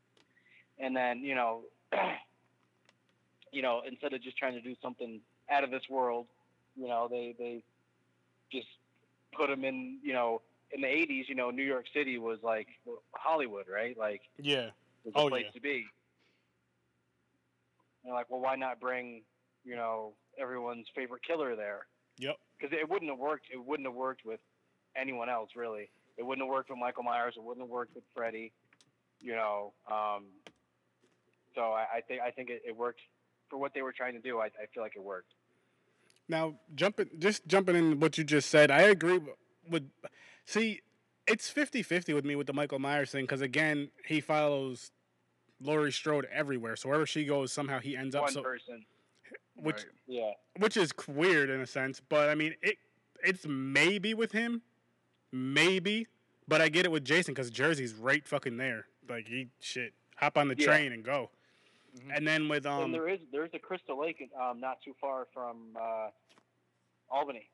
And 0.79 0.95
then 0.97 1.25
you 1.25 1.35
know, 1.35 1.63
you 3.53 3.63
know, 3.63 3.83
instead 3.87 4.13
of 4.13 4.23
just 4.23 4.37
trying 4.39 4.55
to 4.55 4.61
do 4.61 4.75
something 4.81 5.21
out 5.51 5.65
of 5.65 5.71
this 5.73 5.83
world, 5.91 6.27
you 6.77 6.87
know, 6.89 7.09
they 7.11 7.35
they 7.39 7.63
just 8.53 8.69
put 9.37 9.49
them 9.49 9.65
in. 9.65 9.99
You 10.03 10.13
know, 10.13 10.43
in 10.73 10.81
the 10.83 10.87
'80s, 10.87 11.29
you 11.29 11.35
know, 11.35 11.51
New 11.51 11.65
York 11.65 11.87
City 11.95 12.19
was 12.19 12.39
like 12.43 12.69
Hollywood, 13.13 13.67
right? 13.73 13.97
Like 13.99 14.21
yeah. 14.39 14.71
was 15.05 15.15
a 15.15 15.19
Oh, 15.19 15.29
place 15.29 15.47
yeah. 15.47 15.51
to 15.53 15.61
be. 15.61 15.87
And 18.05 18.11
they're 18.11 18.15
like, 18.15 18.31
well, 18.31 18.41
why 18.41 18.57
not 18.57 18.81
bring 18.81 19.23
you 19.65 19.77
know 19.77 20.13
everyone's 20.39 20.87
favorite 20.95 21.23
killer 21.27 21.57
there? 21.57 21.87
Yep. 22.19 22.37
Because 22.59 22.77
it 22.79 22.89
wouldn't 22.89 23.11
have 23.11 23.19
worked. 23.19 23.47
It 23.53 23.65
wouldn't 23.65 23.87
have 23.87 23.95
worked 23.95 24.25
with 24.25 24.41
anyone 24.97 25.29
else, 25.29 25.51
really. 25.57 25.91
It 26.19 26.25
wouldn't 26.25 26.47
have 26.47 26.53
worked 26.53 26.69
with 26.71 26.79
Michael 26.79 27.03
Myers. 27.05 27.35
It 27.37 27.43
wouldn't 27.43 27.65
have 27.65 27.71
worked 27.71 27.95
with 27.95 28.05
Freddy. 28.15 28.53
You 29.21 29.33
know. 29.35 29.73
Um, 29.91 30.27
so 31.55 31.73
I, 31.73 31.87
I 31.97 32.01
think 32.07 32.21
I 32.23 32.31
think 32.31 32.51
it, 32.51 32.63
it 32.67 32.77
worked 32.77 33.01
for 33.51 33.59
what 33.59 33.73
they 33.75 33.83
were 33.83 33.93
trying 33.93 34.15
to 34.15 34.21
do. 34.21 34.39
I, 34.41 34.47
I 34.47 34.67
feel 34.73 34.83
like 34.83 34.97
it 34.97 35.03
worked. 35.03 35.33
Now, 36.29 36.55
jumping, 36.75 37.09
just 37.19 37.47
jumping 37.47 37.77
in 37.77 38.01
what 38.01 38.17
you 38.19 38.25
just 38.25 38.49
said, 38.51 38.71
I 38.71 38.83
agree 38.83 39.21
with. 39.69 39.83
see, 40.47 40.81
it's 41.27 41.53
50-50 41.53 42.15
with 42.15 42.25
me 42.25 42.37
with 42.37 42.47
the 42.47 42.53
Michael 42.53 42.79
Myers 42.79 43.11
thing 43.11 43.25
because 43.25 43.41
again, 43.41 43.91
he 44.07 44.21
follows 44.21 44.91
Laurie 45.61 45.93
Strode 45.93 46.27
everywhere. 46.33 46.77
So 46.77 46.89
wherever 46.89 47.07
she 47.07 47.25
goes, 47.25 47.53
somehow 47.53 47.79
he 47.81 47.97
ends 47.97 48.15
up. 48.15 48.23
One 48.23 48.33
So, 48.33 48.43
person. 48.43 48.85
which 49.55 49.77
Right. 49.77 49.85
Yeah. 50.07 50.31
which 50.59 50.77
is 50.77 50.93
weird 51.07 51.51
in 51.51 51.61
a 51.61 51.67
sense, 51.67 52.01
but 52.09 52.29
I 52.29 52.35
mean, 52.35 52.55
it 52.63 52.79
it's 53.25 53.47
maybe 53.47 54.15
with 54.15 54.33
him, 54.33 54.63
maybe, 55.31 56.09
but 56.49 56.61
I 56.61 56.69
get 56.69 56.85
it 56.85 56.91
with 56.91 57.05
Jason 57.05 57.35
because 57.35 57.51
Jersey's 57.51 57.95
right 57.95 58.27
fucking 58.27 58.57
there. 58.57 58.87
Like 59.09 59.29
he 59.29 59.49
shit, 59.61 59.93
hop 60.17 60.37
on 60.39 60.49
the 60.49 60.57
Yeah. 60.59 60.67
train 60.67 60.93
and 60.93 61.05
go. 61.05 61.31
Mhm. 61.97 62.17
And 62.17 62.27
then 62.27 62.49
with 62.49 62.65
um, 62.65 62.85
and 62.85 62.95
there 62.95 63.09
is 63.09 63.21
there's 63.33 63.51
a 63.53 63.59
Crystal 63.59 63.99
Lake 64.01 64.23
um, 64.41 64.61
not 64.61 64.79
too 64.83 64.95
far 65.01 65.27
from 65.35 65.77
uh, 65.79 66.09
Albany. 67.11 67.51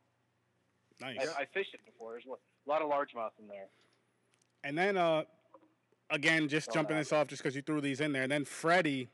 nice. 1.01 1.19
I, 1.37 1.43
I 1.43 1.45
fished 1.53 1.75
it 1.75 1.81
before. 1.85 2.13
There's 2.13 2.25
a 2.27 2.69
lot 2.71 2.83
of 2.83 2.89
largemouth 2.89 3.31
in 3.41 3.49
there. 3.49 3.67
And 4.65 4.77
then, 4.77 4.97
uh, 4.97 5.23
again, 6.11 6.49
just 6.49 6.69
Oh, 6.71 6.75
jumping 6.75 6.97
wow. 6.97 7.01
this 7.01 7.13
off 7.13 7.27
just 7.29 7.43
because 7.43 7.57
you 7.57 7.63
threw 7.63 7.81
these 7.81 8.01
in 8.01 8.13
there. 8.13 8.23
And 8.25 8.31
then 8.33 8.45
Freddy, 8.45 9.09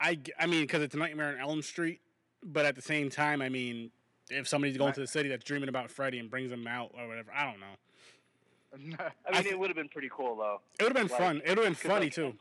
I 0.00 0.16
mean, 0.46 0.62
because 0.62 0.82
it's 0.82 0.94
a 0.94 0.98
Nightmare 0.98 1.28
on 1.28 1.38
Elm 1.40 1.62
Street, 1.62 2.00
but 2.42 2.66
at 2.66 2.74
the 2.76 2.82
same 2.82 3.08
time, 3.10 3.40
I 3.42 3.48
mean, 3.48 3.90
if 4.30 4.46
somebody's 4.48 4.76
going 4.76 4.92
to 4.94 5.00
the 5.00 5.06
city 5.06 5.28
that's 5.28 5.44
dreaming 5.44 5.68
about 5.68 5.90
Freddy 5.90 6.18
and 6.18 6.30
brings 6.30 6.50
him 6.50 6.66
out 6.66 6.92
or 6.98 7.08
whatever, 7.08 7.30
I 7.34 7.44
don't 7.50 7.60
know. 7.60 7.66
I 8.98 9.10
I 9.38 9.42
mean, 9.42 9.52
it 9.52 9.58
would 9.58 9.68
have 9.68 9.76
been 9.76 9.88
pretty 9.88 10.10
cool 10.12 10.36
though. 10.36 10.60
It 10.78 10.82
would 10.82 10.96
have 10.96 11.08
been 11.08 11.16
Like, 11.18 11.20
fun. 11.20 11.36
It 11.44 11.48
would 11.50 11.58
have 11.58 11.66
been 11.66 11.74
funny 11.74 12.06
like, 12.06 12.14
too. 12.14 12.34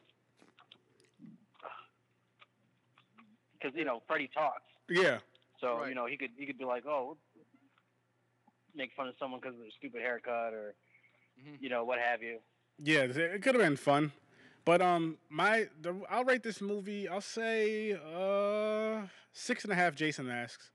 Because 3.65 3.77
you 3.77 3.85
know 3.85 4.01
Freddy 4.07 4.29
talks, 4.33 4.61
Yeah. 4.89 5.19
so 5.59 5.79
Right. 5.79 5.89
you 5.89 5.95
know 5.95 6.05
he 6.05 6.17
could 6.17 6.31
he 6.37 6.45
could 6.45 6.57
be 6.57 6.65
like, 6.65 6.85
oh, 6.85 7.17
make 8.75 8.91
fun 8.95 9.07
of 9.07 9.15
someone 9.17 9.39
because 9.39 9.55
of 9.55 9.61
their 9.61 9.71
stupid 9.71 10.01
haircut 10.01 10.53
or 10.53 10.75
Mhm. 11.39 11.61
you 11.61 11.69
know 11.69 11.83
what 11.83 11.97
have 11.99 12.21
you. 12.21 12.41
Yeah, 12.77 13.03
it 13.03 13.17
it 13.17 13.41
could 13.41 13.55
have 13.55 13.63
been 13.63 13.75
fun. 13.75 14.11
But 14.65 14.81
um, 14.81 15.17
my 15.29 15.67
the, 15.81 15.99
I'll 16.09 16.23
rate 16.25 16.43
this 16.43 16.61
movie. 16.61 17.07
I'll 17.07 17.21
say 17.21 17.93
uh 17.93 19.07
six 19.31 19.63
and 19.63 19.71
a 19.73 19.75
half 19.75 19.95
Jason 19.95 20.29
asks. 20.29 20.71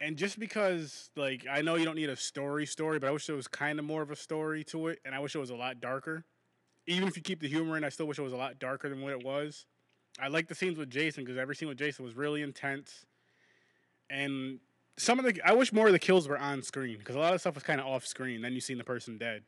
and 0.00 0.16
just 0.16 0.38
because 0.38 1.10
like 1.16 1.46
I 1.50 1.60
know 1.60 1.74
you 1.74 1.84
don't 1.84 1.96
need 1.96 2.08
a 2.08 2.16
story 2.16 2.64
story, 2.64 2.98
but 2.98 3.08
I 3.08 3.10
wish 3.10 3.26
there 3.26 3.36
was 3.36 3.48
kind 3.48 3.78
of 3.78 3.84
more 3.84 4.00
of 4.00 4.10
a 4.10 4.16
story 4.16 4.64
to 4.64 4.88
it, 4.88 5.00
and 5.04 5.14
I 5.14 5.18
wish 5.18 5.34
it 5.34 5.38
was 5.38 5.50
a 5.50 5.56
lot 5.56 5.80
darker. 5.80 6.24
Even 6.86 7.06
if 7.08 7.16
you 7.16 7.22
keep 7.22 7.40
the 7.40 7.48
humor 7.48 7.76
in, 7.76 7.84
I 7.84 7.90
still 7.90 8.06
wish 8.06 8.18
it 8.18 8.22
was 8.22 8.32
a 8.32 8.38
lot 8.38 8.58
darker 8.58 8.88
than 8.88 9.02
what 9.02 9.12
it 9.12 9.22
was. 9.22 9.66
I 10.20 10.28
like 10.28 10.48
the 10.48 10.54
scenes 10.54 10.78
with 10.78 10.90
Jason 10.90 11.24
because 11.24 11.38
every 11.38 11.54
scene 11.56 11.68
with 11.68 11.78
Jason 11.78 12.04
was 12.04 12.14
really 12.14 12.42
intense, 12.42 13.06
and 14.08 14.58
some 14.96 15.18
of 15.18 15.24
the 15.24 15.40
I 15.44 15.52
wish 15.52 15.72
more 15.72 15.86
of 15.86 15.92
the 15.92 15.98
kills 15.98 16.28
were 16.28 16.38
on 16.38 16.62
screen 16.62 16.98
because 16.98 17.16
a 17.16 17.18
lot 17.18 17.34
of 17.34 17.40
stuff 17.40 17.54
was 17.54 17.64
kind 17.64 17.80
of 17.80 17.86
off 17.86 18.06
screen. 18.06 18.42
Then 18.42 18.52
you 18.52 18.60
seen 18.60 18.78
the 18.78 18.84
person 18.84 19.18
dead. 19.18 19.42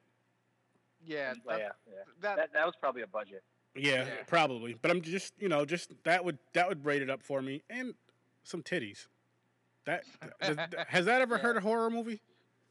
yeah, 1.05 1.35
that, 1.47 1.59
yeah, 1.59 1.69
yeah. 1.87 1.93
that, 2.21 2.37
That 2.37 2.53
that 2.53 2.67
was 2.67 2.75
probably 2.81 3.03
a 3.03 3.07
budget. 3.07 3.43
Yeah, 3.75 4.05
Yeah. 4.05 4.11
probably. 4.27 4.75
But 4.75 4.91
I'm 4.91 5.01
just, 5.01 5.33
you 5.39 5.49
know, 5.49 5.65
just 5.65 5.93
that 6.05 6.25
would 6.25 6.39
that 6.55 6.69
would 6.69 6.85
rate 6.85 7.03
it 7.03 7.11
up 7.11 7.23
for 7.23 7.43
me, 7.43 7.63
and 7.71 7.95
some 8.45 8.63
titties. 8.63 9.07
That 9.85 10.05
does- 10.43 10.57
has 10.89 11.07
that 11.07 11.21
ever 11.23 11.37
Yeah. 11.37 11.43
heard 11.43 11.57
a 11.57 11.61
horror 11.61 11.91
movie? 11.91 12.21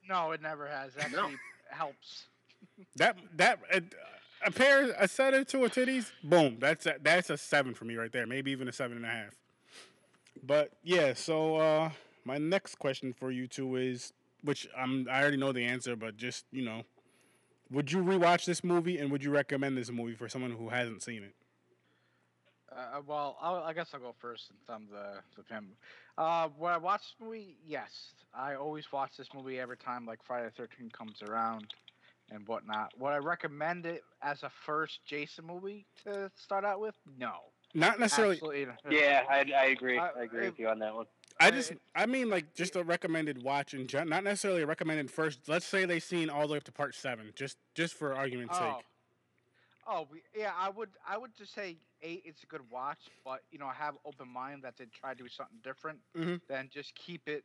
no, 0.08 0.32
it 0.32 0.42
never 0.42 0.68
has. 0.68 0.94
That 0.96 1.12
No. 1.12 1.30
Helps. 1.70 2.28
That 2.98 3.18
that 3.38 3.60
a, 3.74 3.82
a 4.46 4.52
pair 4.52 4.94
a 4.98 5.08
set 5.08 5.34
of 5.34 5.48
two 5.48 5.64
of 5.64 5.74
titties, 5.74 6.12
boom. 6.24 6.58
That's 6.60 6.86
a, 6.86 6.96
that's 7.02 7.30
a 7.30 7.38
seven 7.38 7.74
for 7.74 7.86
me 7.86 7.96
right 7.96 8.12
there. 8.12 8.28
Maybe 8.28 8.52
even 8.52 8.68
a 8.68 8.72
seven 8.72 8.98
and 8.98 9.06
a 9.06 9.10
half. 9.10 9.36
But 10.44 10.72
yeah, 10.84 11.14
so 11.14 11.58
uh, 11.58 11.92
my 12.26 12.38
next 12.38 12.76
question 12.76 13.14
for 13.14 13.32
you 13.32 13.48
two 13.48 13.76
is, 13.76 14.14
which 14.44 14.68
I'm 14.78 15.08
I 15.10 15.22
already 15.22 15.38
know 15.38 15.52
the 15.52 15.66
answer, 15.66 15.96
but 15.96 16.18
just 16.18 16.46
you 16.52 16.64
know, 16.64 16.84
would 17.70 17.92
you 17.92 18.00
rewatch 18.00 18.46
this 18.46 18.64
movie 18.64 18.98
and 18.98 19.12
would 19.12 19.24
you 19.24 19.32
recommend 19.32 19.78
this 19.78 19.92
movie 19.92 20.16
for 20.16 20.30
someone 20.30 20.52
who 20.52 20.70
hasn't 20.70 21.04
seen 21.04 21.24
it? 21.24 21.36
Uh, 22.72 23.02
well, 23.06 23.38
I'll, 23.42 23.58
I 23.58 23.74
guess 23.74 23.90
I'll 23.94 24.00
go 24.00 24.16
first 24.18 24.48
since 24.48 24.62
I'm 24.70 24.88
the, 24.90 25.20
the 25.36 25.54
him. 25.54 25.68
Uh, 26.18 26.48
when 26.58 26.72
I 26.72 26.78
watch 26.78 27.02
this 27.02 27.16
movie, 27.20 27.58
yes, 27.68 28.14
I 28.34 28.56
always 28.56 28.90
watch 28.94 29.18
this 29.18 29.28
movie 29.36 29.60
every 29.60 29.76
time 29.76 30.06
like 30.06 30.20
Friday 30.24 30.46
the 30.46 30.52
Thirteenth 30.52 30.94
comes 30.94 31.22
around 31.22 31.74
and 32.32 32.48
whatnot. 32.48 32.94
Would 33.00 33.10
I 33.10 33.18
recommend 33.18 33.86
it 33.86 34.04
as 34.22 34.44
a 34.44 34.50
first 34.50 35.00
Jason 35.06 35.46
movie 35.46 35.86
to 36.04 36.32
start 36.36 36.66
out 36.66 36.80
with? 36.80 36.96
No, 37.18 37.34
Not 37.74 38.00
necessarily. 38.00 38.36
absolutely. 38.36 38.68
Yeah, 38.90 39.24
I, 39.30 39.46
I 39.56 39.66
agree. 39.66 39.98
Uh, 39.98 40.08
I 40.18 40.24
agree 40.24 40.46
if- 40.48 40.52
with 40.54 40.60
you 40.60 40.70
on 40.70 40.80
that 40.80 40.96
one. 40.96 41.06
I 41.40 41.50
just, 41.50 41.74
I 41.96 42.06
mean, 42.06 42.30
like, 42.30 42.54
just 42.54 42.76
a 42.76 42.84
recommended 42.84 43.42
watch 43.42 43.74
in 43.74 43.88
gen- 43.88 44.10
not 44.10 44.24
necessarily 44.24 44.62
a 44.62 44.68
recommended 44.68 45.10
first. 45.10 45.40
Let's 45.48 45.66
say 45.66 45.86
they've 45.86 46.04
seen 46.04 46.30
all 46.30 46.46
the 46.46 46.52
way 46.54 46.58
up 46.58 46.64
to 46.66 46.72
part 46.72 46.94
seven, 46.94 47.32
just, 47.36 47.58
just 47.74 47.96
for 47.96 48.14
argument's 48.14 48.58
Oh. 48.60 48.76
sake. 48.78 48.86
Oh 49.88 50.08
yeah, 50.38 50.52
I 50.56 50.70
would 50.70 50.90
I 51.06 51.18
would 51.18 51.36
just 51.36 51.56
say 51.56 51.76
eight 52.04 52.22
is 52.24 52.36
a 52.44 52.46
good 52.46 52.62
watch, 52.70 53.00
but 53.26 53.40
you 53.50 53.58
know 53.58 53.66
I 53.66 53.74
have 53.74 53.96
open 54.06 54.28
mind 54.28 54.62
that 54.64 54.78
they 54.78 54.86
try 54.86 55.16
to 55.16 55.24
do 55.24 55.28
something 55.28 55.58
different 55.64 55.98
Mhm. 56.16 56.40
than 56.48 56.70
just 56.72 56.94
keep 56.94 57.28
it 57.28 57.44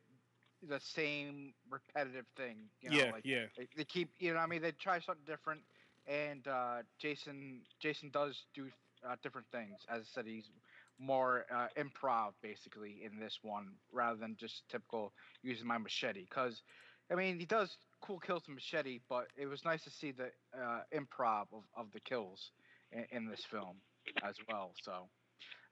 the 0.68 0.80
same 0.80 1.54
repetitive 1.70 2.26
thing. 2.36 2.70
You 2.80 2.90
know, 2.90 3.04
yeah, 3.04 3.10
like 3.10 3.24
yeah, 3.24 3.46
they, 3.56 3.68
they 3.76 3.84
keep 3.84 4.10
you 4.18 4.32
know 4.34 4.40
I 4.40 4.46
mean 4.46 4.62
they 4.62 4.72
try 4.72 4.98
something 5.00 5.24
different, 5.26 5.62
and 6.06 6.46
uh, 6.46 6.82
Jason 6.98 7.62
Jason 7.80 8.10
does 8.10 8.46
do 8.54 8.68
uh, 9.08 9.16
different 9.22 9.48
things. 9.52 9.80
As 9.88 10.02
I 10.02 10.04
said, 10.04 10.26
he's 10.26 10.50
more 10.98 11.44
uh, 11.52 11.68
improv 11.76 12.32
basically 12.42 13.02
in 13.04 13.18
this 13.18 13.38
one 13.42 13.68
rather 13.92 14.18
than 14.18 14.36
just 14.36 14.68
typical 14.68 15.12
using 15.42 15.66
my 15.66 15.78
machete. 15.78 16.22
Because 16.22 16.62
I 17.10 17.14
mean 17.14 17.38
he 17.38 17.46
does 17.46 17.76
cool 18.00 18.18
kills 18.18 18.42
with 18.46 18.54
machete, 18.54 19.00
but 19.08 19.28
it 19.36 19.46
was 19.46 19.64
nice 19.64 19.84
to 19.84 19.90
see 19.90 20.12
the 20.12 20.30
uh, 20.58 20.82
improv 20.94 21.46
of, 21.52 21.64
of 21.76 21.92
the 21.92 22.00
kills 22.00 22.52
in, 22.92 23.06
in 23.10 23.28
this 23.28 23.44
film 23.44 23.76
as 24.22 24.36
well. 24.48 24.72
So 24.82 25.08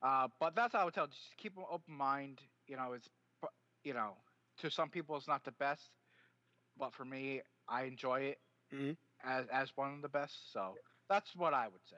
Uh, 0.03 0.29
but 0.41 0.55
that's 0.55 0.73
how 0.75 0.81
I 0.81 0.85
would 0.85 0.95
tell. 0.95 1.07
Just 1.07 1.37
keep 1.39 1.57
an 1.57 1.65
open 1.71 1.95
mind. 1.95 2.41
You 2.67 2.77
know, 2.77 2.93
it's 2.93 3.09
you 3.85 3.95
know, 3.95 4.15
to 4.59 4.71
some 4.71 4.89
people 4.89 5.17
it's 5.17 5.29
not 5.29 5.45
the 5.45 5.53
best, 5.53 5.91
but 6.79 6.93
for 6.95 7.05
me, 7.05 7.43
I 7.69 7.83
enjoy 7.85 8.21
it 8.23 8.41
Mhm. 8.73 8.97
as 9.23 9.47
as 9.49 9.77
one 9.77 9.95
of 9.95 10.03
the 10.03 10.09
best. 10.09 10.53
So 10.53 10.77
that's 11.09 11.35
what 11.37 11.55
I 11.55 11.69
would 11.69 11.85
say. 11.89 11.97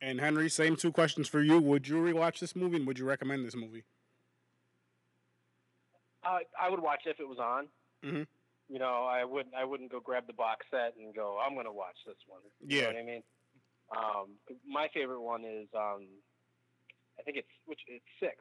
And 0.00 0.20
Henry, 0.20 0.48
same 0.48 0.76
two 0.76 0.92
questions 0.92 1.28
for 1.28 1.40
you. 1.42 1.60
Would 1.60 1.86
you 1.86 1.96
rewatch 1.96 2.40
this 2.40 2.56
movie 2.56 2.76
and 2.76 2.86
would 2.86 2.98
you 2.98 3.04
recommend 3.04 3.44
this 3.44 3.54
movie? 3.54 3.84
I 6.24 6.42
I 6.58 6.68
would 6.70 6.80
watch 6.80 7.06
it 7.06 7.10
if 7.10 7.20
it 7.20 7.28
was 7.28 7.38
on. 7.38 7.68
Mhm. 8.02 8.26
You 8.68 8.78
know, 8.78 9.04
I 9.04 9.24
wouldn't 9.24 9.54
I 9.54 9.64
wouldn't 9.64 9.90
go 9.90 10.00
grab 10.00 10.26
the 10.26 10.32
box 10.32 10.66
set 10.70 10.96
and 10.96 11.14
go, 11.14 11.38
I'm 11.38 11.54
gonna 11.54 11.72
watch 11.72 11.96
this 12.06 12.16
one. 12.26 12.40
You 12.60 12.78
Yeah. 12.78 12.82
know 12.84 12.88
what 12.88 12.96
I 12.96 13.02
mean? 13.02 13.22
Um, 13.90 14.38
my 14.64 14.88
favorite 14.88 15.20
one 15.20 15.44
is 15.44 15.68
um, 15.74 16.22
I 17.18 17.22
think 17.22 17.36
it's 17.36 17.48
which 17.66 17.80
it's 17.86 18.04
six. 18.18 18.36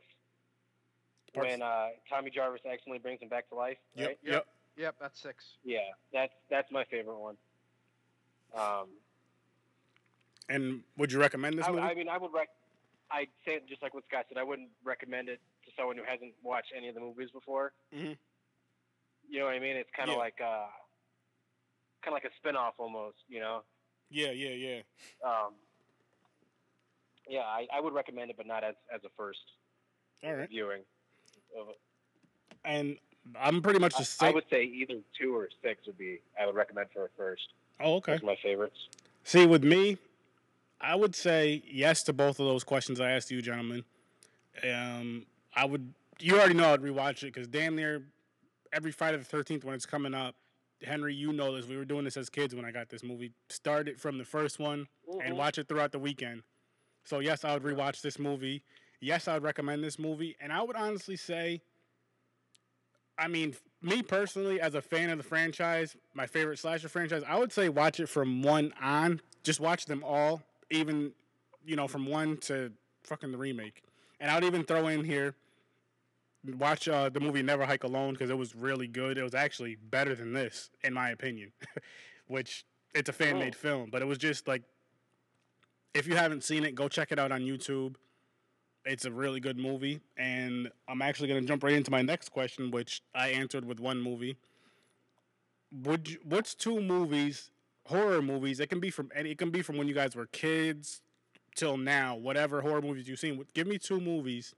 Parts- 1.34 1.50
When 1.50 1.62
uh, 1.62 1.90
Tommy 2.10 2.30
Jarvis 2.30 2.62
accidentally 2.66 3.00
brings 3.00 3.22
him 3.22 3.30
back 3.30 3.48
to 3.50 3.56
life, 3.56 3.78
Yep. 3.96 4.08
right? 4.08 4.20
Yep. 4.24 4.48
Yep, 4.78 4.96
that's 5.00 5.22
six. 5.22 5.46
Yeah, 5.64 5.80
that's 6.14 6.34
that's 6.50 6.72
my 6.72 6.84
favorite 6.86 7.20
one. 7.20 7.36
Um, 8.56 8.88
And 10.50 10.82
would 10.98 11.12
you 11.12 11.20
recommend 11.20 11.58
this 11.58 11.66
I, 11.68 11.72
movie? 11.72 11.82
I 11.84 11.94
mean, 11.94 12.10
I 12.10 12.18
would 12.18 12.34
rec. 12.34 12.50
I'd 13.10 13.28
say 13.46 13.56
it 13.56 13.68
just 13.68 13.82
like 13.82 13.94
what 13.94 14.04
Scott 14.08 14.26
said. 14.30 14.38
I 14.38 14.44
wouldn't 14.44 14.70
recommend 14.84 15.28
it 15.30 15.40
to 15.66 15.72
someone 15.78 15.98
who 15.98 16.04
hasn't 16.04 16.34
watched 16.44 16.72
any 16.76 16.88
of 16.88 16.96
the 16.96 17.02
movies 17.02 17.30
before. 17.32 17.74
Mhm. 17.94 18.18
You 19.30 19.40
know 19.40 19.46
what 19.46 19.54
I 19.56 19.60
mean? 19.60 19.76
It's 19.76 19.90
kind 19.96 20.10
of 20.10 20.16
Yeah. 20.16 20.20
like 20.20 20.40
uh, 20.42 20.68
kind 22.02 22.08
of 22.08 22.14
like 22.14 22.26
a 22.26 22.36
spin-off 22.38 22.76
almost. 22.78 23.18
You 23.30 23.40
know? 23.42 23.64
yeah, 24.10 24.32
yeah, 24.32 24.50
yeah. 24.50 24.82
Um, 25.24 25.54
yeah, 27.28 27.42
I, 27.42 27.68
I 27.74 27.80
would 27.80 27.94
recommend 27.94 28.32
it, 28.32 28.38
but 28.38 28.46
not 28.48 28.64
as 28.64 28.76
as 28.94 29.02
a 29.06 29.10
first 29.16 29.44
All 30.24 30.34
right. 30.34 30.50
viewing. 30.50 30.84
Of 31.60 31.70
it. 31.70 31.80
And 32.66 32.98
I'm 33.40 33.62
pretty 33.62 33.80
much 33.80 33.96
the 33.98 34.04
same. 34.06 34.30
I 34.30 34.32
would 34.34 34.46
say 34.50 34.64
either 34.64 34.96
two 35.20 35.36
or 35.36 35.50
six 35.64 35.86
would 35.88 35.98
be 35.98 36.20
I 36.42 36.46
would 36.46 36.56
recommend 36.56 36.88
for 36.94 37.06
a 37.06 37.10
first. 37.18 37.42
oh, 37.80 37.96
okay. 37.96 38.14
Those 38.14 38.24
are 38.24 38.26
my 38.26 38.38
favorites. 38.42 38.78
See, 39.24 39.46
with 39.46 39.64
me, 39.64 39.98
I 40.80 40.96
would 40.96 41.16
say 41.16 41.62
yes 41.70 42.04
to 42.04 42.14
both 42.14 42.40
of 42.40 42.46
those 42.48 42.64
questions 42.64 43.00
I 43.00 43.12
asked 43.12 43.30
you, 43.32 43.42
gentlemen. 43.42 43.84
Um, 44.68 45.26
I 45.56 45.66
would. 45.66 45.94
You 46.20 46.36
already 46.38 46.54
know 46.54 46.74
I'd 46.74 46.82
rewatch 46.82 47.24
it 47.24 47.34
because 47.34 47.48
damn 47.48 47.76
near 47.76 48.04
every 48.74 48.92
Friday 48.92 49.18
the 49.18 49.24
Thirteenth 49.24 49.64
when 49.64 49.76
it's 49.76 49.86
coming 49.86 50.14
up. 50.14 50.36
Henry, 50.84 51.14
you 51.14 51.32
know 51.32 51.56
this. 51.56 51.68
We 51.68 51.78
were 51.78 51.86
doing 51.86 52.06
this 52.06 52.18
as 52.18 52.30
kids 52.30 52.56
when 52.56 52.66
I 52.66 52.72
got 52.72 52.90
this 52.90 53.04
movie. 53.04 53.32
Start 53.50 53.88
it 53.88 54.00
from 54.00 54.18
the 54.18 54.24
first 54.26 54.58
one 54.58 54.88
and 55.22 55.34
Mhm. 55.34 55.38
watch 55.38 55.60
it 55.60 55.68
throughout 55.68 55.92
the 55.92 56.00
weekend. 56.00 56.42
So 57.06 57.20
yes, 57.20 57.44
I 57.46 57.54
would 57.54 57.62
rewatch 57.62 58.02
this 58.02 58.18
movie. 58.18 58.64
Yes, 59.02 59.28
I 59.28 59.34
would 59.34 59.44
recommend 59.44 59.84
this 59.84 59.98
movie, 59.98 60.38
and 60.40 60.54
I 60.54 60.62
would 60.62 60.76
honestly 60.76 61.16
say, 61.16 61.62
I 63.18 63.28
mean, 63.28 63.56
me 63.82 64.04
personally, 64.04 64.62
as 64.62 64.76
a 64.76 64.82
fan 64.82 65.10
of 65.10 65.18
the 65.18 65.24
franchise, 65.24 65.98
my 66.14 66.28
favorite 66.28 66.60
slasher 66.60 66.88
franchise, 66.88 67.24
I 67.28 67.38
would 67.38 67.52
say 67.52 67.68
watch 67.68 68.00
it 68.00 68.08
from 68.08 68.44
one 68.44 68.74
on. 68.80 69.20
Just 69.44 69.60
watch 69.60 69.86
them 69.86 70.04
all, 70.04 70.44
even 70.70 71.14
you 71.66 71.76
know 71.76 71.88
from 71.88 72.06
one 72.06 72.38
to 72.38 72.72
fucking 73.04 73.32
the 73.32 73.38
remake. 73.38 73.84
And 74.20 74.30
I 74.30 74.36
would 74.36 74.44
even 74.44 74.64
throw 74.64 74.88
in 74.88 75.04
here, 75.04 75.34
watch 76.60 76.88
uh, 76.88 77.10
the 77.10 77.20
movie 77.20 77.42
Never 77.42 77.66
Hike 77.66 77.84
Alone 77.84 78.14
because 78.14 78.30
it 78.30 78.38
was 78.38 78.56
really 78.56 78.88
good. 78.88 79.18
It 79.18 79.24
was 79.24 79.34
actually 79.34 79.78
better 79.78 80.14
than 80.14 80.34
this, 80.34 80.70
in 80.84 80.94
my 80.94 81.10
opinion. 81.10 81.52
Which 82.28 82.66
it's 82.94 83.10
a 83.10 83.14
fan 83.14 83.40
made 83.40 83.56
film, 83.56 83.90
but 83.92 84.04
it 84.04 84.06
was 84.06 84.20
just 84.20 84.48
like 84.48 84.62
if 85.94 86.08
you 86.08 86.16
haven't 86.16 86.44
seen 86.44 86.64
it, 86.64 86.76
go 86.76 86.88
check 86.88 87.12
it 87.12 87.20
out 87.20 87.32
on 87.32 87.42
YouTube. 87.42 87.96
It's 88.86 89.06
a 89.06 89.12
really 89.12 89.40
good 89.40 89.58
movie, 89.58 90.02
and 90.18 90.70
I'm 90.88 91.02
actually 91.02 91.28
going 91.28 91.42
to 91.42 91.48
jump 91.48 91.64
right 91.64 91.74
into 91.74 91.92
my 91.92 92.02
next 92.02 92.30
question, 92.30 92.72
which 92.72 93.02
I 93.14 93.30
answered 93.30 93.64
with 93.66 93.80
one 93.80 94.02
movie. 94.02 94.38
Would 95.84 96.10
you, 96.10 96.18
what's 96.24 96.56
two 96.56 96.82
movies, 96.82 97.52
horror 97.86 98.22
movies? 98.22 98.60
It 98.60 98.70
can 98.70 98.80
be 98.80 98.90
from 98.90 99.12
any. 99.16 99.32
It 99.32 99.38
can 99.38 99.52
be 99.52 99.62
from 99.62 99.78
when 99.78 99.88
you 99.88 99.94
guys 99.94 100.16
were 100.16 100.26
kids 100.28 101.02
till 101.56 101.78
now. 101.78 102.16
Whatever 102.16 102.62
horror 102.62 102.82
movies 102.82 103.08
you've 103.08 103.20
seen. 103.20 103.44
Give 103.54 103.68
me 103.68 103.78
two 103.78 104.02
movies 104.02 104.56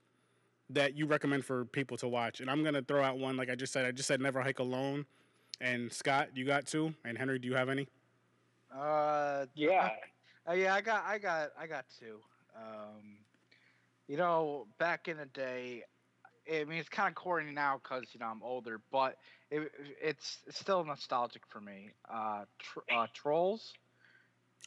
that 0.69 0.95
you 0.95 1.05
recommend 1.05 1.43
for 1.43 1.65
people 1.65 1.97
to 1.97 2.07
watch, 2.07 2.39
and 2.39 2.49
I'm 2.49 2.61
going 2.63 2.76
to 2.76 2.82
throw 2.82 3.03
out 3.03 3.19
one. 3.19 3.36
Like 3.36 3.49
I 3.49 3.55
just 3.55 3.74
said, 3.74 3.86
I 3.86 3.91
just 3.91 4.07
said 4.07 4.21
Never 4.21 4.41
Hike 4.41 4.59
Alone. 4.59 5.05
And 5.59 5.91
Scott, 5.91 6.30
you 6.34 6.45
got 6.45 6.65
two, 6.65 6.93
and 7.05 7.17
Henry, 7.17 7.39
do 7.39 7.47
you 7.47 7.55
have 7.55 7.69
any? 7.69 7.88
Uh, 8.74 9.45
Yeah. 9.53 9.91
Uh, 10.47 10.53
yeah, 10.53 10.74
I 10.76 10.82
got, 10.82 11.05
I 11.05 11.17
got, 11.19 11.51
I 11.57 11.67
got 11.67 11.86
two. 11.99 12.17
Um, 12.55 13.17
you 14.08 14.18
know, 14.18 14.68
back 14.78 15.08
in 15.08 15.18
the 15.18 15.26
day, 15.26 15.84
I 16.51 16.64
mean, 16.66 16.80
it's 16.80 16.89
kind 16.89 17.10
of 17.10 17.16
corny 17.16 17.51
now 17.51 17.80
because 17.82 18.04
you 18.14 18.20
know 18.20 18.28
I'm 18.28 18.43
older, 18.43 18.80
but 18.91 19.18
it, 19.49 19.72
it's 20.01 20.39
it's 20.47 20.60
still 20.60 20.84
nostalgic 20.84 21.43
for 21.47 21.62
me. 21.62 21.91
Uh, 22.10 22.45
tr- 22.60 22.80
uh 22.91 23.08
Trolls, 23.14 23.74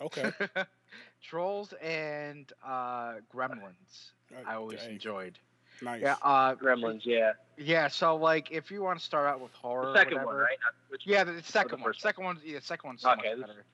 Okay. 0.01 0.33
Trolls, 1.23 1.73
and 1.83 2.51
uh, 2.65 3.15
Gremlins. 3.33 4.13
I 4.47 4.55
always 4.55 4.81
Okay. 4.81 4.93
enjoyed. 4.93 5.39
Nice. 5.81 6.03
Yeah, 6.03 6.17
uh, 6.23 6.55
Gremlins. 6.55 7.05
Yeah. 7.05 7.33
yeah. 7.57 7.89
So 7.89 8.17
like, 8.17 8.51
if 8.51 8.71
you 8.71 8.83
want 8.83 8.99
to 8.99 9.05
start 9.05 9.29
out 9.29 9.41
with 9.41 9.53
horror, 9.53 9.93
The 9.93 9.99
second 9.99 10.15
whatever, 10.15 10.27
one, 10.27 10.37
right? 10.37 10.59
Which 10.89 11.03
Yeah, 11.07 11.25
the 11.25 11.43
second 11.43 11.79
the 11.79 11.85
one. 11.85 11.95
Second 11.95 12.25
one. 12.25 12.39
Yeah, 12.45 12.59
second 12.61 12.89
one's 12.89 13.03
so 13.03 13.11
Okay, 13.13 13.29
much 13.29 13.37
this- 13.37 13.47
better. 13.47 13.65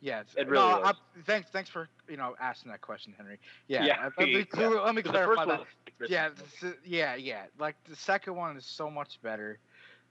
Yeah, 0.00 0.20
it's- 0.20 0.34
It 0.36 0.48
really 0.48 0.66
no, 0.66 0.78
is. 0.82 0.86
I, 0.88 1.20
thanks, 1.26 1.50
thanks 1.50 1.68
for 1.70 1.88
you 2.08 2.16
know 2.16 2.34
asking 2.40 2.70
that 2.72 2.80
question, 2.80 3.14
Henry. 3.16 3.38
Yeah, 3.68 3.84
Yeah, 3.84 4.08
let 4.16 4.26
me, 4.28 4.46
yeah. 4.56 4.68
let 4.68 4.94
me 4.94 5.02
clarify 5.02 5.44
that. 5.44 5.66
Yeah, 6.08 6.30
this 6.30 6.74
yeah, 6.84 7.14
yeah. 7.16 7.44
Like 7.58 7.76
the 7.88 7.96
second 7.96 8.34
one 8.36 8.56
is 8.56 8.64
so 8.64 8.90
much 8.90 9.20
better. 9.22 9.58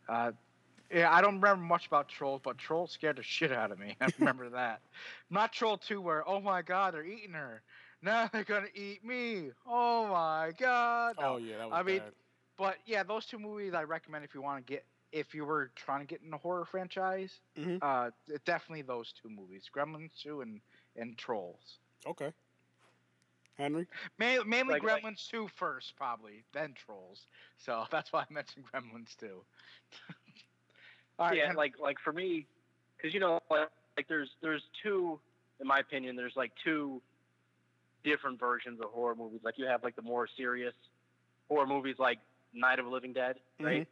Uh, 0.07 0.31
yeah, 0.93 1.11
I 1.13 1.21
don't 1.21 1.35
remember 1.35 1.63
much 1.63 1.87
about 1.87 2.07
trolls, 2.07 2.41
but 2.43 2.57
trolls 2.57 2.91
scared 2.91 3.17
the 3.17 3.23
shit 3.23 3.51
out 3.51 3.71
of 3.71 3.79
me. 3.79 3.95
I 4.01 4.09
remember 4.19 4.49
that. 4.49 4.81
Not 5.29 5.53
troll 5.53 5.77
two, 5.77 6.01
where 6.01 6.27
oh 6.27 6.39
my 6.39 6.61
god, 6.61 6.93
they're 6.93 7.05
eating 7.05 7.33
her. 7.33 7.61
Now 8.01 8.29
they're 8.31 8.43
gonna 8.43 8.67
eat 8.75 9.03
me. 9.03 9.49
Oh 9.67 10.07
my 10.07 10.51
god. 10.57 11.15
No. 11.19 11.33
Oh 11.33 11.37
yeah, 11.37 11.57
that 11.57 11.69
was 11.69 11.79
I 11.79 11.83
mean. 11.83 12.01
But 12.57 12.75
yeah, 12.85 13.03
those 13.03 13.25
two 13.25 13.39
movies 13.39 13.73
I 13.73 13.83
recommend 13.83 14.25
if 14.25 14.33
you 14.35 14.41
want 14.41 14.65
to 14.65 14.73
get 14.73 14.83
if 15.12 15.34
you 15.34 15.45
were 15.45 15.72
trying 15.76 16.01
to 16.01 16.05
get 16.05 16.22
in 16.22 16.30
the 16.30 16.38
horror 16.38 16.66
franchise. 16.66 17.39
Mhm. 17.57 17.80
Uh, 17.82 18.12
definitely 18.45 18.82
those 18.84 19.12
two 19.22 19.30
movies, 19.30 19.70
Gremlins 19.74 20.12
two 20.22 20.41
and 20.41 20.62
and 20.95 21.18
Trolls. 21.18 21.80
Okay. 22.05 22.32
Henry. 23.57 23.88
Ma- 24.18 24.43
mainly 24.45 24.74
Like- 24.76 24.84
like- 24.84 25.03
Gremlins 25.03 25.28
two 25.30 25.47
first, 25.49 25.95
probably, 25.97 26.43
then 26.53 26.74
Trolls. 26.74 27.26
So 27.57 27.86
that's 27.91 28.12
why 28.14 28.22
I 28.22 28.34
mentioned 28.34 28.66
Gremlins 28.72 29.16
two. 29.18 29.43
All 31.20 31.28
right, 31.28 31.38
yeah, 31.38 31.47
Hen- 31.47 31.55
like 31.55 31.78
like 31.80 31.99
for 31.99 32.14
me, 32.14 32.47
because 32.97 33.14
you 33.14 33.20
know, 33.20 33.39
like, 33.49 33.70
like 33.97 34.07
there's 34.07 34.30
there's 34.41 34.64
two, 34.82 35.20
in 35.60 35.68
my 35.68 35.80
opinion, 35.80 36.16
there's 36.16 36.36
like 36.38 36.51
two 36.64 37.01
different 38.05 38.39
versions 38.39 38.80
of 38.80 38.89
horror 38.91 39.16
movies. 39.16 39.41
Like 39.43 39.57
you 39.57 39.66
have 39.66 39.84
like 39.84 39.95
the 39.97 40.01
more 40.01 40.28
serious 40.38 40.74
horror 41.49 41.68
movies, 41.68 41.97
like 41.99 42.20
Night 42.53 42.80
of 42.80 42.86
the 42.86 42.91
Living 42.91 43.12
Dead, 43.12 43.36
right? 43.60 43.86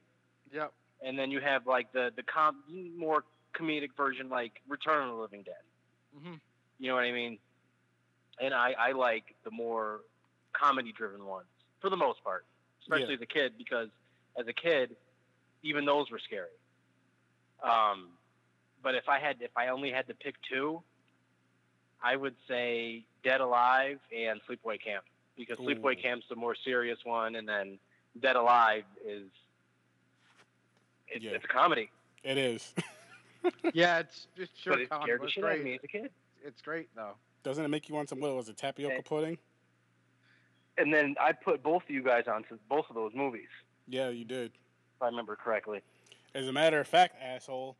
yep. 0.53 0.71
And 1.05 1.17
then 1.17 1.31
you 1.31 1.39
have 1.39 1.67
like 1.67 1.91
the 1.93 2.11
the 2.15 2.23
com- 2.23 2.63
more 2.97 3.23
comedic 3.53 3.89
version, 3.95 4.29
like 4.29 4.53
Return 4.67 5.03
of 5.09 5.15
the 5.15 5.21
Living 5.21 5.43
Dead. 5.43 5.55
hmm 6.19 6.33
You 6.79 6.89
know 6.89 6.95
what 6.95 7.03
I 7.03 7.11
mean? 7.11 7.37
And 8.41 8.53
I 8.53 8.73
I 8.77 8.91
like 8.93 9.35
the 9.43 9.51
more 9.51 10.01
comedy 10.53 10.91
driven 10.91 11.25
ones 11.25 11.47
for 11.81 11.89
the 11.89 11.97
most 11.97 12.23
part, 12.23 12.45
especially 12.81 13.09
Yeah. 13.09 13.15
as 13.15 13.21
a 13.21 13.25
kid, 13.27 13.53
because 13.57 13.89
as 14.39 14.47
a 14.47 14.53
kid, 14.53 14.95
even 15.63 15.85
those 15.85 16.09
were 16.09 16.19
scary. 16.19 16.49
Um, 17.63 18.09
but 18.83 18.95
if 18.95 19.09
I 19.09 19.19
had, 19.19 19.37
if 19.41 19.51
I 19.55 19.67
only 19.69 19.91
had 19.91 20.07
to 20.07 20.13
pick 20.13 20.35
two, 20.49 20.81
I 22.03 22.15
would 22.15 22.35
say 22.47 23.05
Dead 23.23 23.41
Alive 23.41 23.99
and 24.15 24.39
Sleepaway 24.47 24.79
Camp 24.83 25.03
because 25.35 25.57
Sleepaway 25.57 25.97
Ooh. 25.97 26.01
Camp's 26.01 26.25
the 26.29 26.35
more 26.35 26.55
serious 26.55 26.99
one, 27.03 27.35
and 27.35 27.47
then 27.47 27.79
Dead 28.19 28.35
Alive 28.35 28.83
is 29.05 29.23
it's, 31.09 31.23
Yeah. 31.23 31.31
it's 31.31 31.45
a 31.45 31.47
comedy, 31.47 31.89
It 32.23 32.37
is. 32.37 32.73
Yeah, 33.73 33.99
it's 33.99 34.27
it's 34.35 34.51
sure 34.59 34.73
but 34.73 34.81
it 34.81 34.89
comedy, 34.89 35.05
scared 35.07 35.19
but 35.19 35.23
the 35.23 35.27
it's 35.27 35.33
shit 35.33 35.43
out 35.43 35.51
of 35.51 35.55
great. 35.57 35.63
me 35.65 35.73
as 35.75 35.83
a 35.83 35.87
kid. 35.87 36.11
It's 36.43 36.61
great 36.61 36.89
though. 36.95 37.13
Doesn't 37.43 37.63
it 37.63 37.67
make 37.69 37.87
you 37.87 37.95
want 37.95 38.09
some? 38.09 38.19
What 38.19 38.35
was 38.35 38.49
it? 38.49 38.57
Tapioca 38.57 38.95
Okay. 38.95 39.03
pudding? 39.03 39.37
And 40.77 40.93
then 40.93 41.15
I 41.19 41.31
put 41.31 41.63
both 41.63 41.83
of 41.83 41.89
you 41.89 42.03
guys 42.03 42.25
onto 42.27 42.57
both 42.69 42.85
of 42.89 42.95
those 42.95 43.13
movies, 43.15 43.47
Yeah, 43.87 44.09
you 44.09 44.25
did. 44.25 44.51
if 44.95 45.01
I 45.01 45.05
remember 45.05 45.35
correctly. 45.35 45.81
As 46.35 46.47
a 46.47 46.51
matter 46.51 46.79
of 46.79 46.87
fact, 46.87 47.15
asshole. 47.21 47.77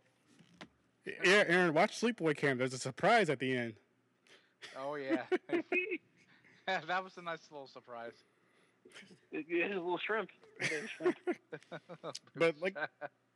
Yeah, 1.06 1.44
Aaron, 1.48 1.74
watch 1.74 2.00
Sleepaway 2.00 2.36
Camp. 2.38 2.60
There's 2.60 2.74
a 2.74 2.78
surprise 2.80 3.30
at 3.30 3.40
the 3.40 3.56
end. 3.56 3.74
Oh 4.78 4.96
yeah, 4.96 5.24
that 6.66 7.04
was 7.04 7.18
a 7.18 7.22
nice 7.22 7.48
little 7.52 7.68
surprise. 7.68 8.14
It, 9.32 9.46
it 9.50 9.72
is 9.72 9.78
a 9.78 9.80
little 9.80 10.00
shrimp. 10.06 10.30
Shrimp. 10.98 11.16
But 12.36 12.56
like 12.62 12.76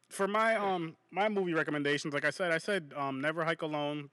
for 0.10 0.28
my 0.28 0.56
um 0.56 0.96
my 1.12 1.30
movie 1.30 1.54
recommendations, 1.54 2.14
like 2.14 2.26
I 2.26 2.30
said, 2.30 2.52
I 2.52 2.58
said 2.58 2.94
um 2.96 3.22
Never 3.22 3.44
Hike 3.44 3.62
Alone. 3.62 4.10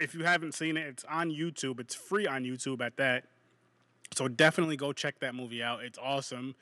If 0.00 0.14
you 0.14 0.24
haven't 0.24 0.54
seen 0.54 0.76
it, 0.76 0.86
it's 0.86 1.04
on 1.04 1.30
YouTube. 1.30 1.78
It's 1.78 1.94
free 1.94 2.26
on 2.26 2.44
YouTube 2.44 2.80
at 2.80 2.96
that. 2.96 3.24
So 4.14 4.28
definitely 4.28 4.76
go 4.76 4.92
check 4.92 5.20
that 5.20 5.34
movie 5.34 5.62
out. 5.62 5.82
It's 5.82 5.98
awesome. 5.98 6.54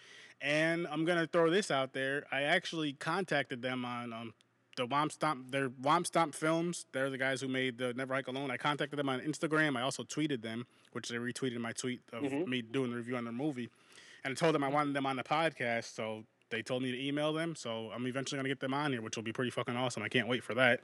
And 0.43 0.87
I'm 0.89 1.05
gonna 1.05 1.27
throw 1.27 1.51
this 1.51 1.71
out 1.71 1.93
there. 1.93 2.25
I 2.31 2.43
actually 2.43 2.93
contacted 2.95 3.63
them 3.63 3.85
on 3.85 4.13
um, 4.13 4.35
the 4.81 4.87
Womp 4.87 5.13
Stomp. 5.13 5.51
They're 5.51 5.69
Womp 5.69 6.07
Stomp 6.07 6.35
Films. 6.35 6.87
They're 6.93 7.11
the 7.11 7.19
guys 7.19 7.41
who 7.41 7.49
made 7.49 7.77
the 7.79 7.93
Never 7.95 8.15
Hike 8.15 8.29
Alone. 8.29 8.51
I 8.51 8.57
contacted 8.57 8.99
them 8.99 9.09
on 9.11 9.21
Instagram. 9.21 9.77
I 9.77 9.83
also 9.83 10.03
tweeted 10.03 10.41
them, 10.43 10.67
which 10.93 11.09
they 11.11 11.17
retweeted 11.17 11.59
my 11.59 11.73
tweet 11.73 12.01
of 12.13 12.23
Mhm. 12.25 12.47
me 12.47 12.63
doing 12.63 12.91
the 12.91 12.97
review 12.97 13.17
on 13.17 13.25
their 13.25 13.33
movie. 13.33 13.69
And 14.25 14.33
I 14.33 14.35
told 14.35 14.55
them 14.55 14.65
I 14.65 14.69
wanted 14.69 14.95
them 14.95 15.05
on 15.07 15.17
the 15.17 15.23
podcast. 15.23 15.85
So 15.95 16.25
they 16.49 16.63
told 16.63 16.83
me 16.83 16.91
to 16.93 16.99
email 17.07 17.33
them. 17.33 17.55
So 17.55 17.91
I'm 17.95 18.07
eventually 18.07 18.39
gonna 18.39 18.49
get 18.49 18.61
them 18.61 18.73
on 18.75 18.93
here, 18.93 19.03
which 19.03 19.17
will 19.17 19.23
be 19.23 19.33
pretty 19.33 19.51
fucking 19.51 19.77
awesome. 19.77 20.03
I 20.03 20.09
can't 20.09 20.27
wait 20.29 20.43
for 20.43 20.55
that. 20.55 20.81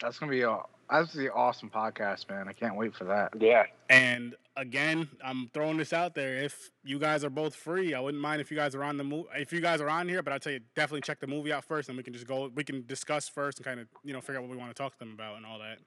That's 0.00 0.18
gonna 0.18 0.30
be 0.30 0.42
a 0.42 0.58
that's 0.90 1.12
the 1.12 1.30
awesome 1.32 1.68
podcast, 1.70 2.30
man. 2.30 2.48
I 2.48 2.52
can't 2.54 2.74
wait 2.76 2.94
for 2.96 3.04
that. 3.04 3.32
Yeah. 3.38 3.64
And 3.90 4.34
again, 4.56 5.06
I'm 5.22 5.50
throwing 5.52 5.76
this 5.76 5.92
out 5.92 6.14
there. 6.14 6.36
If 6.42 6.70
you 6.82 6.98
guys 6.98 7.24
are 7.24 7.30
both 7.30 7.54
free, 7.54 7.92
I 7.94 8.00
wouldn't 8.00 8.22
mind 8.22 8.40
if 8.40 8.50
you 8.50 8.56
guys 8.56 8.74
are 8.74 8.82
on 8.82 8.96
the 8.96 9.04
movie. 9.04 9.28
If 9.36 9.52
you 9.52 9.60
guys 9.60 9.80
are 9.82 9.90
on 9.90 10.08
here, 10.08 10.22
but 10.22 10.32
I'll 10.32 10.38
tell 10.40 10.52
you, 10.52 10.60
definitely 10.74 11.02
check 11.02 11.20
the 11.20 11.26
movie 11.26 11.52
out 11.52 11.64
first, 11.64 11.88
and 11.90 11.96
we 11.98 12.02
can 12.04 12.14
just 12.14 12.26
go. 12.26 12.50
We 12.54 12.64
can 12.64 12.86
discuss 12.86 13.28
first 13.28 13.58
and 13.58 13.66
kind 13.66 13.80
of 13.80 13.86
you 14.02 14.12
know 14.14 14.20
figure 14.20 14.36
out 14.36 14.42
what 14.42 14.50
we 14.50 14.56
want 14.56 14.70
to 14.74 14.82
talk 14.82 14.92
to 14.94 14.98
them 14.98 15.12
about 15.12 15.36
and 15.36 15.44
all 15.44 15.58
that. 15.58 15.78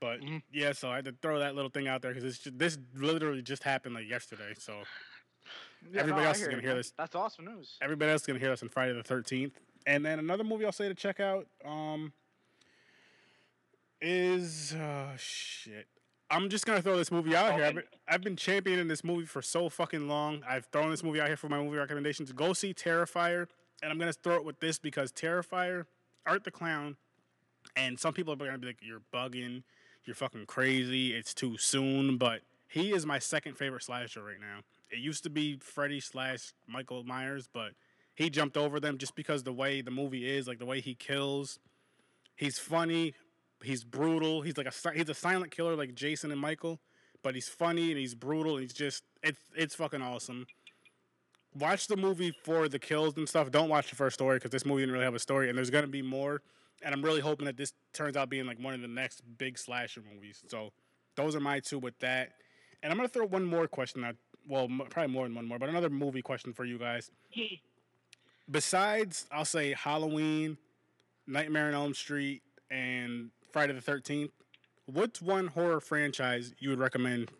But 0.00 0.20
Mhm. 0.22 0.42
yeah, 0.50 0.72
so 0.72 0.88
I 0.90 0.96
had 0.96 1.04
to 1.04 1.12
throw 1.20 1.38
that 1.40 1.54
little 1.54 1.70
thing 1.70 1.86
out 1.86 2.00
there 2.00 2.14
because 2.14 2.40
this 2.54 2.78
literally 2.94 3.42
just 3.42 3.62
happened 3.62 3.94
like 3.94 4.08
yesterday. 4.08 4.54
So 4.58 4.82
Yeah, 5.92 6.00
Everybody 6.00 6.24
I 6.24 6.28
else 6.28 6.38
is 6.40 6.46
gonna 6.46 6.58
it, 6.58 6.60
hear 6.62 6.70
man. 6.70 6.76
this. 6.78 6.92
That's 6.96 7.14
awesome 7.14 7.44
news. 7.46 7.76
everybody 7.82 8.10
else 8.10 8.22
is 8.22 8.26
gonna 8.26 8.38
hear 8.38 8.52
us 8.52 8.62
on 8.62 8.68
Friday 8.70 8.92
the 8.94 9.02
Thirteenth. 9.02 9.58
And 9.86 10.04
then 10.04 10.18
another 10.18 10.44
movie 10.44 10.64
I'll 10.64 10.72
say 10.72 10.88
to 10.88 10.94
check 10.94 11.20
out 11.20 11.46
um, 11.64 12.12
is 14.00 14.74
uh, 14.74 15.16
shit. 15.16 15.86
I'm 16.30 16.48
just 16.48 16.64
gonna 16.64 16.80
throw 16.80 16.96
this 16.96 17.10
movie 17.10 17.34
out 17.34 17.54
here. 17.54 17.64
I've 17.64 17.74
been, 17.74 17.84
I've 18.08 18.22
been 18.22 18.36
championing 18.36 18.86
this 18.86 19.02
movie 19.02 19.26
for 19.26 19.42
so 19.42 19.68
fucking 19.68 20.06
long. 20.06 20.42
I've 20.48 20.66
thrown 20.66 20.90
this 20.90 21.02
movie 21.02 21.20
out 21.20 21.26
here 21.26 21.36
for 21.36 21.48
my 21.48 21.58
movie 21.58 21.76
recommendations. 21.76 22.30
Go 22.32 22.52
see 22.52 22.72
Terrifier, 22.72 23.46
and 23.82 23.90
I'm 23.90 23.98
gonna 23.98 24.12
throw 24.12 24.36
it 24.36 24.44
with 24.44 24.60
this 24.60 24.78
because 24.78 25.10
Terrifier, 25.10 25.86
Art 26.26 26.44
the 26.44 26.52
Clown, 26.52 26.96
and 27.74 27.98
some 27.98 28.14
people 28.14 28.32
are 28.32 28.36
gonna 28.36 28.58
be 28.58 28.68
like, 28.68 28.78
"You're 28.80 29.02
bugging, 29.12 29.64
you're 30.04 30.14
fucking 30.14 30.46
crazy, 30.46 31.12
it's 31.14 31.34
too 31.34 31.58
soon." 31.58 32.16
But 32.16 32.42
he 32.68 32.92
is 32.92 33.04
my 33.04 33.18
second 33.18 33.58
favorite 33.58 33.82
slasher 33.82 34.22
right 34.22 34.40
now. 34.40 34.60
It 34.90 34.98
used 34.98 35.24
to 35.24 35.30
be 35.30 35.58
Freddy 35.60 35.98
slash 35.98 36.52
Michael 36.68 37.02
Myers, 37.02 37.48
but 37.52 37.72
he 38.14 38.30
jumped 38.30 38.56
over 38.56 38.78
them 38.78 38.98
just 38.98 39.16
because 39.16 39.42
the 39.42 39.52
way 39.52 39.80
the 39.80 39.90
movie 39.90 40.28
is, 40.30 40.46
like 40.46 40.60
the 40.60 40.66
way 40.66 40.80
he 40.80 40.94
kills. 40.94 41.58
He's 42.36 42.58
funny, 42.58 43.14
he's 43.62 43.84
brutal. 43.84 44.42
He's 44.42 44.56
like 44.56 44.66
a 44.66 44.92
he's 44.92 45.08
a 45.08 45.14
silent 45.14 45.50
killer 45.50 45.76
like 45.76 45.94
Jason 45.94 46.30
and 46.30 46.40
Michael, 46.40 46.80
but 47.22 47.34
he's 47.34 47.48
funny 47.48 47.90
and 47.90 47.98
he's 47.98 48.14
brutal. 48.14 48.52
And 48.52 48.62
he's 48.62 48.72
just 48.72 49.04
it's 49.22 49.40
it's 49.54 49.74
fucking 49.74 50.02
awesome. 50.02 50.46
Watch 51.58 51.88
the 51.88 51.96
movie 51.96 52.32
for 52.44 52.68
the 52.68 52.78
kills 52.78 53.16
and 53.16 53.28
stuff. 53.28 53.50
Don't 53.50 53.68
watch 53.68 53.90
the 53.90 53.96
first 53.96 54.14
story 54.14 54.36
because 54.36 54.50
this 54.50 54.64
movie 54.64 54.82
didn't 54.82 54.92
really 54.92 55.04
have 55.04 55.14
a 55.14 55.20
story, 55.20 55.48
and 55.48 55.58
there's 55.58 55.70
gonna 55.70 55.86
be 55.86 56.02
more. 56.02 56.42
And 56.82 56.94
I'm 56.94 57.02
really 57.02 57.20
hoping 57.20 57.44
that 57.46 57.56
this 57.56 57.74
turns 57.92 58.16
out 58.16 58.30
being 58.30 58.46
like 58.46 58.58
one 58.58 58.72
of 58.72 58.80
the 58.80 58.88
next 58.88 59.22
big 59.36 59.58
slasher 59.58 60.02
movies. 60.12 60.42
So 60.48 60.70
those 61.16 61.36
are 61.36 61.40
my 61.40 61.60
two 61.60 61.78
with 61.78 61.98
that. 61.98 62.32
And 62.82 62.90
I'm 62.90 62.96
gonna 62.96 63.08
throw 63.08 63.26
one 63.26 63.44
more 63.44 63.66
question 63.66 64.04
out. 64.04 64.16
Well, 64.48 64.68
probably 64.88 65.12
more 65.12 65.26
than 65.26 65.34
one 65.34 65.46
more, 65.46 65.58
but 65.58 65.68
another 65.68 65.90
movie 65.90 66.22
question 66.22 66.52
for 66.52 66.64
you 66.64 66.78
guys. 66.78 67.10
Besides, 68.50 69.26
I'll 69.30 69.44
say 69.44 69.74
Halloween, 69.74 70.56
Nightmare 71.26 71.68
on 71.68 71.74
Elm 71.74 71.94
Street, 71.94 72.42
and 72.70 73.30
Friday 73.52 73.72
the 73.72 73.80
Thirteenth. 73.80 74.30
What's 74.86 75.20
one 75.20 75.48
horror 75.48 75.80
franchise 75.80 76.54
you 76.58 76.70
would 76.70 76.78
recommend 76.78 77.30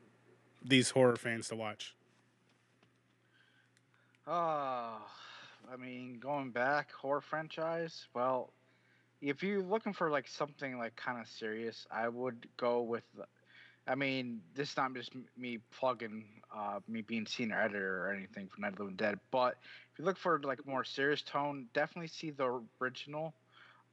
these 0.64 0.90
horror 0.90 1.16
fans 1.16 1.48
to 1.48 1.56
watch? 1.56 1.94
Oh, 4.26 4.98
I 5.72 5.76
mean, 5.78 6.18
going 6.20 6.50
back 6.50 6.92
horror 6.92 7.20
franchise. 7.20 8.06
Well, 8.14 8.52
if 9.20 9.42
you're 9.42 9.62
looking 9.62 9.92
for 9.92 10.10
like 10.10 10.28
something 10.28 10.78
like 10.78 10.96
kind 10.96 11.20
of 11.20 11.28
serious, 11.28 11.86
I 11.90 12.08
would 12.08 12.48
go 12.56 12.82
with. 12.82 13.04
I 13.86 13.94
mean, 13.94 14.40
this 14.54 14.70
is 14.70 14.76
not 14.76 14.94
just 14.94 15.12
me 15.36 15.58
plugging 15.76 16.24
uh, 16.54 16.80
me 16.86 17.02
being 17.02 17.26
senior 17.26 17.60
editor 17.60 18.06
or 18.06 18.12
anything 18.12 18.48
for 18.48 18.60
Night 18.60 18.72
of 18.72 18.76
the 18.76 18.82
Living 18.84 18.96
Dead, 18.96 19.18
but 19.30 19.56
if 19.92 19.98
you 19.98 20.04
look 20.04 20.18
for 20.18 20.40
like 20.42 20.64
more 20.66 20.84
serious 20.84 21.22
tone, 21.22 21.66
definitely 21.72 22.08
see 22.08 22.30
the 22.30 22.62
original 22.80 23.34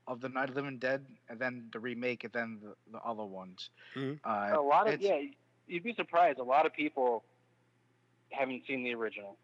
of 0.07 0.21
the 0.21 0.29
Night 0.29 0.49
of 0.49 0.55
the 0.55 0.61
Living 0.61 0.79
Dead, 0.79 1.05
and 1.29 1.39
then 1.39 1.69
the 1.71 1.79
remake, 1.79 2.23
and 2.23 2.33
then 2.33 2.59
the, 2.61 2.75
the 2.91 2.99
other 2.99 3.25
ones. 3.25 3.71
Mhm. 3.95 4.19
Uh, 4.23 4.57
a 4.57 4.61
lot 4.61 4.87
of 4.87 4.99
yeah, 4.99 5.19
you'd 5.67 5.83
be 5.83 5.93
surprised. 5.93 6.39
A 6.39 6.43
lot 6.43 6.65
of 6.65 6.73
people 6.73 7.25
haven't 8.31 8.65
seen 8.67 8.83
the 8.83 8.93
original. 8.93 9.37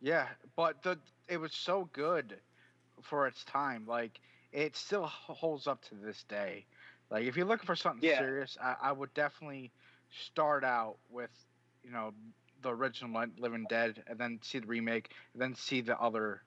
Yeah, 0.00 0.34
but 0.56 0.82
the 0.82 1.00
it 1.28 1.38
was 1.38 1.54
so 1.54 1.84
good 1.84 2.42
for 3.02 3.26
its 3.26 3.44
time. 3.44 3.86
Like 3.86 4.20
it 4.52 4.76
still 4.76 5.06
holds 5.06 5.66
up 5.66 5.82
to 5.82 5.94
this 5.96 6.24
day. 6.24 6.66
Like 7.10 7.24
if 7.24 7.36
you're 7.36 7.46
looking 7.46 7.66
for 7.66 7.76
something 7.76 8.02
Yeah. 8.02 8.18
serious, 8.18 8.56
I, 8.60 8.76
I 8.80 8.92
would 8.92 9.14
definitely 9.14 9.74
start 10.10 10.64
out 10.64 11.00
with 11.08 11.32
you 11.82 11.90
know 11.90 12.12
the 12.60 12.74
original 12.74 13.26
Living 13.38 13.66
Dead, 13.66 14.02
and 14.06 14.18
then 14.18 14.40
see 14.42 14.58
the 14.60 14.66
remake, 14.66 15.14
and 15.34 15.42
then 15.42 15.54
see 15.54 15.80
the 15.82 15.98
other 15.98 16.42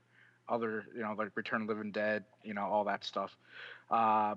other 0.50 0.86
you 0.96 1.02
know 1.02 1.14
like 1.18 1.30
Return 1.36 1.64
of 1.64 1.70
Living 1.70 1.91
Dead, 1.91 2.24
you 2.44 2.54
know 2.54 2.64
all 2.64 2.86
that 2.86 3.04
stuff. 3.04 3.36
Uh, 3.89 4.36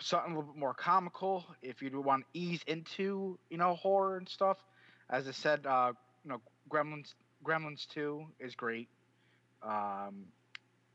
something 0.00 0.32
a 0.32 0.36
little 0.36 0.52
bit 0.52 0.58
more 0.58 0.74
comical 0.74 1.44
if 1.62 1.82
you 1.82 1.90
do 1.90 2.00
want 2.00 2.24
to 2.32 2.38
ease 2.38 2.60
into 2.66 3.38
you 3.50 3.58
know 3.58 3.74
horror 3.74 4.16
and 4.16 4.28
stuff. 4.28 4.58
As 5.10 5.28
I 5.28 5.32
said, 5.32 5.66
uh, 5.66 5.92
you 6.24 6.30
know 6.30 6.40
Gremlins 6.70 7.14
Gremlins 7.44 7.86
2 7.88 8.24
is 8.40 8.54
great. 8.54 8.88
Um, 9.62 10.26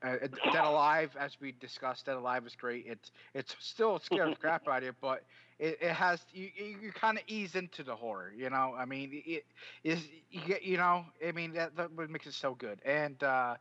uh, 0.03 0.09
uh, 0.23 0.27
Dead 0.51 0.63
Alive, 0.63 1.15
as 1.19 1.37
we 1.41 1.53
discussed, 1.59 2.05
Dead 2.05 2.15
Alive 2.15 2.45
is 2.45 2.55
great. 2.55 2.85
It's 2.87 3.11
it's 3.33 3.55
still 3.59 3.99
scares 3.99 4.29
the 4.35 4.35
crap 4.35 4.67
out 4.67 4.77
of 4.79 4.83
you, 4.83 4.95
but 5.01 5.23
it, 5.59 5.79
it 5.81 5.91
has 5.91 6.23
you 6.33 6.49
you, 6.55 6.91
kind 6.91 7.17
of 7.17 7.23
ease 7.27 7.55
into 7.55 7.83
the 7.83 7.95
horror. 7.95 8.31
You 8.35 8.49
know, 8.49 8.75
I 8.77 8.85
mean, 8.85 9.23
it 9.25 9.45
is 9.83 9.99
you 10.29 10.41
get 10.45 10.63
you 10.63 10.77
know, 10.77 11.05
I 11.25 11.31
mean 11.31 11.53
that, 11.53 11.75
that 11.77 11.91
makes 12.09 12.27
it 12.27 12.33
so 12.33 12.53
good, 12.53 12.79
and 12.85 13.21
uh, 13.23 13.55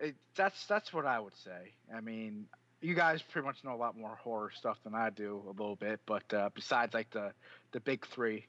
it, 0.00 0.14
that's 0.34 0.66
that's 0.66 0.92
what 0.92 1.06
I 1.06 1.20
would 1.20 1.36
say. 1.36 1.72
I 1.94 2.00
mean, 2.00 2.46
you 2.80 2.94
guys 2.94 3.22
pretty 3.22 3.46
much 3.46 3.64
know 3.64 3.74
a 3.74 3.76
lot 3.76 3.96
more 3.96 4.16
horror 4.16 4.50
stuff 4.54 4.78
than 4.84 4.94
I 4.94 5.10
do 5.10 5.42
a 5.46 5.50
little 5.50 5.76
bit, 5.76 6.00
but 6.06 6.32
uh, 6.32 6.50
besides 6.54 6.94
like 6.94 7.10
the 7.10 7.32
the 7.72 7.80
big 7.80 8.06
three, 8.06 8.46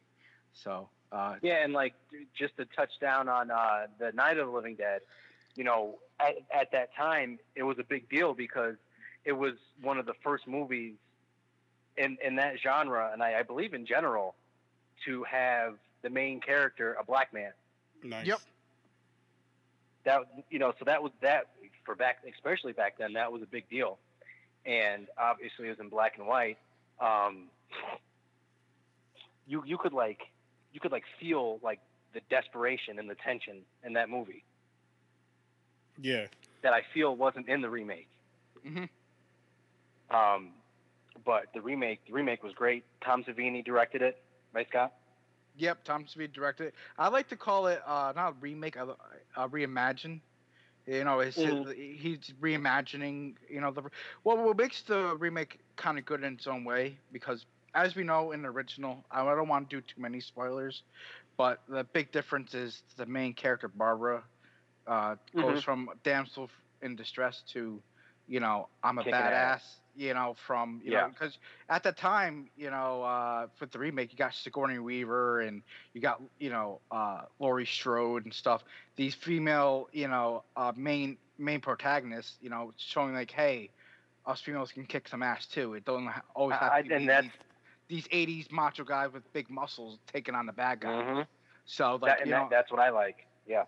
so 0.53 0.89
uh, 1.11 1.35
Yeah, 1.41 1.63
and 1.63 1.73
like 1.73 1.93
just 2.37 2.57
to 2.57 2.65
touch 2.65 2.91
down 2.99 3.29
on 3.29 3.51
uh, 3.51 3.87
the 3.99 4.11
Night 4.11 4.37
of 4.37 4.47
the 4.47 4.53
Living 4.53 4.75
Dead, 4.75 5.01
you 5.55 5.63
know, 5.63 5.95
at, 6.19 6.35
at 6.53 6.71
that 6.71 6.95
time 6.95 7.39
it 7.55 7.63
was 7.63 7.79
a 7.79 7.83
big 7.83 8.09
deal 8.09 8.33
because 8.33 8.75
it 9.23 9.33
was 9.33 9.53
one 9.81 9.97
of 9.97 10.05
the 10.05 10.15
first 10.23 10.47
movies 10.47 10.95
in 11.97 12.17
in 12.23 12.35
that 12.35 12.59
genre, 12.61 13.09
and 13.13 13.23
I, 13.23 13.39
I 13.39 13.43
believe 13.43 13.73
in 13.73 13.85
general, 13.85 14.35
to 15.05 15.23
have 15.23 15.75
the 16.01 16.09
main 16.09 16.41
character 16.41 16.95
a 16.99 17.03
black 17.03 17.33
man. 17.33 17.51
Nice. 18.03 18.27
Yep. 18.27 18.39
That 20.05 20.21
you 20.49 20.59
know, 20.59 20.73
so 20.77 20.85
that 20.85 21.01
was 21.01 21.11
that 21.21 21.47
for 21.83 21.95
back, 21.95 22.19
especially 22.33 22.73
back 22.73 22.97
then, 22.97 23.13
that 23.13 23.31
was 23.31 23.41
a 23.41 23.45
big 23.47 23.67
deal, 23.69 23.97
and 24.65 25.07
obviously 25.17 25.65
it 25.67 25.69
was 25.71 25.79
in 25.79 25.89
black 25.89 26.17
and 26.17 26.27
white. 26.27 26.57
Um, 26.99 27.45
you 29.47 29.63
you 29.65 29.77
could 29.77 29.93
like 29.93 30.19
you 30.73 30.79
could 30.79 30.91
like 30.91 31.03
feel 31.19 31.59
like 31.63 31.79
the 32.13 32.21
desperation 32.29 32.99
and 32.99 33.09
the 33.09 33.15
tension 33.15 33.57
in 33.83 33.93
that 33.93 34.09
movie 34.09 34.43
Yeah. 35.99 36.27
that 36.61 36.73
I 36.73 36.81
feel 36.93 37.15
wasn't 37.15 37.49
in 37.49 37.61
the 37.61 37.69
remake. 37.69 38.07
Mhm. 38.65 38.89
Um, 40.09 40.53
but 41.25 41.45
the 41.53 41.61
remake, 41.61 42.05
the 42.05 42.13
remake 42.13 42.43
was 42.43 42.53
great. 42.53 42.83
Tom 43.01 43.23
Savini 43.23 43.63
directed 43.65 44.01
it, 44.01 44.21
right, 44.53 44.67
Scott? 44.69 44.93
Yep, 45.57 45.83
Tom 45.83 46.05
Savini 46.05 46.31
directed. 46.31 46.67
it. 46.67 46.75
I 46.97 47.07
like 47.09 47.27
to 47.29 47.35
call 47.35 47.67
it 47.67 47.81
uh, 47.85 48.13
not 48.15 48.29
a 48.31 48.35
remake, 48.39 48.75
a, 48.77 48.95
a 49.35 49.47
reimagine. 49.49 50.21
You 50.85 51.03
know, 51.03 51.19
it's, 51.19 51.43
Mhm. 51.43 51.67
he's 51.75 52.31
reimagining. 52.41 53.35
You 53.49 53.61
know, 53.61 53.71
the 53.71 53.83
well, 54.23 54.37
what 54.43 54.57
makes 54.57 54.83
the 54.83 55.15
remake 55.17 55.59
kind 55.77 55.97
of 55.97 56.05
good 56.05 56.23
in 56.23 56.33
its 56.33 56.47
own 56.47 56.63
way 56.63 56.99
because, 57.11 57.45
as 57.73 57.95
we 57.95 58.03
know 58.03 58.31
in 58.31 58.41
the 58.41 58.49
original, 58.49 59.05
I 59.11 59.23
don't 59.23 59.47
want 59.47 59.69
to 59.69 59.75
do 59.77 59.81
too 59.81 60.01
many 60.01 60.19
spoilers, 60.21 60.83
but 61.37 61.59
the 61.67 61.83
big 61.93 62.11
difference 62.11 62.53
is 62.53 62.83
the 62.97 63.05
main 63.05 63.33
character 63.33 63.67
Barbara 63.67 64.23
uh, 64.87 65.15
goes 65.35 65.59
Mhm. 65.59 65.61
from 65.61 65.89
damsel 66.03 66.49
in 66.81 66.95
distress 66.95 67.43
to, 67.53 67.81
you 68.27 68.39
know, 68.39 68.69
I'm 68.83 68.97
a 68.99 69.03
Kicking 69.03 69.27
badass. 69.27 69.31
ass. 69.31 69.81
You 69.95 70.13
know, 70.13 70.35
from 70.47 70.81
you 70.83 70.91
Yeah. 70.91 70.99
know, 70.99 71.09
because 71.09 71.37
at 71.69 71.83
the 71.83 71.91
time, 71.91 72.49
you 72.55 72.69
know, 72.69 73.03
uh, 73.03 73.47
with 73.59 73.71
the 73.71 73.79
remake, 73.79 74.11
you 74.11 74.17
got 74.17 74.33
Sigourney 74.33 74.79
Weaver 74.79 75.41
and 75.41 75.63
you 75.93 76.01
got 76.01 76.21
you 76.39 76.49
know 76.49 76.81
uh, 76.91 77.21
Laurie 77.39 77.65
Strode 77.65 78.25
and 78.25 78.33
stuff. 78.33 78.63
These 78.95 79.15
female, 79.15 79.87
you 79.91 80.07
know, 80.07 80.43
uh, 80.55 80.71
main 80.75 81.17
main 81.37 81.61
protagonists, 81.61 82.37
you 82.41 82.49
know, 82.49 82.71
showing 82.77 83.13
like, 83.13 83.31
hey, 83.31 83.71
us 84.25 84.41
females 84.41 84.71
can 84.71 84.85
kick 84.85 85.07
some 85.07 85.21
ass 85.23 85.47
too. 85.47 85.73
It 85.73 85.85
don't 85.85 86.09
always 86.35 86.57
have 86.59 86.75
I- 86.75 86.83
to 86.83 86.89
be 86.89 87.09
these, 87.09 87.31
these 87.87 88.07
'80s 88.11 88.47
macho 88.51 88.83
guys 88.83 89.11
with 89.11 89.23
big 89.33 89.49
muscles 89.49 89.99
taking 90.07 90.35
on 90.35 90.45
the 90.45 90.53
bad 90.53 90.81
guy. 90.81 91.03
Mhm. 91.03 91.27
So 91.65 91.99
that, 92.03 92.19
like 92.19 92.21
and 92.21 92.31
you 92.31 92.33
that, 92.33 92.49
that's 92.49 92.71
what 92.71 92.79
I 92.79 92.89
like. 92.89 93.27
Yeah, 93.45 93.65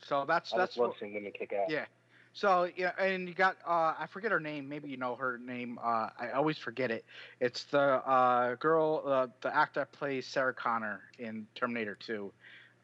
so 0.00 0.24
that's 0.26 0.52
I 0.52 0.56
that's 0.56 0.78
love 0.78 0.80
what, 0.80 0.94
seeing 0.98 1.14
women 1.14 1.32
kick 1.32 1.52
ass. 1.52 1.72
yeah. 1.72 1.86
So 2.32 2.64
yeah, 2.76 2.92
and 2.98 3.28
you 3.28 3.34
got 3.34 3.56
uh, 3.66 3.94
I 3.98 4.06
forget 4.10 4.30
her 4.32 4.40
name. 4.40 4.68
Maybe 4.68 4.88
you 4.90 4.96
know 4.96 5.16
her 5.16 5.38
name. 5.38 5.78
Uh, 5.82 6.08
I 6.18 6.30
always 6.34 6.58
forget 6.58 6.90
it. 6.90 7.04
It's 7.40 7.64
the 7.64 7.80
uh, 7.80 8.54
girl, 8.56 9.02
uh, 9.06 9.26
the 9.42 9.54
actor 9.54 9.80
that 9.80 9.92
plays 9.92 10.26
Sarah 10.26 10.54
Connor 10.54 11.02
in 11.18 11.46
Terminator 11.54 11.96
2. 11.96 12.32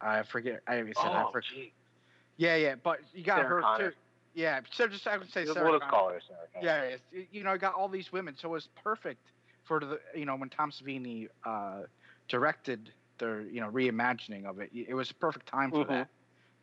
I 0.01 0.23
forget. 0.25 0.61
I 0.67 0.93
said 0.93 1.15
I 1.15 1.25
Oh, 1.25 1.31
forget. 1.31 1.51
gee. 1.51 1.73
Yeah, 2.37 2.57
yeah, 2.57 2.75
but 2.77 3.01
you 3.13 3.25
got 3.25 3.43
Sarah 3.43 3.47
her 3.47 3.63
Connor. 3.63 3.93
too. 3.93 3.93
Yeah, 4.35 4.61
so 4.71 4.87
just 4.89 5.07
I 5.07 5.17
would 5.19 5.31
say 5.31 5.45
We'll 5.45 5.55
Sarah 5.55 5.79
Connor. 5.79 5.91
call 5.91 6.11
her 6.11 6.21
Sarah. 6.27 6.49
Connor. 6.53 6.67
Yeah, 6.67 6.97
you 7.31 7.43
know, 7.45 7.51
I 7.51 7.57
got 7.59 7.75
all 7.75 7.89
these 7.89 8.13
women, 8.13 8.37
so 8.37 8.49
it 8.49 8.53
was 8.53 8.69
perfect 8.83 9.33
for 9.65 9.81
the 9.81 10.01
you 10.15 10.25
know 10.27 10.37
when 10.37 10.51
Tom 10.51 10.71
Savini 10.71 11.27
uh, 11.45 11.83
directed 12.29 12.93
the 13.19 13.49
you 13.51 13.61
know 13.61 13.71
reimagining 13.71 14.45
of 14.47 14.61
it. 14.61 14.71
It 14.73 14.95
was 14.95 15.11
a 15.11 15.15
perfect 15.15 15.47
time 15.49 15.73
for 15.73 15.85
Mhm. 15.85 15.89
that. 15.89 16.09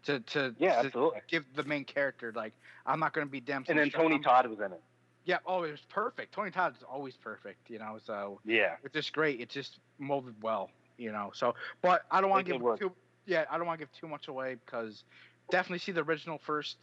To 0.05 0.19
to 0.19 0.55
Yeah, 0.59 0.81
to 0.81 0.87
absolutely. 0.87 1.19
give 1.29 1.45
the 1.55 1.63
main 1.63 1.85
character 1.85 2.31
like 2.35 2.53
I'm 2.85 2.99
not 2.99 3.13
going 3.13 3.27
to 3.27 3.31
be 3.31 3.39
Dempsey. 3.39 3.71
And 3.71 3.79
then 3.79 3.87
Michelle, 3.87 4.01
Tony 4.01 4.19
Todd 4.19 4.47
was 4.47 4.59
in 4.59 4.73
it. 4.73 4.81
Yeah, 5.25 5.37
oh, 5.45 5.63
it 5.63 5.71
was 5.71 5.81
perfect. 5.89 6.33
Tony 6.33 6.51
Todd 6.51 6.75
is 6.75 6.83
always 6.83 7.15
perfect, 7.15 7.69
you 7.69 7.79
know. 7.79 7.97
So 8.05 8.41
Yeah. 8.43 8.75
it's 8.83 8.93
just 8.93 9.13
great. 9.13 9.39
It 9.39 9.49
just 9.49 9.79
molded 9.97 10.35
well, 10.43 10.69
you 10.97 11.11
know. 11.11 11.31
So, 11.33 11.55
but 11.81 12.03
I 12.11 12.19
don't 12.19 12.29
want 12.29 12.45
to 12.45 12.53
give 12.53 12.79
too. 12.79 12.91
Yeah, 13.25 13.45
I 13.49 13.57
don't 13.57 13.65
want 13.65 13.79
to 13.79 13.85
give 13.85 13.93
too 13.93 14.07
much 14.07 14.27
away 14.27 14.55
because 14.65 15.03
definitely 15.49 15.79
see 15.79 15.93
the 15.93 16.03
original 16.03 16.39
first, 16.45 16.77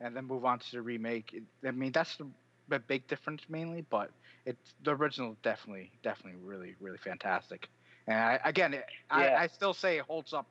and 0.00 0.14
then 0.14 0.26
move 0.26 0.44
on 0.44 0.58
to 0.58 0.70
the 0.72 0.82
remake. 0.82 1.34
I 1.66 1.70
mean, 1.70 1.92
that's 1.92 2.16
the, 2.16 2.26
the 2.68 2.78
big 2.78 3.06
difference 3.08 3.42
mainly, 3.48 3.86
but 3.88 4.10
it's 4.44 4.74
the 4.84 4.94
original 4.94 5.36
definitely, 5.42 5.90
definitely 6.02 6.38
really, 6.44 6.74
really 6.80 6.98
fantastic. 6.98 7.68
And 8.06 8.16
I, 8.16 8.40
again, 8.44 8.74
it, 8.74 8.84
Yeah. 9.10 9.16
I, 9.16 9.44
I 9.44 9.46
still 9.46 9.72
say 9.72 9.96
it 9.96 10.04
holds 10.04 10.34
up 10.34 10.50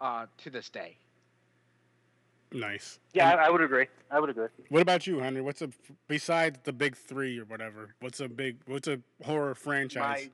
uh, 0.00 0.26
to 0.44 0.50
this 0.50 0.68
day. 0.68 0.96
Nice. 2.52 2.98
Yeah, 3.12 3.32
And 3.32 3.40
I, 3.40 3.46
I 3.46 3.50
would 3.50 3.60
agree. 3.60 3.86
I 4.10 4.18
would 4.20 4.30
agree. 4.30 4.48
what 4.70 4.80
about 4.82 5.06
you, 5.06 5.18
Henry? 5.18 5.40
What's 5.42 5.60
a 5.62 5.68
besides 6.08 6.58
the 6.64 6.72
big 6.72 6.96
three 6.96 7.38
or 7.38 7.44
whatever? 7.44 7.94
What's 8.00 8.20
a 8.20 8.28
big? 8.28 8.56
What's 8.66 8.88
a 8.88 9.00
horror 9.24 9.54
franchise? 9.54 10.30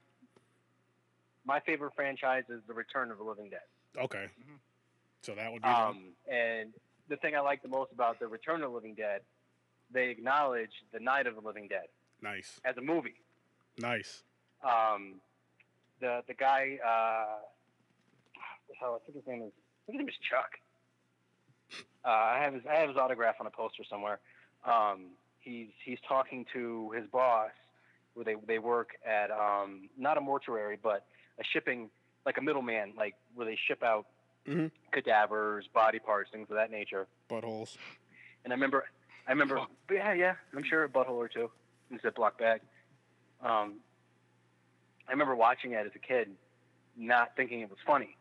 My 1.45 1.55
my 1.57 1.61
favorite 1.61 1.93
franchise 1.95 2.45
is 2.49 2.61
The 2.69 2.75
Return 2.75 3.11
of 3.11 3.19
the 3.19 3.25
Living 3.25 3.51
Dead. 3.51 3.61
Okay. 3.99 4.29
Mhm. 4.41 4.59
So 5.23 5.35
that 5.35 5.53
would 5.53 5.63
be. 5.63 5.69
the- 5.69 5.75
Um, 5.77 6.13
and 6.31 6.73
the 7.09 7.17
thing 7.17 7.35
I 7.35 7.41
like 7.41 7.63
the 7.63 7.69
most 7.69 7.93
about 7.93 8.19
The 8.19 8.27
Return 8.29 8.57
of 8.63 8.71
the 8.71 8.75
Living 8.75 8.95
Dead, 8.95 9.23
they 9.91 10.09
acknowledge 10.11 10.73
the 10.93 11.01
Night 11.01 11.27
of 11.27 11.35
the 11.35 11.41
Living 11.41 11.69
Dead 11.69 11.89
nice. 12.23 12.61
as 12.65 12.77
a 12.77 12.81
movie. 12.81 13.21
Nice. 13.79 14.23
Um, 14.63 15.21
the 16.01 16.23
the 16.29 16.35
guy, 16.35 16.79
uh, 16.85 17.41
what 18.35 18.69
the 18.69 18.75
hell, 18.79 18.95
I 19.03 19.05
think 19.05 19.17
his 19.19 19.27
name 19.27 19.43
is, 19.43 19.53
I 19.53 19.93
think 19.93 19.99
his 19.99 19.99
name 19.99 20.09
is 20.09 20.15
Chuck. 20.31 20.59
Uh, 22.05 22.09
I 22.09 22.39
have 22.43 22.55
his 22.55 22.63
I 22.71 22.75
have 22.75 22.89
his 22.89 22.99
autograph 22.99 23.37
on 23.41 23.47
a 23.47 23.51
poster 23.51 23.83
somewhere. 23.89 24.21
Um, 24.65 25.07
he's 25.41 25.69
he's 25.85 25.99
talking 26.07 26.45
to 26.53 26.91
his 26.97 27.07
boss, 27.07 27.51
where 28.15 28.25
they 28.25 28.35
they 28.47 28.59
work 28.59 28.91
at 29.07 29.31
um, 29.31 29.89
not 29.97 30.19
a 30.19 30.21
mortuary, 30.21 30.79
but 30.83 31.07
a 31.39 31.45
shipping 31.53 31.91
like 32.27 32.37
a 32.39 32.43
middleman, 32.43 32.93
like 32.97 33.15
where 33.35 33.47
they 33.47 33.57
ship 33.67 33.83
out 33.83 34.07
Mhm. 34.47 34.71
cadavers, 34.93 35.67
body 35.73 35.99
parts, 35.99 36.31
things 36.31 36.49
of 36.51 36.57
that 36.57 36.71
nature. 36.71 37.07
Buttholes. 37.31 37.77
And 38.45 38.53
I 38.53 38.57
remember, 38.57 38.85
I 39.27 39.31
remember, 39.33 39.59
Oh. 39.59 39.67
yeah, 39.91 40.13
yeah, 40.13 40.35
I'm 40.55 40.63
sure 40.65 40.85
a 40.85 40.89
butthole 40.89 41.17
or 41.17 41.29
two 41.29 41.51
in 41.91 41.97
a 41.97 42.01
Ziploc 42.01 42.37
bag. 42.39 42.61
Um, 43.43 43.81
I 45.09 45.13
remember 45.13 45.35
watching 45.35 45.73
it 45.73 45.87
as 45.87 45.93
a 45.95 45.99
kid, 45.99 46.37
not 46.97 47.35
thinking 47.37 47.61
it 47.61 47.71
was 47.71 47.79
funny, 47.87 48.17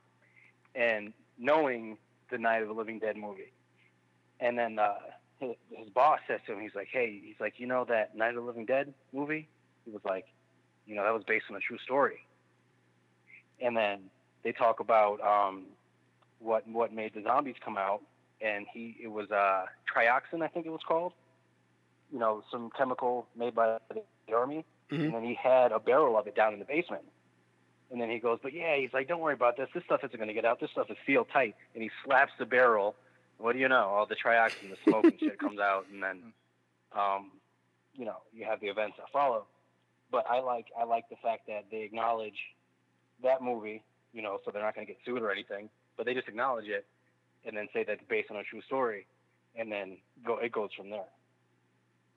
and 0.75 1.13
knowing 1.37 1.97
the 2.33 2.39
Night 2.39 2.61
of 2.63 2.67
the 2.67 2.73
Living 2.73 2.99
Dead 2.99 3.15
movie. 3.15 3.53
And 4.39 4.57
then 4.57 4.79
uh, 4.79 4.95
his, 5.39 5.51
his 5.69 5.87
boss 5.89 6.19
says 6.27 6.39
to 6.47 6.53
him, 6.53 6.59
he's 6.59 6.75
like, 6.75 6.89
"Hey, 6.91 7.21
he's 7.23 7.39
like, 7.39 7.53
you 7.57 7.67
know 7.67 7.85
that 7.85 8.15
Night 8.17 8.29
of 8.29 8.35
the 8.35 8.41
Living 8.41 8.65
Dead 8.65 8.93
movie?" 9.13 9.47
He 9.85 9.91
was 9.91 10.01
like, 10.03 10.25
"You 10.87 10.95
know, 10.95 11.03
that 11.03 11.13
was 11.13 11.23
based 11.23 11.45
on 11.49 11.55
a 11.55 11.59
true 11.59 11.77
story." 11.77 12.25
And 13.61 13.77
then 13.77 14.09
they 14.43 14.51
talk 14.51 14.79
about 14.79 15.21
um, 15.21 15.63
what 16.39 16.67
what 16.67 16.91
made 16.93 17.13
the 17.13 17.21
zombies 17.23 17.55
come 17.63 17.77
out, 17.77 18.01
and 18.41 18.65
he 18.73 18.97
it 19.01 19.07
was 19.07 19.29
uh, 19.31 19.65
trioxin, 19.93 20.41
I 20.43 20.47
think 20.47 20.65
it 20.65 20.71
was 20.71 20.81
called. 20.87 21.13
You 22.11 22.19
know, 22.19 22.43
some 22.51 22.69
chemical 22.77 23.27
made 23.35 23.55
by 23.55 23.77
the 23.93 24.33
army, 24.33 24.65
Mhm. 24.91 25.05
and 25.05 25.13
then 25.15 25.23
he 25.23 25.33
had 25.35 25.71
a 25.71 25.79
barrel 25.79 26.17
of 26.17 26.27
it 26.27 26.35
down 26.35 26.53
in 26.53 26.59
the 26.59 26.65
basement. 26.65 27.03
And 27.93 28.01
then 28.01 28.09
he 28.09 28.17
goes, 28.17 28.39
but 28.41 28.53
yeah, 28.53 28.75
he's 28.75 28.91
like, 28.91 29.07
don't 29.07 29.21
worry 29.21 29.35
about 29.35 29.55
this. 29.55 29.69
This 29.71 29.83
stuff 29.85 30.03
isn't 30.03 30.17
going 30.17 30.27
to 30.27 30.33
get 30.33 30.45
out. 30.45 30.59
This 30.59 30.71
stuff 30.71 30.89
is 30.89 30.97
sealed 31.05 31.27
tight. 31.31 31.55
And 31.75 31.83
he 31.83 31.91
slaps 32.03 32.31
the 32.39 32.45
barrel. 32.45 32.95
What 33.37 33.53
do 33.53 33.59
you 33.59 33.69
know? 33.69 33.85
All 33.85 34.07
the 34.07 34.15
trioxin, 34.15 34.71
the 34.71 34.77
smoke 34.83 35.05
and 35.05 35.19
shit 35.19 35.37
comes 35.37 35.59
out, 35.59 35.85
and 35.91 36.01
then, 36.01 36.33
um, 36.97 37.31
you 37.93 38.05
know, 38.05 38.17
you 38.33 38.45
have 38.45 38.59
the 38.61 38.67
events 38.67 38.97
that 38.97 39.11
follow. 39.13 39.45
But 40.11 40.25
I 40.27 40.39
like 40.39 40.67
I 40.79 40.85
like 40.85 41.07
the 41.09 41.17
fact 41.21 41.45
that 41.47 41.65
they 41.69 41.81
acknowledge 41.81 42.37
that 43.21 43.43
movie, 43.43 43.83
you 44.11 44.21
know, 44.21 44.39
so 44.43 44.51
they're 44.51 44.63
not 44.63 44.73
going 44.73 44.87
to 44.87 44.93
get 44.93 44.99
sued 45.05 45.21
or 45.21 45.31
anything. 45.31 45.69
But 45.95 46.05
they 46.07 46.13
just 46.13 46.27
acknowledge 46.27 46.67
it, 46.67 46.85
and 47.45 47.55
then 47.55 47.67
say 47.73 47.83
that 47.83 47.93
it's 47.93 48.03
based 48.09 48.31
on 48.31 48.37
a 48.37 48.43
true 48.43 48.61
story, 48.61 49.05
and 49.55 49.71
then 49.71 49.97
go 50.25 50.37
it 50.37 50.51
goes 50.51 50.69
from 50.75 50.89
there. 50.89 51.09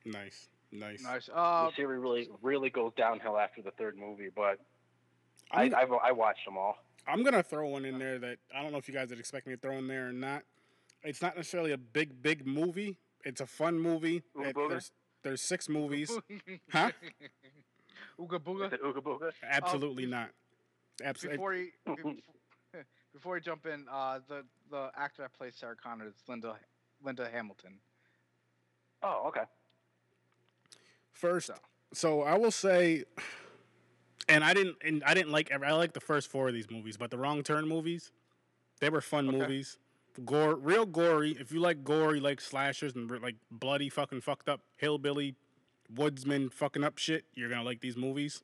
Nice. 0.04 0.48
Nice. 0.72 1.02
Nice. 1.02 1.28
Uh, 1.34 1.66
the 1.66 1.72
series 1.76 2.00
really 2.00 2.30
really 2.40 2.70
goes 2.70 2.92
downhill 2.96 3.36
after 3.36 3.62
the 3.62 3.72
third 3.72 3.98
movie, 3.98 4.28
but 4.34 4.58
I 5.50 5.64
I'm, 5.64 5.74
I've, 5.74 5.92
I 6.04 6.12
watched 6.12 6.44
them 6.44 6.56
all. 6.56 6.76
I'm 7.06 7.22
gonna 7.22 7.42
throw 7.42 7.68
one 7.68 7.84
in 7.84 7.98
there 7.98 8.18
that 8.18 8.38
I 8.54 8.62
don't 8.62 8.72
know 8.72 8.78
if 8.78 8.88
you 8.88 8.94
guys 8.94 9.10
would 9.10 9.18
expect 9.20 9.46
me 9.46 9.54
to 9.54 9.60
throw 9.60 9.78
in 9.78 9.86
there 9.86 10.08
or 10.08 10.12
not. 10.12 10.42
It's 11.04 11.22
not 11.22 11.36
necessarily 11.36 11.72
a 11.72 11.78
big, 11.78 12.20
big 12.22 12.46
movie. 12.46 12.96
It's 13.24 13.40
a 13.40 13.46
fun 13.46 13.78
movie. 13.78 14.22
Ooga 14.36 14.52
Booga? 14.52 14.68
there's 14.68 14.92
there's 15.22 15.42
six 15.42 15.68
movies. 15.68 16.10
Huh? 16.70 16.90
Ooga 18.18 18.38
booga. 18.40 18.72
it 18.72 18.82
Ooga 18.82 19.02
Booga? 19.02 19.30
Absolutely 19.48 20.06
bef- 20.06 20.10
not. 20.10 20.30
Absolutely. 21.04 21.36
Before 21.36 21.54
you 21.54 21.68
bef- 21.88 22.16
before 23.12 23.36
you 23.36 23.42
jump 23.42 23.66
in, 23.66 23.86
uh, 23.92 24.20
the 24.28 24.44
the 24.70 24.90
actor 24.96 25.22
that 25.22 25.32
plays 25.34 25.54
Sarah 25.56 25.76
Connor 25.76 26.06
is 26.08 26.14
Linda 26.28 26.56
Linda 27.04 27.28
Hamilton. 27.30 27.74
Oh, 29.02 29.24
okay. 29.28 29.42
First, 31.12 31.46
So. 31.48 31.54
so 31.92 32.22
I 32.22 32.36
will 32.36 32.50
say, 32.50 33.04
and 34.28 34.42
I 34.44 34.54
didn't, 34.54 34.76
and 34.84 35.02
I 35.04 35.14
didn't 35.14 35.32
like. 35.32 35.50
I 35.52 35.72
like 35.72 35.92
the 35.92 36.00
first 36.00 36.28
four 36.30 36.48
of 36.48 36.54
these 36.54 36.70
movies, 36.70 36.96
but 36.96 37.10
the 37.10 37.18
Wrong 37.18 37.42
Turn 37.42 37.66
movies, 37.68 38.12
they 38.80 38.88
were 38.90 39.00
fun 39.00 39.28
Okay. 39.28 39.38
movies. 39.38 39.78
Gore, 40.24 40.54
real 40.54 40.86
gory. 40.86 41.36
If 41.38 41.52
you 41.52 41.60
like 41.60 41.84
gore, 41.84 42.14
you 42.14 42.20
like 42.22 42.40
slashers 42.40 42.94
and 42.94 43.10
like 43.22 43.36
bloody, 43.50 43.88
fucking 43.90 44.22
fucked 44.22 44.48
up 44.48 44.60
hillbilly 44.76 45.34
woodsman 45.94 46.48
fucking 46.50 46.82
up 46.82 46.98
shit. 46.98 47.24
You're 47.34 47.48
gonna 47.50 47.62
like 47.62 47.80
these 47.80 47.96
movies. 47.96 48.42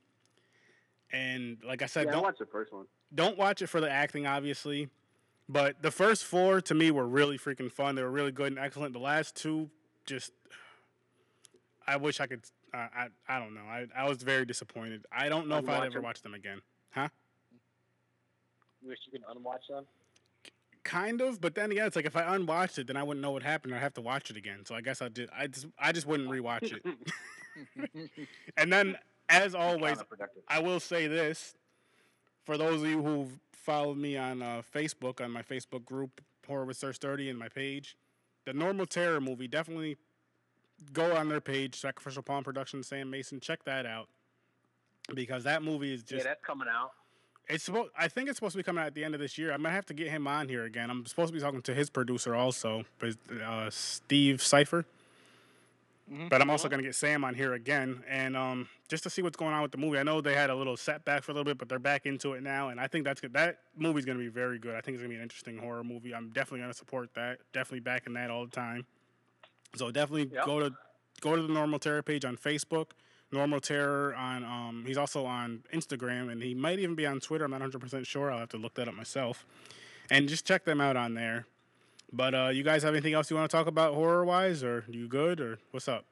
And 1.12 1.58
like 1.66 1.82
I 1.82 1.86
said, 1.86 2.06
Yeah, 2.06 2.12
don't 2.12 2.22
watch 2.22 2.38
the 2.38 2.46
first 2.46 2.72
one. 2.72 2.86
don't 3.14 3.36
watch 3.38 3.62
it 3.62 3.68
for 3.68 3.80
the 3.80 3.90
acting, 3.90 4.26
obviously. 4.26 4.88
But 5.48 5.82
the 5.82 5.90
first 5.90 6.24
four 6.24 6.60
to 6.62 6.74
me 6.74 6.90
were 6.90 7.06
really 7.06 7.36
freaking 7.38 7.70
fun. 7.72 7.94
They 7.96 8.02
were 8.02 8.10
really 8.10 8.32
good 8.32 8.48
and 8.52 8.58
excellent. 8.58 8.92
The 8.92 8.98
last 9.00 9.34
two, 9.34 9.70
just 10.06 10.32
I 11.86 11.96
wish 11.96 12.20
I 12.20 12.26
could. 12.26 12.42
Uh, 12.74 12.86
I 12.96 13.08
I 13.28 13.38
don't 13.38 13.54
know. 13.54 13.62
I 13.68 13.86
I 13.96 14.08
was 14.08 14.22
very 14.22 14.44
disappointed. 14.44 15.04
I 15.12 15.28
don't 15.28 15.48
know 15.48 15.58
if 15.58 15.68
I'd 15.68 15.84
ever 15.84 15.94
them? 15.94 16.02
watch 16.02 16.22
them 16.22 16.34
again. 16.34 16.60
Huh? 16.92 17.08
You 18.80 18.88
wish 18.88 18.98
you 19.06 19.12
could 19.12 19.22
unwatch 19.34 19.68
them? 19.68 19.84
Kind 20.84 21.20
of, 21.20 21.40
but 21.40 21.54
then 21.54 21.70
again, 21.70 21.86
it's 21.86 21.94
like 21.94 22.06
if 22.06 22.16
I 22.16 22.34
unwatched 22.34 22.78
it, 22.78 22.88
then 22.88 22.96
I 22.96 23.04
wouldn't 23.04 23.22
know 23.22 23.30
what 23.30 23.42
happened. 23.42 23.74
I'd 23.74 23.78
have 23.78 23.94
to 23.94 24.00
watch 24.00 24.30
it 24.30 24.36
again. 24.36 24.64
So 24.64 24.74
I 24.74 24.80
guess 24.80 25.00
I 25.00 25.08
did. 25.08 25.30
I 25.36 25.46
just 25.46 25.66
I 25.78 25.92
just 25.92 26.06
wouldn't 26.06 26.28
rewatch 26.28 26.72
it. 26.72 26.84
and 28.56 28.72
then, 28.72 28.96
as 29.28 29.54
always, 29.54 29.98
I 30.48 30.58
will 30.58 30.80
say 30.80 31.06
this 31.06 31.54
for 32.44 32.56
those 32.56 32.82
of 32.82 32.88
you 32.88 33.02
who've 33.02 33.38
followed 33.52 33.96
me 33.96 34.16
on 34.16 34.42
uh, 34.42 34.62
Facebook, 34.74 35.20
on 35.20 35.30
my 35.30 35.42
Facebook 35.42 35.84
group, 35.84 36.20
Horror 36.46 36.64
with 36.64 36.76
Sir 36.76 36.92
Sturdy, 36.92 37.30
and 37.30 37.38
my 37.38 37.48
page, 37.48 37.96
the 38.44 38.52
Normal 38.52 38.86
Terror 38.86 39.20
movie, 39.20 39.46
definitely 39.46 39.96
go 40.92 41.16
on 41.16 41.28
their 41.28 41.40
page, 41.40 41.74
Sacrificial 41.76 42.22
Palm 42.22 42.44
Productions, 42.44 42.88
Sam 42.88 43.10
Mason, 43.10 43.40
check 43.40 43.64
that 43.64 43.86
out. 43.86 44.08
Because 45.14 45.44
that 45.44 45.62
movie 45.62 45.92
is 45.92 46.02
just 46.02 46.24
yeah, 46.24 46.30
that's 46.30 46.44
coming 46.44 46.68
out. 46.72 46.92
it's 47.48 47.64
supposed, 47.64 47.90
I 47.98 48.06
think 48.08 48.28
it's 48.28 48.36
supposed 48.38 48.52
to 48.52 48.58
be 48.58 48.62
coming 48.62 48.80
out 48.82 48.86
at 48.86 48.94
the 48.94 49.04
end 49.04 49.14
of 49.14 49.20
this 49.20 49.36
year. 49.36 49.52
I'm 49.52 49.62
to 49.64 49.70
have 49.70 49.86
to 49.86 49.94
get 49.94 50.08
him 50.08 50.26
on 50.28 50.48
here 50.48 50.64
again. 50.64 50.90
I'm 50.90 51.04
supposed 51.06 51.28
to 51.28 51.34
be 51.34 51.40
talking 51.40 51.60
to 51.62 51.74
his 51.74 51.90
producer 51.90 52.34
also, 52.34 52.84
but, 52.98 53.16
uh, 53.44 53.68
Steve 53.70 54.40
Cipher. 54.40 54.84
Mhm. 56.10 56.28
But 56.28 56.42
I'm 56.42 56.50
also 56.50 56.68
going 56.68 56.78
to 56.82 56.86
get 56.86 56.94
Sam 56.94 57.24
on 57.24 57.34
here 57.34 57.54
again, 57.54 58.02
and 58.08 58.36
um, 58.36 58.68
just 58.88 59.02
to 59.04 59.10
see 59.10 59.22
what's 59.22 59.36
going 59.36 59.54
on 59.54 59.62
with 59.62 59.70
the 59.70 59.78
movie. 59.78 59.98
I 59.98 60.02
know 60.02 60.20
they 60.20 60.34
had 60.34 60.50
a 60.50 60.54
little 60.54 60.76
setback 60.76 61.22
for 61.22 61.30
a 61.30 61.34
little 61.34 61.44
bit, 61.44 61.58
but 61.58 61.68
they're 61.68 61.78
back 61.78 62.06
into 62.06 62.32
it 62.34 62.42
now, 62.42 62.68
and 62.68 62.80
I 62.80 62.86
think 62.88 63.04
that's 63.04 63.20
good. 63.20 63.32
That 63.32 63.60
movie's 63.76 64.04
going 64.04 64.18
to 64.18 64.22
be 64.22 64.28
very 64.28 64.58
good. 64.58 64.74
I 64.74 64.80
think 64.80 64.96
it's 64.96 65.02
going 65.02 65.10
to 65.10 65.14
be 65.14 65.16
an 65.16 65.22
interesting 65.22 65.58
horror 65.58 65.84
movie. 65.84 66.14
I'm 66.14 66.28
definitely 66.30 66.58
going 66.60 66.72
to 66.72 66.76
support 66.76 67.14
that. 67.14 67.38
Definitely 67.52 67.80
backing 67.80 68.14
that 68.14 68.30
all 68.30 68.44
the 68.44 68.50
time. 68.50 68.84
So 69.74 69.90
definitely 69.90 70.30
Yep. 70.34 70.46
go 70.46 70.60
to 70.60 70.74
go 71.20 71.36
to 71.36 71.42
the 71.42 71.52
Normal 71.52 71.78
Terror 71.78 72.02
page 72.02 72.24
on 72.24 72.36
Facebook. 72.36 72.88
Normal 73.30 73.60
Terror 73.60 74.14
on 74.14 74.44
um, 74.44 74.84
he's 74.86 74.98
also 74.98 75.24
on 75.24 75.62
Instagram, 75.72 76.30
and 76.30 76.42
he 76.42 76.54
might 76.54 76.78
even 76.78 76.94
be 76.94 77.06
on 77.06 77.18
Twitter. 77.20 77.44
I'm 77.44 77.50
not 77.52 77.60
100 77.60 77.78
percent 77.80 78.06
sure. 78.06 78.30
I'll 78.30 78.40
have 78.40 78.50
to 78.50 78.58
look 78.58 78.74
that 78.74 78.88
up 78.88 78.94
myself. 78.94 79.46
and 80.10 80.28
just 80.28 80.44
check 80.46 80.64
them 80.64 80.80
out 80.80 80.96
on 80.96 81.14
there. 81.14 81.46
But 82.12 82.34
uh, 82.34 82.48
you 82.52 82.62
guys 82.62 82.82
have 82.82 82.92
anything 82.92 83.14
else 83.14 83.30
you 83.30 83.36
want 83.36 83.50
to 83.50 83.56
talk 83.56 83.66
about 83.66 83.94
horror 83.94 84.24
wise, 84.26 84.62
or 84.62 84.84
you 84.88 85.08
good, 85.08 85.40
or 85.40 85.58
what's 85.70 85.88
up? 85.88 86.04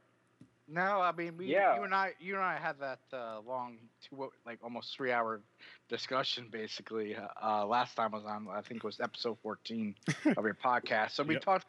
No, 0.72 1.00
I 1.00 1.10
mean, 1.12 1.36
we, 1.36 1.46
Yeah. 1.46 1.76
you 1.76 1.82
and 1.82 1.92
I, 1.92 2.12
you 2.20 2.34
and 2.36 2.44
I 2.44 2.56
had 2.56 2.78
that 2.78 3.00
uh, 3.12 3.40
long, 3.40 3.76
two, 4.08 4.30
like 4.46 4.58
almost 4.62 4.94
three 4.96 5.10
hour 5.10 5.40
discussion 5.88 6.46
basically. 6.52 7.16
Uh, 7.16 7.26
uh, 7.42 7.66
last 7.66 7.96
time 7.96 8.14
I 8.14 8.18
was 8.18 8.24
on, 8.26 8.46
I 8.52 8.60
think 8.60 8.76
it 8.78 8.84
was 8.84 9.00
episode 9.00 9.36
14 9.42 9.94
of 10.36 10.44
your 10.44 10.54
podcast. 10.54 11.10
So 11.12 11.24
we 11.24 11.34
Yep. 11.34 11.44
talked, 11.44 11.66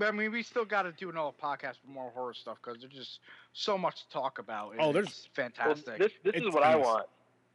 I 0.00 0.10
mean, 0.10 0.32
we 0.32 0.42
still 0.42 0.64
got 0.64 0.82
to 0.82 0.92
do 0.92 1.10
another 1.10 1.30
podcast 1.40 1.76
for 1.84 1.90
more 1.92 2.10
horror 2.10 2.34
stuff 2.34 2.58
because 2.62 2.80
there's 2.80 2.92
just 2.92 3.20
so 3.52 3.78
much 3.78 4.02
to 4.02 4.08
talk 4.10 4.38
about. 4.40 4.74
Oh, 4.80 4.92
there's- 4.92 5.08
it's 5.08 5.28
Well, 5.36 5.46
fantastic. 5.46 5.98
this 5.98 6.12
this 6.24 6.34
It's 6.34 6.46
is 6.46 6.52
what 6.52 6.64
I 6.64 6.74
want. 6.74 7.06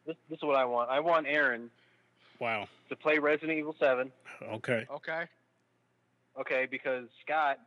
This 0.05 0.15
this 0.29 0.37
is 0.37 0.43
what 0.43 0.55
I 0.55 0.63
want. 0.65 0.89
I 0.89 0.99
want 1.01 1.27
Aaron 1.27 1.69
Wow. 2.39 2.67
to 2.89 2.95
play 2.95 3.17
Resident 3.17 3.57
Evil 3.57 3.75
Seven. 3.79 4.11
Okay. 4.41 4.85
okay. 4.89 5.25
Okay, 6.39 6.67
because 6.69 7.07
Scott 7.21 7.59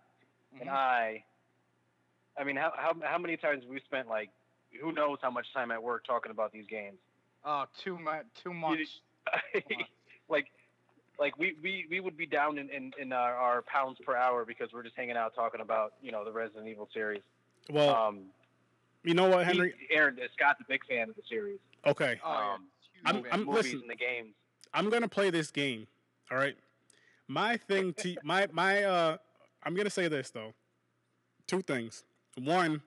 and 0.60 0.68
Mhm. 0.68 0.72
I, 0.72 1.24
I 2.38 2.44
mean, 2.44 2.56
how 2.56 2.72
how 2.76 2.94
how 3.02 3.18
many 3.18 3.36
times 3.36 3.64
we 3.68 3.80
spent 3.80 4.08
like, 4.08 4.30
who 4.80 4.92
knows 4.92 5.18
how 5.20 5.30
much 5.30 5.46
time 5.52 5.70
at 5.70 5.82
work 5.82 6.04
talking 6.06 6.30
about 6.30 6.52
these 6.52 6.66
games? 6.68 6.98
Oh, 7.44 7.64
too 7.82 7.98
much, 7.98 8.24
too 8.42 8.52
much. 8.52 8.78
like, 10.28 10.46
like 11.18 11.38
we, 11.38 11.54
we, 11.62 11.86
we 11.90 12.00
would 12.00 12.16
be 12.16 12.26
down 12.26 12.58
in, 12.58 12.68
in, 12.70 12.92
in 13.00 13.12
our, 13.12 13.34
our 13.34 13.62
pounds 13.62 13.98
per 14.04 14.16
hour 14.16 14.44
because 14.44 14.68
we're 14.72 14.82
just 14.82 14.96
hanging 14.96 15.16
out 15.16 15.34
talking 15.34 15.60
about 15.60 15.94
you 16.02 16.12
know 16.12 16.24
the 16.24 16.32
Resident 16.32 16.66
Evil 16.68 16.88
series. 16.92 17.22
Well, 17.70 17.94
um, 17.94 18.20
you 19.04 19.14
know 19.14 19.28
what, 19.28 19.46
he- 19.46 19.52
Henry? 19.52 19.74
Aaron, 19.90 20.18
Scott's 20.34 20.60
a 20.60 20.64
big 20.68 20.84
fan 20.86 21.08
of 21.08 21.16
the 21.16 21.22
series, 21.28 21.58
Okay. 21.86 22.18
Oh, 22.24 22.32
yeah, 22.32 22.54
um, 22.54 22.66
huge 22.92 23.06
I'm- 23.06 23.22
fan. 23.22 23.32
I'm- 23.32 23.44
movies 23.44 23.74
listen. 23.74 23.88
the 23.88 23.96
games. 23.96 24.34
I'm 24.74 24.90
gonna 24.90 25.08
play 25.08 25.30
this 25.30 25.50
game. 25.50 25.86
All 26.30 26.36
right. 26.36 26.56
My 27.26 27.56
thing 27.56 27.94
to 27.94 28.16
my 28.22 28.48
my 28.52 28.84
uh 28.84 29.16
I'm 29.62 29.74
gonna 29.74 29.90
say 29.90 30.08
this 30.08 30.30
though. 30.30 30.52
Two 31.46 31.62
things. 31.62 32.04
One, 32.38 32.82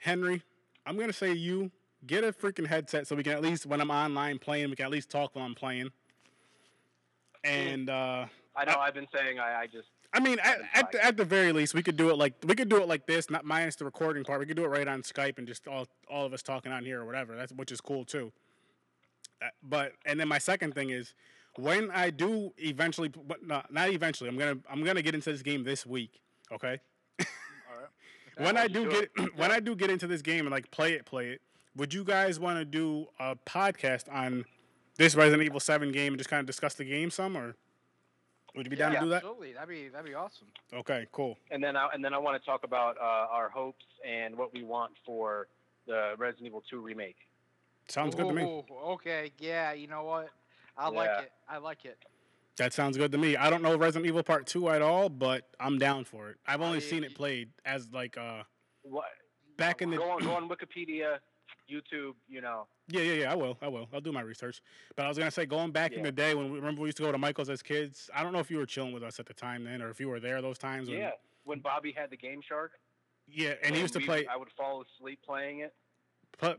Henry, 0.00 0.42
I'm 0.86 0.98
gonna 0.98 1.12
say 1.12 1.32
you 1.32 1.70
get 2.06 2.24
a 2.24 2.32
freaking 2.32 2.66
headset 2.66 3.06
so 3.06 3.14
we 3.14 3.22
can 3.22 3.32
at 3.32 3.42
least 3.42 3.66
when 3.66 3.80
I'm 3.80 3.90
online 3.90 4.38
playing, 4.38 4.70
we 4.70 4.76
can 4.76 4.86
at 4.86 4.90
least 4.90 5.10
talk 5.10 5.34
while 5.34 5.44
I'm 5.44 5.54
playing. 5.54 5.90
And 7.44 7.88
uh 7.88 8.26
I 8.54 8.64
know 8.64 8.76
I've 8.78 8.94
been 8.94 9.08
saying 9.14 9.38
I, 9.38 9.62
I 9.62 9.66
just 9.66 9.88
I 10.14 10.20
mean, 10.20 10.38
at, 10.40 10.58
at, 10.74 10.92
the, 10.92 11.02
at 11.02 11.16
the 11.16 11.24
very 11.24 11.52
least, 11.52 11.72
we 11.72 11.82
could 11.82 11.96
do 11.96 12.10
it 12.10 12.16
like 12.18 12.34
we 12.44 12.54
could 12.54 12.68
do 12.68 12.76
it 12.76 12.86
like 12.86 13.06
this, 13.06 13.30
not 13.30 13.44
minus 13.44 13.76
the 13.76 13.84
recording 13.86 14.24
part. 14.24 14.40
We 14.40 14.46
could 14.46 14.58
do 14.58 14.64
it 14.64 14.68
right 14.68 14.86
on 14.86 15.02
Skype 15.02 15.38
and 15.38 15.46
just 15.46 15.66
all 15.66 15.86
all 16.08 16.26
of 16.26 16.34
us 16.34 16.42
talking 16.42 16.70
on 16.70 16.84
here 16.84 17.00
or 17.00 17.06
whatever. 17.06 17.34
That's 17.34 17.52
which 17.52 17.72
is 17.72 17.80
cool 17.80 18.04
too. 18.04 18.30
Uh, 19.40 19.46
But 19.62 19.92
and 20.04 20.20
then 20.20 20.28
my 20.28 20.38
second 20.38 20.74
thing 20.74 20.90
is 20.90 21.14
when 21.56 21.90
I 21.90 22.10
do 22.10 22.52
eventually, 22.58 23.08
but 23.08 23.46
not 23.46 23.72
not 23.72 23.88
eventually. 23.88 24.28
I'm 24.28 24.36
gonna 24.36 24.58
I'm 24.70 24.84
gonna 24.84 25.02
get 25.02 25.14
into 25.14 25.32
this 25.32 25.42
game 25.42 25.64
this 25.64 25.86
week. 25.86 26.20
Okay. 26.52 26.78
All 28.38 28.44
right. 28.44 28.54
when 28.54 28.56
I 28.56 28.68
do 28.68 28.84
do 28.84 28.90
get 28.90 29.10
it. 29.16 29.30
when 29.36 29.50
I 29.50 29.60
do 29.60 29.74
get 29.74 29.90
into 29.90 30.06
this 30.06 30.22
game 30.22 30.40
and 30.40 30.50
like 30.50 30.70
play 30.70 30.92
it, 30.92 31.04
play 31.04 31.30
it. 31.30 31.40
Would 31.76 31.94
you 31.94 32.04
guys 32.04 32.38
want 32.38 32.58
to 32.58 32.64
do 32.64 33.06
a 33.18 33.36
podcast 33.46 34.12
on 34.12 34.44
this 34.96 35.14
Resident 35.14 35.42
Evil 35.42 35.60
Seven 35.60 35.90
game 35.90 36.12
and 36.12 36.18
just 36.18 36.28
kind 36.28 36.40
of 36.40 36.46
discuss 36.46 36.74
the 36.74 36.84
game 36.84 37.10
some, 37.10 37.36
or 37.36 37.56
would 38.54 38.66
you 38.66 38.70
be 38.70 38.76
down 38.76 38.92
yeah, 38.92 39.00
to 39.00 39.04
do 39.04 39.10
that? 39.10 39.16
Absolutely, 39.16 39.52
that'd 39.54 39.68
be 39.68 39.88
that'd 39.88 40.06
be 40.06 40.14
awesome. 40.14 40.48
Okay, 40.72 41.06
cool. 41.12 41.38
and 41.50 41.62
then 41.62 41.76
I, 41.76 41.88
and 41.94 42.04
then 42.04 42.12
I 42.12 42.18
want 42.18 42.40
to 42.40 42.46
talk 42.46 42.64
about 42.64 42.98
uh, 42.98 43.26
our 43.30 43.48
hopes 43.48 43.84
and 44.06 44.36
what 44.36 44.52
we 44.52 44.62
want 44.62 44.92
for 45.06 45.48
the 45.86 46.14
Resident 46.18 46.46
Evil 46.46 46.62
2 46.68 46.80
remake. 46.80 47.16
Sounds 47.88 48.14
good 48.14 48.28
to 48.28 48.34
me. 48.34 48.64
Okay, 48.84 49.32
yeah, 49.38 49.72
you 49.72 49.88
know 49.88 50.04
what? 50.04 50.28
I 50.76 50.88
like 50.88 51.10
it. 51.22 51.32
I 51.48 51.58
like 51.58 51.84
it. 51.84 51.98
That 52.58 52.72
sounds 52.72 52.96
good 52.96 53.12
to 53.12 53.18
me. 53.18 53.36
I 53.36 53.48
don't 53.50 53.62
know 53.62 53.76
Resident 53.76 54.06
Evil 54.06 54.22
Part 54.22 54.46
Two 54.46 54.68
at 54.68 54.82
all, 54.82 55.08
but 55.08 55.48
I'm 55.58 55.78
down 55.78 56.04
for 56.04 56.28
it. 56.30 56.36
I've 56.46 56.60
only 56.60 56.78
I- 56.78 56.80
seen 56.80 57.02
it 57.04 57.14
played 57.14 57.50
as 57.64 57.88
like 57.92 58.16
uh 58.18 58.42
What? 58.82 59.06
back 59.56 59.80
in 59.82 59.90
the 59.90 59.96
go 59.96 60.10
on 60.10 60.22
go 60.22 60.32
on 60.34 60.48
Wikipedia, 60.50 61.18
YouTube. 61.70 62.12
You 62.28 62.42
know. 62.42 62.66
yeah 62.88 63.00
yeah 63.00 63.12
yeah. 63.14 63.32
I 63.32 63.36
will 63.36 63.56
I 63.62 63.68
will 63.68 63.88
I'll 63.92 64.00
do 64.02 64.12
my 64.12 64.20
research. 64.20 64.60
But 64.96 65.06
I 65.06 65.08
was 65.08 65.16
gonna 65.16 65.30
say 65.30 65.46
going 65.46 65.70
back 65.70 65.92
in 65.92 66.02
the 66.02 66.12
day 66.12 66.34
when 66.34 66.50
we 66.52 66.58
remember 66.58 66.82
we 66.82 66.88
used 66.88 66.98
to 66.98 67.04
go 67.04 67.10
to 67.12 67.18
Michael's 67.18 67.48
as 67.48 67.62
kids. 67.62 68.10
I 68.14 68.22
don't 68.22 68.34
know 68.34 68.40
if 68.40 68.50
you 68.50 68.58
were 68.58 68.66
chilling 68.66 68.92
with 68.92 69.02
us 69.02 69.18
at 69.18 69.26
the 69.26 69.34
time 69.34 69.64
then, 69.64 69.80
or 69.80 69.88
if 69.88 69.98
you 69.98 70.08
were 70.08 70.20
there 70.20 70.42
those 70.42 70.58
times. 70.58 70.88
When, 70.90 70.98
Yeah. 70.98 71.10
When 71.44 71.60
Bobby 71.60 71.92
had 71.96 72.10
the 72.10 72.16
Game 72.16 72.40
Shark. 72.46 72.72
yeah, 73.26 73.54
and 73.64 73.74
he 73.74 73.80
used 73.80 73.94
to 73.94 73.98
we- 73.98 74.04
play 74.06 74.26
I 74.26 74.36
would 74.36 74.50
fall 74.56 74.82
asleep 74.82 75.20
playing 75.24 75.60
it. 75.60 75.72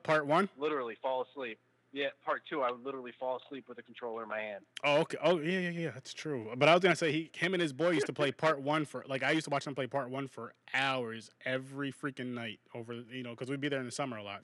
Part 0.03 0.26
One. 0.26 0.49
Literally 0.57 0.95
fall 1.02 1.26
asleep. 1.32 1.60
Yeah. 1.94 2.07
Part 2.26 2.41
two, 2.49 2.64
I 2.64 2.72
would 2.72 2.84
literally 2.84 3.14
fall 3.20 3.38
asleep 3.38 3.70
with 3.70 3.78
a 3.78 3.84
controller 3.84 4.24
in 4.24 4.30
my 4.30 4.40
hand. 4.40 4.65
Oh 4.84 4.98
okay. 5.02 5.18
Oh 5.24 5.40
yeah 5.40 5.60
yeah 5.60 5.70
yeah. 5.70 5.91
That's 5.91 6.14
true. 6.14 6.52
But 6.57 6.68
I 6.68 6.74
was 6.74 6.82
gonna 6.82 6.95
say 6.95 7.11
he 7.11 7.30
him 7.36 7.53
and 7.53 7.61
his 7.61 7.72
boy 7.72 7.91
used 7.91 8.07
to 8.07 8.14
play 8.14 8.32
Part 8.32 8.60
One 8.61 8.84
for 8.84 9.06
like 9.07 9.22
I 9.24 9.32
used 9.32 9.45
to 9.45 9.52
watch 9.52 9.65
them 9.65 9.76
play 9.76 9.86
Part 9.88 10.10
One 10.10 10.28
for 10.28 10.53
hours 10.74 11.30
every 11.45 11.91
freaking 11.94 12.34
night 12.34 12.60
over 12.74 12.94
you 12.94 13.22
know 13.24 13.32
because 13.32 13.49
we'd 13.49 13.61
be 13.61 13.70
there 13.70 13.80
in 13.80 13.86
the 13.86 13.91
summer 13.91 14.18
a 14.18 14.24
lot. 14.24 14.41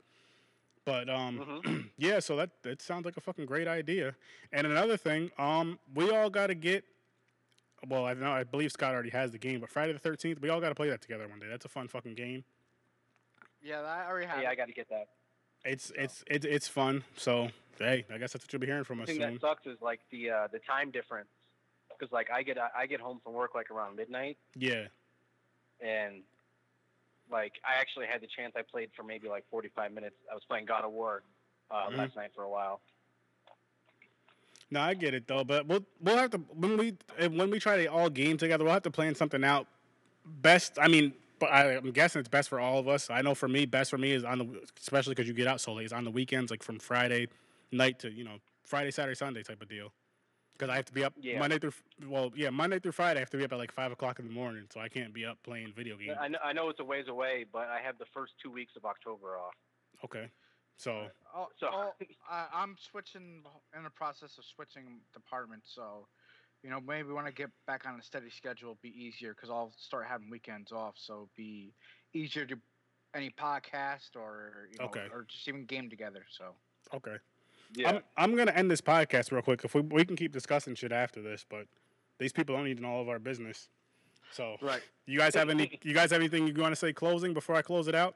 But 0.86 1.10
um. 1.10 1.62
Mhm. 1.64 1.90
yeah, 1.98 2.20
so 2.20 2.36
that 2.38 2.52
that 2.64 2.82
sounds 2.82 3.04
like 3.06 3.18
a 3.18 3.22
fucking 3.22 3.46
great 3.48 3.68
idea. 3.68 4.16
And 4.54 4.66
another 4.68 4.96
thing, 4.98 5.32
um, 5.38 5.80
we 5.96 6.10
all 6.12 6.30
got 6.30 6.48
to 6.48 6.56
get. 6.56 6.84
Well, 7.88 8.06
I 8.06 8.14
know 8.14 8.32
I 8.32 8.44
believe 8.44 8.72
Scott 8.72 8.94
already 8.94 9.10
has 9.12 9.32
the 9.32 9.38
game, 9.38 9.60
but 9.60 9.70
Friday 9.70 9.94
the 9.94 10.00
Thirteenth, 10.00 10.40
we 10.42 10.50
all 10.50 10.60
got 10.62 10.70
to 10.70 10.76
play 10.76 10.90
that 10.90 11.02
together 11.02 11.28
one 11.28 11.40
day. 11.40 11.48
That's 11.50 11.66
a 11.66 11.70
fun 11.70 11.88
fucking 11.88 12.14
game. 12.16 12.44
Yeah, 13.62 13.82
I 13.82 14.08
already 14.08 14.28
have. 14.28 14.42
yeah, 14.42 14.50
I 14.50 14.56
got 14.56 14.68
to 14.68 14.74
get 14.74 14.88
that. 14.90 15.08
It's 15.66 15.92
it's 15.96 16.24
it's 16.28 16.46
it's 16.46 16.68
fun. 16.68 17.04
So 17.18 17.50
hey, 17.78 18.06
I 18.14 18.18
guess 18.18 18.34
that's 18.34 18.46
what 18.46 18.54
you'll 18.54 18.60
be 18.62 18.68
hearing 18.68 18.84
from 18.84 18.98
The 18.98 19.04
us 19.04 19.10
thing 19.10 19.18
soon. 19.20 19.34
that 19.34 19.42
sucks 19.42 19.66
is 19.68 19.78
like 19.82 20.00
the 20.12 20.30
uh, 20.30 20.48
the 20.52 20.60
time 20.60 20.92
difference. 20.92 21.30
Because 21.98 22.12
like 22.14 22.30
I 22.32 22.44
get 22.44 22.58
I 22.58 22.86
get 22.86 23.02
home 23.02 23.20
from 23.24 23.34
work 23.34 23.56
like 23.56 23.70
around 23.72 23.98
midnight, 23.98 24.38
Yeah, 24.56 24.86
and 25.82 26.22
like 27.30 27.54
I 27.68 27.80
actually 27.80 28.06
had 28.08 28.22
the 28.22 28.28
chance. 28.28 28.54
I 28.56 28.62
played 28.62 28.90
for 28.96 29.04
maybe 29.04 29.28
like 29.28 29.44
45 29.52 29.92
minutes. 29.92 30.16
I 30.32 30.34
was 30.34 30.44
playing 30.48 30.66
God 30.66 30.86
of 30.86 30.92
War 30.92 31.24
uh, 31.70 31.90
Mhm. 31.90 31.98
last 31.98 32.16
night 32.16 32.32
for 32.34 32.44
a 32.44 32.50
while. 32.50 32.80
no, 34.72 34.80
I 34.82 34.94
get 34.94 35.14
it 35.14 35.28
though. 35.28 35.44
But 35.44 35.68
we'll 35.68 35.86
we'll 36.00 36.18
have 36.18 36.32
to 36.32 36.38
when 36.38 36.78
we 36.78 36.96
when 37.30 37.50
we 37.52 37.60
try 37.60 37.76
to 37.78 37.88
all 37.88 38.10
game 38.10 38.38
together, 38.38 38.64
we'll 38.64 38.74
have 38.74 38.84
to 38.84 38.92
plan 38.92 39.14
something 39.14 39.44
out. 39.44 39.68
Best, 40.26 40.78
I 40.80 40.88
mean, 40.88 41.14
but 41.40 41.48
I, 41.52 41.76
I'm 41.78 41.92
guessing 41.92 42.20
it's 42.20 42.30
best 42.30 42.50
for 42.50 42.60
all 42.60 42.78
of 42.80 42.88
us. 42.88 43.10
I 43.10 43.22
know 43.22 43.34
for 43.34 43.48
me, 43.48 43.66
best 43.66 43.90
for 43.90 43.98
me 43.98 44.12
is 44.12 44.24
on 44.24 44.40
the 44.40 44.62
especially 44.80 45.16
because 45.16 45.28
you 45.28 45.34
get 45.34 45.48
out 45.48 45.62
so 45.62 45.74
late. 45.74 45.86
Is 45.86 45.94
on 45.94 46.04
the 46.04 46.12
weekends, 46.12 46.52
like 46.52 46.62
from 46.64 46.80
Friday 46.80 47.28
night 47.72 48.00
to 48.00 48.12
you 48.12 48.24
know 48.24 48.38
Friday, 48.64 48.92
Saturday, 48.92 49.16
Sunday 49.16 49.42
type 49.44 49.62
of 49.62 49.70
deal. 49.70 49.92
Because 50.54 50.72
I 50.74 50.76
have 50.76 50.86
to 50.86 50.94
be 50.94 51.06
up 51.06 51.14
Yeah. 51.18 51.40
Monday 51.40 51.58
through 51.58 51.72
well, 52.08 52.32
yeah, 52.36 52.50
Monday 52.50 52.80
through 52.80 52.92
Friday. 52.92 53.20
I 53.20 53.22
have 53.22 53.30
to 53.30 53.38
be 53.38 53.46
up 53.46 53.54
at 53.54 53.58
like 53.58 53.72
five 53.72 53.92
o'clock 53.94 54.20
in 54.20 54.28
the 54.28 54.34
morning, 54.34 54.66
so 54.74 54.82
I 54.82 54.90
can't 54.90 55.14
be 55.14 55.26
up 55.26 55.38
playing 55.44 55.72
video 55.76 55.96
games. 55.96 56.18
I 56.20 56.28
know, 56.28 56.40
I 56.44 56.52
know 56.52 56.68
it's 56.70 56.82
a 56.82 56.84
ways 56.84 57.06
away, 57.08 57.46
but 57.52 57.68
I 57.70 57.80
have 57.82 57.98
the 57.98 58.06
first 58.14 58.34
two 58.44 58.52
weeks 58.52 58.74
of 58.76 58.84
October 58.84 59.38
off. 59.38 59.54
Okay, 60.04 60.30
so 60.78 60.92
uh, 60.92 61.08
Oh, 61.36 61.48
So- 61.60 61.70
oh, 61.72 61.92
I, 62.30 62.48
I'm 62.54 62.76
switching 62.92 63.44
in 63.78 63.84
the 63.84 63.90
process 63.90 64.38
of 64.38 64.44
switching 64.54 65.00
departments, 65.14 65.72
so 65.74 66.08
you 66.64 66.70
know 66.70 66.80
maybe 66.86 67.12
when 67.12 67.26
I 67.26 67.32
get 67.32 67.50
back 67.68 67.86
on 67.86 68.00
a 68.00 68.04
steady 68.04 68.30
schedule, 68.30 68.72
it'll 68.72 68.80
be 68.82 68.90
easier 68.90 69.34
because 69.34 69.50
I'll 69.50 69.74
start 69.78 70.08
having 70.08 70.30
weekends 70.30 70.72
off, 70.72 70.96
so 70.98 71.14
it'll 71.14 71.30
be 71.36 71.74
easier 72.14 72.46
to 72.46 72.58
any 73.16 73.30
podcast 73.30 74.16
or 74.16 74.68
you 74.72 74.78
know, 74.80 74.86
Okay. 74.86 75.08
or 75.12 75.26
just 75.28 75.48
even 75.48 75.66
game 75.66 75.90
together. 75.90 76.26
So 76.30 76.56
okay. 76.94 77.16
Yeah. 77.76 77.90
I'm 77.90 78.02
I'm 78.18 78.36
gonna 78.36 78.52
end 78.52 78.70
this 78.70 78.82
podcast 78.82 79.32
real 79.32 79.42
quick. 79.42 79.62
If 79.64 79.76
we 79.76 79.82
we 79.82 80.06
can 80.06 80.16
keep 80.16 80.32
discussing 80.32 80.76
shit 80.76 80.92
after 80.92 81.22
this, 81.22 81.46
but 81.50 81.68
these 82.20 82.34
people 82.34 82.56
don't 82.56 82.66
need 82.66 82.78
to 82.78 82.84
know 82.84 82.90
all 82.90 83.02
of 83.02 83.10
our 83.10 83.20
business. 83.20 83.70
So 84.32 84.58
right. 84.62 84.82
you 85.06 85.18
guys 85.18 85.34
have 85.36 85.50
any 85.50 85.80
you 85.84 85.94
guys 85.94 86.12
have 86.12 86.20
anything 86.20 86.48
you 86.48 86.54
want 86.54 86.72
to 86.72 86.76
say 86.76 86.94
closing 86.94 87.34
before 87.34 87.56
I 87.56 87.62
close 87.62 87.88
it 87.88 87.96
out? 87.96 88.16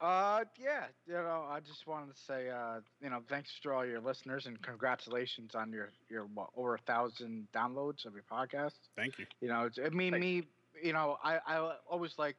Uh, 0.00 0.44
yeah, 0.58 0.86
you 1.06 1.14
know, 1.14 1.46
I 1.48 1.60
just 1.60 1.86
wanted 1.86 2.14
to 2.14 2.20
say, 2.20 2.48
uh, 2.50 2.80
you 3.00 3.08
know, 3.08 3.22
thanks 3.28 3.58
to 3.60 3.72
all 3.72 3.86
your 3.86 4.00
listeners 4.00 4.46
and 4.46 4.60
congratulations 4.60 5.54
on 5.54 5.72
your 5.72 5.90
your 6.10 6.26
what, 6.26 6.50
over 6.56 6.74
a 6.74 6.78
thousand 6.78 7.48
downloads 7.54 8.04
of 8.04 8.12
your 8.14 8.24
podcast. 8.30 8.74
Thank 8.96 9.18
you. 9.18 9.26
You 9.40 9.48
know, 9.48 9.64
it's, 9.64 9.78
I 9.78 9.88
mean, 9.88 10.18
me, 10.18 10.44
you 10.82 10.92
know, 10.92 11.16
I, 11.22 11.38
I 11.46 11.76
always 11.88 12.18
like 12.18 12.36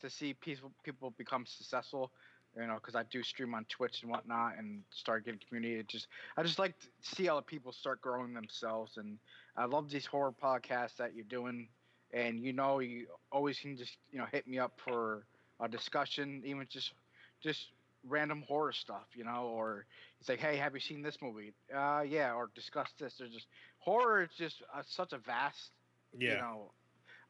to 0.00 0.10
see 0.10 0.34
people 0.34 0.72
people 0.82 1.10
become 1.10 1.46
successful. 1.46 2.12
You 2.56 2.66
know, 2.66 2.74
because 2.74 2.94
I 2.94 3.02
do 3.04 3.22
stream 3.22 3.54
on 3.54 3.64
Twitch 3.66 4.02
and 4.02 4.10
whatnot, 4.10 4.56
and 4.58 4.82
start 4.90 5.24
getting 5.24 5.40
community. 5.46 5.78
It 5.80 5.88
just, 5.88 6.08
I 6.36 6.42
just 6.42 6.58
like 6.58 6.78
to 6.80 6.88
see 7.02 7.26
how 7.26 7.36
the 7.36 7.42
people 7.42 7.72
start 7.72 8.00
growing 8.00 8.32
themselves, 8.34 8.96
and 8.96 9.18
I 9.56 9.66
love 9.66 9.90
these 9.90 10.06
horror 10.06 10.32
podcasts 10.32 10.96
that 10.96 11.14
you're 11.14 11.24
doing. 11.24 11.68
And 12.12 12.42
you 12.42 12.52
know, 12.52 12.80
you 12.80 13.06
always 13.30 13.58
can 13.58 13.76
just, 13.76 13.98
you 14.10 14.18
know, 14.18 14.26
hit 14.26 14.46
me 14.46 14.58
up 14.58 14.80
for 14.80 15.26
a 15.60 15.68
discussion, 15.68 16.42
even 16.44 16.66
just, 16.68 16.92
just 17.40 17.72
random 18.04 18.42
horror 18.42 18.72
stuff, 18.72 19.06
you 19.14 19.24
know, 19.24 19.48
or 19.48 19.86
it's 20.20 20.28
like, 20.28 20.40
hey, 20.40 20.56
have 20.56 20.74
you 20.74 20.80
seen 20.80 21.02
this 21.02 21.20
movie? 21.22 21.52
Uh, 21.74 22.04
yeah, 22.06 22.32
or 22.34 22.50
discuss 22.54 22.92
this. 22.98 23.16
There's 23.18 23.32
just 23.32 23.48
horror 23.78 24.22
is 24.22 24.30
just 24.36 24.62
uh, 24.72 24.82
such 24.86 25.12
a 25.12 25.18
vast 25.18 25.72
Yeah. 26.12 26.30
you 26.30 26.36
know, 26.36 26.72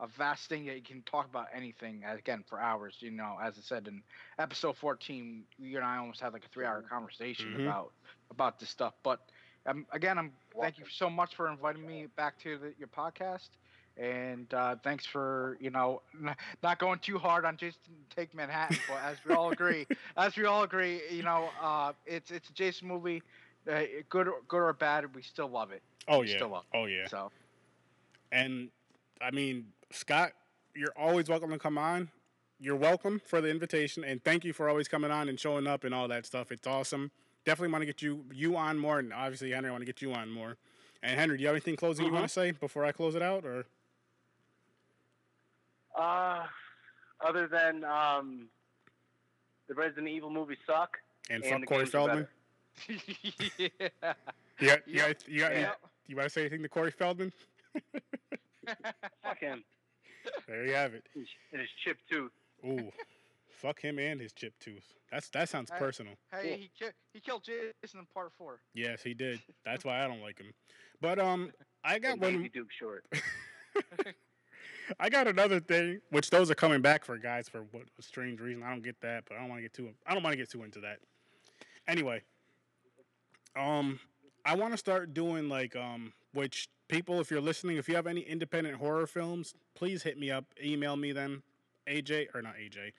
a 0.00 0.06
vast 0.06 0.48
thing 0.48 0.66
that 0.66 0.76
you 0.76 0.82
can 0.82 1.02
talk 1.02 1.26
about 1.26 1.48
anything 1.52 2.04
again 2.04 2.44
for 2.48 2.60
hours. 2.60 2.96
You 3.00 3.10
know, 3.10 3.38
as 3.42 3.58
I 3.58 3.62
said 3.62 3.86
in 3.88 4.02
episode 4.38 4.76
fourteen, 4.76 5.46
you 5.56 5.76
and 5.76 5.86
I 5.86 5.98
almost 5.98 6.20
had 6.20 6.32
like 6.32 6.44
a 6.44 6.48
three-hour 6.48 6.82
conversation 6.82 7.54
Mhm. 7.54 7.56
about 7.56 7.92
about 8.30 8.58
this 8.58 8.70
stuff. 8.70 8.94
But 9.02 9.20
Um, 9.66 9.86
again, 9.92 10.18
I'm 10.18 10.32
thank 10.60 10.78
you 10.78 10.84
so 10.88 11.10
much 11.10 11.34
for 11.34 11.48
inviting 11.48 11.86
me 11.86 12.06
back 12.06 12.38
to 12.40 12.58
the, 12.58 12.74
your 12.78 12.88
podcast, 12.88 13.50
and 13.96 14.52
uh, 14.54 14.76
thanks 14.82 15.06
for 15.06 15.56
you 15.60 15.70
know 15.70 16.02
n- 16.22 16.36
not 16.62 16.78
going 16.78 16.98
too 16.98 17.18
hard 17.18 17.44
on 17.44 17.56
Jason 17.56 17.80
Take 18.14 18.34
Manhattan. 18.34 18.78
But 18.88 19.02
as 19.04 19.16
we 19.24 19.32
all 19.32 19.50
agree, 19.50 19.86
as 20.16 20.36
we 20.36 20.44
all 20.44 20.62
agree, 20.62 21.00
you 21.10 21.22
know, 21.22 21.48
uh, 21.60 21.92
it's 22.06 22.30
it's 22.30 22.48
a 22.50 22.52
Jason 22.52 22.88
movie, 22.88 23.22
uh, 23.70 23.82
good 24.08 24.28
or, 24.28 24.36
good 24.48 24.60
or 24.60 24.72
bad, 24.72 25.14
we 25.14 25.22
still 25.22 25.48
love 25.48 25.72
it. 25.72 25.82
Oh 26.08 26.20
We 26.20 26.28
yeah. 26.28 26.36
still 26.36 26.48
love 26.50 26.64
Oh 26.74 26.86
yeah. 26.86 27.06
So 27.08 27.30
And 28.32 28.70
I 29.20 29.30
mean, 29.30 29.66
Scott, 29.90 30.32
you're 30.74 30.92
always 30.96 31.28
welcome 31.28 31.50
to 31.50 31.58
come 31.58 31.78
on. 31.78 32.10
You're 32.58 32.76
welcome 32.76 33.20
for 33.24 33.40
the 33.42 33.48
invitation, 33.50 34.02
and 34.02 34.22
thank 34.24 34.44
you 34.44 34.52
for 34.54 34.68
always 34.68 34.88
coming 34.88 35.10
on 35.10 35.28
and 35.28 35.38
showing 35.38 35.66
up 35.66 35.84
and 35.84 35.94
all 35.94 36.08
that 36.08 36.24
stuff. 36.24 36.50
It's 36.50 36.66
awesome. 36.66 37.10
Definitely 37.44 37.72
want 37.72 37.82
to 37.82 37.86
get 37.86 38.02
you 38.02 38.24
you 38.32 38.56
on 38.56 38.78
more, 38.78 38.98
and 38.98 39.12
obviously 39.12 39.50
Henry, 39.50 39.68
I 39.68 39.72
want 39.72 39.82
to 39.82 39.86
get 39.86 40.00
you 40.00 40.12
on 40.12 40.30
more. 40.30 40.56
And 41.02 41.18
Henry, 41.20 41.36
do 41.36 41.42
you 41.42 41.48
have 41.48 41.54
anything 41.54 41.76
closing 41.76 42.06
you 42.06 42.12
want 42.12 42.24
to 42.24 42.32
say 42.32 42.50
before 42.52 42.84
I 42.84 42.92
close 42.92 43.14
it 43.14 43.22
out, 43.22 43.44
or 43.44 43.66
Uh, 45.96 46.44
other 47.26 47.46
than 47.48 47.82
um, 47.84 48.48
the 49.68 49.74
Resident 49.74 50.08
Evil 50.08 50.30
movies 50.30 50.58
suck. 50.66 50.96
and, 51.30 51.42
And 51.44 51.60
fuck 51.60 51.68
Corey 51.68 51.86
Feldman? 51.86 52.28
yeah. 52.88 53.68
You 54.58 54.66
got, 54.68 54.88
you 54.88 54.94
Yep. 54.94 55.06
got, 55.06 55.28
you 55.28 55.40
got, 55.40 55.52
Yeah. 55.52 55.72
you 56.06 56.16
want 56.16 56.26
to 56.26 56.30
say 56.30 56.42
anything 56.42 56.62
to 56.62 56.68
Corey 56.68 56.90
Feldman? 56.90 57.32
Fuck 59.22 59.38
him. 59.40 59.62
There 60.48 60.66
you 60.66 60.72
have 60.74 60.92
it. 60.94 61.04
And 61.14 61.60
his 61.60 61.70
chip 61.84 61.98
tooth. 62.10 62.32
Ooh, 62.64 62.90
fuck 63.48 63.80
him 63.80 63.98
and 64.00 64.20
his 64.20 64.32
chip 64.32 64.54
tooth. 64.58 64.82
That's 65.12 65.28
that 65.30 65.48
sounds 65.48 65.70
Hey. 65.70 65.78
personal. 65.78 66.14
Hey, 66.32 66.56
he 66.56 66.70
ki- 66.84 66.90
he 67.12 67.20
killed 67.20 67.44
Jason 67.44 68.00
in 68.00 68.06
part 68.12 68.32
four. 68.36 68.58
Yes, 68.74 69.02
he 69.04 69.14
did. 69.14 69.40
That's 69.64 69.84
why 69.84 70.02
I 70.04 70.08
don't 70.08 70.20
like 70.20 70.38
him. 70.38 70.52
But 71.00 71.18
um, 71.20 71.52
I 71.84 71.98
got 72.00 72.18
one. 72.18 72.38
Baby 72.38 72.48
Duke 72.48 72.68
short. 72.78 73.04
I 75.00 75.08
got 75.08 75.26
another 75.26 75.60
thing, 75.60 76.00
which 76.10 76.30
those 76.30 76.50
are 76.50 76.54
coming 76.54 76.80
back 76.80 77.04
for 77.04 77.16
guys 77.18 77.48
for 77.48 77.66
what 77.70 77.84
a 77.98 78.02
strange 78.02 78.40
reason. 78.40 78.62
I 78.62 78.70
don't 78.70 78.82
get 78.82 79.00
that, 79.00 79.24
but 79.28 79.36
I 79.36 79.40
don't 79.40 79.48
want 79.48 79.58
to 79.58 79.62
get 79.62 79.72
too. 79.72 79.90
I 80.06 80.14
don't 80.14 80.22
want 80.22 80.32
to 80.32 80.36
get 80.36 80.50
too 80.50 80.62
into 80.62 80.80
that. 80.80 80.98
Anyway, 81.88 82.22
um, 83.56 84.00
I 84.44 84.54
want 84.54 84.72
to 84.72 84.78
start 84.78 85.14
doing 85.14 85.48
like 85.48 85.76
um, 85.76 86.12
which 86.32 86.68
people, 86.88 87.20
if 87.20 87.30
you're 87.30 87.40
listening, 87.40 87.76
if 87.76 87.88
you 87.88 87.96
have 87.96 88.06
any 88.06 88.20
independent 88.20 88.76
horror 88.76 89.06
films, 89.06 89.54
please 89.74 90.02
hit 90.02 90.18
me 90.18 90.30
up, 90.30 90.44
email 90.62 90.96
me 90.96 91.12
them, 91.12 91.42
AJ 91.88 92.34
or 92.34 92.42
not 92.42 92.54
AJ. 92.54 92.92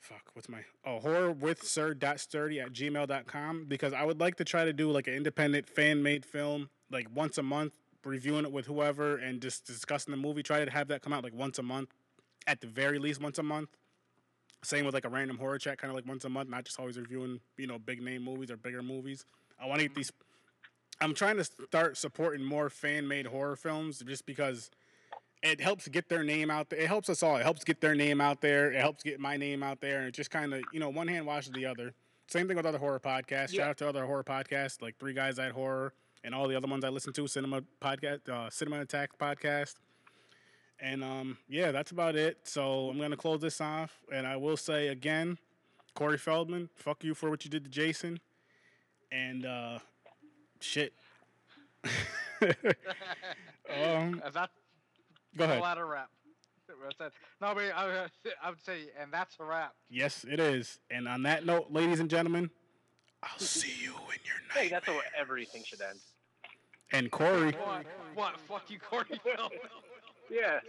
Fuck, 0.00 0.30
what's 0.34 0.48
my 0.48 0.60
oh 0.84 1.00
horror 1.00 1.32
with 1.32 1.64
sir 1.64 1.94
dot 1.94 2.20
sturdy 2.20 2.60
at 2.60 2.72
gmail.com 2.72 3.64
because 3.66 3.92
I 3.92 4.04
would 4.04 4.20
like 4.20 4.36
to 4.36 4.44
try 4.44 4.64
to 4.64 4.72
do 4.72 4.90
like 4.90 5.08
an 5.08 5.14
independent 5.14 5.68
fan 5.68 6.02
made 6.02 6.24
film 6.24 6.68
like 6.90 7.08
once 7.14 7.38
a 7.38 7.42
month 7.42 7.72
reviewing 8.06 8.44
it 8.44 8.52
with 8.52 8.66
whoever 8.66 9.16
and 9.16 9.42
just 9.42 9.66
discussing 9.66 10.12
the 10.12 10.16
movie. 10.16 10.42
Try 10.42 10.64
to 10.64 10.70
have 10.70 10.88
that 10.88 11.02
come 11.02 11.12
out 11.12 11.24
like 11.24 11.34
once 11.34 11.58
a 11.58 11.62
month, 11.62 11.90
at 12.46 12.60
the 12.60 12.66
very 12.66 12.98
least 12.98 13.20
once 13.20 13.38
a 13.38 13.42
month. 13.42 13.70
Same 14.62 14.84
with 14.84 14.94
like 14.94 15.04
a 15.04 15.08
random 15.08 15.38
horror 15.38 15.58
chat, 15.58 15.78
kind 15.78 15.90
of 15.90 15.96
like 15.96 16.06
once 16.06 16.24
a 16.24 16.28
month, 16.28 16.48
not 16.48 16.64
just 16.64 16.80
always 16.80 16.98
reviewing 16.98 17.40
you 17.56 17.66
know 17.66 17.78
big 17.78 18.00
name 18.00 18.22
movies 18.22 18.50
or 18.50 18.56
bigger 18.56 18.82
movies. 18.82 19.24
I 19.60 19.66
want 19.66 19.80
to 19.80 19.84
get 19.84 19.92
mm-hmm. 19.92 20.00
these. 20.00 20.12
I'm 21.00 21.14
trying 21.14 21.36
to 21.36 21.44
start 21.44 21.98
supporting 21.98 22.42
more 22.42 22.70
fan 22.70 23.06
made 23.06 23.26
horror 23.26 23.56
films 23.56 23.98
just 23.98 24.24
because 24.24 24.70
it 25.42 25.60
helps 25.60 25.86
get 25.88 26.08
their 26.08 26.24
name 26.24 26.50
out 26.50 26.70
there. 26.70 26.78
It 26.78 26.88
helps 26.88 27.10
us 27.10 27.22
all. 27.22 27.36
It 27.36 27.42
helps 27.42 27.64
get 27.64 27.82
their 27.82 27.94
name 27.94 28.20
out 28.20 28.40
there. 28.40 28.72
It 28.72 28.80
helps 28.80 29.02
get 29.02 29.20
my 29.20 29.36
name 29.36 29.62
out 29.62 29.80
there, 29.80 29.98
and 29.98 30.08
it 30.08 30.14
just 30.14 30.30
kind 30.30 30.54
of 30.54 30.62
you 30.72 30.80
know 30.80 30.88
one 30.88 31.08
hand 31.08 31.26
washes 31.26 31.52
the 31.52 31.66
other. 31.66 31.92
Same 32.28 32.48
thing 32.48 32.56
with 32.56 32.66
other 32.66 32.78
horror 32.78 32.98
podcasts. 32.98 33.52
Yeah. 33.52 33.60
Shout 33.60 33.68
out 33.68 33.76
to 33.78 33.88
other 33.88 34.06
horror 34.06 34.24
podcasts 34.24 34.82
like 34.82 34.98
Three 34.98 35.12
Guys 35.12 35.38
at 35.38 35.52
Horror 35.52 35.92
and 36.26 36.34
all 36.34 36.46
the 36.48 36.56
other 36.56 36.66
ones 36.66 36.84
I 36.84 36.88
listen 36.90 37.12
to, 37.14 37.26
Cinema 37.28 37.62
Podcast, 37.80 38.28
uh, 38.28 38.50
Cinema 38.50 38.80
Attack 38.80 39.16
Podcast. 39.18 39.74
And 40.80 41.02
um, 41.02 41.38
yeah, 41.48 41.70
that's 41.72 41.92
about 41.92 42.16
it. 42.16 42.38
So 42.42 42.90
I'm 42.90 42.98
gonna 42.98 43.16
close 43.16 43.40
this 43.40 43.60
off, 43.62 43.92
and 44.12 44.26
I 44.26 44.36
will 44.36 44.58
say 44.58 44.88
again, 44.88 45.38
Corey 45.94 46.18
Feldman, 46.18 46.68
fuck 46.74 47.02
you 47.04 47.14
for 47.14 47.30
what 47.30 47.44
you 47.46 47.50
did 47.50 47.64
to 47.64 47.70
Jason, 47.70 48.18
and 49.10 49.46
uh, 49.46 49.78
shit. 50.60 50.92
um, 52.42 54.20
that 54.34 54.50
go 55.36 55.44
ahead. 55.44 55.58
a 55.58 55.62
lot 55.62 55.78
of 55.78 55.88
rap? 55.88 56.10
No, 57.40 57.54
but 57.54 57.58
I, 57.74 57.86
would- 57.86 58.10
I 58.42 58.50
would 58.50 58.60
say, 58.60 58.86
and 59.00 59.12
that's 59.12 59.36
a 59.40 59.44
wrap. 59.44 59.72
Yes, 59.88 60.26
it 60.28 60.40
is. 60.40 60.80
And 60.90 61.06
on 61.08 61.22
that 61.22 61.46
note, 61.46 61.68
ladies 61.70 62.00
and 62.00 62.10
gentlemen, 62.10 62.50
I'll 63.22 63.38
see 63.38 63.72
you 63.82 63.92
in 63.92 64.18
your 64.24 64.34
Hey, 64.52 64.62
night. 64.62 64.70
that's 64.72 64.86
how 64.86 65.00
everything 65.18 65.62
should 65.64 65.80
end. 65.80 66.00
And 66.92 67.10
Corey. 67.10 67.52
What? 67.52 67.84
What? 68.14 68.40
Fuck 68.48 68.70
you, 68.70 68.78
Corey 68.78 69.04
Feldman. 69.24 69.58
Yeah. 70.30 70.60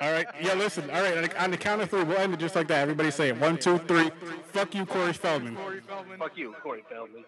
All 0.00 0.12
right. 0.12 0.26
Yeah, 0.40 0.54
listen. 0.54 0.88
All 0.90 1.02
right. 1.02 1.34
on 1.36 1.50
the- 1.50 1.56
count 1.56 1.82
of 1.82 1.90
three, 1.90 2.04
we'll 2.04 2.18
end 2.18 2.32
it 2.34 2.38
just 2.40 2.54
like 2.54 2.68
that. 2.68 2.78
Everybody 2.80 3.10
say 3.10 3.28
it. 3.28 3.38
One, 3.38 3.58
two, 3.58 3.78
three. 3.78 4.10
Fuck 4.52 4.74
you, 4.74 4.86
Corey 4.86 5.12
Feldman. 5.12 5.56
Corey 5.56 5.80
Feldman. 5.80 6.18
Fuck 6.18 6.36
you, 6.36 6.54
Corey 6.62 6.82
Feldman. 6.88 7.24